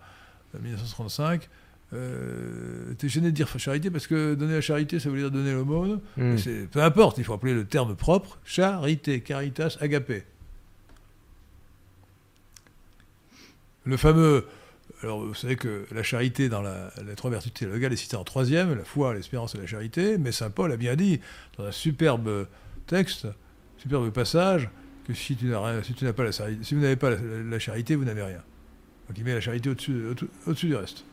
en 0.54 0.60
1935, 0.60 1.48
euh, 1.94 2.92
étaient 2.92 3.08
gênés 3.08 3.30
de 3.30 3.34
dire 3.34 3.48
charité 3.58 3.90
parce 3.90 4.06
que 4.06 4.34
donner 4.34 4.52
la 4.52 4.60
charité, 4.60 5.00
ça 5.00 5.08
veut 5.08 5.16
dire 5.18 5.30
donner 5.30 5.54
l'aumône. 5.54 6.00
Hmm. 6.18 6.36
Peu 6.70 6.82
importe, 6.82 7.16
il 7.16 7.24
faut 7.24 7.32
appeler 7.32 7.54
le 7.54 7.64
terme 7.64 7.96
propre 7.96 8.38
charité, 8.44 9.22
caritas, 9.22 9.78
agapé. 9.80 10.24
Le 13.84 13.96
fameux. 13.96 14.46
Alors, 15.02 15.24
vous 15.24 15.34
savez 15.34 15.56
que 15.56 15.86
la 15.90 16.02
charité 16.02 16.50
dans 16.50 16.60
la, 16.60 16.92
les 17.06 17.14
trois 17.14 17.30
vertus 17.30 17.52
théologales 17.54 17.94
est 17.94 17.96
citée 17.96 18.16
en 18.16 18.24
troisième, 18.24 18.74
la 18.74 18.84
foi, 18.84 19.14
l'espérance 19.14 19.54
et 19.54 19.58
la 19.58 19.66
charité, 19.66 20.18
mais 20.18 20.32
saint 20.32 20.50
Paul 20.50 20.70
a 20.70 20.76
bien 20.76 20.96
dit, 20.96 21.18
dans 21.56 21.64
un 21.64 21.72
superbe 21.72 22.46
texte, 22.86 23.26
superbe 23.78 24.10
passage, 24.10 24.68
que 25.06 25.14
si 25.14 25.36
tu 25.36 25.46
n'as 25.46 25.82
si 25.82 25.94
pas 26.12 26.24
la 26.24 26.32
si 26.32 26.74
vous 26.74 26.80
n'avez 26.80 26.96
pas 26.96 27.10
la, 27.10 27.58
charité, 27.58 27.94
vous 27.94 28.04
n'avez 28.04 28.22
rien. 28.22 28.42
Donc 29.08 29.18
il 29.18 29.24
met 29.24 29.34
la 29.34 29.40
charité 29.40 29.70
au-dessus 29.70 30.02
au 30.46 30.52
du 30.52 30.76
reste. 30.76 31.04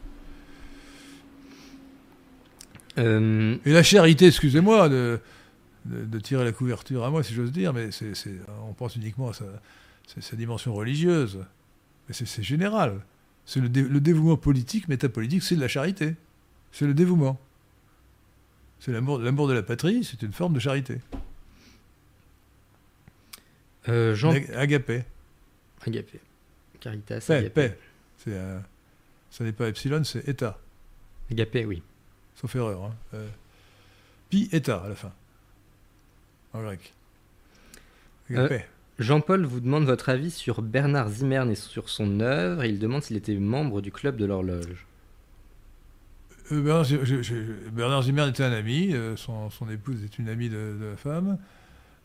Euh, 2.97 3.57
et 3.65 3.71
la 3.71 3.83
charité, 3.83 4.27
excusez-moi 4.27 4.89
de, 4.89 5.19
de, 5.85 6.19
tirer 6.19 6.43
la 6.43 6.51
couverture 6.51 7.03
à 7.05 7.09
moi, 7.09 7.23
si 7.23 7.33
j'ose 7.33 7.51
dire, 7.51 7.73
mais 7.73 7.91
c'est, 7.91 8.13
on 8.67 8.73
pense 8.73 8.95
uniquement 8.95 9.29
à 9.29 9.33
sa 10.21 10.35
dimension 10.35 10.73
religieuse. 10.73 11.39
Mais 12.07 12.13
c'est 12.13 12.43
général. 12.43 13.01
C'est 13.45 13.61
le, 13.61 13.69
dévouement 13.69 14.37
politique, 14.37 14.87
métapolitique, 14.87 15.43
c'est 15.43 15.55
de 15.55 15.61
la 15.61 15.67
charité. 15.67 16.15
C'est 16.71 16.85
le 16.85 16.93
dévouement. 16.93 17.39
C'est 18.79 18.91
l'amour 18.91 19.47
de 19.47 19.53
la 19.53 19.63
patrie, 19.63 20.03
c'est 20.03 20.21
une 20.21 20.31
forme 20.31 20.53
de 20.53 20.59
charité. 20.59 20.99
Euh, 23.89 24.15
Jean... 24.15 24.33
Agapé. 24.55 25.03
Agapé. 25.85 26.19
Caritas, 26.79 27.25
paix, 27.27 27.35
agapé. 27.35 27.73
Paix. 28.23 28.31
ça 29.31 29.43
n'est 29.43 29.51
pas 29.51 29.67
epsilon, 29.67 30.03
c'est 30.03 30.27
eta. 30.27 30.59
Agapé, 31.31 31.65
oui. 31.65 31.81
Sauf 32.35 32.55
erreur. 32.55 32.83
Hein. 32.83 32.95
Euh, 33.13 33.27
pi 34.29 34.49
eta 34.51 34.81
à 34.83 34.89
la 34.89 34.95
fin. 34.95 35.11
En 36.53 36.61
grec. 36.61 36.93
Euh, 38.31 38.45
agapé. 38.45 38.65
Jean-Paul 38.99 39.45
vous 39.45 39.61
demande 39.61 39.85
votre 39.85 40.09
avis 40.09 40.29
sur 40.29 40.61
Bernard 40.61 41.09
Zimmern 41.09 41.49
et 41.49 41.55
sur 41.55 41.89
son 41.89 42.19
œuvre. 42.19 42.65
il 42.65 42.79
demande 42.79 43.01
s'il 43.01 43.15
était 43.15 43.35
membre 43.35 43.81
du 43.81 43.91
club 43.91 44.17
de 44.17 44.25
l'horloge. 44.25 44.85
Euh, 46.51 46.61
Bernard, 47.71 48.03
Zimmern 48.03 48.29
était 48.29 48.43
un 48.43 48.51
ami, 48.51 48.93
euh, 48.93 49.15
son, 49.15 49.49
épouse 49.71 50.03
est 50.03 50.17
une 50.19 50.29
amie 50.29 50.49
de, 50.49 50.75
la 50.91 50.97
femme. 50.97 51.37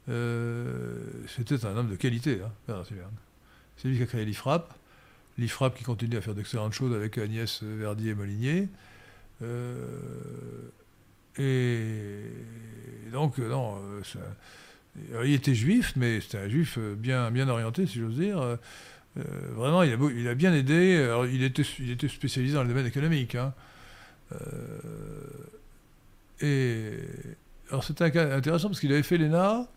Euh, 0.09 0.99
c'était 1.29 1.65
un 1.65 1.77
homme 1.77 1.91
de 1.91 1.97
qualité, 1.97 2.41
hein, 2.45 2.53
Bernard 2.67 2.87
Zimmern. 2.87 3.13
C'est 3.77 3.89
lui 3.89 3.97
qui 3.97 4.03
a 4.03 4.07
créé 4.07 4.25
l'IFRAP. 4.25 4.73
L'IFRAP 5.39 5.77
qui 5.77 5.85
continue 5.85 6.17
à 6.17 6.21
faire 6.21 6.35
d'excellentes 6.35 6.73
choses 6.73 6.95
avec 6.95 7.19
Agnès 7.19 7.63
Verdier 7.63 8.11
et 8.11 8.15
Molinier. 8.15 8.69
et 11.39 12.21
donc, 13.13 13.39
non, 13.39 13.79
il 15.25 15.33
était 15.33 15.55
juif, 15.55 15.93
mais 15.97 16.21
c'était 16.21 16.39
un 16.39 16.49
juif 16.49 16.77
euh, 16.79 16.95
bien, 16.95 17.31
bien 17.31 17.49
orienté, 17.49 17.87
si 17.87 17.99
j'ose 17.99 18.17
dire. 18.17 18.41
Euh, 18.41 18.57
euh, 19.19 19.23
vraiment, 19.55 19.83
il 19.83 20.29
a, 20.29 20.35
bien 20.35 20.53
aidé. 20.53 21.09
Il, 21.33 21.43
était, 21.43 22.09
spécialisé 22.09 22.55
dans 22.55 22.63
le 22.63 22.69
domaine 22.69 22.87
économique. 22.87 23.37
Hein. 23.37 23.53
et 26.41 26.95
alors, 27.71 27.85
c'était 27.85 28.05
intéressant 28.19 28.69
parce 28.69 28.81
qu'il 28.81 28.93
avait 28.93 29.05
fait 29.05 29.19
l'ENA. 29.19 29.69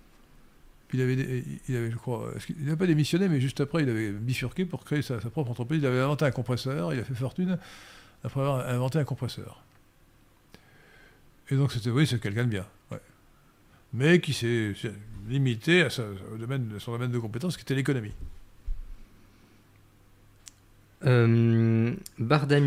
Puis 0.87 0.97
il 0.97 1.01
avait, 1.01 1.43
il 1.67 1.75
avait, 1.75 1.91
je 1.91 1.97
crois, 1.97 2.31
il 2.49 2.65
n'avait 2.65 2.77
pas 2.77 2.87
démissionné, 2.87 3.27
mais 3.27 3.41
juste 3.41 3.59
après, 3.59 3.83
il 3.83 3.89
avait 3.89 4.11
bifurqué 4.11 4.65
pour 4.65 4.85
créer 4.85 5.01
sa, 5.01 5.19
sa, 5.19 5.29
propre 5.29 5.51
entreprise. 5.51 5.81
Il 5.81 5.85
avait 5.85 5.99
inventé 5.99 6.25
un 6.25 6.31
compresseur. 6.31 6.93
Il 6.93 6.99
a 6.99 7.03
fait 7.03 7.13
fortune 7.13 7.57
après 8.23 8.39
avoir 8.39 8.67
inventé 8.69 8.99
un 8.99 9.03
compresseur. 9.03 9.63
Et 11.49 11.55
donc, 11.55 11.71
c'était, 11.71 11.89
oui, 11.89 12.07
c'est 12.07 12.19
quelqu'un 12.21 12.45
de 12.45 12.49
bien. 12.49 12.65
Ouais 12.91 12.99
mais 13.93 14.19
qui 14.19 14.33
s'est 14.33 14.73
limité 15.29 15.81
à, 15.81 15.89
domaine, 16.39 16.69
son 16.79 16.91
domaine 16.91 17.11
de 17.11 17.19
compétence, 17.19 17.57
qui 17.57 17.63
était 17.63 17.75
l'économie. 17.75 18.13
Euh, 21.05 21.93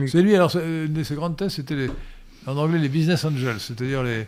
C'est 0.07 0.23
lui, 0.23 0.35
alors, 0.35 0.55
une 0.57 0.93
de 0.93 1.03
ses 1.03 1.15
grandes 1.15 1.37
thèses, 1.37 1.55
c'était 1.55 1.89
en 2.47 2.57
anglais 2.57 2.79
les 2.79 2.89
business 2.89 3.25
angels, 3.25 3.61
c'est-à-dire 3.61 4.03
les, 4.03 4.27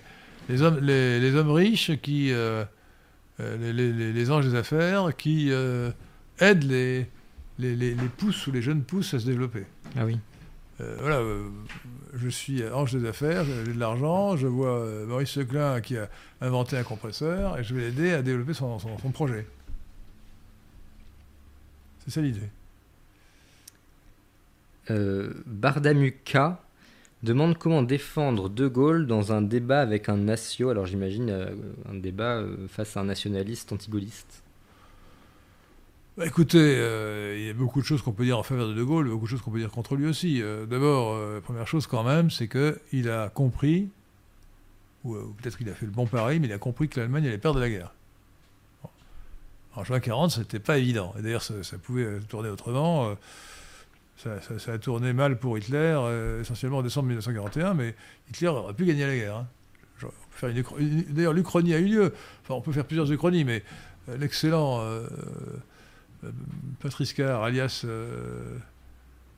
les, 0.48 0.62
hommes, 0.62 0.78
les, 0.80 1.34
hommes 1.34 1.50
riches 1.50 1.92
qui. 2.00 2.32
Euh, 2.32 2.64
euh, 3.42 3.72
les, 3.72 4.30
anges 4.30 4.46
des 4.46 4.54
affaires 4.54 5.16
qui 5.16 5.48
euh, 5.50 5.90
aident 6.38 6.64
les, 6.64 7.06
les, 7.58 7.94
pousses 8.16 8.46
ou 8.46 8.52
les 8.52 8.62
jeunes 8.62 8.82
pousses 8.82 9.14
à 9.14 9.18
se 9.18 9.26
développer. 9.26 9.64
Ah 9.96 10.04
oui. 10.04 10.18
voilà, 10.78 11.20
je 12.14 12.28
suis 12.28 12.66
ange 12.68 12.92
des 12.92 13.08
affaires, 13.08 13.44
j'ai 13.44 13.72
de 13.72 13.78
l'argent, 13.78 14.36
je 14.36 14.46
vois 14.46 14.78
euh, 14.78 15.06
Maurice 15.06 15.30
Seclin 15.30 15.80
qui 15.80 15.96
a 15.96 16.08
inventé 16.40 16.76
un 16.76 16.82
compresseur 16.82 17.58
et 17.58 17.64
je 17.64 17.74
vais 17.74 17.82
l'aider 17.82 18.12
à 18.12 18.22
développer 18.22 18.54
son, 18.54 18.78
projet. 19.12 19.46
C'est 22.04 22.10
ça 22.10 22.20
l'idée. 22.20 22.48
Euh, 24.90 25.32
Bardamuka 25.46 26.61
demande 27.22 27.58
comment 27.58 27.82
défendre 27.82 28.48
De 28.48 28.66
Gaulle 28.68 29.06
dans 29.06 29.32
un 29.32 29.42
débat 29.42 29.80
avec 29.80 30.08
un 30.08 30.16
natio, 30.16 30.70
alors 30.70 30.86
j'imagine 30.86 31.30
euh, 31.30 31.54
un 31.90 31.94
débat 31.94 32.42
face 32.68 32.96
à 32.96 33.00
un 33.00 33.04
nationaliste 33.04 33.72
antigaulliste. 33.72 34.42
Bah, 36.18 36.26
écoutez, 36.26 36.58
euh, 36.58 37.34
il 37.38 37.46
y 37.46 37.48
a 37.48 37.54
beaucoup 37.54 37.80
de 37.80 37.86
choses 37.86 38.02
qu'on 38.02 38.12
peut 38.12 38.24
dire 38.24 38.38
en 38.38 38.42
faveur 38.42 38.68
de 38.68 38.74
De 38.74 38.82
Gaulle, 38.82 39.08
beaucoup 39.08 39.24
de 39.24 39.30
choses 39.30 39.40
qu'on 39.40 39.50
peut 39.50 39.60
dire 39.60 39.70
contre 39.70 39.96
lui 39.96 40.06
aussi. 40.06 40.42
Euh, 40.42 40.66
d'abord, 40.66 41.14
euh, 41.14 41.40
première 41.40 41.66
chose 41.66 41.86
quand 41.86 42.02
même, 42.02 42.30
c'est 42.30 42.48
qu'il 42.48 43.08
a 43.08 43.30
compris, 43.30 43.88
ou, 45.04 45.14
peut-être 45.14 45.56
qu'il 45.56 45.70
a 45.70 45.72
fait 45.72 45.86
le 45.86 45.92
bon 45.92 46.06
pari, 46.06 46.38
mais 46.38 46.48
il 46.48 46.52
a 46.52 46.58
compris 46.58 46.90
que 46.90 47.00
l'Allemagne 47.00 47.26
allait 47.26 47.38
perdre 47.38 47.60
la 47.60 47.70
guerre. 47.70 47.94
En 49.74 49.84
juin 49.84 50.00
40, 50.00 50.36
n'était 50.36 50.58
pas 50.58 50.76
évident. 50.76 51.14
Et 51.18 51.22
d'ailleurs, 51.22 51.42
ça, 51.42 51.54
pouvait 51.82 52.20
tourner 52.28 52.50
autrement. 52.50 53.16
Ça, 54.16 54.38
a 54.72 54.78
tourné 54.78 55.12
mal 55.12 55.38
pour 55.38 55.58
Hitler, 55.58 55.98
essentiellement 56.40 56.78
en 56.78 56.82
décembre 56.82 57.08
1941, 57.08 57.74
mais 57.74 57.96
Hitler 58.30 58.48
aurait 58.48 58.74
pu 58.74 58.84
gagner 58.84 59.06
la 59.06 59.16
guerre. 59.16 59.36
Hein. 59.36 59.48
D'ailleurs, 61.10 61.32
l'Uchronie 61.32 61.74
a 61.74 61.78
eu 61.78 61.86
lieu. 61.86 62.14
Enfin, 62.42 62.54
on 62.54 62.60
peut 62.60 62.72
faire 62.72 62.84
plusieurs 62.84 63.10
Uchronies, 63.10 63.44
mais 63.44 63.64
l'excellent 64.18 64.80
euh, 66.24 66.30
Patrice 66.80 67.12
Carr, 67.12 67.42
alias 67.42 67.82
euh, 67.84 68.58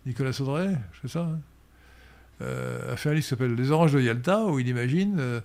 Nicolas 0.07 0.37
Audray, 0.41 0.77
c'est 1.01 1.09
ça, 1.09 1.21
hein, 1.21 1.41
euh, 2.43 2.93
a 2.93 2.97
fait 2.97 3.11
un 3.11 3.13
livre 3.13 3.25
qui 3.25 3.31
s'appelle 3.31 3.55
Les 3.55 3.71
Oranges 3.71 3.93
de 3.93 4.01
Yalta, 4.01 4.45
où 4.47 4.59
il 4.59 4.69
imagine 4.69 5.43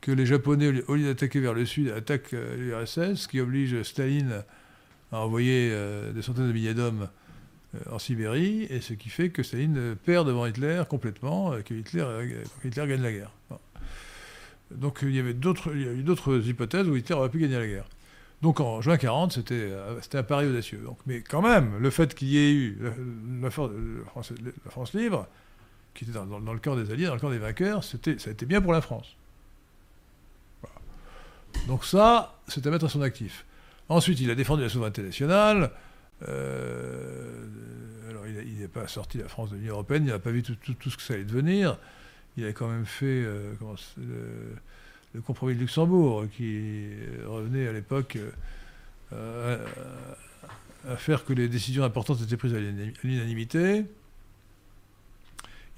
que 0.00 0.10
les 0.10 0.26
Japonais, 0.26 0.82
au 0.88 0.96
lieu 0.96 1.06
d'attaquer 1.06 1.40
vers 1.40 1.54
le 1.54 1.64
sud, 1.64 1.90
attaquent 1.90 2.32
l'URSS, 2.32 3.14
ce 3.14 3.28
qui 3.28 3.40
oblige 3.40 3.82
Staline 3.82 4.42
à 5.12 5.20
envoyer 5.20 5.70
des 6.12 6.22
centaines 6.22 6.48
de 6.48 6.52
milliers 6.52 6.74
d'hommes 6.74 7.08
en 7.90 7.98
Sibérie, 7.98 8.66
et 8.68 8.80
ce 8.80 8.92
qui 8.92 9.08
fait 9.08 9.30
que 9.30 9.42
Staline 9.42 9.96
perd 10.04 10.26
devant 10.26 10.46
Hitler 10.46 10.82
complètement, 10.88 11.56
et 11.56 11.62
que 11.62 11.74
Hitler, 11.74 12.04
gagne 12.64 13.02
la 13.02 13.12
guerre. 13.12 13.30
Donc 14.70 15.00
il 15.02 15.14
y 15.14 15.18
avait 15.18 15.34
d'autres, 15.34 15.74
hypothèses 16.46 16.88
où 16.88 16.96
Hitler 16.96 17.14
aurait 17.14 17.28
pu 17.28 17.38
gagner 17.38 17.58
la 17.58 17.66
guerre. 17.66 17.86
Donc 18.42 18.60
en 18.60 18.80
juin 18.80 18.96
40, 18.96 19.32
c'était 19.32 19.54
euh, 19.54 20.00
un 20.14 20.22
pari 20.22 20.46
audacieux. 20.46 20.82
Mais 21.06 21.20
quand 21.20 21.42
même, 21.42 21.78
le 21.78 21.90
fait 21.90 22.14
qu'il 22.14 22.28
y 22.28 22.38
ait 22.38 22.52
eu 22.52 22.78
la, 23.40 23.50
France, 23.50 23.72
libre, 24.94 25.28
qui 25.94 26.04
était 26.04 26.12
dans, 26.12 26.24
le 26.38 26.58
camp 26.58 26.74
des 26.74 26.90
Alliés, 26.90 27.06
dans 27.06 27.14
le 27.14 27.20
camp 27.20 27.30
des 27.30 27.38
vainqueurs, 27.38 27.84
ça 27.84 27.98
a 28.04 28.30
été 28.30 28.46
bien 28.46 28.60
pour 28.60 28.72
la 28.72 28.80
France. 28.80 29.16
Donc 31.68 31.84
ça, 31.84 32.40
c'est 32.48 32.66
à 32.66 32.70
mettre 32.70 32.86
à 32.86 32.88
son 32.88 33.02
actif. 33.02 33.44
Ensuite, 33.88 34.20
il 34.20 34.30
a 34.30 34.34
défendu 34.34 34.62
la 34.62 34.68
souveraineté 34.68 35.02
nationale. 35.02 35.70
Euh, 36.28 37.46
alors, 38.10 38.26
il 38.26 38.58
n'est 38.58 38.68
pas 38.68 38.86
sorti 38.88 39.18
la 39.18 39.28
France 39.28 39.50
de 39.50 39.56
l'Union 39.56 39.74
européenne, 39.74 40.04
il 40.04 40.10
n'a 40.10 40.18
pas 40.18 40.30
vu 40.30 40.42
tout, 40.42 40.54
ce 40.90 40.96
que 40.96 41.02
ça 41.02 41.14
allait 41.14 41.24
devenir. 41.24 41.78
Il 42.36 42.46
a 42.46 42.52
quand 42.52 42.68
même 42.68 42.86
fait 42.86 43.06
euh, 43.06 43.52
le, 45.14 45.20
compromis 45.20 45.54
de 45.54 45.60
Luxembourg, 45.60 46.24
qui 46.36 46.88
revenait 47.26 47.68
à 47.68 47.72
l'époque 47.72 48.18
euh, 49.12 49.66
à, 50.88 50.96
faire 50.96 51.24
que 51.24 51.32
les 51.32 51.48
décisions 51.48 51.84
importantes 51.84 52.20
étaient 52.22 52.36
prises 52.36 52.54
à 52.54 52.58
l'unani- 52.58 52.94
à 53.02 53.06
l'unanimité. 53.06 53.84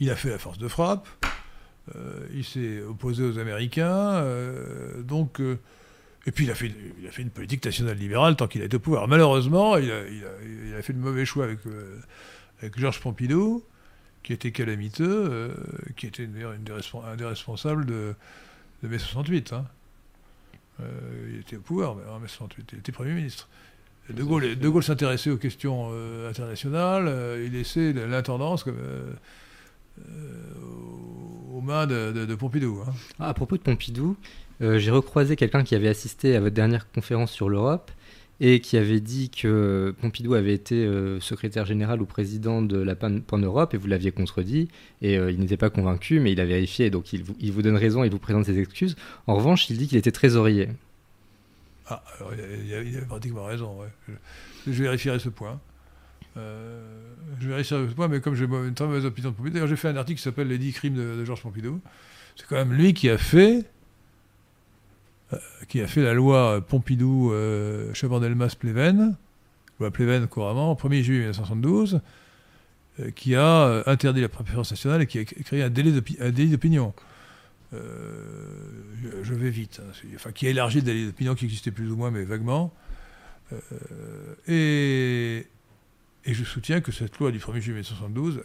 Il 0.00 0.10
a 0.10 0.16
fait 0.16 0.30
la 0.30 0.38
force 0.38 0.58
de 0.58 0.68
frappe. 0.68 1.08
Il 2.32 2.44
s'est 2.44 2.80
opposé 2.82 3.22
aux 3.24 3.38
Américains. 3.38 4.24
donc, 5.00 5.40
et 6.26 6.32
puis 6.32 6.44
il 6.44 6.50
a, 6.50 6.54
fait, 6.54 6.72
une- 7.18 7.30
politique 7.30 7.64
nationale 7.64 7.98
libérale 7.98 8.36
tant 8.36 8.46
qu'il 8.46 8.62
a 8.62 8.64
été 8.64 8.76
au 8.76 8.80
pouvoir. 8.80 9.08
Malheureusement, 9.08 9.76
il 9.76 9.90
a, 9.92 10.82
fait 10.82 10.92
le 10.92 10.98
mauvais 10.98 11.24
choix 11.26 11.44
avec, 11.44 11.58
euh, 11.66 11.98
avec 12.60 12.78
Georges 12.78 13.00
Pompidou, 13.00 13.62
qui 14.22 14.32
était 14.32 14.50
calamiteux, 14.50 15.28
euh, 15.30 15.54
qui 15.96 16.06
était 16.06 16.26
d'ailleurs 16.26 16.52
un 16.52 17.16
des 17.16 17.24
responsables 17.24 17.84
de, 17.84 18.14
mai 18.82 18.98
68. 18.98 19.52
hein. 19.52 19.66
Euh, 20.80 21.30
il 21.32 21.40
était 21.40 21.56
au 21.56 21.60
pouvoir 21.60 21.96
en 22.10 22.18
mai 22.18 22.28
68, 22.28 22.70
il 22.72 22.78
était 22.78 22.92
Premier 22.92 23.12
ministre. 23.12 23.48
De 24.10 24.22
Gaulle, 24.22 24.82
s'intéressait 24.82 25.30
aux 25.30 25.38
questions 25.38 25.90
internationales, 26.28 27.10
il 27.42 27.52
laissait 27.52 27.92
l'intendance 27.94 28.66
aux 31.54 31.60
mains 31.62 31.86
de, 31.86 32.34
Pompidou. 32.34 32.82
hein. 32.86 32.92
Ah, 33.18 33.28
à 33.30 33.34
propos 33.34 33.56
de 33.56 33.62
Pompidou, 33.62 34.16
j'ai 34.78 34.90
recroisé 34.90 35.36
quelqu'un 35.36 35.64
qui 35.64 35.74
avait 35.74 35.88
assisté 35.88 36.36
à 36.36 36.40
votre 36.40 36.54
dernière 36.54 36.90
conférence 36.90 37.32
sur 37.32 37.48
l'Europe 37.48 37.90
et 38.40 38.60
qui 38.60 38.76
avait 38.76 39.00
dit 39.00 39.30
que 39.30 39.94
Pompidou 40.00 40.34
avait 40.34 40.54
été 40.54 40.84
euh, 40.84 41.20
secrétaire 41.20 41.64
général 41.66 42.02
ou 42.02 42.06
président 42.06 42.62
de 42.62 42.78
la 42.78 42.96
Pan- 42.96 43.20
Pan-Europe 43.20 43.74
et 43.74 43.76
vous 43.76 43.86
l'aviez 43.86 44.10
contredit 44.10 44.68
et 45.02 45.16
euh, 45.16 45.30
il 45.30 45.38
n'était 45.38 45.56
pas 45.56 45.70
convaincu 45.70 46.18
mais 46.18 46.32
il 46.32 46.40
a 46.40 46.44
vérifié 46.44 46.90
donc 46.90 47.12
il 47.12 47.22
vous, 47.22 47.62
donne 47.62 47.76
raison 47.76 48.02
il 48.02 48.10
vous 48.10 48.18
présente 48.18 48.46
ses 48.46 48.58
excuses. 48.58 48.96
En 49.26 49.36
revanche, 49.36 49.70
il 49.70 49.78
dit 49.78 49.86
qu'il 49.86 49.98
était 49.98 50.12
trésorier. 50.12 50.68
Ah, 51.86 52.02
il 52.32 52.66
il 52.66 52.88
il 52.88 52.98
a 52.98 53.02
pratiquement 53.02 53.44
raison. 53.44 53.78
ouais. 53.80 54.16
Je, 54.66 54.82
vérifierai 54.82 55.18
ce 55.18 55.28
point. 55.28 55.60
Euh, 56.36 56.82
je 57.40 57.48
vérifierai 57.48 57.88
ce 57.88 57.94
point, 57.94 58.08
mais 58.08 58.20
comme 58.20 58.34
j'ai 58.34 58.46
une 58.46 58.74
très 58.74 58.86
mauvaise 58.86 59.04
opinion 59.04 59.30
de 59.30 59.34
Pompidou, 59.36 59.54
d'ailleurs 59.54 59.68
j'ai 59.68 59.76
fait 59.76 59.88
un 59.88 59.96
article 59.96 60.16
qui 60.16 60.24
s'appelle 60.24 60.48
Les 60.48 60.58
10 60.58 60.72
crimes 60.72 60.94
de, 60.94 61.24
Georges 61.24 61.42
Pompidou. 61.42 61.80
C'est 62.36 62.46
quand 62.48 62.56
même 62.56 62.72
lui 62.72 62.94
qui 62.94 63.08
a 63.10 63.18
fait, 63.18 63.58
euh, 63.58 63.62
qui 65.68 65.80
a 65.80 65.86
fait 65.86 66.02
la 66.02 66.14
loi 66.14 66.60
Pompidou 66.60 67.32
euh, 67.32 67.92
loi 69.80 69.90
Pleven 69.90 70.26
couramment, 70.28 70.72
au 70.72 70.74
1er 70.74 71.02
juillet 71.02 71.20
1972, 71.20 72.00
euh, 73.00 73.10
qui 73.10 73.34
a 73.34 73.66
euh, 73.66 73.82
interdit 73.86 74.20
la 74.20 74.28
préférence 74.28 74.70
nationale 74.70 75.02
et 75.02 75.06
qui 75.06 75.18
a 75.18 75.24
créé 75.24 75.62
un 75.62 75.70
délai 75.70 75.90
d'opinion. 75.90 76.94
Euh, 77.72 77.80
je, 79.22 79.34
vais 79.34 79.50
vite, 79.50 79.80
hein, 79.82 79.90
enfin 80.14 80.30
qui 80.30 80.46
a 80.46 80.50
élargi 80.50 80.78
le 80.78 80.84
délit 80.84 81.06
d'opinion 81.06 81.34
qui 81.34 81.44
existait 81.44 81.72
plus 81.72 81.90
ou 81.90 81.96
moins, 81.96 82.10
mais 82.10 82.24
vaguement. 82.24 82.72
Euh, 83.52 84.34
et, 84.48 86.32
je 86.32 86.44
soutiens 86.44 86.80
que 86.80 86.92
cette 86.92 87.18
loi 87.18 87.32
du 87.32 87.38
1er 87.38 87.60
juillet 87.60 87.80
1972 87.80 88.44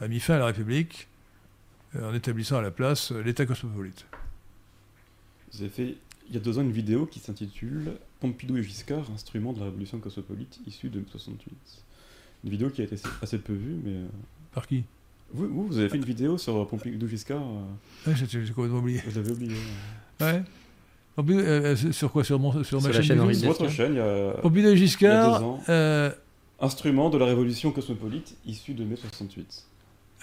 a, 0.00 0.08
mis 0.08 0.20
fin 0.20 0.34
à 0.34 0.38
la 0.38 0.46
République 0.46 1.08
euh, 1.94 2.10
en 2.10 2.14
établissant 2.14 2.58
à 2.58 2.62
la 2.62 2.70
place 2.70 3.12
euh, 3.12 3.22
l'État 3.22 3.46
cosmopolite. 3.46 4.06
Vous 5.52 5.60
avez 5.62 5.70
fait 5.70 5.94
il 6.28 6.34
y 6.34 6.36
a 6.36 6.40
deux 6.40 6.58
ans 6.58 6.62
une 6.62 6.72
vidéo 6.72 7.06
qui 7.06 7.20
s'intitule 7.20 7.92
Pompidou 8.20 8.56
et 8.56 8.62
Giscard, 8.62 9.04
instrument 9.14 9.52
de 9.52 9.60
la 9.60 9.66
révolution 9.66 9.98
cosmopolite 9.98 10.58
issue 10.66 10.88
de 10.88 11.02
68. 11.10 11.52
Une 12.44 12.50
vidéo 12.50 12.68
qui 12.70 12.80
a 12.80 12.84
été 12.84 12.96
assez 13.22 13.38
peu 13.38 13.52
vue, 13.52 13.76
mais. 13.84 13.92
euh, 13.92 14.06
Par 14.52 14.66
qui? 14.66 14.82
Vous, 15.32 15.48
vous, 15.48 15.66
vous 15.68 15.78
avez 15.78 15.88
fait 15.88 15.96
une 15.96 16.04
vidéo 16.04 16.36
sur 16.38 16.66
Pompidou 16.66 17.06
Giscard, 17.08 17.42
euh, 17.42 18.10
ouais, 18.10 18.16
J'ai 18.16 18.44
j'ai 18.44 18.52
complètement 18.52 18.78
oublié. 18.78 19.00
je 19.08 19.16
l'avais 19.20 19.32
oublié. 19.32 19.54
Ouais. 20.20 20.42
Pompidou, 21.14 21.38
euh, 21.38 21.74
euh, 21.76 21.92
sur 21.92 22.10
quoi? 22.12 22.24
Sur, 22.24 22.38
mon, 22.40 22.52
sur, 22.52 22.64
Sur 22.64 22.80
ma 22.82 22.88
la 22.90 23.02
chaîne 23.02 23.34
Sur 23.34 23.48
votre 23.48 23.68
chaîne, 23.70 23.92
il 23.92 23.98
y 23.98 24.00
a 24.00 24.32
Pompidou 24.42 24.68
et 24.68 24.76
Giscard, 24.76 25.10
Il 25.28 25.32
y 25.32 25.34
a 25.34 25.38
deux 25.38 25.44
ans. 25.44 25.60
euh, 25.68 26.10
Instrument 26.60 27.10
de 27.10 27.18
la 27.18 27.26
révolution 27.26 27.70
cosmopolite 27.70 28.36
issue 28.46 28.74
de 28.74 28.82
mai 28.84 28.96
68. 28.96 29.64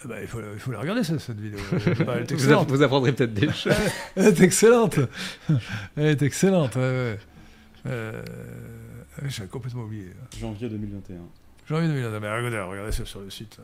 Eh 0.04 0.08
ben, 0.08 0.18
il, 0.22 0.28
faut, 0.28 0.40
la- 0.42 0.52
il 0.54 0.60
faut 0.60 0.72
la 0.72 0.80
regarder, 0.80 1.04
ça, 1.04 1.18
cette 1.20 1.40
vidéo. 1.40 1.60
Elle 1.86 1.92
est 1.94 2.06
pas- 2.06 2.16
elle 2.16 2.24
est 2.24 2.28
Vous, 2.32 2.34
excellente. 2.36 2.70
vous 2.70 2.82
apprendrez 2.82 3.14
peut-être 3.14 3.34
des 3.34 3.52
choses. 3.52 3.74
Elle 4.16 4.28
est 4.28 4.42
excellente. 4.42 5.00
Elle 5.96 6.06
est 6.08 6.22
excellente. 6.22 6.76
Ouais, 6.76 6.82
ouais. 6.82 7.20
Euh, 7.88 8.24
J'ai 9.28 9.46
complètement 9.46 9.84
oublié. 9.84 10.08
Janvier 10.40 10.70
2021. 10.70 11.16
J'ai 11.68 11.76
envie 11.76 11.88
de 11.88 11.94
me 11.94 12.00
dire, 12.00 12.20
mais 12.22 12.36
regardez, 12.36 12.60
regardez 12.60 12.92
ça 12.92 13.06
sur 13.06 13.22
le 13.22 13.30
site. 13.30 13.58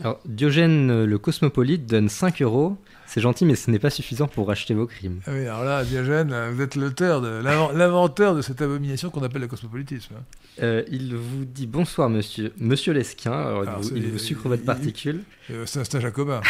Alors, 0.00 0.20
Diogène 0.24 0.90
euh, 0.90 1.06
le 1.06 1.18
cosmopolite 1.18 1.86
donne 1.86 2.08
5 2.08 2.42
euros. 2.42 2.76
C'est 3.12 3.20
gentil, 3.20 3.44
mais 3.44 3.56
ce 3.56 3.70
n'est 3.70 3.78
pas 3.78 3.90
suffisant 3.90 4.26
pour 4.26 4.46
racheter 4.46 4.72
vos 4.72 4.86
crimes. 4.86 5.20
Ah 5.26 5.32
oui, 5.34 5.40
alors 5.40 5.64
là, 5.64 5.84
Diogène, 5.84 6.34
vous 6.54 6.62
êtes 6.62 6.76
l'auteur 6.76 7.20
l'inventeur 7.20 8.34
de 8.34 8.40
cette 8.40 8.62
abomination 8.62 9.10
qu'on 9.10 9.22
appelle 9.22 9.42
le 9.42 9.48
cosmopolitisme. 9.48 10.14
Euh, 10.62 10.82
il 10.90 11.14
vous 11.14 11.44
dit 11.44 11.66
bonsoir, 11.66 12.08
monsieur, 12.08 12.54
monsieur 12.56 12.94
Lesquin. 12.94 13.32
Alors, 13.32 13.64
il 13.64 13.68
Alors, 13.68 13.82
vous- 13.82 13.88
c'est- 13.90 13.94
il 13.96 14.10
vous 14.10 14.18
sucre 14.18 14.40
il- 14.46 14.48
votre 14.48 14.62
il- 14.62 14.66
particule. 14.66 15.20
Euh, 15.50 15.66
C'est 15.66 15.80
un 15.80 15.84
stage 15.84 16.00
jacobin. 16.00 16.40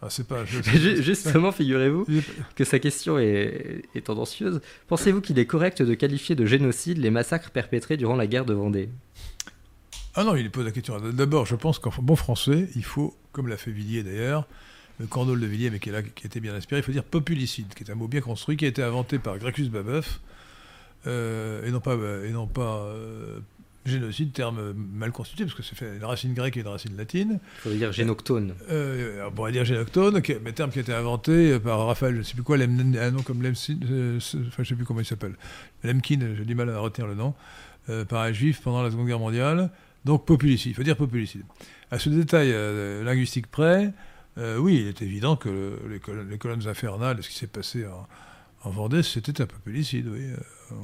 Ah, 0.00 0.06
c'est 0.10 0.26
pas. 0.28 0.44
je- 0.44 0.62
Ju- 0.78 1.02
Justement, 1.02 1.50
figurez-vous 1.50 2.06
que 2.54 2.62
sa 2.64 2.78
question 2.78 3.18
est, 3.18 3.82
est 3.96 4.06
tendancieuse. 4.06 4.60
Pensez-vous 4.86 5.20
qu'il 5.22 5.40
est 5.40 5.46
correct 5.46 5.82
de 5.82 5.94
qualifier 5.94 6.36
de 6.36 6.46
génocide 6.46 6.98
les 6.98 7.10
massacres 7.10 7.50
perpétrés 7.50 7.96
durant 7.96 8.14
la 8.14 8.28
guerre 8.28 8.44
de 8.44 8.54
Vendée? 8.54 8.88
Ah 10.14 10.22
non, 10.22 10.36
il 10.36 10.48
pose 10.52 10.64
la 10.66 10.70
question. 10.70 11.00
D'abord, 11.12 11.46
je 11.46 11.56
pense 11.56 11.80
qu'en 11.80 11.90
bon 12.00 12.14
français, 12.16 12.68
il 12.76 12.84
faut, 12.84 13.16
comme 13.32 13.48
l'a 13.48 13.56
fait 13.56 13.70
Villiers 13.72 14.02
d'ailleurs, 14.04 14.46
le 15.00 15.06
cordol 15.06 15.40
de 15.40 15.46
Villiers, 15.46 15.70
mais 15.70 15.78
qui, 15.78 15.88
est 15.88 15.92
là, 15.92 16.02
qui 16.02 16.26
était 16.26 16.40
bien 16.40 16.54
inspiré, 16.54 16.80
il 16.80 16.84
faut 16.84 16.92
dire 16.92 17.04
populicide, 17.04 17.72
qui 17.74 17.84
est 17.84 17.90
un 17.90 17.94
mot 17.94 18.08
bien 18.08 18.20
construit, 18.20 18.56
qui 18.56 18.64
a 18.64 18.68
été 18.68 18.82
inventé 18.82 19.18
par 19.18 19.38
Gracchus 19.38 19.68
Babeuf, 19.68 20.20
euh, 21.06 21.66
et 21.66 21.70
non 21.70 21.80
pas, 21.80 21.96
et 22.24 22.30
non 22.30 22.46
pas 22.46 22.84
euh, 22.84 23.40
génocide, 23.84 24.32
terme 24.32 24.72
mal 24.72 25.10
constitué, 25.10 25.44
parce 25.44 25.56
que 25.56 25.62
c'est 25.62 25.74
fait 25.74 25.96
une 25.96 26.04
racine 26.04 26.34
grecque 26.34 26.56
et 26.56 26.60
une 26.60 26.68
racine 26.68 26.96
latine. 26.96 27.40
Il 27.58 27.60
faudrait 27.60 27.78
dire 27.78 27.92
génoctone. 27.92 28.54
Euh, 28.70 29.26
on 29.26 29.32
pourrait 29.32 29.52
dire 29.52 29.64
génoctone, 29.64 30.22
qui, 30.22 30.34
mais 30.42 30.52
terme 30.52 30.70
qui 30.70 30.78
a 30.78 30.82
été 30.82 30.92
inventé 30.92 31.58
par 31.58 31.86
Raphaël, 31.86 32.14
je 32.14 32.18
ne 32.18 32.22
sais 32.22 32.34
plus 32.34 32.42
quoi, 32.42 32.56
un 32.56 33.10
nom 33.10 33.22
comme 33.22 33.42
Lemkin, 33.42 33.78
euh, 33.90 34.18
enfin 34.18 34.40
je 34.58 34.60
ne 34.60 34.64
sais 34.64 34.74
plus 34.74 34.84
comment 34.84 35.00
il 35.00 35.06
s'appelle, 35.06 35.34
Lemkin, 35.82 36.20
j'ai 36.36 36.44
du 36.44 36.54
mal 36.54 36.70
à 36.70 36.78
retenir 36.78 37.08
le 37.08 37.14
nom, 37.14 37.34
euh, 37.88 38.04
par 38.04 38.22
un 38.22 38.32
juif 38.32 38.60
pendant 38.62 38.82
la 38.82 38.90
Seconde 38.90 39.08
Guerre 39.08 39.18
mondiale. 39.18 39.70
Donc 40.04 40.24
populicide, 40.26 40.72
il 40.72 40.74
faut 40.74 40.82
dire 40.82 40.96
populicide. 40.96 41.42
À 41.90 41.98
ce 41.98 42.08
détail 42.08 42.50
euh, 42.52 43.04
linguistique 43.04 43.48
près, 43.48 43.92
euh, 44.38 44.56
oui, 44.58 44.80
il 44.80 44.86
est 44.88 45.02
évident 45.02 45.36
que 45.36 45.48
le- 45.48 45.80
les, 45.88 45.98
colonnes, 46.00 46.28
les 46.30 46.38
colonnes 46.38 46.66
infernales, 46.68 47.22
ce 47.22 47.28
qui 47.28 47.34
s'est 47.36 47.46
passé 47.46 47.86
en, 47.86 48.06
en 48.64 48.70
Vendée, 48.70 49.02
c'était 49.02 49.40
un 49.42 49.46
populicide, 49.46 50.08
oui. 50.08 50.24
Euh, 50.24 50.36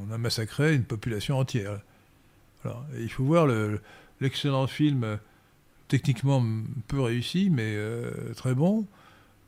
On 0.09 0.13
a 0.13 0.19
massacré 0.19 0.75
une 0.75 0.85
population 0.85 1.39
entière. 1.39 1.81
Il 2.99 3.09
faut 3.11 3.25
voir 3.25 3.47
le- 3.47 3.81
l'excellent 4.21 4.67
film, 4.67 5.05
euh, 5.05 5.17
techniquement 5.89 6.45
peu 6.89 7.01
réussi, 7.01 7.49
mais 7.51 7.75
euh, 7.77 8.35
très 8.35 8.55
bon, 8.55 8.87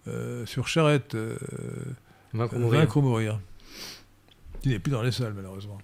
euh, 0.08 0.46
sur 0.46 0.66
Charrette, 0.68 1.14
Vaincre 2.78 2.96
ou 2.98 3.02
mourir. 3.02 3.38
Il 4.64 4.70
n'est 4.70 4.78
plus 4.78 4.92
dans 4.92 5.02
les 5.02 5.12
salles, 5.12 5.34
malheureusement. 5.34 5.78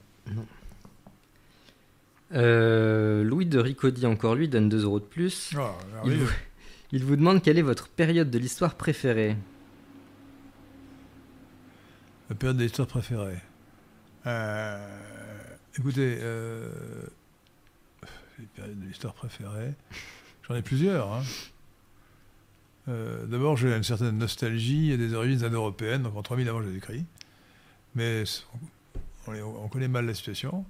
Euh, 2.33 3.23
Louis 3.23 3.47
de 3.47 3.59
Ricaudy, 3.59 4.05
encore 4.07 4.35
lui, 4.35 4.49
donne 4.49 4.69
2 4.69 4.85
euros 4.85 4.99
de 5.01 5.05
plus. 5.05 5.53
Ah, 5.57 5.75
Il 6.05 6.15
vous, 6.19 6.31
il 6.97 7.05
vous 7.05 7.17
demande 7.17 7.43
quelle 7.43 7.59
est 7.59 7.63
votre 7.63 7.89
période 7.89 8.31
de 8.31 8.39
l'histoire 8.39 8.75
préférée. 8.75 9.37
La 12.31 12.35
période 12.37 12.57
de 12.57 12.63
l'histoire 12.63 12.89
préférée. 12.89 13.37
Euh, 14.27 14.99
écoutez, 15.79 16.17
euh, 16.23 16.71
les 18.39 18.47
périodes 18.47 18.81
de 18.81 18.87
l'histoire 18.87 19.13
préférée, 19.13 19.75
j'en 20.49 20.55
ai 20.55 20.63
plusieurs. 20.63 21.13
hein. 21.13 21.23
Euh, 22.89 23.27
D'abord, 23.27 23.59
j'ai 23.59 23.75
une 23.77 23.83
certaine 23.83 24.17
nostalgie 24.17 24.91
et 24.91 24.97
des 24.97 25.13
origines 25.13 25.45
indo-européennes, 25.45 26.03
donc 26.03 26.17
en 26.17 26.23
3000 26.23 26.49
avant 26.49 26.63
Jésus-Christ. 26.63 27.05
Mais 27.95 28.25
on, 29.29 29.69
connaît 29.69 29.89
mal 29.89 30.07
la 30.07 30.15
situation. 30.15 30.65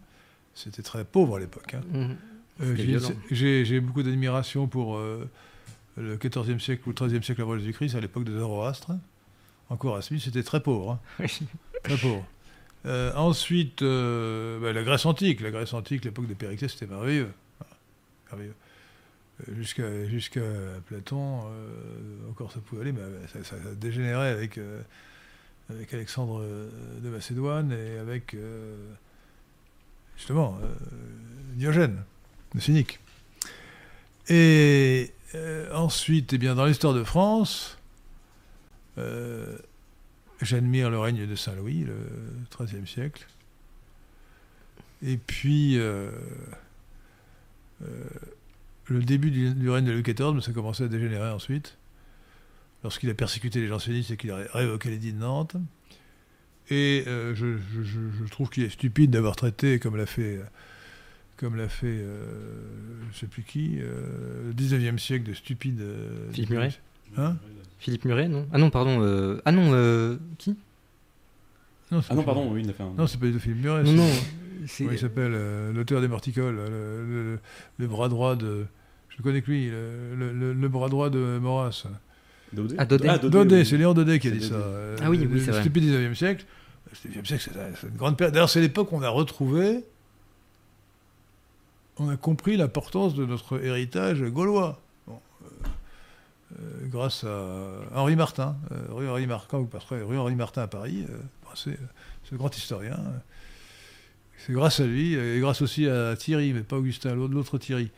C'était 0.54 0.82
très 0.82 1.04
pauvre 1.04 1.36
à 1.36 1.38
l'époque. 1.40 1.74
hein. 1.74 1.82
Mhm. 1.92 2.16
Euh, 2.62 3.00
j'ai- 3.30 3.80
beaucoup 3.80 4.02
d'admiration 4.02 4.66
pour 4.66 4.96
euh, 4.96 5.28
le 5.96 6.16
XIVe 6.16 6.58
siècle 6.58 6.82
ou 6.88 6.92
le 6.92 7.06
XIIIe 7.06 7.22
siècle 7.22 7.42
avant 7.42 7.56
Jésus-Christ, 7.58 7.94
à 7.94 8.00
l'époque 8.00 8.24
de 8.24 8.38
Zoroastre. 8.38 8.92
Encore 9.68 9.96
Asmis, 9.96 10.20
c'était 10.20 10.42
très 10.42 10.60
pauvre. 10.60 10.98
hein. 11.20 11.26
Très 11.82 11.96
pauvre. 11.96 12.24
Euh, 12.86 13.12
ensuite, 13.14 13.82
euh, 13.82 14.60
bah, 14.60 14.72
la 14.72 14.82
Grèce 14.84 15.06
antique. 15.06 15.40
La 15.40 15.50
Grèce 15.50 15.72
antique, 15.72 16.04
l'époque 16.04 16.28
de 16.28 16.34
Périclès, 16.34 16.70
c'était 16.70 16.86
merveilleux. 16.86 17.30
Euh, 18.32 18.52
Jusqu'à 19.54 20.40
Platon, 20.86 21.40
encore 22.30 22.50
ça 22.52 22.60
pouvait 22.60 22.82
aller, 22.82 22.92
mais 22.92 23.02
ça, 23.42 23.56
dégénéré 23.78 24.30
avec, 24.30 24.58
avec 25.68 25.92
Alexandre 25.92 26.42
de 27.02 27.08
Macédoine 27.10 27.70
et 27.70 27.98
avec, 27.98 28.34
justement, 30.16 30.58
Diogène, 31.54 32.02
le 32.54 32.60
cynique. 32.60 32.98
Et 34.28 35.12
euh, 35.34 35.72
ensuite, 35.74 36.32
eh 36.32 36.38
bien, 36.38 36.54
dans 36.54 36.66
l'histoire 36.66 36.94
de 36.94 37.04
France, 37.04 37.78
euh, 38.98 39.56
j'admire 40.42 40.90
le 40.90 40.98
règne 40.98 41.26
de 41.26 41.34
Saint-Louis, 41.34 41.84
le 41.84 41.96
XIIIe 42.56 42.86
siècle. 42.86 43.26
Et 45.02 45.16
puis, 45.16 45.78
euh, 45.78 46.10
le 48.86 49.02
début 49.04 49.30
du, 49.30 49.70
règne 49.70 49.84
de 49.84 49.92
Louis 49.92 50.02
XIV, 50.02 50.32
mais 50.34 50.40
ça 50.40 50.52
commençait 50.52 50.84
à 50.84 50.88
dégénérer 50.88 51.30
ensuite, 51.30 51.76
lorsqu'il 52.82 53.10
a 53.10 53.14
persécuté 53.14 53.60
les 53.60 53.68
jansénistes 53.68 54.10
et 54.10 54.16
qu'il 54.16 54.30
a 54.30 54.36
ré- 54.36 54.48
révoqué 54.52 54.90
l'édit 54.90 55.12
de 55.12 55.18
Nantes. 55.18 55.56
Et 56.68 57.04
je 57.06 58.28
trouve 58.30 58.50
qu'il 58.50 58.64
est 58.64 58.70
stupide 58.70 59.10
d'avoir 59.10 59.36
traité, 59.36 59.78
comme 59.78 59.96
l'a 59.96 60.06
fait, 60.06 60.40
comme 61.36 61.56
l'a 61.56 61.68
fait, 61.68 61.86
euh, 61.86 62.24
je 63.12 63.18
sais 63.18 63.26
plus 63.26 63.42
qui, 63.42 63.76
euh, 63.80 64.48
le 64.48 64.54
19e 64.54 64.98
siècle 64.98 65.28
de 65.28 65.34
stupide. 65.34 65.80
euh, 65.80 66.30
Philippe 66.32 66.50
Muret 66.50 66.72
Hein 67.16 67.36
Philippe 67.78 68.04
Muret, 68.06 68.28
non 68.28 68.46
Ah 68.52 68.58
non, 68.58 68.70
pardon. 68.70 69.00
euh, 69.02 69.40
Ah 69.44 69.52
non, 69.52 69.70
euh, 69.72 70.16
qui? 70.38 70.56
Non, 71.92 72.00
Ah 72.08 72.14
non, 72.14 72.22
pardon, 72.24 72.50
oui, 72.52 72.62
il 72.64 72.70
a 72.70 72.72
fait 72.72 72.82
un. 72.82 72.92
Non, 72.96 73.06
c'est 73.06 73.18
pas 73.20 73.26
du 73.26 73.32
tout 73.34 73.38
Philippe 73.38 73.62
Muret. 73.62 73.82
Non, 73.84 74.04
c'est- 74.66 74.84
non. 74.84 74.92
il 74.92 74.98
s'appelle 74.98 75.32
euh, 75.34 75.72
L'auteur 75.72 76.00
des 76.00 76.08
Morticoles, 76.08 76.56
le, 76.56 77.06
le- 77.34 77.38
le 77.78 77.86
bras 77.86 78.08
droit 78.08 78.34
de. 78.34 78.64
Je 79.10 79.16
le 79.18 79.22
connais 79.22 79.40
que 79.42 79.50
lui, 79.50 79.68
le, 79.68 80.14
le- 80.18 80.32
le- 80.32 80.52
le 80.52 80.68
bras 80.68 80.88
droit 80.88 81.10
de 81.10 81.38
Maurras. 81.40 81.84
Daudet 82.52 82.76
Ah, 82.78 82.86
Daudet. 82.86 83.18
Daudet, 83.28 83.56
oui. 83.58 83.66
c'est 83.66 83.76
Léon 83.76 83.92
Daudet 83.94 84.18
qui 84.18 84.28
a 84.28 84.30
dit 84.30 84.40
ça. 84.42 84.54
Daudet. 84.56 85.02
Ah 85.02 85.10
oui, 85.10 85.18
oui, 85.20 85.26
le- 85.26 85.38
c'est 85.40 85.46
le 85.46 85.52
vrai. 85.52 85.60
Stupide 85.62 85.84
19e 85.84 86.14
siècle. 86.14 86.44
Le 86.90 87.10
19e 87.10 87.24
siècle, 87.26 87.50
c'est 87.52 87.76
c'est 87.80 87.88
une 87.88 87.96
grande 87.96 88.16
période. 88.16 88.32
D'ailleurs, 88.34 88.48
c'est 88.50 88.60
l'époque 88.60 88.90
où 88.92 88.96
on 88.96 89.02
a 89.02 89.08
retrouvé. 89.08 89.84
On 91.98 92.10
a 92.10 92.16
compris 92.16 92.58
l'importance 92.58 93.14
de 93.14 93.24
notre 93.24 93.62
héritage 93.64 94.22
gaulois. 94.22 94.78
Euh, 95.08 95.12
euh, 96.58 96.86
grâce 96.88 97.24
à 97.24 97.98
Henri 97.98 98.16
Martin, 98.16 98.56
euh, 98.70 98.86
rue 98.90 99.08
Henri 99.08 100.36
Martin, 100.36 100.62
à 100.62 100.66
Paris, 100.66 101.06
c'est 101.54 101.78
ce 102.24 102.34
grand 102.34 102.54
historien. 102.54 102.98
C'est 104.38 104.52
grâce 104.52 104.80
à 104.80 104.84
lui, 104.84 105.14
et 105.14 105.40
grâce 105.40 105.62
aussi 105.62 105.88
à 105.88 106.14
Thierry, 106.16 106.52
mais 106.52 106.60
pas 106.60 106.76
Augustin, 106.76 107.14
l'autre 107.14 107.56
Thierry, 107.56 107.90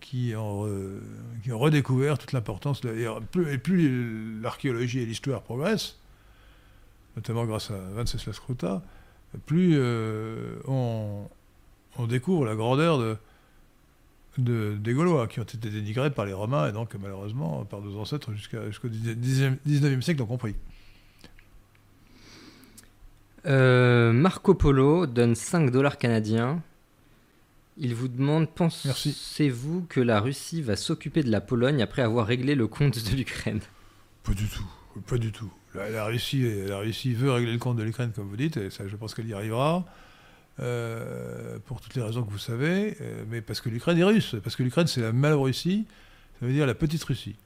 qui, 0.00 0.32
ont, 0.34 0.66
redécouvert 1.50 2.16
toute 2.16 2.32
l'importance. 2.32 2.80
Et 2.84 3.06
plus, 3.30 3.52
et 3.52 3.58
plus 3.58 4.40
l'archéologie 4.40 5.00
et 5.00 5.06
l'histoire 5.06 5.42
progressent, 5.42 5.98
notamment 7.16 7.44
grâce 7.44 7.70
à 7.70 7.78
Venceslas 7.94 8.32
Scruta, 8.32 8.82
plus 9.44 9.78
on, 10.66 11.28
on 11.98 12.06
découvre 12.06 12.44
la 12.44 12.54
grandeur 12.54 12.98
de, 12.98 13.16
de- 14.38 14.76
des 14.80 14.92
Gaulois, 14.92 15.26
qui 15.28 15.40
ont 15.40 15.44
été 15.44 15.56
dénigrés 15.70 16.10
par 16.10 16.24
les 16.26 16.32
Romains 16.32 16.68
et 16.68 16.72
donc 16.72 16.94
malheureusement 17.00 17.64
par 17.64 17.80
nos 17.80 17.98
ancêtres 17.98 18.32
jusqu'au 18.32 18.88
19e 18.88 20.00
siècle, 20.00 20.22
ont 20.22 20.26
compris. 20.26 20.54
Euh, 23.46 24.12
Marco 24.12 24.54
Polo 24.54 25.06
donne 25.06 25.34
5 25.34 25.70
dollars 25.70 25.98
canadiens. 25.98 26.62
Il 27.78 27.94
vous 27.94 28.08
demande 28.08 28.50
pensez-vous 28.50 29.86
que 29.88 30.00
la 30.00 30.20
Russie 30.20 30.60
va 30.60 30.76
s'occuper 30.76 31.22
de 31.22 31.30
la 31.30 31.40
Pologne 31.40 31.80
après 31.80 32.02
avoir 32.02 32.26
réglé 32.26 32.54
le 32.54 32.66
compte 32.66 33.02
de 33.10 33.16
l'Ukraine? 33.16 33.60
Pas 34.24 34.34
du 34.34 34.46
tout, 34.46 34.66
pas 35.06 35.16
du 35.16 35.32
tout. 35.32 35.50
La, 35.74 35.88
la 35.88 36.04
Russie, 36.04 36.44
la 36.66 36.78
Russie 36.78 37.14
veut 37.14 37.30
régler 37.32 37.52
le 37.52 37.58
compte 37.58 37.78
de 37.78 37.82
l'Ukraine, 37.82 38.12
comme 38.14 38.28
vous 38.28 38.36
dites, 38.36 38.58
et 38.58 38.68
ça, 38.68 38.86
je 38.86 38.96
pense 38.96 39.14
qu'elle 39.14 39.28
y 39.28 39.32
arrivera, 39.32 39.86
euh, 40.60 41.58
pour 41.64 41.80
toutes 41.80 41.94
les 41.94 42.02
raisons 42.02 42.22
que 42.22 42.30
vous 42.30 42.38
savez, 42.38 42.96
euh, 43.00 43.24
mais 43.30 43.40
parce 43.40 43.62
que 43.62 43.70
l'Ukraine 43.70 43.96
est 43.96 44.04
russe, 44.04 44.36
parce 44.42 44.56
que 44.56 44.62
l'Ukraine 44.62 44.86
c'est 44.86 45.00
la 45.00 45.12
Mal-Russie, 45.12 45.86
ça 46.38 46.46
veut 46.46 46.52
dire 46.52 46.66
la 46.66 46.74
petite 46.74 47.02
Russie. 47.04 47.36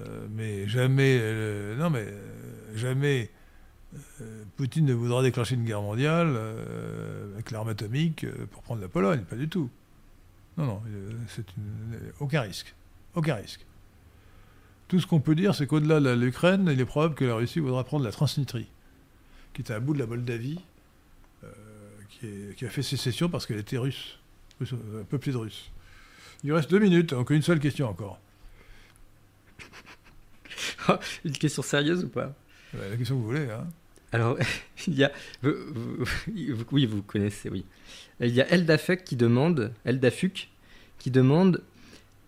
Euh, 0.00 0.26
mais 0.30 0.68
jamais, 0.68 1.20
non 1.76 1.88
mais 1.88 2.06
jamais 2.74 3.30
Poutine 4.56 4.84
ne 4.84 4.92
voudra 4.92 5.22
déclencher 5.22 5.54
une 5.54 5.64
guerre 5.64 5.80
mondiale 5.80 6.36
avec 7.34 7.50
l'arme 7.50 7.68
atomique 7.68 8.26
pour 8.50 8.62
prendre 8.62 8.82
la 8.82 8.88
Pologne, 8.88 9.22
pas 9.22 9.36
du 9.36 9.48
tout. 9.48 9.70
Non, 10.58 10.66
non, 10.66 10.82
aucun 12.20 12.42
risque, 12.42 12.74
aucun 13.14 13.36
risque. 13.36 13.64
Tout 14.88 15.00
ce 15.00 15.06
qu'on 15.06 15.20
peut 15.20 15.34
dire, 15.34 15.54
c'est 15.54 15.66
qu'au-delà 15.66 15.98
de 15.98 16.10
l'Ukraine, 16.10 16.68
il 16.70 16.78
est 16.78 16.84
probable 16.84 17.14
que 17.14 17.24
la 17.24 17.36
Russie 17.36 17.60
voudra 17.60 17.84
prendre 17.84 18.04
la 18.04 18.12
Transnistrie, 18.12 18.68
qui 19.54 19.62
est 19.62 19.70
à 19.70 19.80
bout 19.80 19.94
de 19.94 19.98
la 19.98 20.06
Moldavie, 20.06 20.60
qui, 22.18 22.26
est- 22.26 22.54
qui 22.56 22.64
a 22.66 22.70
fait 22.70 22.82
sécession 22.82 23.28
parce 23.28 23.46
qu'elle 23.46 23.58
était 23.58 23.78
russe, 23.78 24.18
euh, 24.62 25.02
peuplée 25.08 25.32
de 25.32 25.36
Russes. 25.38 25.70
Il 26.42 26.52
reste 26.52 26.70
deux 26.70 26.78
minutes, 26.78 27.10
donc 27.10 27.30
une 27.30 27.42
seule 27.42 27.60
question 27.60 27.88
encore. 27.88 28.18
Une 31.24 31.32
question 31.32 31.62
sérieuse 31.62 32.04
ou 32.04 32.08
pas? 32.08 32.34
La 32.74 32.96
question 32.96 33.16
que 33.16 33.20
vous 33.20 33.26
voulez, 33.26 33.48
hein. 33.50 33.66
Alors, 34.12 34.36
il 34.86 34.94
y 34.94 35.04
a. 35.04 35.10
vous- 35.42 35.54
vous- 35.74 36.04
vous- 36.54 36.64
oui, 36.72 36.86
vous 36.86 37.02
connaissez, 37.02 37.48
oui. 37.48 37.64
Il 38.20 38.28
y 38.34 38.40
a 38.40 38.48
Eldafuk 38.52 39.02
qui 39.04 39.16
demande. 39.16 39.72
Eldafuk 39.84 40.48
qui 40.98 41.10
demande 41.10 41.62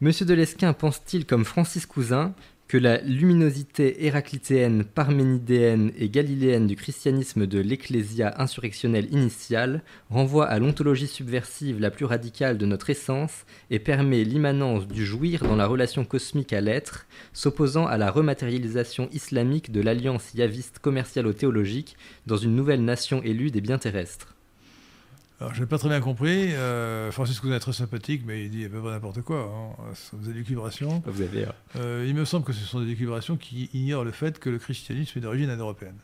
Monsieur 0.00 0.26
Delesquin 0.26 0.72
pense-t-il, 0.72 1.26
comme 1.26 1.44
Francis 1.44 1.86
Cousin, 1.86 2.34
que 2.68 2.76
la 2.76 3.00
luminosité 3.02 4.06
héraclitéenne, 4.06 4.84
parménidéenne 4.84 5.92
et 5.96 6.08
galiléenne 6.08 6.66
du 6.66 6.74
christianisme 6.74 7.46
de 7.46 7.60
l'ecclésia 7.60 8.34
insurrectionnelle 8.40 9.12
initiale 9.12 9.82
renvoie 10.10 10.46
à 10.46 10.58
l'ontologie 10.58 11.06
subversive 11.06 11.80
la 11.80 11.90
plus 11.90 12.04
radicale 12.04 12.58
de 12.58 12.66
notre 12.66 12.90
essence 12.90 13.44
et 13.70 13.78
permet 13.78 14.24
l'immanence 14.24 14.88
du 14.88 15.06
jouir 15.06 15.42
dans 15.44 15.56
la 15.56 15.66
relation 15.66 16.04
cosmique 16.04 16.52
à 16.52 16.60
l'être, 16.60 17.06
s'opposant 17.32 17.86
à 17.86 17.98
la 17.98 18.10
rematérialisation 18.10 19.08
islamique 19.12 19.70
de 19.70 19.80
l'alliance 19.80 20.34
yaviste 20.34 20.80
commercialo-théologique 20.80 21.96
dans 22.26 22.36
une 22.36 22.56
nouvelle 22.56 22.84
nation 22.84 23.22
élue 23.22 23.50
des 23.50 23.60
biens 23.60 23.78
terrestres. 23.78 24.35
Alors, 25.38 25.52
je 25.54 25.60
n'ai 25.60 25.66
pas 25.66 25.76
très 25.78 25.90
bien 25.90 26.00
compris. 26.00 26.54
euh, 26.54 27.12
Francis 27.12 27.38
Cousin 27.40 27.56
est 27.56 27.60
très 27.60 27.74
sympathique, 27.74 28.22
mais 28.26 28.44
il 28.46 28.50
dit 28.50 28.64
à 28.64 28.68
peu 28.70 28.80
près 28.80 28.90
n'importe 28.90 29.20
quoi. 29.20 29.40
hein. 29.78 29.92
Ce 29.94 30.10
sont 30.10 30.16
des 30.16 30.30
élucubrations. 30.30 31.02
Vous 31.06 31.20
avez. 31.22 31.44
euh, 31.46 31.50
Euh, 31.76 32.04
il 32.08 32.14
me 32.14 32.24
semble 32.24 32.44
que 32.46 32.52
ce 32.54 32.64
sont 32.64 32.80
des 32.80 32.86
élucubrations 32.86 33.36
qui 33.36 33.68
ignorent 33.74 34.04
le 34.04 34.12
fait 34.12 34.38
que 34.38 34.48
le 34.48 34.58
christianisme 34.58 35.18
est 35.18 35.22
d'origine 35.22 35.50
indo-européenne. 35.50 35.96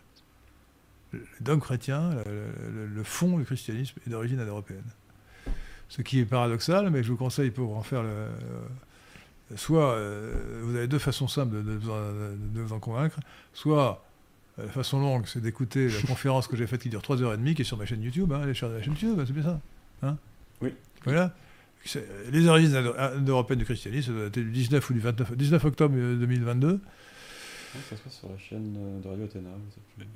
Le 1.13 1.21
dogme 1.41 1.61
chrétien, 1.61 2.11
le, 2.27 2.71
le- 2.71 2.87
le 2.87 3.03
fond 3.05 3.39
du 3.39 3.45
christianisme 3.45 3.99
est 4.07 4.11
d'origine 4.11 4.39
indo-européenne. 4.41 4.85
Ce 5.89 6.03
qui 6.03 6.21
est 6.21 6.25
paradoxal, 6.27 6.91
mais 6.91 7.03
je 7.03 7.11
vous 7.11 7.19
conseille 7.19 7.51
pour 7.51 7.77
en 7.77 7.83
faire 7.83 8.03
le. 8.03 8.27
soit 9.57 9.93
euh, 9.93 10.61
vous 10.63 10.77
avez 10.77 10.89
deux 10.89 10.99
façons 10.99 11.29
simples 11.29 11.57
de, 11.57 11.63
de 11.63 11.73
vous 11.73 11.91
en- 11.91 12.13
de 12.55 12.61
vous 12.61 12.73
en 12.75 12.81
convaincre, 12.81 13.19
soit 13.55 14.05
la 14.59 14.69
façon 14.69 15.01
longue, 15.01 15.24
c'est 15.27 15.41
d'écouter 15.41 15.89
la 15.89 16.03
conférence 16.07 16.47
que 16.47 16.57
j'ai 16.57 16.66
faite 16.66 16.83
qui 16.83 16.89
dure 16.89 17.01
3h30, 17.01 17.55
qui 17.55 17.62
est 17.62 17.65
sur 17.65 17.77
ma 17.79 17.87
chaîne 17.87 18.03
YouTube, 18.03 18.33
hein, 18.33 18.41
allez 18.43 18.55
sur 18.55 18.69
la 18.69 18.83
chaîne 18.83 18.93
YouTube, 18.95 19.20
c'est 19.27 19.33
bien 19.33 19.43
ça. 19.43 19.61
Hein? 20.03 20.16
Oui. 20.61 20.74
Voilà. 21.05 21.35
Les 22.31 22.47
origines 22.47 22.77
indo-européennes 22.77 23.59
du 23.59 23.65
christianisme, 23.65 24.12
ça 24.12 24.19
doit 24.19 24.27
être 24.27 24.35
du 24.39 24.51
19 24.53 24.91
ou 24.91 24.93
du 24.93 25.01
29, 25.01 25.37
19 25.37 25.65
octobre 25.65 25.95
euh, 25.97 26.16
2022. 26.16 26.69
Non, 26.73 26.81
ça 27.89 27.97
se 27.97 28.03
passe 28.03 28.12
sur 28.19 28.29
la 28.29 28.39
chaîne 28.39 28.77
euh, 28.79 29.01
de 29.03 29.09
Radio 29.09 29.24
Athéna. 29.24 29.49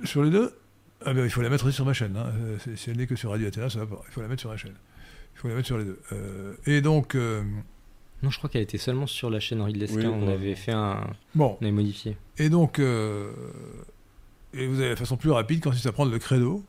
Sur 0.05 0.23
les 0.23 0.29
deux? 0.29 0.53
Ah 1.03 1.13
ben, 1.13 1.25
Il 1.25 1.29
faut 1.29 1.41
la 1.41 1.49
mettre 1.49 1.65
aussi 1.65 1.75
sur 1.75 1.85
ma 1.85 1.93
chaîne. 1.93 2.15
hein. 2.15 2.31
Euh, 2.41 2.57
c'est- 2.63 2.75
Si 2.77 2.89
elle 2.89 2.97
n'est 2.97 3.07
que 3.07 3.15
sur 3.17 3.31
Radio 3.31 3.47
Athéna, 3.47 3.69
ça 3.69 3.79
va 3.79 3.85
pas. 3.87 4.01
Il 4.07 4.13
faut 4.13 4.21
la 4.21 4.27
mettre 4.27 4.41
sur 4.41 4.49
ma 4.49 4.55
chaîne. 4.57 4.75
Il 5.35 5.39
faut 5.39 5.47
la 5.49 5.55
mettre 5.55 5.67
sur 5.67 5.77
les 5.77 5.83
deux. 5.85 5.99
Euh, 6.13 6.53
et 6.65 6.81
donc, 6.81 7.15
euh, 7.15 7.43
Non, 8.23 8.29
je 8.29 8.37
crois 8.37 8.49
qu'elle 8.49 8.61
était 8.63 8.77
seulement 8.77 9.05
sur 9.07 9.29
la 9.29 9.39
chaîne 9.39 9.59
Henri 9.61 9.73
de 9.73 9.79
Lesquin. 9.79 9.97
Oui, 9.97 10.05
on 10.07 10.27
avait 10.29 10.55
fait 10.55 10.71
un. 10.71 11.05
bon. 11.35 11.57
On 11.59 11.63
avait 11.63 11.71
modifié. 11.73 12.15
Et 12.37 12.49
donc, 12.49 12.79
euh, 12.79 13.31
et 14.53 14.67
vous 14.67 14.79
avez 14.79 14.89
la 14.89 14.95
façon 14.95 15.17
plus 15.17 15.31
rapide 15.31 15.63
consiste 15.63 15.85
à 15.85 15.91
prendre 15.91 16.11
le 16.11 16.19
credo, 16.19 16.63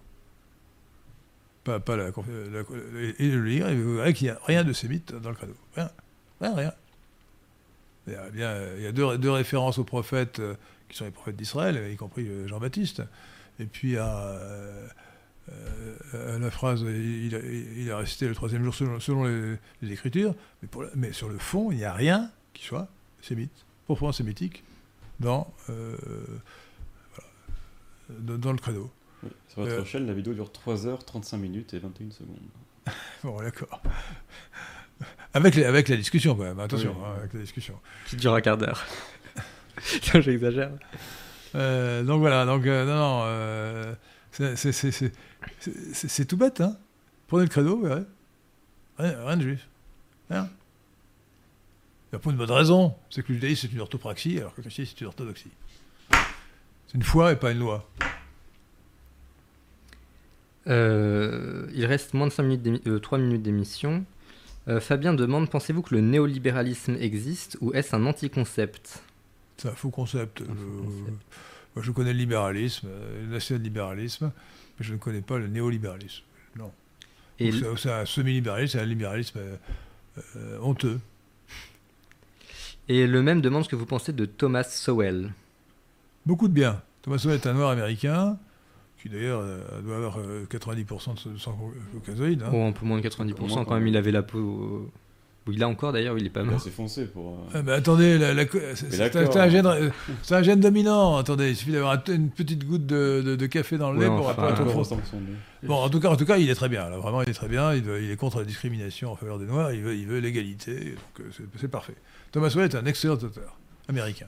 pas, 1.64 1.80
pas 1.80 1.96
la, 1.96 2.06
la- 2.06 2.12
et 3.18 3.30
le 3.30 3.44
lire, 3.44 3.68
et 3.68 3.76
vous 3.76 3.96
verrez 3.96 4.14
qu'il 4.14 4.26
n'y 4.26 4.30
a 4.32 4.38
rien 4.44 4.64
de 4.64 4.72
sémite 4.72 5.14
dans 5.14 5.30
le 5.30 5.34
credo. 5.34 5.54
Rien. 5.74 5.90
Rien, 6.40 6.54
rien. 6.54 6.72
Il 8.06 8.12
y 8.12 8.16
a, 8.16 8.30
bien, 8.30 8.56
il 8.76 8.82
y 8.82 8.86
a 8.86 8.92
deux, 8.92 9.18
deux 9.18 9.30
références 9.30 9.78
aux 9.78 9.84
prophètes 9.84 10.40
euh, 10.40 10.54
qui 10.88 10.96
sont 10.96 11.04
les 11.04 11.10
prophètes 11.10 11.36
d'Israël, 11.36 11.90
y 11.92 11.96
compris 11.96 12.26
euh, 12.26 12.48
Jean-Baptiste. 12.48 13.02
Et 13.60 13.66
puis 13.66 13.98
à, 13.98 14.06
euh, 14.08 14.88
la 16.38 16.50
phrase 16.50 16.82
il 16.82 17.34
a, 17.34 17.38
il 17.40 17.90
a 17.90 17.98
récité 17.98 18.28
le 18.28 18.34
troisième 18.34 18.64
jour 18.64 18.74
selon, 18.74 19.00
selon 19.00 19.24
les, 19.24 19.92
Écritures, 19.92 20.34
mais, 20.94 21.12
sur 21.12 21.28
le 21.28 21.38
fond, 21.38 21.70
il 21.70 21.78
n'y 21.78 21.84
a 21.84 21.92
rien 21.92 22.30
qui 22.54 22.64
soit 22.64 22.88
sémite, 23.20 23.50
proprement 23.86 24.12
sémitique, 24.12 24.62
dans, 25.20 25.52
dans, 28.08 28.38
dans 28.38 28.52
le 28.52 28.58
credo. 28.58 28.90
Oui, 29.22 29.30
Sur 29.48 29.62
votre 29.62 29.72
Euh. 29.80 29.84
chaîne, 29.84 30.06
la 30.06 30.12
vidéo 30.14 30.32
dure 30.34 30.50
3 30.52 30.86
heures 30.86 31.04
35 31.04 31.36
minutes 31.38 31.74
et 31.74 31.78
21 31.78 32.10
secondes. 32.10 32.36
Bon, 33.24 33.40
d'accord. 33.40 33.82
Avec, 35.34 35.54
les- 35.56 35.64
avec 35.64 35.88
la 35.88 35.96
discussion, 35.96 36.34
quand 36.36 36.44
même. 36.44 36.58
Attention, 36.60 36.94
Oui. 36.98 37.04
hein, 37.06 37.14
avec 37.18 37.34
la 37.34 37.40
discussion. 37.40 37.78
Qui 38.06 38.16
dure 38.16 38.32
un 38.34 38.40
quart 38.40 38.56
d'heure. 38.56 38.84
non, 40.14 40.20
j'exagère. 40.20 40.70
Euh, 41.54 42.02
donc 42.02 42.20
voilà, 42.20 42.44
donc 42.46 42.66
euh, 42.66 42.84
non, 42.84 42.96
non, 42.96 43.22
euh, 43.26 43.94
c'est- 44.56 46.24
tout 46.26 46.36
bête, 46.36 46.60
hein. 46.60 46.76
Prenez 47.26 47.44
le 47.44 47.48
credo, 47.50 47.76
vous 47.76 47.82
verrez. 47.84 48.04
Rien, 48.98 49.24
rien 49.26 49.36
de 49.36 49.42
juif. 49.42 49.68
Rien. 50.30 50.48
Il 52.10 52.14
y 52.14 52.16
a 52.16 52.18
pas 52.18 52.30
une 52.30 52.36
bonne 52.36 52.50
raison. 52.50 52.96
C'est 53.10 53.22
que 53.22 53.28
le 53.28 53.34
judaïsme, 53.34 53.68
c'est 53.68 53.74
une 53.74 53.80
orthopraxie, 53.80 54.38
alors 54.38 54.52
que 54.52 54.58
le 54.58 54.62
christianisme, 54.62 54.94
c'est 54.96 55.00
une 55.02 55.08
orthodoxie. 55.08 55.50
C'est 56.88 56.94
une 56.96 57.02
foi 57.02 57.32
et 57.32 57.36
pas 57.36 57.52
une 57.52 57.58
loi. 57.60 57.88
Euh, 60.66 61.66
il 61.74 61.86
reste 61.86 62.14
moins 62.14 62.26
de 62.26 62.32
5 62.32 62.42
minutes 62.42 62.86
euh, 62.86 62.98
3 62.98 63.18
minutes 63.18 63.42
d'émission. 63.42 64.04
Euh, 64.68 64.80
Fabien 64.80 65.14
demande 65.14 65.48
Pensez-vous 65.48 65.82
que 65.82 65.94
le 65.94 66.00
néolibéralisme 66.02 66.96
existe 67.00 67.56
ou 67.60 67.72
est-ce 67.72 67.96
un 67.96 68.04
anti-concept? 68.04 69.02
C'est 69.56 69.68
un 69.68 69.72
faux 69.74 69.90
concept. 69.90 70.42
Un 70.42 70.44
faux 70.44 70.50
Euh, 70.52 70.82
concept. 70.84 71.22
moi, 71.74 71.82
je 71.84 71.90
connais 71.92 72.12
le 72.12 72.18
libéralisme, 72.18 72.88
le 73.22 73.26
national-libéralisme, 73.28 74.30
mais 74.78 74.84
je 74.86 74.92
ne 74.92 74.98
connais 74.98 75.22
pas 75.22 75.38
le 75.38 75.48
néolibéralisme. 75.48 76.22
Non. 76.56 76.70
Et 77.38 77.50
C'est 77.76 77.90
un 77.90 78.04
semi-libéralisme, 78.04 78.72
c'est 78.78 78.82
un 78.82 78.86
libéralisme 78.86 79.38
honteux. 80.60 80.98
Et 82.88 83.06
le 83.06 83.22
même 83.22 83.40
demande 83.40 83.64
ce 83.64 83.68
que 83.68 83.76
vous 83.76 83.86
pensez 83.86 84.12
de 84.12 84.24
Thomas 84.26 84.64
Sowell. 84.64 85.30
Beaucoup 86.28 86.46
de 86.48 86.52
bien. 86.52 86.82
Thomas 87.00 87.16
Sowell 87.16 87.36
est 87.38 87.46
un 87.46 87.54
noir 87.54 87.70
américain, 87.70 88.36
qui 89.00 89.08
d'ailleurs 89.08 89.40
euh, 89.42 89.60
doit 89.82 89.96
avoir 89.96 90.18
euh, 90.18 90.44
90% 90.50 91.14
de 91.14 91.18
son- 91.18 91.38
sang 91.38 91.58
caucasoïde. 91.94 92.42
hein. 92.42 92.50
Oh, 92.52 92.64
un 92.64 92.72
peu 92.72 92.84
moins 92.84 92.98
de 92.98 93.02
90% 93.08 93.22
Un 93.22 93.32
peu 93.32 93.42
moins, 93.46 93.48
quand 93.56 93.64
quand 93.64 93.74
même, 93.76 93.86
il 93.86 93.96
avait 93.96 94.12
la 94.12 94.22
peau. 94.22 94.90
Ou 95.46 95.52
il 95.52 95.62
a 95.62 95.68
encore 95.68 95.94
d'ailleurs, 95.94 96.18
il 96.18 96.26
est 96.26 96.30
pas 96.30 96.42
mort. 96.44 96.56
assez 96.56 96.68
foncé 96.70 97.06
pour. 97.06 97.32
euh, 97.32 97.36
Ah, 97.54 97.62
mais 97.62 97.72
attendez, 97.72 98.18
c'est 98.74 98.92
c'est 98.92 99.16
un, 99.16 99.24
c'est 99.32 99.38
un 99.40 99.48
gène, 99.48 99.64
euh, 99.66 99.88
c'est 100.22 100.34
un 100.34 100.42
gène 100.42 100.60
dominant. 100.60 101.16
Attendez, 101.16 101.48
il 101.48 101.56
suffit 101.56 101.72
d'avoir 101.72 101.92
un- 101.94 102.12
une 102.12 102.28
petite 102.28 102.66
goutte 102.66 102.84
de, 102.84 103.22
de- 103.24 103.34
de 103.36 103.46
café 103.46 103.78
dans 103.78 103.90
le 103.90 103.98
Ouais, 103.98 104.04
lait 104.04 104.10
pour, 104.14 104.28
enfin, 104.28 104.34
pour 104.34 104.82
être. 104.84 105.02
Bon, 105.62 105.76
en 105.76 105.88
tout 105.88 106.00
cas, 106.00 106.10
en 106.10 106.16
tout 106.16 106.26
cas, 106.26 106.36
il 106.36 106.50
est 106.50 106.54
très 106.54 106.68
bien. 106.68 106.90
Là, 106.90 106.98
vraiment, 106.98 107.22
il 107.22 107.30
est 107.30 107.32
très 107.32 107.48
bien. 107.48 107.72
Il, 107.72 107.82
veut- 107.82 108.02
il 108.02 108.10
est 108.10 108.16
contre 108.16 108.40
la 108.40 108.44
discrimination 108.44 109.12
en 109.12 109.16
faveur 109.16 109.38
des 109.38 109.46
Noirs. 109.46 109.72
Il 109.72 109.80
veut, 109.80 109.96
il 109.96 110.06
veut 110.06 110.18
l'égalité. 110.18 110.74
Donc, 110.90 111.20
euh, 111.26 111.30
c'est- 111.34 111.44
c'est 111.58 111.68
parfait. 111.68 111.94
Thomas 112.32 112.50
Sowell 112.50 112.68
est 112.70 112.76
un 112.76 112.84
excellent 112.84 113.14
auteur 113.14 113.56
américain. 113.88 114.26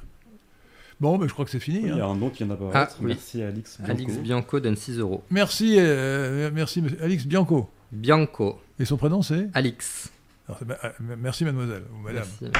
Bon, 1.00 1.16
ben, 1.18 1.26
je 1.26 1.32
crois 1.32 1.44
que 1.46 1.50
c'est 1.50 1.60
fini. 1.60 1.78
Oui, 1.78 1.84
Il 1.92 1.96
y 1.96 2.00
hein. 2.00 2.04
a 2.04 2.08
un 2.08 2.14
nom 2.16 2.28
qui 2.30 2.38
vient 2.44 2.48
d'apparaître. 2.48 2.94
Ah, 2.94 2.96
oui. 3.00 3.06
Merci 3.08 3.42
à 3.42 3.48
Alix 3.48 3.78
Bianco. 3.80 3.90
Alix 3.92 4.16
Bianco 4.18 4.60
donne 4.60 4.76
6 4.76 4.98
euros. 4.98 5.22
Merci, 5.30 5.76
euh, 5.78 6.50
merci, 6.52 6.82
monsieur- 6.82 7.02
Alix 7.02 7.26
Bianco. 7.26 7.70
Bianco. 7.90 8.60
Et 8.78 8.84
son 8.84 8.96
prénom, 8.96 9.22
c'est 9.22 9.48
Alix. 9.54 10.10
Alors, 10.48 10.60
ma- 10.66 10.74
euh, 10.84 10.90
Merci, 11.18 11.44
mademoiselle 11.44 11.82
ou 11.94 12.02
madame. 12.02 12.24
Merci. 12.42 12.54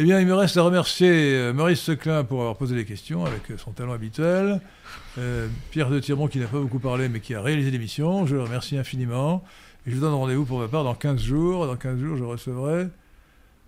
Eh 0.00 0.04
bien, 0.04 0.20
il 0.20 0.26
me 0.26 0.34
reste 0.34 0.56
à 0.56 0.62
remercier 0.62 1.10
euh, 1.10 1.52
Maurice 1.52 1.80
Seclin 1.80 2.22
pour 2.24 2.40
avoir 2.40 2.56
posé 2.56 2.74
les 2.76 2.84
questions 2.84 3.24
avec 3.26 3.50
euh, 3.50 3.58
son 3.58 3.72
talent 3.72 3.92
habituel. 3.92 4.60
Euh, 5.18 5.48
Pierre 5.72 5.90
de 5.90 5.98
Tirmont 5.98 6.28
qui 6.28 6.38
n'a 6.38 6.46
pas 6.46 6.60
beaucoup 6.60 6.78
parlé 6.78 7.08
mais 7.08 7.18
qui 7.20 7.34
a 7.34 7.42
réalisé 7.42 7.70
l'émission. 7.72 8.24
Je 8.24 8.36
le 8.36 8.42
remercie 8.44 8.78
infiniment. 8.78 9.42
Et 9.86 9.90
je 9.90 9.96
vous 9.96 10.00
donne 10.00 10.14
rendez-vous 10.14 10.44
pour 10.44 10.60
ma 10.60 10.68
part 10.68 10.84
dans 10.84 10.94
15 10.94 11.20
jours. 11.20 11.66
Dans 11.66 11.76
15 11.76 11.98
jours, 11.98 12.16
je 12.16 12.22
recevrai 12.24 12.86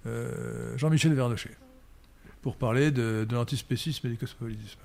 euh, 0.07 0.77
Jean-Michel 0.79 1.13
Vernochet 1.15 1.51
pour 2.43 2.57
parler 2.57 2.91
de, 2.91 3.27
l'antispécisme 3.31 4.07
et 4.07 4.11
du 4.11 4.17
cosmopolitisme. 4.17 4.81